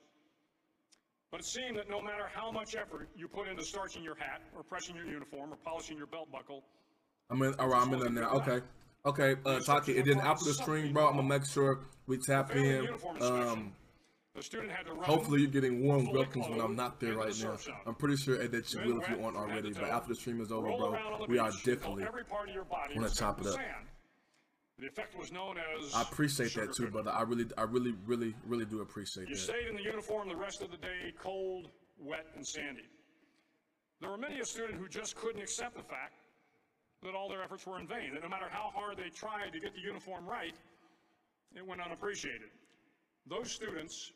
But 1.30 1.40
it 1.40 1.46
seemed 1.46 1.76
that 1.78 1.88
no 1.88 2.00
matter 2.00 2.28
how 2.32 2.52
much 2.52 2.76
effort 2.76 3.08
you 3.16 3.26
put 3.26 3.48
into 3.48 3.64
starching 3.64 4.04
your 4.04 4.14
hat, 4.14 4.42
or 4.54 4.62
pressing 4.62 4.94
your 4.94 5.06
uniform, 5.06 5.52
or 5.52 5.56
polishing 5.56 5.96
your 5.96 6.06
belt 6.06 6.30
buckle, 6.30 6.62
I'm 7.30 7.42
in. 7.42 7.54
All 7.54 7.68
right, 7.68 7.80
I'm 7.80 7.92
in 7.94 8.00
there 8.00 8.10
now. 8.10 8.30
Okay. 8.32 8.60
Okay, 9.04 9.34
uh, 9.46 9.58
Taki, 9.58 9.98
and 9.98 10.06
then 10.06 10.20
after 10.20 10.44
the 10.44 10.54
stream, 10.54 10.92
bro, 10.92 11.08
I'm 11.08 11.16
gonna 11.16 11.26
make 11.26 11.44
sure 11.44 11.80
we 12.06 12.18
tap 12.18 12.54
in. 12.54 12.88
Um, 13.20 13.72
hopefully 15.02 15.40
you're 15.40 15.50
getting 15.50 15.84
warm 15.84 16.10
welcomes 16.10 16.48
when 16.48 16.60
I'm 16.60 16.74
not 16.74 17.00
there 17.00 17.14
right 17.14 17.34
now. 17.42 17.56
I'm 17.86 17.94
pretty 17.94 18.16
sure 18.16 18.36
that 18.46 18.72
you 18.72 18.80
will 18.80 19.00
if 19.00 19.08
you 19.10 19.22
aren't 19.22 19.36
already. 19.36 19.72
But 19.72 19.84
after 19.84 20.08
the 20.08 20.14
stream 20.14 20.40
is 20.40 20.50
over, 20.50 20.68
bro, 20.68 20.92
around 20.92 21.12
on 21.12 21.20
the 21.20 21.26
we 21.26 21.38
are 21.38 21.50
definitely. 21.50 22.04
every 22.04 22.24
part 22.24 22.48
of 22.48 22.54
your 22.54 22.64
body 22.64 22.94
gonna 22.94 23.10
chop 23.10 23.40
it 23.40 23.46
up. 23.46 23.58
The 24.78 24.86
effect 24.88 25.16
was 25.16 25.30
known 25.30 25.56
as. 25.58 25.94
I 25.94 26.02
appreciate 26.02 26.54
that 26.54 26.74
too, 26.74 26.88
brother. 26.88 27.10
I 27.10 27.22
really, 27.22 27.46
I 27.56 27.62
really, 27.62 27.94
really, 28.06 28.34
really 28.46 28.64
do 28.64 28.80
appreciate 28.80 29.28
You 29.28 29.34
that. 29.36 29.40
You 29.40 29.44
stayed 29.44 29.68
in 29.68 29.76
the 29.76 29.82
uniform 29.82 30.28
the 30.28 30.36
rest 30.36 30.62
of 30.62 30.70
the 30.70 30.76
day, 30.78 31.12
cold, 31.20 31.68
wet, 32.00 32.26
and 32.34 32.44
sandy. 32.44 32.88
There 34.00 34.10
were 34.10 34.18
many 34.18 34.40
a 34.40 34.44
student 34.44 34.80
who 34.80 34.88
just 34.88 35.14
couldn't 35.14 35.40
accept 35.40 35.76
the 35.76 35.82
fact 35.82 36.14
that 37.04 37.14
all 37.14 37.28
their 37.28 37.42
efforts 37.42 37.66
were 37.66 37.78
in 37.78 37.86
vain, 37.86 38.14
that 38.14 38.22
no 38.22 38.28
matter 38.28 38.46
how 38.50 38.70
hard 38.74 38.96
they 38.96 39.10
tried 39.10 39.52
to 39.52 39.60
get 39.60 39.74
the 39.74 39.80
uniform 39.80 40.26
right, 40.26 40.54
it 41.54 41.64
went 41.64 41.80
unappreciated. 41.80 42.50
Those 43.28 43.52
students 43.52 44.10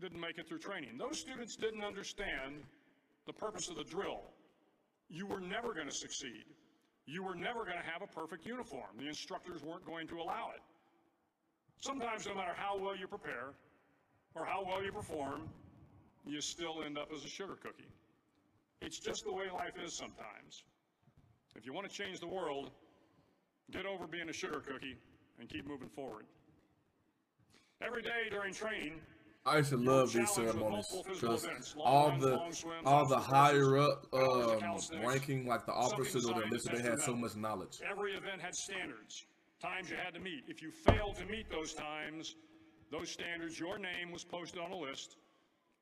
didn't 0.00 0.20
make 0.20 0.38
it 0.38 0.48
through 0.48 0.58
training. 0.58 0.98
Those 0.98 1.18
students 1.18 1.56
didn't 1.56 1.82
understand 1.82 2.62
the 3.26 3.32
purpose 3.32 3.68
of 3.68 3.76
the 3.76 3.84
drill. 3.84 4.20
You 5.08 5.26
were 5.26 5.40
never 5.40 5.72
going 5.72 5.88
to 5.88 5.94
succeed. 5.94 6.44
You 7.06 7.22
were 7.22 7.34
never 7.34 7.64
going 7.64 7.78
to 7.78 7.90
have 7.90 8.02
a 8.02 8.06
perfect 8.06 8.44
uniform. 8.46 8.90
The 8.98 9.06
instructors 9.06 9.62
weren't 9.62 9.86
going 9.86 10.08
to 10.08 10.18
allow 10.18 10.50
it. 10.54 10.60
Sometimes, 11.78 12.26
no 12.26 12.34
matter 12.34 12.54
how 12.56 12.78
well 12.78 12.96
you 12.96 13.06
prepare 13.06 13.54
or 14.34 14.44
how 14.44 14.64
well 14.66 14.82
you 14.82 14.92
perform, 14.92 15.48
you 16.26 16.40
still 16.40 16.82
end 16.84 16.98
up 16.98 17.10
as 17.14 17.24
a 17.24 17.28
sugar 17.28 17.54
cookie. 17.54 17.88
It's 18.80 18.98
just 18.98 19.24
the 19.24 19.32
way 19.32 19.44
life 19.52 19.74
is 19.82 19.94
sometimes. 19.94 20.64
If 21.54 21.64
you 21.64 21.72
want 21.72 21.88
to 21.88 21.94
change 21.94 22.20
the 22.20 22.26
world, 22.26 22.70
get 23.70 23.86
over 23.86 24.06
being 24.06 24.28
a 24.28 24.32
sugar 24.32 24.60
cookie 24.60 24.96
and 25.38 25.48
keep 25.48 25.66
moving 25.66 25.88
forward. 25.88 26.26
Every 27.80 28.02
day 28.02 28.28
during 28.30 28.52
training, 28.52 29.00
I 29.46 29.58
used 29.58 29.70
to 29.70 29.76
love 29.76 30.12
these 30.12 30.30
ceremonies 30.30 30.92
because 31.08 31.46
all 31.78 32.16
the 32.18 32.36
all 32.84 33.06
the 33.06 33.18
higher 33.18 33.78
up 33.78 34.06
um, 34.12 34.58
ranking, 35.04 35.46
like 35.46 35.66
the 35.66 35.72
officers 35.72 36.26
or 36.26 36.34
the 36.34 36.42
enlisted, 36.42 36.76
they 36.76 36.82
had 36.82 36.98
so 36.98 37.14
much 37.14 37.36
knowledge. 37.36 37.78
Every 37.88 38.12
event 38.12 38.40
had 38.40 38.54
standards, 38.56 39.24
times 39.62 39.88
you 39.88 39.96
had 39.96 40.14
to 40.14 40.20
meet. 40.20 40.44
If 40.48 40.62
you 40.62 40.72
failed 40.72 41.16
to 41.16 41.26
meet 41.26 41.48
those 41.48 41.74
times, 41.74 42.34
those 42.90 43.08
standards, 43.08 43.58
your 43.58 43.78
name 43.78 44.10
was 44.12 44.24
posted 44.24 44.60
on 44.60 44.72
a 44.72 44.76
list. 44.76 45.16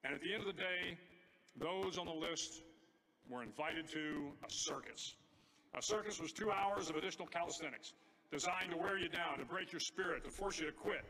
And 0.05 0.13
at 0.13 0.21
the 0.21 0.35
end 0.35 0.43
of 0.43 0.47
the 0.47 0.61
day, 0.61 0.99
those 1.57 1.97
on 1.97 2.05
the 2.05 2.13
list 2.13 2.63
were 3.31 3.43
invited 3.43 3.89
to 3.93 4.33
a 4.47 4.51
circus. 4.51 5.15
A 5.75 5.83
circus 5.83 6.21
was 6.21 6.33
two 6.33 6.51
hours 6.51 6.91
of 6.91 6.97
additional 6.97 7.27
calisthenics 7.27 7.95
designed 8.31 8.71
to 8.71 8.77
wear 8.77 8.99
you 8.99 9.09
down, 9.09 9.39
to 9.39 9.45
break 9.47 9.73
your 9.73 9.81
spirit, 9.81 10.25
to 10.25 10.31
force 10.31 10.59
you 10.59 10.67
to 10.67 10.73
quit. 10.73 11.05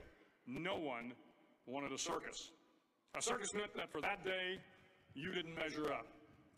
No 0.47 0.77
one 0.77 1.13
wanted 1.67 1.93
a 1.93 1.99
circus. 1.99 2.51
A 3.17 3.23
circus 3.23 3.55
meant 3.55 3.75
that 3.77 3.91
for 3.91 4.01
that 4.01 4.25
day, 4.25 4.59
you 5.15 5.33
didn't 5.33 5.55
measure 5.55 5.93
up. 5.93 6.07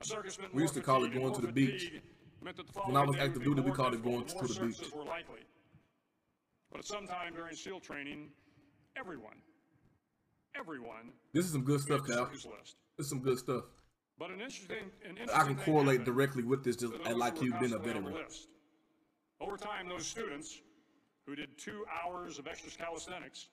A 0.01 0.05
circus 0.05 0.39
meant 0.39 0.55
We 0.55 0.63
used 0.63 0.75
to 0.75 0.81
call 0.81 1.05
it 1.05 1.13
going 1.13 1.35
to 1.35 1.41
the 1.41 1.53
beach. 1.53 1.93
Meant 2.43 2.57
that 2.57 2.67
the 2.67 2.81
When 2.81 2.97
I 2.97 3.05
was 3.05 3.17
active 3.17 3.45
duty, 3.45 3.61
we 3.61 3.71
called 3.73 3.95
it 3.95 4.03
going 4.03 4.25
to 4.25 4.35
the 4.35 4.67
beach. 4.67 4.93
Were 4.95 5.05
likely. 5.05 5.41
But 6.71 6.81
at 6.81 6.87
some 6.87 7.07
time 7.07 7.35
during 7.35 7.55
SEAL 7.55 7.81
training, 7.81 8.29
everyone, 8.99 9.37
everyone 10.59 11.13
This 11.33 11.47
is 11.47 11.53
some 11.53 11.63
good 11.63 11.81
stuff, 11.81 12.07
Cal. 12.07 12.27
This 12.27 12.47
is 12.99 13.09
some 13.09 13.21
good 13.21 13.39
stuff. 13.39 13.65
But 14.19 14.31
an 14.31 14.41
interesting, 14.41 14.91
an 15.05 15.19
interesting 15.19 15.41
I 15.41 15.45
can 15.45 15.57
correlate 15.57 16.01
happened 16.01 16.07
directly 16.07 16.43
with 16.43 16.65
this, 16.65 16.77
just 16.77 16.95
and 17.05 17.19
like 17.19 17.41
you've 17.43 17.61
been 17.61 17.75
a 17.75 17.79
veteran. 17.79 18.15
list. 18.15 18.49
Over 19.41 19.59
time, 19.59 19.89
those 19.89 20.07
students 20.07 20.61
who 21.27 21.37
did 21.37 21.59
two 21.59 21.85
hours 22.03 22.39
of 22.39 22.47
extra 22.47 22.71
calisthenics 22.71 23.49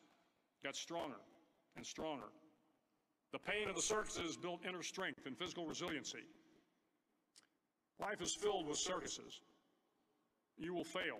got 0.63 0.75
stronger 0.75 1.17
and 1.75 1.85
stronger. 1.85 2.29
The 3.31 3.39
pain 3.39 3.67
of 3.67 3.75
the 3.75 3.81
circuses 3.81 4.37
built 4.37 4.61
inner 4.67 4.83
strength 4.83 5.25
and 5.25 5.37
physical 5.37 5.65
resiliency. 5.65 6.25
Life 7.99 8.21
is 8.21 8.35
filled 8.35 8.67
with 8.67 8.77
circuses. 8.77 9.41
You 10.57 10.73
will 10.73 10.83
fail. 10.83 11.19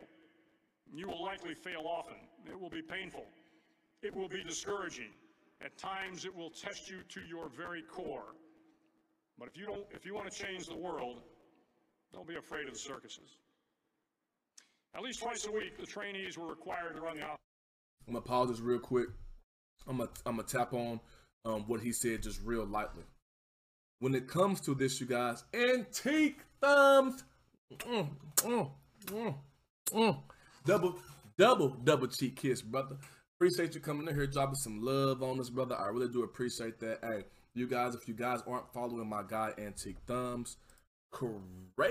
You 0.94 1.08
will 1.08 1.24
likely 1.24 1.56
fail 1.56 1.84
often. 1.86 2.18
It 2.46 2.60
will 2.60 2.70
be 2.70 2.82
painful. 2.82 3.26
It 4.02 4.16
will 4.16 4.28
be 4.28 4.44
discouraging. 4.44 5.10
At 5.62 5.78
times, 5.78 6.26
it 6.26 6.36
will 6.36 6.50
test 6.50 6.90
you 6.90 6.98
to 7.10 7.22
your 7.22 7.50
very 7.50 7.82
core. 7.82 8.36
But 9.40 9.48
if 9.48 9.58
you 9.58 9.66
don't, 9.66 9.86
if 9.92 10.06
you 10.06 10.14
want 10.14 10.32
to 10.32 10.38
change 10.38 10.68
the 10.68 10.76
world, 10.76 11.22
don't 12.14 12.28
be 12.28 12.36
afraid 12.36 12.68
of 12.68 12.74
the 12.74 12.80
circuses. 12.80 13.38
At 14.96 15.02
least 15.02 15.22
twice 15.22 15.48
a 15.48 15.52
week, 15.52 15.80
the 15.80 15.88
trainees 15.88 16.38
were 16.38 16.48
required 16.48 16.96
to 16.96 17.02
run 17.02 17.18
the 17.18 17.24
I'm 17.24 18.14
gonna 18.14 18.22
pause 18.22 18.50
this 18.50 18.60
real 18.60 18.80
quick. 18.80 19.08
I'm 19.88 19.98
gonna 19.98 20.44
tap 20.44 20.74
on 20.74 21.00
um, 21.46 21.64
what 21.68 21.82
he 21.82 21.92
said 21.92 22.24
just 22.24 22.42
real 22.44 22.66
lightly. 22.66 23.04
When 24.00 24.16
it 24.16 24.28
comes 24.28 24.60
to 24.62 24.76
this, 24.76 25.00
you 25.00 25.08
guys, 25.08 25.44
antique 25.54 26.42
thumbs, 26.62 27.24
mm, 27.78 28.10
mm, 28.38 28.70
mm, 29.06 29.36
mm. 29.92 30.18
double 30.66 30.96
double 31.38 31.70
double 31.70 32.08
cheek 32.08 32.36
kiss, 32.38 32.62
brother. 32.62 32.98
Appreciate 33.38 33.76
you 33.76 33.82
coming 33.82 34.08
in 34.08 34.16
here, 34.16 34.28
dropping 34.28 34.56
some 34.56 34.82
love 34.82 35.22
on 35.22 35.40
us, 35.40 35.50
brother. 35.50 35.76
I 35.76 35.88
really 35.88 36.08
do 36.08 36.24
appreciate 36.24 36.80
that. 36.80 37.00
Hey, 37.02 37.26
you 37.54 37.68
guys, 37.68 37.94
if 37.94 38.08
you 38.08 38.14
guys 38.14 38.40
aren't 38.48 38.72
following 38.74 39.10
my 39.10 39.24
guy 39.28 39.52
Antique 39.58 39.98
Thumbs, 40.08 40.58
crazy. 41.12 41.88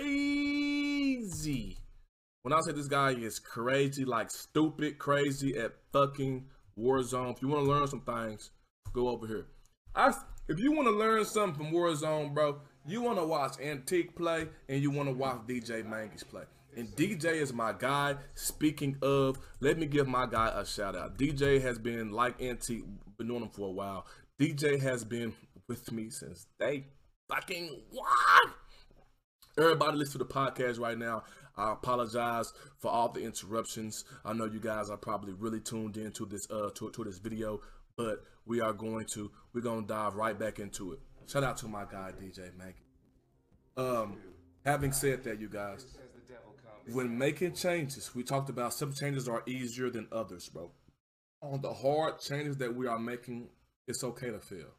When 2.42 2.52
I 2.52 2.60
say 2.62 2.72
this 2.72 2.88
guy 2.88 3.10
is 3.10 3.38
crazy, 3.38 4.04
like 4.04 4.30
stupid 4.30 4.98
crazy 4.98 5.56
at 5.56 5.74
fucking 5.92 6.46
Warzone. 6.78 7.32
If 7.32 7.42
you 7.42 7.48
want 7.48 7.64
to 7.64 7.70
learn 7.70 7.88
some 7.88 8.00
things, 8.00 8.50
go 8.92 9.08
over 9.08 9.26
here. 9.26 9.46
I, 9.94 10.14
if 10.48 10.58
you 10.58 10.72
want 10.72 10.88
to 10.88 10.92
learn 10.92 11.24
something 11.24 11.64
from 11.64 11.72
Warzone, 11.72 12.34
bro, 12.34 12.60
you 12.86 13.02
want 13.02 13.18
to 13.18 13.26
watch 13.26 13.60
Antique 13.60 14.16
play 14.16 14.48
and 14.68 14.82
you 14.82 14.90
want 14.90 15.08
to 15.08 15.14
watch 15.14 15.46
DJ 15.46 15.84
Mangus 15.84 16.22
play. 16.22 16.44
And 16.76 16.88
DJ 16.96 17.34
is 17.34 17.52
my 17.52 17.72
guy. 17.72 18.16
Speaking 18.34 18.96
of, 19.02 19.38
let 19.60 19.78
me 19.78 19.86
give 19.86 20.08
my 20.08 20.26
guy 20.26 20.50
a 20.54 20.64
shout 20.64 20.96
out. 20.96 21.18
DJ 21.18 21.60
has 21.60 21.78
been 21.78 22.12
like 22.12 22.40
Antique, 22.40 22.84
been 23.18 23.28
knowing 23.28 23.42
him 23.42 23.50
for 23.50 23.68
a 23.68 23.72
while. 23.72 24.06
DJ 24.40 24.80
has 24.80 25.04
been 25.04 25.34
with 25.68 25.92
me 25.92 26.08
since 26.08 26.46
day 26.58 26.86
fucking 27.32 27.70
what? 27.90 28.50
Everybody 29.58 29.98
listen 29.98 30.12
to 30.12 30.18
the 30.18 30.26
podcast 30.26 30.78
right 30.78 30.98
now. 30.98 31.24
I 31.56 31.72
apologize 31.72 32.52
for 32.78 32.90
all 32.90 33.10
the 33.10 33.22
interruptions. 33.22 34.04
I 34.24 34.32
know 34.32 34.46
you 34.46 34.60
guys 34.60 34.90
are 34.90 34.96
probably 34.96 35.32
really 35.34 35.60
tuned 35.60 35.96
into 35.96 36.26
this 36.26 36.50
uh 36.50 36.70
to, 36.74 36.90
to 36.90 37.04
this 37.04 37.18
video, 37.18 37.60
but 37.96 38.24
we 38.46 38.60
are 38.60 38.72
going 38.72 39.06
to 39.12 39.30
we're 39.52 39.60
gonna 39.60 39.86
dive 39.86 40.14
right 40.14 40.38
back 40.38 40.58
into 40.58 40.92
it. 40.92 41.00
Shout 41.26 41.44
out 41.44 41.56
to 41.58 41.68
my 41.68 41.84
guy 41.84 42.12
DJ 42.20 42.56
Maggie. 42.56 42.84
Um, 43.76 44.18
having 44.64 44.92
said 44.92 45.24
that, 45.24 45.40
you 45.40 45.48
guys, 45.48 45.86
when 46.90 47.16
making 47.16 47.54
changes, 47.54 48.14
we 48.14 48.22
talked 48.22 48.50
about 48.50 48.74
some 48.74 48.92
changes 48.92 49.28
are 49.28 49.42
easier 49.46 49.90
than 49.90 50.08
others, 50.12 50.48
bro. 50.48 50.70
On 51.40 51.60
the 51.60 51.72
hard 51.72 52.20
changes 52.20 52.56
that 52.58 52.74
we 52.74 52.86
are 52.86 52.98
making, 52.98 53.48
it's 53.86 54.04
okay 54.04 54.30
to 54.30 54.40
fail. 54.40 54.74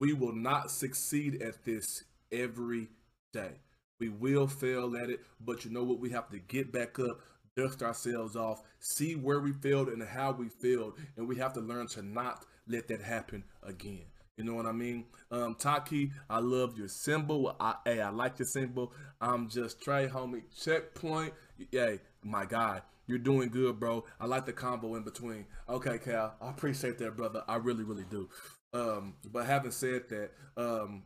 We 0.00 0.12
will 0.12 0.34
not 0.34 0.70
succeed 0.70 1.40
at 1.42 1.64
this 1.64 2.04
every 2.30 2.88
day. 3.32 3.60
We 4.08 4.36
will 4.36 4.46
fail 4.46 4.96
at 4.96 5.10
it, 5.10 5.20
but 5.40 5.64
you 5.64 5.70
know 5.70 5.84
what? 5.84 6.00
We 6.00 6.10
have 6.10 6.28
to 6.30 6.38
get 6.38 6.72
back 6.72 6.98
up, 6.98 7.20
dust 7.56 7.82
ourselves 7.82 8.36
off, 8.36 8.62
see 8.80 9.14
where 9.14 9.40
we 9.40 9.52
failed 9.52 9.88
and 9.88 10.02
how 10.02 10.32
we 10.32 10.48
failed, 10.48 10.94
and 11.16 11.28
we 11.28 11.36
have 11.36 11.52
to 11.54 11.60
learn 11.60 11.86
to 11.88 12.02
not 12.02 12.44
let 12.66 12.88
that 12.88 13.02
happen 13.02 13.44
again. 13.62 14.04
You 14.36 14.44
know 14.44 14.54
what 14.54 14.66
I 14.66 14.72
mean? 14.72 15.04
Um, 15.30 15.54
Taki, 15.54 16.10
I 16.28 16.40
love 16.40 16.76
your 16.76 16.88
symbol. 16.88 17.54
I, 17.60 17.76
hey, 17.84 18.00
I 18.00 18.10
like 18.10 18.38
your 18.38 18.46
symbol. 18.46 18.92
I'm 19.20 19.48
just 19.48 19.80
Trey, 19.80 20.08
homie. 20.08 20.42
Checkpoint. 20.60 21.32
Hey, 21.70 22.00
my 22.22 22.44
guy, 22.44 22.80
you're 23.06 23.18
doing 23.18 23.48
good, 23.50 23.78
bro. 23.78 24.04
I 24.20 24.26
like 24.26 24.46
the 24.46 24.52
combo 24.52 24.96
in 24.96 25.04
between. 25.04 25.46
Okay, 25.68 25.98
Cal, 25.98 26.34
I 26.40 26.50
appreciate 26.50 26.98
that, 26.98 27.16
brother. 27.16 27.44
I 27.46 27.56
really, 27.56 27.84
really 27.84 28.06
do. 28.10 28.28
Um, 28.72 29.14
but 29.30 29.46
having 29.46 29.70
said 29.70 30.08
that, 30.08 30.30
um, 30.56 31.04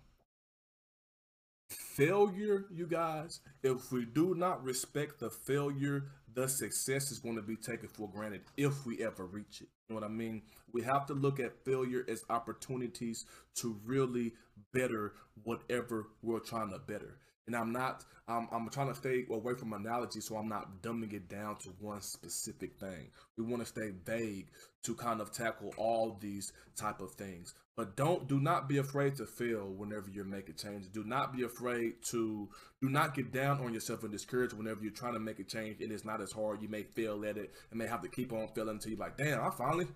failure, 1.99 2.65
you 2.70 2.87
guys, 2.87 3.41
if 3.65 3.91
we 3.91 4.05
do 4.05 4.33
not 4.37 4.62
respect 4.62 5.19
the 5.19 5.29
failure, 5.29 6.05
the 6.33 6.49
success 6.49 7.11
is 7.11 7.19
going 7.19 7.35
to 7.35 7.43
be 7.43 7.57
taken 7.57 7.89
for 7.89 8.09
granted 8.09 8.43
if 8.57 8.87
we 8.87 9.05
ever 9.05 9.27
reach 9.27 9.62
it. 9.62 9.69
You 9.89 9.95
know 9.95 9.95
what 9.97 10.05
I 10.05 10.09
mean? 10.09 10.43
We 10.73 10.83
have 10.83 11.07
to 11.07 11.15
look 11.15 11.41
at 11.41 11.65
failure 11.65 12.07
as 12.09 12.25
opportunities 12.31 13.27
to 13.57 13.77
really 13.85 14.35
better 14.73 15.15
whatever 15.43 16.07
we're 16.23 16.39
trying 16.39 16.70
to 16.70 16.79
better. 16.79 17.19
And 17.49 17.57
I'm 17.57 17.73
not, 17.73 18.05
I'm, 18.29 18.47
I'm 18.53 18.69
trying 18.69 18.89
to 18.89 18.95
stay 18.95 19.25
away 19.29 19.55
from 19.55 19.73
analogy 19.73 20.20
so 20.20 20.37
I'm 20.37 20.49
not 20.49 20.83
dumbing 20.83 21.15
it 21.15 21.29
down 21.29 21.57
to 21.61 21.70
one 21.81 22.03
specific 22.03 22.79
thing. 22.79 23.11
We 23.37 23.45
want 23.45 23.62
to 23.62 23.66
stay 23.66 23.91
vague 24.05 24.51
to 24.85 24.95
kind 24.95 25.20
of 25.20 25.33
tackle 25.33 25.75
all 25.77 26.16
these 26.20 26.53
type 26.77 27.01
of 27.01 27.12
things. 27.15 27.55
But 27.79 27.95
don't, 27.95 28.27
do 28.27 28.41
not 28.41 28.69
be 28.69 28.79
afraid 28.79 29.15
to 29.19 29.25
fail 29.25 29.69
whenever 29.69 30.11
you're 30.11 30.25
making 30.25 30.57
changes. 30.57 30.89
Do 30.89 31.05
not 31.05 31.33
be 31.33 31.45
afraid 31.45 32.03
to, 32.07 32.49
do 32.83 32.89
not 32.89 33.15
get 33.15 33.31
down 33.33 33.61
on 33.65 33.73
yourself 33.73 34.03
and 34.03 34.11
discouraged 34.11 34.53
whenever 34.53 34.83
you're 34.83 34.91
trying 34.91 35.13
to 35.13 35.21
make 35.21 35.39
a 35.39 35.45
change 35.45 35.81
and 35.81 35.93
it's 35.93 36.05
not 36.05 36.21
as 36.21 36.33
hard. 36.33 36.61
You 36.61 36.69
may 36.69 36.83
fail 36.83 37.25
at 37.25 37.37
it 37.37 37.55
and 37.71 37.79
may 37.79 37.87
have 37.87 38.03
to 38.03 38.09
keep 38.09 38.33
on 38.33 38.49
failing 38.49 38.71
until 38.71 38.91
you're 38.91 38.99
like, 38.99 39.17
damn, 39.17 39.41
I 39.41 39.51
finally, 39.51 39.87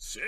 shit, 0.00 0.24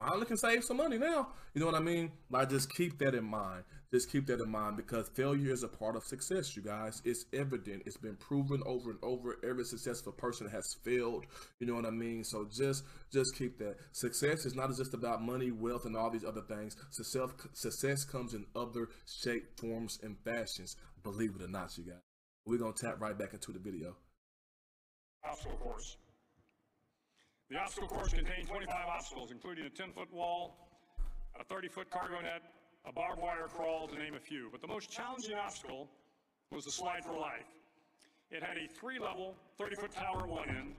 I 0.00 0.24
can 0.24 0.36
save 0.36 0.62
some 0.62 0.76
money 0.76 0.98
now. 0.98 1.28
You 1.54 1.60
know 1.60 1.66
what 1.66 1.74
I 1.74 1.80
mean? 1.80 2.12
Like, 2.30 2.50
just 2.50 2.70
keep 2.74 2.98
that 2.98 3.14
in 3.14 3.24
mind. 3.24 3.64
Just 3.92 4.10
keep 4.10 4.26
that 4.26 4.40
in 4.40 4.50
mind 4.50 4.76
because 4.76 5.08
failure 5.14 5.52
is 5.52 5.62
a 5.62 5.68
part 5.68 5.96
of 5.96 6.04
success, 6.04 6.54
you 6.54 6.62
guys. 6.62 7.00
It's 7.04 7.24
evident. 7.32 7.84
It's 7.86 7.96
been 7.96 8.16
proven 8.16 8.62
over 8.66 8.90
and 8.90 8.98
over. 9.02 9.36
Every 9.48 9.64
successful 9.64 10.12
person 10.12 10.48
has 10.48 10.76
failed. 10.84 11.24
You 11.60 11.66
know 11.66 11.74
what 11.74 11.86
I 11.86 11.90
mean? 11.90 12.24
So 12.24 12.46
just 12.52 12.84
just 13.10 13.34
keep 13.36 13.58
that. 13.58 13.76
Success 13.92 14.44
is 14.44 14.54
not 14.54 14.68
just 14.76 14.92
about 14.92 15.22
money, 15.22 15.50
wealth, 15.50 15.86
and 15.86 15.96
all 15.96 16.10
these 16.10 16.24
other 16.24 16.42
things. 16.42 16.76
Success 16.90 17.30
success 17.54 18.04
comes 18.04 18.34
in 18.34 18.44
other 18.54 18.88
shape, 19.06 19.58
forms, 19.58 19.98
and 20.02 20.16
fashions. 20.24 20.76
Believe 21.02 21.36
it 21.36 21.42
or 21.42 21.48
not, 21.48 21.76
you 21.78 21.84
guys. 21.84 22.02
We're 22.44 22.58
gonna 22.58 22.74
tap 22.74 23.00
right 23.00 23.16
back 23.16 23.32
into 23.32 23.52
the 23.52 23.60
video. 23.60 23.96
The 27.48 27.56
obstacle 27.58 27.88
course 27.88 28.12
contained 28.12 28.48
25 28.48 28.74
obstacles, 28.88 29.30
including 29.30 29.66
a 29.66 29.70
10-foot 29.70 30.12
wall, 30.12 30.68
a 31.38 31.44
30-foot 31.44 31.90
cargo 31.90 32.20
net, 32.20 32.42
a 32.84 32.92
barbed 32.92 33.22
wire 33.22 33.46
crawl, 33.46 33.86
to 33.86 33.96
name 33.96 34.14
a 34.14 34.20
few. 34.20 34.48
But 34.50 34.60
the 34.60 34.66
most 34.66 34.90
challenging 34.90 35.34
obstacle 35.34 35.88
was 36.50 36.64
the 36.64 36.72
slide 36.72 37.04
for 37.04 37.12
life. 37.12 37.46
It 38.32 38.42
had 38.42 38.56
a 38.56 38.66
three-level, 38.66 39.36
30-foot 39.60 39.92
tower 39.92 40.22
at 40.22 40.28
one 40.28 40.48
end 40.48 40.74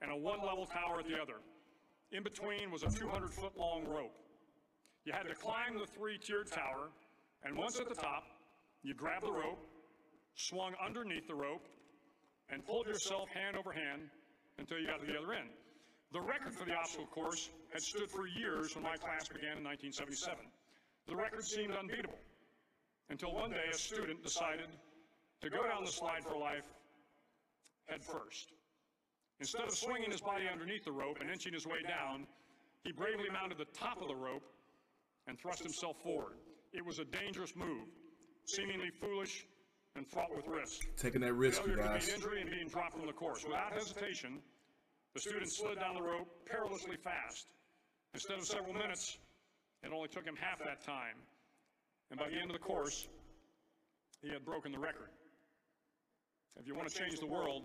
and 0.00 0.12
a 0.12 0.16
one-level 0.16 0.66
tower 0.66 1.00
at 1.00 1.08
the 1.08 1.20
other. 1.20 1.40
In 2.12 2.22
between 2.22 2.70
was 2.70 2.84
a 2.84 2.86
200-foot 2.86 3.58
long 3.58 3.84
rope. 3.88 4.14
You 5.04 5.12
had 5.12 5.26
to 5.26 5.34
climb 5.34 5.78
the 5.78 5.86
three-tiered 5.86 6.52
tower, 6.52 6.90
and 7.42 7.56
once 7.56 7.80
at 7.80 7.88
the 7.88 7.94
top, 7.94 8.24
you 8.82 8.94
grabbed 8.94 9.26
the 9.26 9.32
rope, 9.32 9.58
swung 10.36 10.74
underneath 10.84 11.26
the 11.26 11.34
rope, 11.34 11.66
and 12.48 12.64
pulled 12.64 12.86
yourself 12.86 13.28
hand 13.30 13.56
over 13.56 13.72
hand 13.72 14.02
until 14.58 14.78
you 14.78 14.86
got 14.86 15.00
to 15.00 15.06
the 15.06 15.18
other 15.18 15.32
end. 15.32 15.48
The 16.16 16.22
record 16.22 16.54
for 16.54 16.64
the 16.64 16.72
obstacle 16.72 17.04
course 17.12 17.50
had 17.74 17.82
stood 17.82 18.10
for 18.10 18.26
years 18.26 18.74
when 18.74 18.82
my 18.82 18.96
class 18.96 19.28
began 19.28 19.58
in 19.58 19.64
1977. 19.64 20.38
The 21.06 21.14
record 21.14 21.44
seemed 21.44 21.74
unbeatable 21.74 22.16
until 23.10 23.34
one 23.34 23.50
day 23.50 23.68
a 23.70 23.76
student 23.76 24.22
decided 24.22 24.72
to 25.42 25.50
go 25.50 25.68
down 25.68 25.84
the 25.84 25.92
slide 25.92 26.24
for 26.24 26.38
life 26.38 26.64
head 27.84 28.02
first. 28.02 28.54
Instead 29.40 29.64
of 29.64 29.74
swinging 29.74 30.10
his 30.10 30.22
body 30.22 30.44
underneath 30.50 30.86
the 30.86 30.90
rope 30.90 31.18
and 31.20 31.28
inching 31.30 31.52
his 31.52 31.66
way 31.66 31.82
down, 31.86 32.26
he 32.82 32.92
bravely 32.92 33.28
mounted 33.30 33.58
the 33.58 33.68
top 33.78 34.00
of 34.00 34.08
the 34.08 34.16
rope 34.16 34.48
and 35.26 35.38
thrust 35.38 35.62
himself 35.62 36.02
forward. 36.02 36.38
It 36.72 36.82
was 36.82 36.98
a 36.98 37.04
dangerous 37.04 37.54
move, 37.54 37.88
seemingly 38.46 38.88
foolish 39.02 39.44
and 39.96 40.08
fraught 40.08 40.34
with 40.34 40.48
risk. 40.48 40.86
Taking 40.96 41.20
that 41.20 41.34
risk, 41.34 41.60
you 41.66 41.74
Failure 41.76 41.92
guys. 41.92 42.08
injury 42.08 42.40
and 42.40 42.48
being 42.48 42.68
dropped 42.68 42.94
from 42.94 43.04
the 43.06 43.12
course. 43.12 43.44
Without 43.44 43.74
hesitation, 43.74 44.40
the 45.16 45.22
student 45.22 45.50
slid 45.50 45.80
down 45.80 45.94
the 45.94 46.02
rope 46.02 46.28
perilously 46.44 46.96
fast. 47.02 47.46
Instead 48.12 48.36
of 48.36 48.44
several 48.44 48.74
minutes, 48.74 49.16
it 49.82 49.90
only 49.90 50.08
took 50.08 50.26
him 50.26 50.36
half 50.36 50.58
that 50.58 50.84
time. 50.84 51.16
And 52.10 52.20
by 52.20 52.28
the 52.28 52.36
end 52.36 52.50
of 52.50 52.52
the 52.52 52.62
course, 52.62 53.08
he 54.20 54.28
had 54.28 54.44
broken 54.44 54.72
the 54.72 54.78
record. 54.78 55.08
If 56.60 56.66
you 56.66 56.74
want 56.74 56.90
to 56.90 56.98
change 56.98 57.18
the 57.18 57.26
world, 57.26 57.62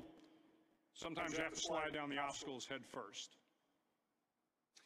sometimes 0.94 1.34
you 1.34 1.44
have 1.44 1.52
to 1.52 1.60
slide 1.60 1.92
down 1.94 2.10
the 2.10 2.20
obstacles 2.20 2.66
head 2.66 2.86
first. 2.86 3.36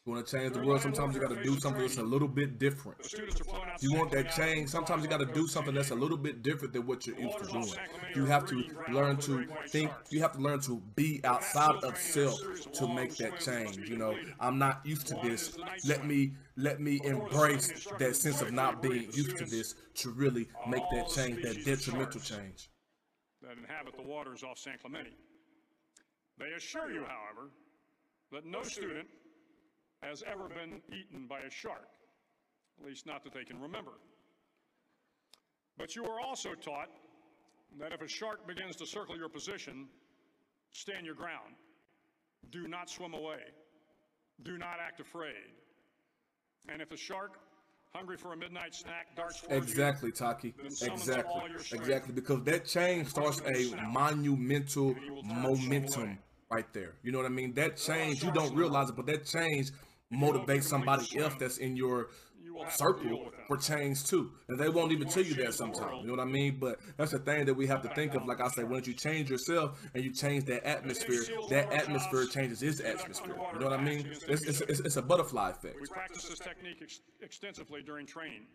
You 0.06 0.14
want 0.14 0.28
to 0.28 0.38
change 0.38 0.54
the 0.54 0.60
world, 0.60 0.82
sometimes 0.82 1.16
you 1.16 1.22
got 1.22 1.30
to 1.32 1.42
do 1.44 1.58
something 1.60 1.82
that's 1.82 1.98
a 1.98 2.04
little 2.04 2.28
bit 2.28 2.60
different. 2.60 3.00
The 3.00 3.10
students 3.10 3.42
are 3.42 3.46
flown 3.46 3.70
out 3.70 3.82
You 3.82 3.94
want 3.94 4.12
that 4.12 4.30
change, 4.30 4.70
sometimes 4.70 5.04
you 5.04 5.10
got 5.10 5.20
to 5.20 5.26
do 5.26 5.48
something 5.48 5.74
that's 5.74 5.90
a 5.90 5.96
little 5.96 6.18
bit 6.18 6.44
different 6.44 6.74
than 6.74 6.86
what 6.86 7.08
you're 7.08 7.18
used 7.18 7.40
to 7.40 7.46
doing. 7.48 7.80
You 8.14 8.26
have 8.26 8.46
to 8.46 8.64
learn 8.88 9.18
to 9.22 9.48
think, 9.70 9.92
you 10.12 10.22
have 10.22 10.34
to 10.34 10.40
learn 10.40 10.60
to 10.62 10.82
be 10.96 11.22
outside 11.24 11.76
of 11.84 11.98
self 11.98 12.40
to 12.74 12.88
make 12.88 13.18
that 13.18 13.40
change. 13.40 13.90
You 13.90 13.98
know, 13.98 14.20
I'm 14.40 14.60
not 14.60 14.86
used 14.86 15.08
to 15.08 15.16
this. 15.16 15.58
Let 15.84 16.06
me 16.06 16.34
let 16.56 16.80
me 16.80 17.02
embrace 17.04 17.74
that 17.98 18.16
sense 18.16 18.42
of 18.42 18.52
not 18.52 18.82
being 18.84 19.10
used 19.12 19.38
to 19.38 19.46
this 19.46 19.76
to 19.96 20.12
really 20.12 20.48
make 20.68 20.84
that 20.92 21.10
change, 21.10 21.42
that 21.42 21.66
detrimental 21.66 22.22
change. 22.22 22.70
that 23.42 23.58
inhabit 23.58 23.96
the 23.96 24.04
waters 24.04 24.44
off 24.44 24.58
San 24.60 24.78
Clemente. 24.80 25.12
They 26.38 26.52
assure 26.54 26.92
you, 26.92 27.06
however, 27.06 27.52
that 28.32 28.46
no 28.46 28.64
student 28.64 29.08
has 30.02 30.24
ever 30.32 30.48
been 30.48 30.82
eaten 30.90 31.28
by 31.28 31.40
a 31.40 31.50
shark, 31.50 31.88
at 32.80 32.86
least 32.86 33.06
not 33.06 33.24
that 33.24 33.34
they 33.34 33.44
can 33.44 33.60
remember. 33.60 33.94
But 35.78 35.96
you 35.96 36.06
are 36.06 36.20
also 36.20 36.54
taught 36.54 36.90
that 37.80 37.92
if 37.92 38.02
a 38.02 38.08
shark 38.08 38.48
begins 38.48 38.76
to 38.78 38.86
circle 38.86 39.18
your 39.18 39.30
position, 39.30 39.88
stand 40.72 41.06
your 41.06 41.16
ground. 41.16 41.56
Do 42.52 42.68
not 42.68 42.90
swim 42.90 43.14
away. 43.14 43.40
Do 44.44 44.58
not 44.58 44.78
act 44.86 45.00
afraid. 45.00 45.52
And 46.70 46.82
if 46.82 46.92
a 46.92 46.98
shark, 46.98 47.40
hungry 47.94 48.18
for 48.18 48.34
a 48.34 48.38
midnight 48.38 48.74
snack, 48.74 49.16
darts 49.16 49.42
towards 49.42 49.52
you, 49.52 49.58
Exactly, 49.58 50.12
Taki. 50.12 50.54
Then 50.58 50.68
Exactly. 50.68 51.42
Exactly. 51.74 52.14
Because 52.14 52.44
that 52.44 52.66
change 52.66 53.10
starts 53.10 53.42
a 53.46 53.76
monumental 53.88 54.96
momentum 55.24 56.18
right 56.52 56.72
there. 56.74 56.94
You 57.04 57.12
know 57.12 57.20
what 57.20 57.28
I 57.28 57.30
mean? 57.30 57.54
That 57.54 57.78
change, 57.78 58.24
you 58.24 58.32
don't 58.32 58.56
realize 58.56 58.90
it, 58.90 58.96
but 58.96 59.06
that 59.08 59.26
change 59.26 59.72
motivates 60.14 60.64
somebody 60.64 61.20
else 61.20 61.34
that's 61.40 61.58
in 61.58 61.76
your 61.76 62.10
circle 62.70 63.32
for 63.48 63.58
change 63.58 64.06
too. 64.06 64.32
And 64.48 64.60
they 64.60 64.70
won't 64.70 64.92
even 64.92 65.08
tell 65.08 65.24
you 65.24 65.34
that 65.36 65.54
sometimes. 65.54 66.02
You 66.02 66.08
know 66.08 66.14
what 66.14 66.22
I 66.22 66.32
mean? 66.32 66.58
But 66.60 66.80
that's 66.98 67.12
the 67.12 67.20
thing 67.20 67.46
that 67.46 67.54
we 67.54 67.68
have 67.68 67.82
to 67.82 67.90
think 67.90 68.14
of. 68.14 68.26
Like 68.26 68.40
I 68.40 68.48
say, 68.48 68.64
once 68.64 68.88
you 68.88 68.94
change 68.94 69.30
yourself 69.30 69.82
and 69.94 70.04
you 70.04 70.12
change 70.12 70.46
that 70.46 70.66
atmosphere, 70.66 71.24
that 71.50 71.72
atmosphere 71.74 72.26
changes 72.28 72.64
its 72.64 72.80
atmosphere. 72.80 73.36
You 73.54 73.60
know 73.60 73.70
what 73.70 73.80
I 73.80 73.84
mean? 73.84 74.08
It's, 74.28 74.44
it's, 74.44 74.62
it's, 74.62 74.80
it's 74.80 74.96
a 74.98 75.02
butterfly 75.02 75.50
effect. 75.52 75.78
We 75.82 75.88
practice 75.88 76.30
this 76.30 76.40
technique 76.40 76.80
ex- 76.82 77.02
extensively 77.22 77.82
during 77.82 78.06
training. 78.06 78.46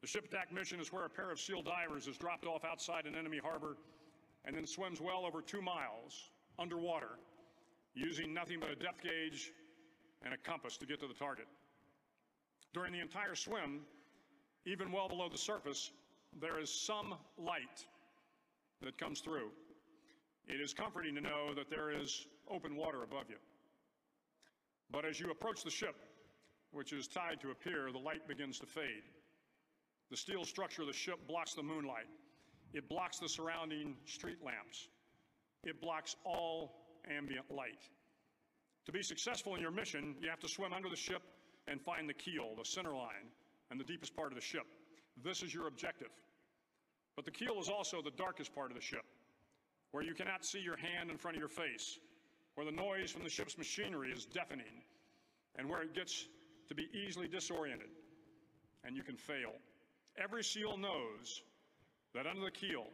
The 0.00 0.06
ship 0.06 0.26
attack 0.26 0.52
mission 0.52 0.80
is 0.80 0.92
where 0.92 1.04
a 1.04 1.10
pair 1.10 1.30
of 1.30 1.40
SEAL 1.40 1.62
divers 1.62 2.06
is 2.06 2.16
dropped 2.16 2.46
off 2.46 2.64
outside 2.64 3.06
an 3.06 3.14
enemy 3.14 3.40
harbor 3.42 3.76
and 4.44 4.54
then 4.54 4.66
swims 4.66 5.00
well 5.00 5.24
over 5.26 5.40
two 5.40 5.62
miles 5.62 6.30
underwater 6.58 7.18
using 7.94 8.34
nothing 8.34 8.58
but 8.60 8.70
a 8.70 8.76
depth 8.76 9.02
gauge 9.02 9.52
and 10.24 10.34
a 10.34 10.36
compass 10.36 10.76
to 10.78 10.86
get 10.86 11.00
to 11.00 11.06
the 11.06 11.14
target. 11.14 11.46
During 12.72 12.92
the 12.92 13.00
entire 13.00 13.34
swim, 13.34 13.80
even 14.66 14.90
well 14.90 15.08
below 15.08 15.28
the 15.28 15.38
surface, 15.38 15.90
there 16.40 16.58
is 16.58 16.70
some 16.70 17.14
light 17.38 17.84
that 18.82 18.98
comes 18.98 19.20
through. 19.20 19.50
It 20.48 20.60
is 20.60 20.74
comforting 20.74 21.14
to 21.14 21.20
know 21.20 21.54
that 21.54 21.70
there 21.70 21.90
is 21.90 22.26
open 22.50 22.76
water 22.76 23.02
above 23.02 23.24
you. 23.28 23.36
But 24.90 25.04
as 25.04 25.18
you 25.20 25.30
approach 25.30 25.62
the 25.62 25.70
ship, 25.70 25.94
which 26.72 26.92
is 26.92 27.06
tied 27.06 27.40
to 27.40 27.50
a 27.50 27.54
pier, 27.54 27.90
the 27.92 27.98
light 27.98 28.26
begins 28.26 28.58
to 28.58 28.66
fade. 28.66 29.04
The 30.10 30.16
steel 30.16 30.44
structure 30.44 30.82
of 30.82 30.88
the 30.88 30.94
ship 30.94 31.26
blocks 31.26 31.54
the 31.54 31.62
moonlight. 31.62 32.08
It 32.72 32.88
blocks 32.88 33.18
the 33.18 33.28
surrounding 33.28 33.96
street 34.04 34.38
lamps. 34.44 34.88
It 35.64 35.80
blocks 35.80 36.16
all 36.24 36.72
ambient 37.10 37.50
light. 37.50 37.80
To 38.86 38.92
be 38.92 39.02
successful 39.02 39.54
in 39.54 39.62
your 39.62 39.70
mission, 39.70 40.14
you 40.20 40.28
have 40.28 40.40
to 40.40 40.48
swim 40.48 40.72
under 40.72 40.90
the 40.90 40.96
ship 40.96 41.22
and 41.66 41.80
find 41.80 42.08
the 42.08 42.14
keel, 42.14 42.54
the 42.56 42.64
center 42.64 42.92
line, 42.92 43.32
and 43.70 43.80
the 43.80 43.84
deepest 43.84 44.14
part 44.14 44.30
of 44.30 44.36
the 44.36 44.44
ship. 44.44 44.66
This 45.22 45.42
is 45.42 45.54
your 45.54 45.66
objective. 45.68 46.10
But 47.16 47.24
the 47.24 47.30
keel 47.30 47.58
is 47.60 47.68
also 47.68 48.02
the 48.02 48.10
darkest 48.10 48.54
part 48.54 48.70
of 48.70 48.76
the 48.76 48.82
ship, 48.82 49.04
where 49.92 50.02
you 50.02 50.14
cannot 50.14 50.44
see 50.44 50.60
your 50.60 50.76
hand 50.76 51.10
in 51.10 51.16
front 51.16 51.36
of 51.36 51.40
your 51.40 51.48
face, 51.48 51.98
where 52.56 52.66
the 52.66 52.72
noise 52.72 53.10
from 53.10 53.22
the 53.22 53.30
ship's 53.30 53.56
machinery 53.56 54.10
is 54.10 54.26
deafening, 54.26 54.82
and 55.56 55.68
where 55.68 55.82
it 55.82 55.94
gets 55.94 56.26
to 56.68 56.74
be 56.74 56.88
easily 56.92 57.28
disoriented, 57.28 57.88
and 58.84 58.96
you 58.96 59.02
can 59.02 59.16
fail. 59.16 59.52
Every 60.18 60.44
SEAL 60.44 60.76
knows 60.76 61.42
that 62.14 62.26
under 62.26 62.44
the 62.44 62.50
keel, 62.50 62.86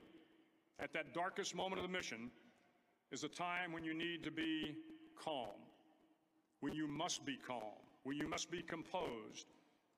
at 0.79 0.93
that 0.93 1.15
darkest 1.15 1.55
moment 1.55 1.81
of 1.81 1.87
the 1.87 1.93
mission, 1.93 2.31
is 3.13 3.25
a 3.25 3.29
time 3.29 3.73
when 3.73 3.85
you 3.85 3.95
need 3.95 4.23
to 4.23 4.31
be 4.31 4.77
calm, 5.23 5.49
when 6.61 6.73
you 6.73 6.87
must 6.87 7.25
be 7.25 7.37
calm, 7.47 7.79
when 8.05 8.17
you 8.17 8.29
must 8.29 8.51
be 8.51 8.63
composed, 8.63 9.47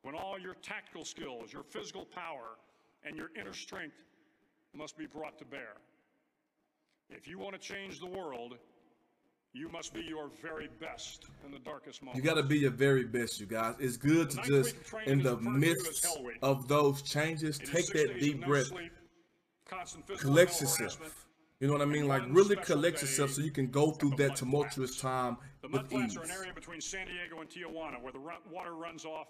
when 0.03 0.15
all 0.15 0.39
your 0.39 0.55
tactical 0.63 1.05
skills, 1.05 1.53
your 1.53 1.63
physical 1.63 2.05
power, 2.05 2.57
and 3.05 3.17
your 3.17 3.31
inner 3.39 3.53
strength 3.53 3.97
must 4.75 4.97
be 4.97 5.07
brought 5.07 5.39
to 5.39 5.45
bear. 5.45 5.75
If 7.11 7.29
you 7.29 7.39
want 7.39 7.55
to 7.55 7.59
change 7.61 8.01
the 8.01 8.07
world, 8.07 8.57
you 9.53 9.69
must 9.69 9.93
be 9.93 10.01
your 10.01 10.31
very 10.41 10.71
best 10.81 11.27
in 11.45 11.53
the 11.53 11.59
darkest 11.59 12.03
moments. 12.03 12.17
You 12.17 12.25
got 12.25 12.41
to 12.41 12.43
be 12.43 12.61
your 12.61 12.71
very 12.71 13.05
best, 13.05 13.39
you 13.39 13.45
guys. 13.45 13.75
It's 13.79 13.99
good 13.99 14.31
to 14.31 14.43
just, 14.43 14.75
in 15.05 15.23
the 15.23 15.37
midst 15.37 16.07
of 16.41 16.69
those 16.69 17.03
changes, 17.03 17.59
take 17.59 17.87
that 17.89 18.19
deep 18.19 18.47
breath, 18.47 18.73
collect 20.19 20.59
yourself. 20.59 21.27
You 21.63 21.69
know 21.69 21.75
what 21.75 21.83
I 21.83 21.85
mean? 21.85 22.09
Like 22.09 22.25
really 22.29 22.57
collect 22.57 23.03
yourself 23.03 23.31
so 23.31 23.41
you 23.41 23.53
can 23.53 23.69
go 23.69 23.93
through 23.93 24.15
that 24.17 24.35
tumultuous 24.35 24.99
time 24.99 25.37
The 25.63 25.69
mud 25.69 25.83
with 25.83 25.93
flats 25.93 26.17
are 26.17 26.25
an 26.25 26.33
area 26.33 26.53
between 26.53 26.81
San 26.81 27.07
Diego 27.07 27.41
and 27.41 27.49
Tijuana 27.49 28.03
where 28.03 28.11
the 28.11 28.19
run- 28.19 28.43
water 28.51 28.75
runs 28.75 29.05
off 29.05 29.29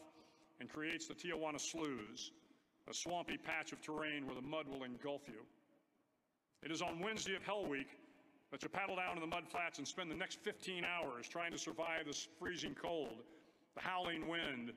and 0.59 0.67
creates 0.67 1.07
the 1.07 1.13
Tijuana 1.13 1.61
Sloughs, 1.61 2.31
a 2.89 2.95
swampy 2.95 3.37
patch 3.37 3.73
of 3.73 3.83
terrain 3.83 4.25
where 4.25 4.35
the 4.35 4.41
mud 4.41 4.67
will 4.67 4.83
engulf 4.83 5.29
you. 5.29 5.45
It 6.63 6.73
is 6.73 6.81
on 6.81 7.01
Wednesday 7.01 7.37
of 7.37 7.43
Hell 7.43 7.67
Week 7.67 7.99
that 8.51 8.63
you 8.63 8.71
paddle 8.71 8.97
down 8.97 9.17
to 9.17 9.21
the 9.21 9.27
mud 9.27 9.45
flats 9.47 9.77
and 9.77 9.87
spend 9.87 10.11
the 10.11 10.15
next 10.17 10.39
15 10.41 10.87
hours 10.87 11.29
trying 11.29 11.53
to 11.53 11.59
survive 11.59 12.07
this 12.07 12.29
freezing 12.39 12.75
cold, 12.75 13.25
the 13.75 13.83
howling 13.83 14.27
wind, 14.27 14.73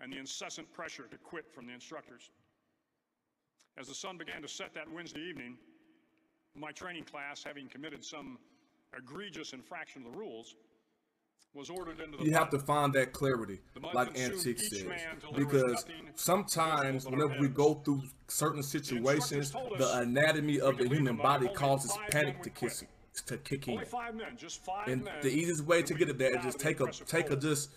and 0.00 0.12
the 0.12 0.18
incessant 0.18 0.72
pressure 0.72 1.04
to 1.12 1.18
quit 1.18 1.44
from 1.54 1.68
the 1.68 1.72
instructors. 1.72 2.30
As 3.78 3.86
the 3.86 3.94
sun 3.94 4.18
began 4.18 4.42
to 4.42 4.48
set 4.48 4.74
that 4.74 4.90
Wednesday 4.90 5.20
evening, 5.20 5.56
my 6.58 6.72
training 6.72 7.04
class, 7.04 7.42
having 7.44 7.68
committed 7.68 8.04
some 8.04 8.38
egregious 8.96 9.52
infraction 9.52 10.04
of 10.06 10.12
the 10.12 10.18
rules, 10.18 10.54
was 11.54 11.70
ordered 11.70 12.00
into 12.00 12.18
the 12.18 12.24
You 12.24 12.32
have 12.32 12.50
to 12.50 12.58
find 12.58 12.92
that 12.94 13.12
clarity, 13.12 13.60
like 13.94 14.18
Antique 14.18 14.60
says, 14.60 14.84
man 14.84 14.98
till 15.20 15.32
there 15.32 15.46
was 15.46 15.84
because 15.84 15.84
sometimes 16.14 17.04
visible 17.04 17.12
but 17.12 17.22
our 17.22 17.28
whenever 17.28 17.40
we 17.40 17.48
go 17.48 17.74
through 17.74 18.02
certain 18.28 18.62
situations, 18.62 19.54
us 19.54 19.78
the 19.78 19.98
anatomy 19.98 20.60
of 20.60 20.76
the 20.76 20.86
human 20.86 21.16
the 21.16 21.22
body 21.22 21.48
causes 21.48 21.96
panic 22.10 22.42
to 22.42 22.50
kiss 22.50 22.84
to 23.26 23.38
kick 23.38 23.68
in. 23.68 23.76
Men, 23.76 24.36
And 24.86 25.08
the 25.22 25.30
easiest 25.30 25.64
way 25.64 25.82
to 25.82 25.94
get 25.94 26.10
at 26.10 26.18
that 26.18 26.32
is 26.32 26.44
just 26.44 26.58
take 26.60 26.80
a 26.80 26.90
take 26.90 27.30
a 27.30 27.36
just 27.36 27.70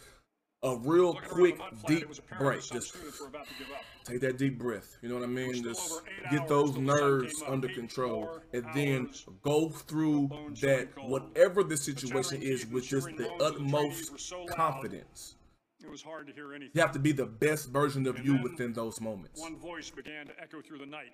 a 0.63 0.75
real 0.77 1.13
quick 1.13 1.57
deep 1.87 2.01
it 2.01 2.09
was 2.09 2.19
apparent 2.19 2.45
break. 2.45 2.71
Just 2.71 2.89
students 2.89 3.19
were 3.19 3.27
about 3.27 3.47
to 3.47 3.53
give 3.57 3.71
up. 3.71 3.83
take 4.03 4.19
that 4.21 4.37
deep 4.37 4.57
breath. 4.57 4.97
You 5.01 5.09
know 5.09 5.15
what 5.15 5.23
I 5.23 5.27
mean? 5.27 5.63
Just 5.63 6.01
get 6.29 6.47
those 6.47 6.71
till 6.73 6.81
the 6.81 6.87
sun 6.87 6.99
nerves 6.99 7.43
under 7.47 7.69
control, 7.69 8.39
and 8.53 8.65
then 8.73 9.09
go 9.41 9.69
through 9.69 10.29
that 10.61 10.89
whatever 10.97 11.63
the 11.63 11.77
situation 11.77 12.41
is 12.41 12.65
with 12.65 12.85
just 12.85 13.07
the 13.15 13.23
bones 13.23 13.41
of 13.41 13.53
the 13.53 13.59
trainees 13.59 14.09
utmost 14.09 14.11
were 14.11 14.17
so 14.17 14.39
loud. 14.39 14.49
confidence. 14.49 15.35
It 15.81 15.89
was 15.89 16.01
hard 16.01 16.27
to 16.27 16.33
hear 16.33 16.53
anything. 16.53 16.71
You 16.73 16.81
have 16.81 16.91
to 16.91 16.99
be 16.99 17.13
the 17.13 17.25
best 17.25 17.69
version 17.69 18.05
of 18.05 18.23
you 18.25 18.41
within 18.43 18.73
those 18.73 18.99
moments. 18.99 19.39
One 19.39 19.57
voice 19.57 19.89
began 19.89 20.27
to 20.27 20.33
echo 20.41 20.61
through 20.61 20.79
the 20.79 20.85
night. 20.85 21.13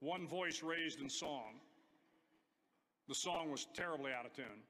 One 0.00 0.28
voice 0.28 0.62
raised 0.62 1.00
in 1.00 1.08
song. 1.08 1.54
The 3.08 3.14
song 3.14 3.50
was 3.50 3.66
terribly 3.74 4.12
out 4.12 4.26
of 4.26 4.34
tune, 4.34 4.62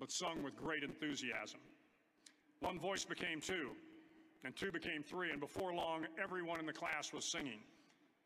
but 0.00 0.10
sung 0.10 0.42
with 0.42 0.56
great 0.56 0.82
enthusiasm. 0.82 1.60
One 2.66 2.80
voice 2.80 3.04
became 3.04 3.40
two, 3.40 3.70
and 4.42 4.56
two 4.56 4.72
became 4.72 5.04
three, 5.04 5.30
and 5.30 5.38
before 5.38 5.72
long, 5.72 6.04
everyone 6.20 6.58
in 6.58 6.66
the 6.66 6.72
class 6.72 7.12
was 7.12 7.24
singing. 7.24 7.60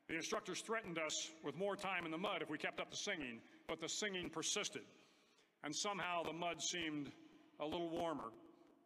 The 0.08 0.16
instructors 0.16 0.62
threatened 0.62 0.98
us 0.98 1.28
with 1.44 1.58
more 1.58 1.76
time 1.76 2.06
in 2.06 2.10
the 2.10 2.16
mud 2.16 2.40
if 2.40 2.48
we 2.48 2.56
kept 2.56 2.80
up 2.80 2.90
the 2.90 2.96
singing, 2.96 3.42
but 3.68 3.82
the 3.82 3.88
singing 3.88 4.30
persisted. 4.30 4.80
And 5.62 5.76
somehow 5.76 6.22
the 6.22 6.32
mud 6.32 6.62
seemed 6.62 7.12
a 7.60 7.66
little 7.66 7.90
warmer, 7.90 8.32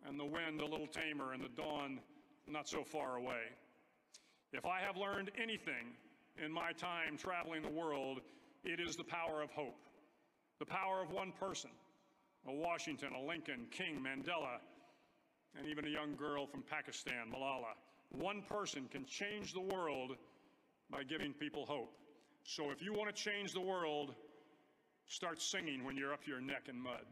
and 0.09 0.18
the 0.18 0.24
wind 0.24 0.60
a 0.60 0.66
little 0.66 0.89
tamer, 0.89 1.35
and 1.35 1.44
the 1.44 1.48
dawn 1.51 2.01
not 2.48 2.68
so 2.68 2.82
far 2.82 3.14
away. 3.14 3.44
If 4.52 4.66
I 4.66 4.81
have 4.81 4.97
learned 4.97 5.31
anything 5.40 5.94
in 6.44 6.51
my 6.51 6.72
time 6.72 7.16
traveling 7.16 7.62
the 7.62 7.68
world, 7.68 8.22
it 8.64 8.81
is 8.81 8.97
the 8.97 9.05
power 9.05 9.40
of 9.40 9.52
hope. 9.52 9.78
The 10.59 10.66
power 10.66 11.01
of 11.01 11.12
one 11.12 11.31
person 11.31 11.70
a 12.47 12.52
Washington, 12.52 13.12
a 13.14 13.24
Lincoln, 13.24 13.66
King, 13.70 14.05
Mandela, 14.05 14.59
and 15.56 15.66
even 15.66 15.85
a 15.85 15.89
young 15.89 16.14
girl 16.16 16.47
from 16.47 16.62
Pakistan, 16.62 17.32
Malala. 17.32 17.74
One 18.10 18.43
person 18.43 18.86
can 18.90 19.05
change 19.05 19.52
the 19.52 19.60
world 19.60 20.16
by 20.90 21.02
giving 21.02 21.32
people 21.32 21.66
hope. 21.66 21.93
So 22.44 22.70
if 22.70 22.82
you 22.82 22.93
want 22.93 23.14
to 23.14 23.22
change 23.22 23.52
the 23.52 23.60
world, 23.60 24.14
start 25.06 25.40
singing 25.40 25.85
when 25.85 25.97
you're 25.97 26.12
up 26.12 26.26
your 26.26 26.40
neck 26.40 26.64
in 26.68 26.81
mud. 26.81 27.05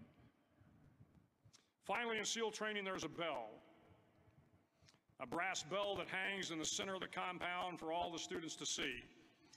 Finally, 1.84 2.18
in 2.18 2.24
SEAL 2.24 2.50
training, 2.52 2.84
there's 2.84 3.04
a 3.04 3.08
bell. 3.08 3.50
A 5.20 5.26
brass 5.26 5.62
bell 5.62 5.96
that 5.96 6.06
hangs 6.08 6.50
in 6.50 6.58
the 6.58 6.64
center 6.64 6.94
of 6.94 7.00
the 7.00 7.08
compound 7.08 7.78
for 7.78 7.92
all 7.92 8.10
the 8.12 8.18
students 8.18 8.56
to 8.56 8.66
see. 8.66 9.02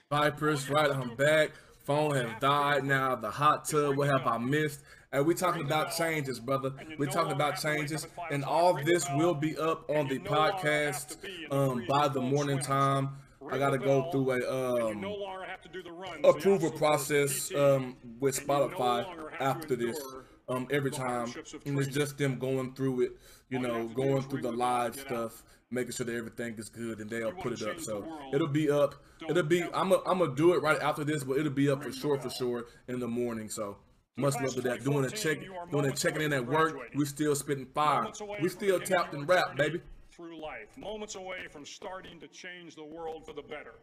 Vipers, 0.09 0.69
right? 0.69 0.91
I'm 0.91 1.15
back. 1.15 1.51
Phone 1.85 2.15
has 2.15 2.29
died 2.39 2.83
now. 2.83 3.15
The 3.15 3.29
hot 3.29 3.65
tub. 3.65 3.95
What 3.95 4.07
have 4.09 4.25
I 4.25 4.37
missed? 4.39 4.81
And 5.11 5.25
we 5.25 5.35
talking 5.35 5.61
about 5.61 5.95
changes, 5.95 6.39
brother. 6.39 6.73
We're 6.97 7.05
talking 7.11 7.31
about 7.31 7.61
changes, 7.61 8.07
and 8.31 8.43
all 8.43 8.73
this 8.83 9.07
will 9.15 9.35
be 9.35 9.57
up 9.57 9.89
on 9.89 10.07
the 10.07 10.19
podcast 10.19 11.17
um, 11.51 11.85
by 11.87 12.07
the 12.07 12.21
morning 12.21 12.59
time. 12.59 13.09
I 13.51 13.59
gotta 13.59 13.77
go 13.77 14.09
through 14.11 14.31
a 14.31 14.89
um, 14.89 14.99
no 15.01 15.13
longer 15.13 15.45
have 15.45 15.61
to 15.61 15.69
do 15.69 15.83
the 15.83 15.91
runs, 15.91 16.21
the 16.21 16.27
approval 16.29 16.71
process 16.71 17.53
um, 17.53 17.95
with 18.19 18.39
and 18.39 18.47
you 18.47 18.47
no 18.47 18.75
Spotify 18.77 19.05
have 19.05 19.57
after 19.57 19.75
this 19.75 20.01
um, 20.49 20.67
every 20.71 20.91
time. 20.91 21.31
And 21.65 21.77
it's 21.79 21.87
just 21.87 22.17
them 22.17 22.39
going 22.39 22.73
through 22.73 23.01
it, 23.01 23.11
you 23.49 23.59
know, 23.59 23.87
have 23.87 23.93
going 23.95 24.23
through 24.23 24.41
the 24.41 24.49
ring 24.49 24.57
the 24.57 24.57
bell 24.57 24.57
live 24.57 24.95
stuff, 24.95 25.43
making 25.75 25.91
sure 25.91 26.05
that 26.05 26.15
everything 26.15 26.55
is 26.57 26.69
good, 26.69 26.99
and 26.99 27.09
they'll 27.09 27.31
put 27.31 27.53
it 27.53 27.67
up. 27.67 27.79
So 27.79 27.99
world, 27.99 28.33
it'll 28.33 28.47
be 28.47 28.71
up. 28.71 28.95
It'll 29.29 29.43
be. 29.43 29.63
I'm. 29.63 29.91
A, 29.91 30.01
I'm 30.05 30.19
gonna 30.19 30.35
do 30.35 30.53
it 30.53 30.63
right 30.63 30.81
after 30.81 31.03
this, 31.03 31.23
but 31.23 31.37
it'll 31.37 31.51
be 31.51 31.69
up 31.69 31.83
for 31.83 31.91
sure, 31.91 32.19
for 32.19 32.29
sure 32.29 32.65
in 32.87 32.99
the 32.99 33.07
morning. 33.07 33.49
So. 33.49 33.77
Much 34.17 34.35
love 34.35 34.55
to 34.55 34.61
that. 34.61 34.81
Doing 34.81 35.03
a 35.03 35.09
check, 35.09 35.39
doing 35.71 35.85
a 35.87 35.91
checking 35.91 36.21
in 36.21 36.31
at 36.31 36.47
work. 36.47 36.77
We 36.95 37.03
still 37.05 37.35
spitting 37.35 37.65
fire. 37.65 38.07
We 38.41 38.47
still 38.47 38.79
tapped 38.79 39.13
and 39.13 39.27
rap, 39.27 39.57
baby. 39.57 39.81
Through 40.09 40.41
life, 40.41 40.69
moments 40.77 41.15
away 41.15 41.47
from 41.51 41.65
starting 41.65 42.21
to 42.21 42.27
change 42.29 42.75
the 42.75 42.85
world 42.85 43.25
for 43.25 43.33
the 43.33 43.41
better. 43.41 43.73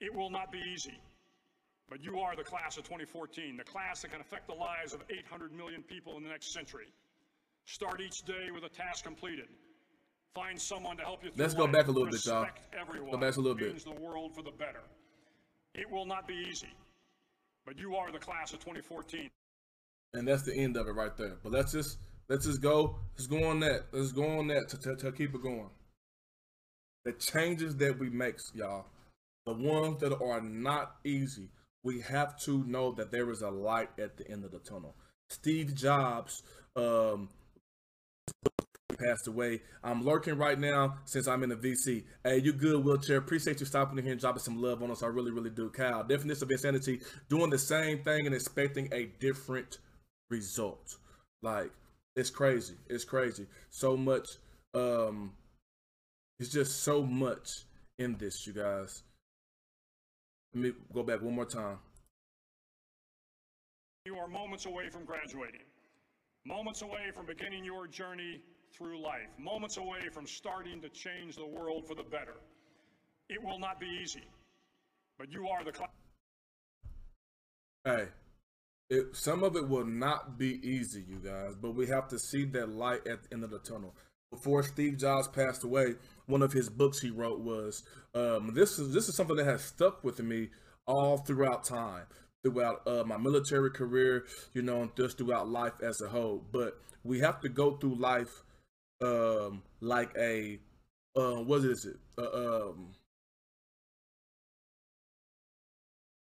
It 0.00 0.14
will 0.14 0.28
not 0.28 0.52
be 0.52 0.62
easy. 0.70 1.00
But 1.88 2.04
you 2.04 2.18
are 2.20 2.36
the 2.36 2.44
class 2.44 2.76
of 2.76 2.84
2014, 2.84 3.56
the 3.56 3.64
class 3.64 4.02
that 4.02 4.12
can 4.12 4.20
affect 4.20 4.46
the 4.46 4.54
lives 4.54 4.92
of 4.92 5.02
800 5.08 5.52
million 5.52 5.82
people 5.82 6.18
in 6.18 6.22
the 6.22 6.28
next 6.28 6.52
century. 6.52 6.88
Start 7.64 8.00
each 8.00 8.22
day 8.22 8.50
with 8.52 8.64
a 8.64 8.68
task 8.68 9.04
completed. 9.04 9.48
Find 10.34 10.60
someone 10.60 10.96
to 10.98 11.02
help 11.02 11.24
you 11.24 11.30
Let's 11.36 11.54
go 11.54 11.64
life. 11.64 11.72
back 11.72 11.88
a 11.88 11.90
little 11.90 12.10
bit, 12.10 12.24
y'all. 12.24 12.46
Everyone. 12.78 13.10
Go 13.10 13.16
back 13.18 13.36
a 13.36 13.40
little 13.40 13.56
bit. 13.56 13.84
The 13.84 13.90
world 13.92 14.34
for 14.34 14.42
the 14.42 14.52
better. 14.52 14.82
It 15.74 15.90
will 15.90 16.06
not 16.06 16.26
be 16.28 16.34
easy, 16.48 16.68
but 17.66 17.78
you 17.78 17.96
are 17.96 18.10
the 18.12 18.18
class 18.18 18.52
of 18.52 18.60
2014. 18.60 19.30
and 20.14 20.26
that's 20.26 20.42
the 20.42 20.54
end 20.56 20.76
of 20.76 20.86
it 20.88 20.92
right 20.92 21.16
there. 21.16 21.36
But 21.42 21.52
let's 21.52 21.72
just 21.72 21.98
let's 22.28 22.46
just 22.46 22.60
go. 22.62 22.96
Let's 23.16 23.26
go 23.26 23.44
on 23.48 23.60
that. 23.60 23.86
Let's 23.92 24.12
go 24.12 24.38
on 24.38 24.46
that 24.48 24.68
to, 24.70 24.78
to, 24.78 24.96
to 24.96 25.12
keep 25.12 25.34
it 25.34 25.42
going. 25.42 25.70
The 27.04 27.12
changes 27.12 27.76
that 27.76 27.98
we 27.98 28.10
make, 28.10 28.36
y'all, 28.54 28.86
the 29.46 29.54
ones 29.54 30.00
that 30.00 30.16
are 30.20 30.40
not 30.40 30.96
easy, 31.04 31.48
we 31.82 32.00
have 32.02 32.38
to 32.40 32.64
know 32.64 32.92
that 32.92 33.10
there 33.10 33.30
is 33.30 33.42
a 33.42 33.50
light 33.50 33.90
at 33.98 34.16
the 34.16 34.30
end 34.30 34.44
of 34.44 34.50
the 34.50 34.58
tunnel. 34.58 34.94
Steve 35.30 35.74
Jobs 35.74 36.42
um, 36.76 37.28
passed 38.98 39.28
away. 39.28 39.62
I'm 39.82 40.04
lurking 40.04 40.36
right 40.36 40.58
now 40.58 40.96
since 41.04 41.28
I'm 41.28 41.42
in 41.42 41.48
the 41.48 41.56
VC. 41.56 42.04
Hey, 42.24 42.38
you 42.38 42.52
good, 42.52 42.84
wheelchair? 42.84 43.16
Appreciate 43.16 43.60
you 43.60 43.66
stopping 43.66 43.98
in 43.98 44.04
here 44.04 44.12
and 44.12 44.20
dropping 44.20 44.42
some 44.42 44.60
love 44.60 44.82
on 44.82 44.90
us. 44.90 45.02
I 45.02 45.06
really, 45.06 45.30
really 45.30 45.50
do. 45.50 45.70
Kyle, 45.70 46.04
definition 46.04 46.44
of 46.44 46.50
insanity, 46.50 47.00
doing 47.28 47.50
the 47.50 47.58
same 47.58 48.02
thing 48.02 48.26
and 48.26 48.34
expecting 48.34 48.88
a 48.92 49.06
different 49.20 49.78
result. 50.30 50.96
Like, 51.42 51.70
it's 52.16 52.30
crazy. 52.30 52.74
It's 52.88 53.04
crazy. 53.04 53.46
So 53.70 53.96
much. 53.96 54.28
Um, 54.74 55.32
it's 56.38 56.50
just 56.50 56.82
so 56.82 57.02
much 57.02 57.64
in 57.98 58.16
this, 58.16 58.46
you 58.46 58.52
guys. 58.52 59.02
Let 60.54 60.62
me 60.62 60.72
go 60.92 61.02
back 61.02 61.22
one 61.22 61.34
more 61.34 61.44
time. 61.44 61.78
You 64.04 64.16
are 64.16 64.28
moments 64.28 64.64
away 64.66 64.88
from 64.88 65.04
graduating, 65.04 65.66
moments 66.46 66.82
away 66.82 67.10
from 67.14 67.26
beginning 67.26 67.64
your 67.64 67.86
journey 67.86 68.40
through 68.76 69.02
life, 69.02 69.28
moments 69.38 69.76
away 69.76 70.08
from 70.12 70.26
starting 70.26 70.80
to 70.82 70.88
change 70.88 71.36
the 71.36 71.46
world 71.46 71.86
for 71.86 71.94
the 71.94 72.02
better. 72.02 72.36
It 73.28 73.42
will 73.42 73.58
not 73.58 73.78
be 73.80 73.86
easy, 74.02 74.24
but 75.18 75.32
you 75.32 75.48
are 75.48 75.64
the 75.64 75.72
class. 75.72 75.90
Hey, 77.84 78.08
it, 78.90 79.14
some 79.16 79.42
of 79.42 79.56
it 79.56 79.68
will 79.68 79.84
not 79.84 80.38
be 80.38 80.66
easy, 80.66 81.04
you 81.08 81.16
guys, 81.16 81.54
but 81.54 81.74
we 81.74 81.86
have 81.88 82.08
to 82.08 82.18
see 82.18 82.44
that 82.46 82.70
light 82.70 83.06
at 83.06 83.22
the 83.22 83.34
end 83.34 83.44
of 83.44 83.50
the 83.50 83.58
tunnel. 83.58 83.94
Before 84.30 84.62
Steve 84.62 84.98
Jobs 84.98 85.28
passed 85.28 85.64
away, 85.64 85.94
one 86.26 86.42
of 86.42 86.52
his 86.52 86.68
books 86.68 87.00
he 87.00 87.10
wrote 87.10 87.40
was 87.40 87.82
um, 88.14 88.52
this 88.54 88.78
is 88.78 88.92
this 88.92 89.08
is 89.08 89.16
something 89.16 89.36
that 89.36 89.46
has 89.46 89.62
stuck 89.62 90.04
with 90.04 90.20
me 90.20 90.50
all 90.86 91.18
throughout 91.18 91.64
time, 91.64 92.04
throughout 92.42 92.86
uh, 92.86 93.04
my 93.04 93.16
military 93.16 93.70
career, 93.70 94.26
you 94.52 94.62
know, 94.62 94.90
just 94.96 95.18
throughout 95.18 95.48
life 95.48 95.74
as 95.82 96.00
a 96.02 96.08
whole. 96.08 96.44
But 96.52 96.78
we 97.04 97.20
have 97.20 97.40
to 97.40 97.48
go 97.48 97.76
through 97.76 97.94
life 97.94 98.42
um, 99.02 99.62
like 99.80 100.10
a 100.16 100.58
uh, 101.16 101.42
what 101.42 101.64
is 101.64 101.84
it? 101.84 101.96
Uh, 102.16 102.68
um, 102.68 102.94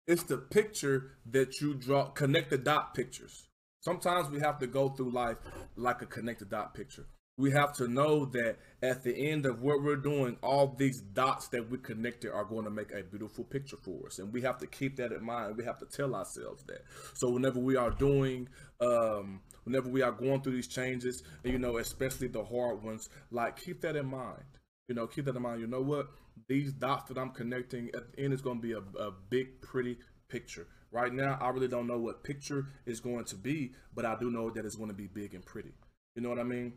it's 0.07 0.23
the 0.24 0.36
picture 0.36 1.12
that 1.31 1.61
you 1.61 1.74
draw 1.74 2.07
connect 2.11 2.51
the 2.51 2.59
dot 2.59 2.95
pictures 2.95 3.45
sometimes 3.81 4.31
we 4.31 4.41
have 4.41 4.59
to 4.59 4.66
go 4.66 4.89
through 4.89 5.11
life 5.11 5.36
like 5.77 6.03
a 6.03 6.07
connected 6.07 6.51
dot 6.51 6.74
picture 6.74 7.07
we 7.36 7.51
have 7.51 7.73
to 7.73 7.89
know 7.89 8.24
that 8.27 8.56
at 8.82 9.02
the 9.02 9.31
end 9.31 9.44
of 9.47 9.61
what 9.62 9.82
we're 9.82 9.97
doing 9.97 10.36
all 10.43 10.74
these 10.78 11.01
dots 11.01 11.48
that 11.48 11.69
we 11.70 11.78
connected 11.78 12.31
are 12.31 12.44
going 12.44 12.65
to 12.65 12.70
make 12.70 12.93
a 12.93 13.02
beautiful 13.02 13.44
picture 13.44 13.77
for 13.82 14.06
us 14.06 14.19
and 14.19 14.32
we 14.32 14.40
have 14.43 14.59
to 14.59 14.66
keep 14.66 14.97
that 14.97 15.12
in 15.12 15.24
mind 15.24 15.56
we 15.56 15.65
have 15.65 15.78
to 15.78 15.86
tell 15.86 16.15
ourselves 16.15 16.62
that 16.65 16.82
so 17.12 17.31
whenever 17.31 17.59
we 17.59 17.77
are 17.77 17.90
doing 17.90 18.48
um 18.81 19.40
whenever 19.65 19.89
we 19.89 20.02
are 20.02 20.12
going 20.12 20.40
through 20.40 20.55
these 20.55 20.69
changes 20.69 21.23
and 21.43 21.52
you 21.52 21.59
know 21.59 21.78
especially 21.78 22.28
the 22.28 22.44
hard 22.44 22.82
ones 22.82 23.09
like 23.31 23.61
keep 23.61 23.81
that 23.81 23.97
in 23.97 24.06
mind 24.06 24.44
you 24.89 24.94
know, 24.94 25.06
keep 25.06 25.24
that 25.27 25.36
in 25.36 25.43
mind. 25.43 25.61
You 25.61 25.66
know 25.66 25.81
what? 25.81 26.09
These 26.48 26.73
dots 26.73 27.09
that 27.09 27.19
I'm 27.19 27.31
connecting 27.31 27.90
at 27.94 28.12
the 28.12 28.23
end 28.23 28.32
is 28.32 28.43
going 28.43 28.61
to 28.61 28.62
be 28.62 28.73
a, 28.73 29.02
a 29.02 29.12
big, 29.31 29.61
pretty 29.62 29.98
picture. 30.28 30.66
Right 30.90 31.12
now, 31.12 31.39
I 31.40 31.48
really 31.51 31.69
don't 31.69 31.86
know 31.86 31.98
what 31.98 32.23
picture 32.23 32.66
is 32.86 33.01
going 33.01 33.24
to 33.27 33.36
be, 33.36 33.73
but 33.94 34.05
I 34.05 34.16
do 34.19 34.31
know 34.31 34.51
that 34.51 34.65
it's 34.65 34.77
going 34.77 34.90
to 34.90 34.94
be 34.94 35.06
big 35.06 35.35
and 35.35 35.44
pretty. 35.44 35.73
You 36.15 36.23
know 36.23 36.28
what 36.28 36.39
I 36.39 36.44
mean? 36.44 36.74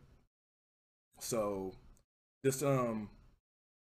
So, 1.20 1.74
just 2.46 2.64
um, 2.64 3.10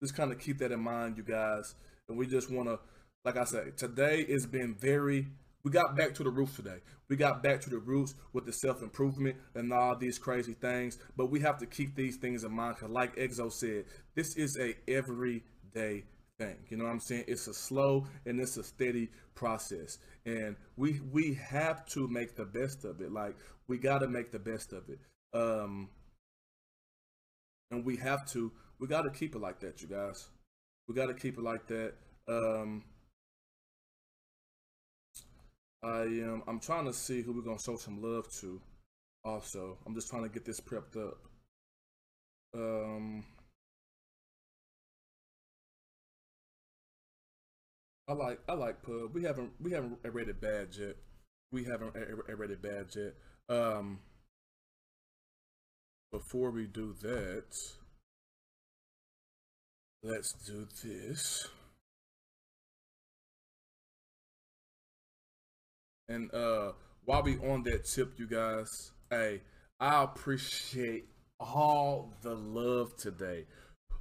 just 0.01 0.15
kind 0.15 0.31
of 0.31 0.39
keep 0.39 0.59
that 0.59 0.71
in 0.71 0.79
mind, 0.79 1.17
you 1.17 1.23
guys. 1.23 1.75
And 2.07 2.17
we 2.17 2.27
just 2.27 2.51
want 2.51 2.69
to, 2.69 2.79
like 3.25 3.37
I 3.37 3.43
said, 3.43 3.77
today 3.77 4.25
has 4.31 4.45
been 4.45 4.75
very. 4.75 5.27
We 5.63 5.71
got 5.71 5.97
back 5.97 6.13
to 6.15 6.23
the 6.23 6.29
roots 6.29 6.55
today. 6.55 6.77
We 7.09 7.17
got 7.17 7.43
back 7.43 7.59
to 7.61 7.69
the 7.69 7.79
roots 7.79 8.13
with 8.31 8.45
the 8.45 8.53
self 8.53 8.81
improvement 8.81 9.35
and 9.55 9.73
all 9.73 9.95
these 9.97 10.17
crazy 10.17 10.53
things. 10.53 10.97
But 11.17 11.29
we 11.29 11.41
have 11.41 11.57
to 11.59 11.65
keep 11.65 11.95
these 11.95 12.15
things 12.17 12.43
in 12.43 12.51
mind 12.51 12.75
because, 12.75 12.91
like 12.91 13.15
Exo 13.17 13.51
said, 13.51 13.85
this 14.15 14.35
is 14.37 14.57
a 14.57 14.75
everyday 14.89 16.03
thing. 16.37 16.55
You 16.69 16.77
know 16.77 16.85
what 16.85 16.91
I'm 16.91 16.99
saying? 16.99 17.25
It's 17.27 17.47
a 17.47 17.53
slow 17.53 18.05
and 18.25 18.39
it's 18.39 18.57
a 18.57 18.63
steady 18.63 19.09
process, 19.35 19.97
and 20.25 20.55
we 20.75 21.01
we 21.11 21.33
have 21.33 21.85
to 21.87 22.07
make 22.07 22.35
the 22.35 22.45
best 22.45 22.85
of 22.85 23.01
it. 23.01 23.11
Like 23.11 23.35
we 23.67 23.77
got 23.77 23.99
to 23.99 24.07
make 24.07 24.31
the 24.31 24.39
best 24.39 24.73
of 24.73 24.83
it. 24.89 24.99
Um, 25.33 25.89
and 27.71 27.85
we 27.85 27.97
have 27.97 28.25
to 28.31 28.51
we 28.79 28.87
got 28.87 29.03
to 29.03 29.09
keep 29.09 29.35
it 29.35 29.39
like 29.39 29.59
that 29.61 29.81
you 29.81 29.87
guys. 29.87 30.27
We 30.87 30.95
got 30.95 31.07
to 31.07 31.13
keep 31.13 31.37
it 31.37 31.43
like 31.43 31.67
that. 31.67 31.93
Um 32.27 32.83
i 35.83 36.01
am 36.01 36.41
i'm 36.47 36.59
trying 36.59 36.85
to 36.85 36.93
see 36.93 37.21
who 37.21 37.31
we're 37.33 37.41
gonna 37.41 37.59
show 37.59 37.75
some 37.75 38.01
love 38.01 38.29
to 38.31 38.59
also. 39.23 39.77
I'm 39.85 39.93
just 39.93 40.09
trying 40.09 40.23
to 40.23 40.29
get 40.29 40.45
this 40.45 40.59
prepped 40.59 40.95
up. 40.97 41.17
Um 42.55 43.25
i 48.07 48.13
like 48.13 48.39
i 48.47 48.53
like 48.53 48.81
pub. 48.81 49.13
We 49.13 49.23
haven't 49.23 49.51
we 49.61 49.71
haven't 49.71 49.99
rated 50.03 50.39
bad 50.41 50.69
yet. 50.77 50.95
We 51.51 51.63
haven't 51.65 51.93
rated 52.37 52.61
bad 52.61 52.87
yet. 52.95 53.15
Um 53.49 53.99
before 56.11 56.51
we 56.51 56.65
do 56.65 56.93
that, 57.01 57.55
let's 60.03 60.33
do 60.33 60.67
this. 60.83 61.47
And 66.09 66.33
uh 66.33 66.71
while 67.05 67.23
we 67.23 67.37
on 67.37 67.63
that 67.63 67.85
tip, 67.85 68.13
you 68.17 68.27
guys, 68.27 68.91
hey, 69.09 69.41
I 69.79 70.03
appreciate 70.03 71.05
all 71.39 72.13
the 72.21 72.35
love 72.35 72.95
today. 72.97 73.45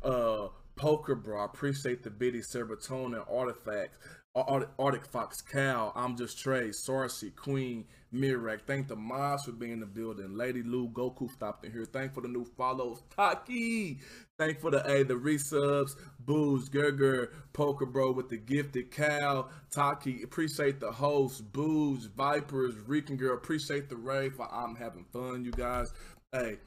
Uh 0.02 0.48
Poker 0.76 1.14
Bro, 1.14 1.40
I 1.40 1.44
appreciate 1.46 2.02
the 2.02 2.10
bitty 2.10 2.40
serotonin 2.40 3.24
artifact. 3.32 3.96
Arctic, 4.34 4.68
Arctic 4.78 5.06
Fox 5.06 5.40
Cow, 5.40 5.92
I'm 5.96 6.14
just 6.14 6.38
Trey, 6.38 6.68
Sarcy, 6.68 7.34
Queen, 7.34 7.86
Mirak. 8.14 8.60
Thank 8.66 8.88
the 8.88 8.96
mods 8.96 9.44
for 9.44 9.52
being 9.52 9.72
in 9.72 9.80
the 9.80 9.86
building. 9.86 10.36
Lady 10.36 10.62
Lou, 10.62 10.88
Goku 10.88 11.30
stopped 11.30 11.64
in 11.64 11.72
here. 11.72 11.84
Thank 11.84 12.14
for 12.14 12.20
the 12.20 12.28
new 12.28 12.44
follows. 12.44 13.02
Taki. 13.14 13.98
Thank 14.38 14.60
for 14.60 14.70
the 14.70 14.86
a 14.90 15.02
the 15.02 15.14
resubs. 15.14 15.96
Booze, 16.20 16.68
Gerger, 16.68 17.30
Poker 17.52 17.86
Bro 17.86 18.12
with 18.12 18.28
the 18.28 18.36
gifted 18.36 18.90
Cal. 18.90 19.50
Taki, 19.70 20.22
appreciate 20.22 20.80
the 20.80 20.92
host. 20.92 21.52
Booze, 21.52 22.06
Vipers, 22.06 22.74
Rican 22.86 23.16
Girl. 23.16 23.34
Appreciate 23.34 23.88
the 23.88 23.96
rave. 23.96 24.40
I'm 24.40 24.76
having 24.76 25.04
fun, 25.12 25.44
you 25.44 25.52
guys. 25.52 25.92
Hey, 26.32 26.58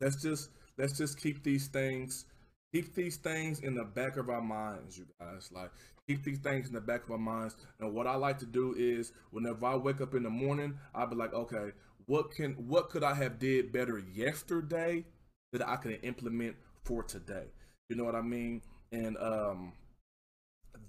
let's 0.00 0.22
just 0.22 0.50
let's 0.78 0.96
just 0.96 1.20
keep 1.20 1.42
these 1.42 1.68
things 1.68 2.26
keep 2.72 2.94
these 2.94 3.16
things 3.16 3.60
in 3.60 3.74
the 3.74 3.84
back 3.84 4.16
of 4.16 4.28
our 4.28 4.42
minds, 4.42 4.98
you 4.98 5.06
guys. 5.18 5.50
Like 5.52 5.70
keep 6.08 6.22
these 6.24 6.38
things 6.38 6.68
in 6.68 6.74
the 6.74 6.80
back 6.80 7.04
of 7.04 7.10
our 7.10 7.18
minds. 7.18 7.56
And 7.80 7.92
what 7.92 8.06
I 8.06 8.14
like 8.16 8.38
to 8.38 8.46
do 8.46 8.74
is 8.76 9.12
whenever 9.30 9.66
I 9.66 9.76
wake 9.76 10.00
up 10.00 10.14
in 10.14 10.22
the 10.22 10.30
morning, 10.30 10.78
I'll 10.94 11.06
be 11.06 11.16
like, 11.16 11.34
okay, 11.34 11.72
what 12.06 12.30
can 12.30 12.52
what 12.52 12.90
could 12.90 13.02
I 13.02 13.14
have 13.14 13.38
did 13.38 13.72
better 13.72 13.98
yesterday 14.14 15.04
that 15.52 15.66
I 15.68 15.76
can 15.76 15.92
implement 16.02 16.56
for 16.84 17.02
today? 17.02 17.46
You 17.88 17.96
know 17.96 18.04
what 18.04 18.14
I 18.14 18.22
mean? 18.22 18.62
And 18.92 19.16
um 19.18 19.72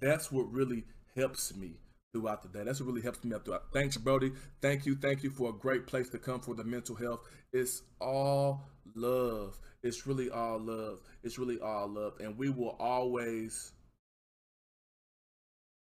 that's 0.00 0.30
what 0.30 0.50
really 0.52 0.84
helps 1.16 1.54
me 1.56 1.72
throughout 2.12 2.42
the 2.42 2.48
day. 2.48 2.64
That's 2.64 2.80
what 2.80 2.86
really 2.86 3.02
helps 3.02 3.24
me 3.24 3.34
up 3.34 3.44
throughout. 3.44 3.64
Thanks, 3.72 3.96
Brody. 3.96 4.32
Thank 4.62 4.86
you. 4.86 4.94
Thank 4.96 5.22
you 5.22 5.30
for 5.30 5.50
a 5.50 5.52
great 5.52 5.86
place 5.86 6.08
to 6.10 6.18
come 6.18 6.40
for 6.40 6.54
the 6.54 6.64
mental 6.64 6.94
health. 6.94 7.20
It's 7.52 7.82
all 8.00 8.68
love. 8.94 9.58
It's 9.82 10.06
really 10.06 10.30
all 10.30 10.58
love. 10.58 11.00
It's 11.22 11.38
really 11.38 11.60
all 11.60 11.88
love. 11.88 12.14
And 12.20 12.36
we 12.38 12.50
will 12.50 12.76
always. 12.78 13.72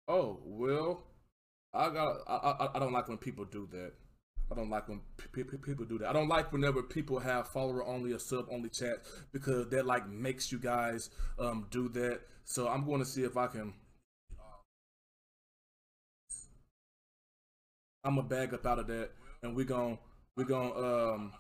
Oh, 0.09 0.41
well, 0.45 1.05
I 1.75 1.91
got. 1.91 2.19
I, 2.27 2.35
I, 2.37 2.77
I 2.77 2.79
don't 2.79 2.93
like 2.93 3.09
when 3.09 3.19
people 3.19 3.45
do 3.45 3.69
that. 3.73 3.93
I 4.51 4.55
don't 4.55 4.71
like 4.71 4.89
when 4.89 5.01
p- 5.17 5.43
p- 5.45 5.57
people 5.59 5.85
do 5.85 5.99
that. 5.99 6.09
I 6.09 6.13
don't 6.13 6.29
like 6.29 6.53
whenever 6.53 6.83
people 6.83 7.19
have 7.19 7.49
follower 7.49 7.85
only 7.85 8.13
or 8.13 8.19
sub 8.21 8.47
only 8.51 8.69
chat 8.69 8.99
because 9.33 9.69
that 9.71 9.87
like 9.87 10.09
makes 10.09 10.53
you 10.53 10.59
guys 10.59 11.11
um 11.39 11.67
do 11.71 11.89
that. 11.91 12.21
So 12.45 12.69
I'm 12.69 12.85
going 12.87 13.01
to 13.01 13.07
see 13.07 13.25
if 13.25 13.37
I 13.37 13.49
can 13.49 13.75
I'm 18.05 18.17
gonna 18.17 18.29
bag 18.29 18.55
up 18.55 18.65
out 18.67 18.79
of 18.79 18.87
that, 18.87 19.11
and 19.43 19.55
we 19.55 19.65
gon' 19.65 19.99
we 20.37 20.45
gon' 20.45 20.73
um. 20.77 21.33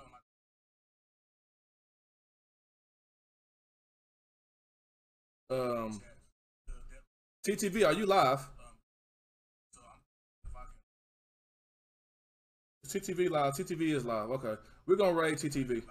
Um, 5.51 6.01
TTV, 7.43 7.85
are 7.85 7.93
you 7.93 8.07
live? 8.07 8.49
TTV 12.87 13.31
live. 13.31 13.55
TTV 13.55 13.95
is 13.95 14.05
live. 14.05 14.31
Okay, 14.31 14.55
we're 14.87 14.97
gonna 14.97 15.15
raid 15.15 15.35
TTV. 15.39 15.83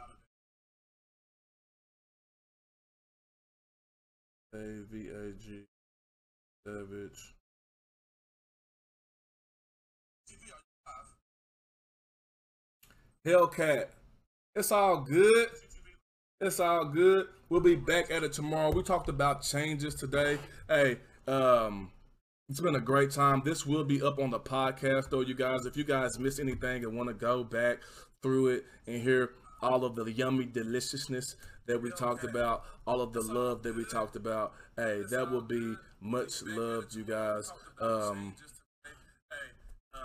A 4.54 4.58
V 4.58 5.10
A 5.10 5.32
G 5.34 5.64
Savage. 6.66 7.36
Hellcat. 13.26 13.88
It's 14.56 14.72
all 14.72 14.98
good. 15.02 15.50
It's 16.40 16.60
all 16.60 16.86
good. 16.86 17.28
We'll 17.50 17.60
be 17.60 17.76
back 17.76 18.12
at 18.12 18.24
it 18.24 18.34
tomorrow. 18.34 18.72
We 18.72 18.84
talked 18.84 19.10
about 19.10 19.42
changes 19.42 19.96
today. 19.96 20.38
Hey, 20.70 21.00
um, 21.28 21.92
it's 22.50 22.60
been 22.60 22.76
a 22.76 22.82
great 22.82 23.12
time. 23.12 23.42
This 23.44 23.66
will 23.66 23.84
be 23.84 24.02
up 24.02 24.20
on 24.20 24.30
the 24.30 24.40
podcast, 24.40 25.10
though, 25.10 25.22
you 25.22 25.34
guys. 25.34 25.66
If 25.66 25.76
you 25.76 25.84
guys 25.84 26.20
miss 26.20 26.40
anything 26.40 26.84
and 26.84 26.96
want 26.96 27.10
to 27.10 27.16
go 27.16 27.44
back 27.44 27.80
through 28.22 28.48
it 28.48 28.66
and 28.86 29.02
hear 29.02 29.32
all 29.62 29.84
of 29.84 29.96
the 29.96 30.12
yummy 30.12 30.46
deliciousness 30.46 31.36
that 31.66 31.82
we 31.82 31.90
talked 31.92 32.24
about, 32.24 32.64
all 32.86 33.02
of 33.02 33.14
the 33.14 33.22
love 33.22 33.64
that 33.64 33.76
we 33.76 33.84
talked 33.86 34.16
about, 34.16 34.54
hey, 34.78 35.02
that 35.10 35.32
will 35.32 35.42
be 35.42 35.76
much 36.02 36.44
loved, 36.44 36.94
you 36.94 37.04
guys. 37.04 37.52
Um, 37.82 38.36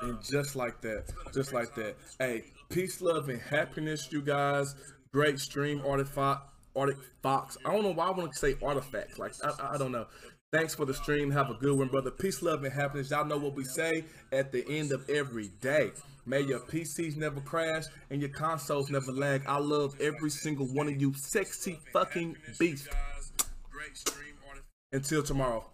and 0.00 0.22
just 0.22 0.56
like 0.56 0.80
that, 0.80 1.04
just 1.34 1.52
like 1.52 1.74
that. 1.74 1.96
Hey, 2.18 2.44
peace, 2.70 3.02
love, 3.02 3.28
and 3.28 3.40
happiness, 3.40 4.08
you 4.10 4.22
guys. 4.22 4.74
Great 5.12 5.38
stream, 5.40 5.82
artifact, 5.86 6.42
artifacts. 6.74 7.58
I 7.66 7.72
don't 7.72 7.82
know 7.82 7.92
why 7.92 8.06
I 8.06 8.10
want 8.12 8.32
to 8.32 8.38
say 8.38 8.56
artifacts. 8.62 9.18
Like 9.18 9.32
I, 9.44 9.74
I 9.74 9.76
don't 9.76 9.92
know. 9.92 10.06
Thanks 10.52 10.74
for 10.74 10.84
the 10.84 10.94
stream. 10.94 11.30
Have 11.30 11.48
a 11.48 11.54
good 11.54 11.78
one, 11.78 11.86
brother. 11.86 12.10
Peace, 12.10 12.42
love, 12.42 12.64
and 12.64 12.72
happiness. 12.72 13.10
Y'all 13.10 13.24
know 13.24 13.38
what 13.38 13.54
we 13.54 13.62
say 13.62 14.04
at 14.32 14.50
the 14.50 14.66
end 14.68 14.90
of 14.90 15.08
every 15.08 15.46
day. 15.60 15.92
May 16.26 16.40
your 16.40 16.58
PCs 16.58 17.16
never 17.16 17.40
crash 17.40 17.84
and 18.10 18.20
your 18.20 18.30
consoles 18.30 18.90
never 18.90 19.12
lag. 19.12 19.44
I 19.46 19.58
love 19.58 19.94
every 20.00 20.30
single 20.30 20.66
one 20.66 20.88
of 20.88 21.00
you, 21.00 21.14
sexy 21.14 21.78
fucking 21.92 22.36
beast. 22.58 22.88
Until 24.92 25.22
tomorrow. 25.22 25.66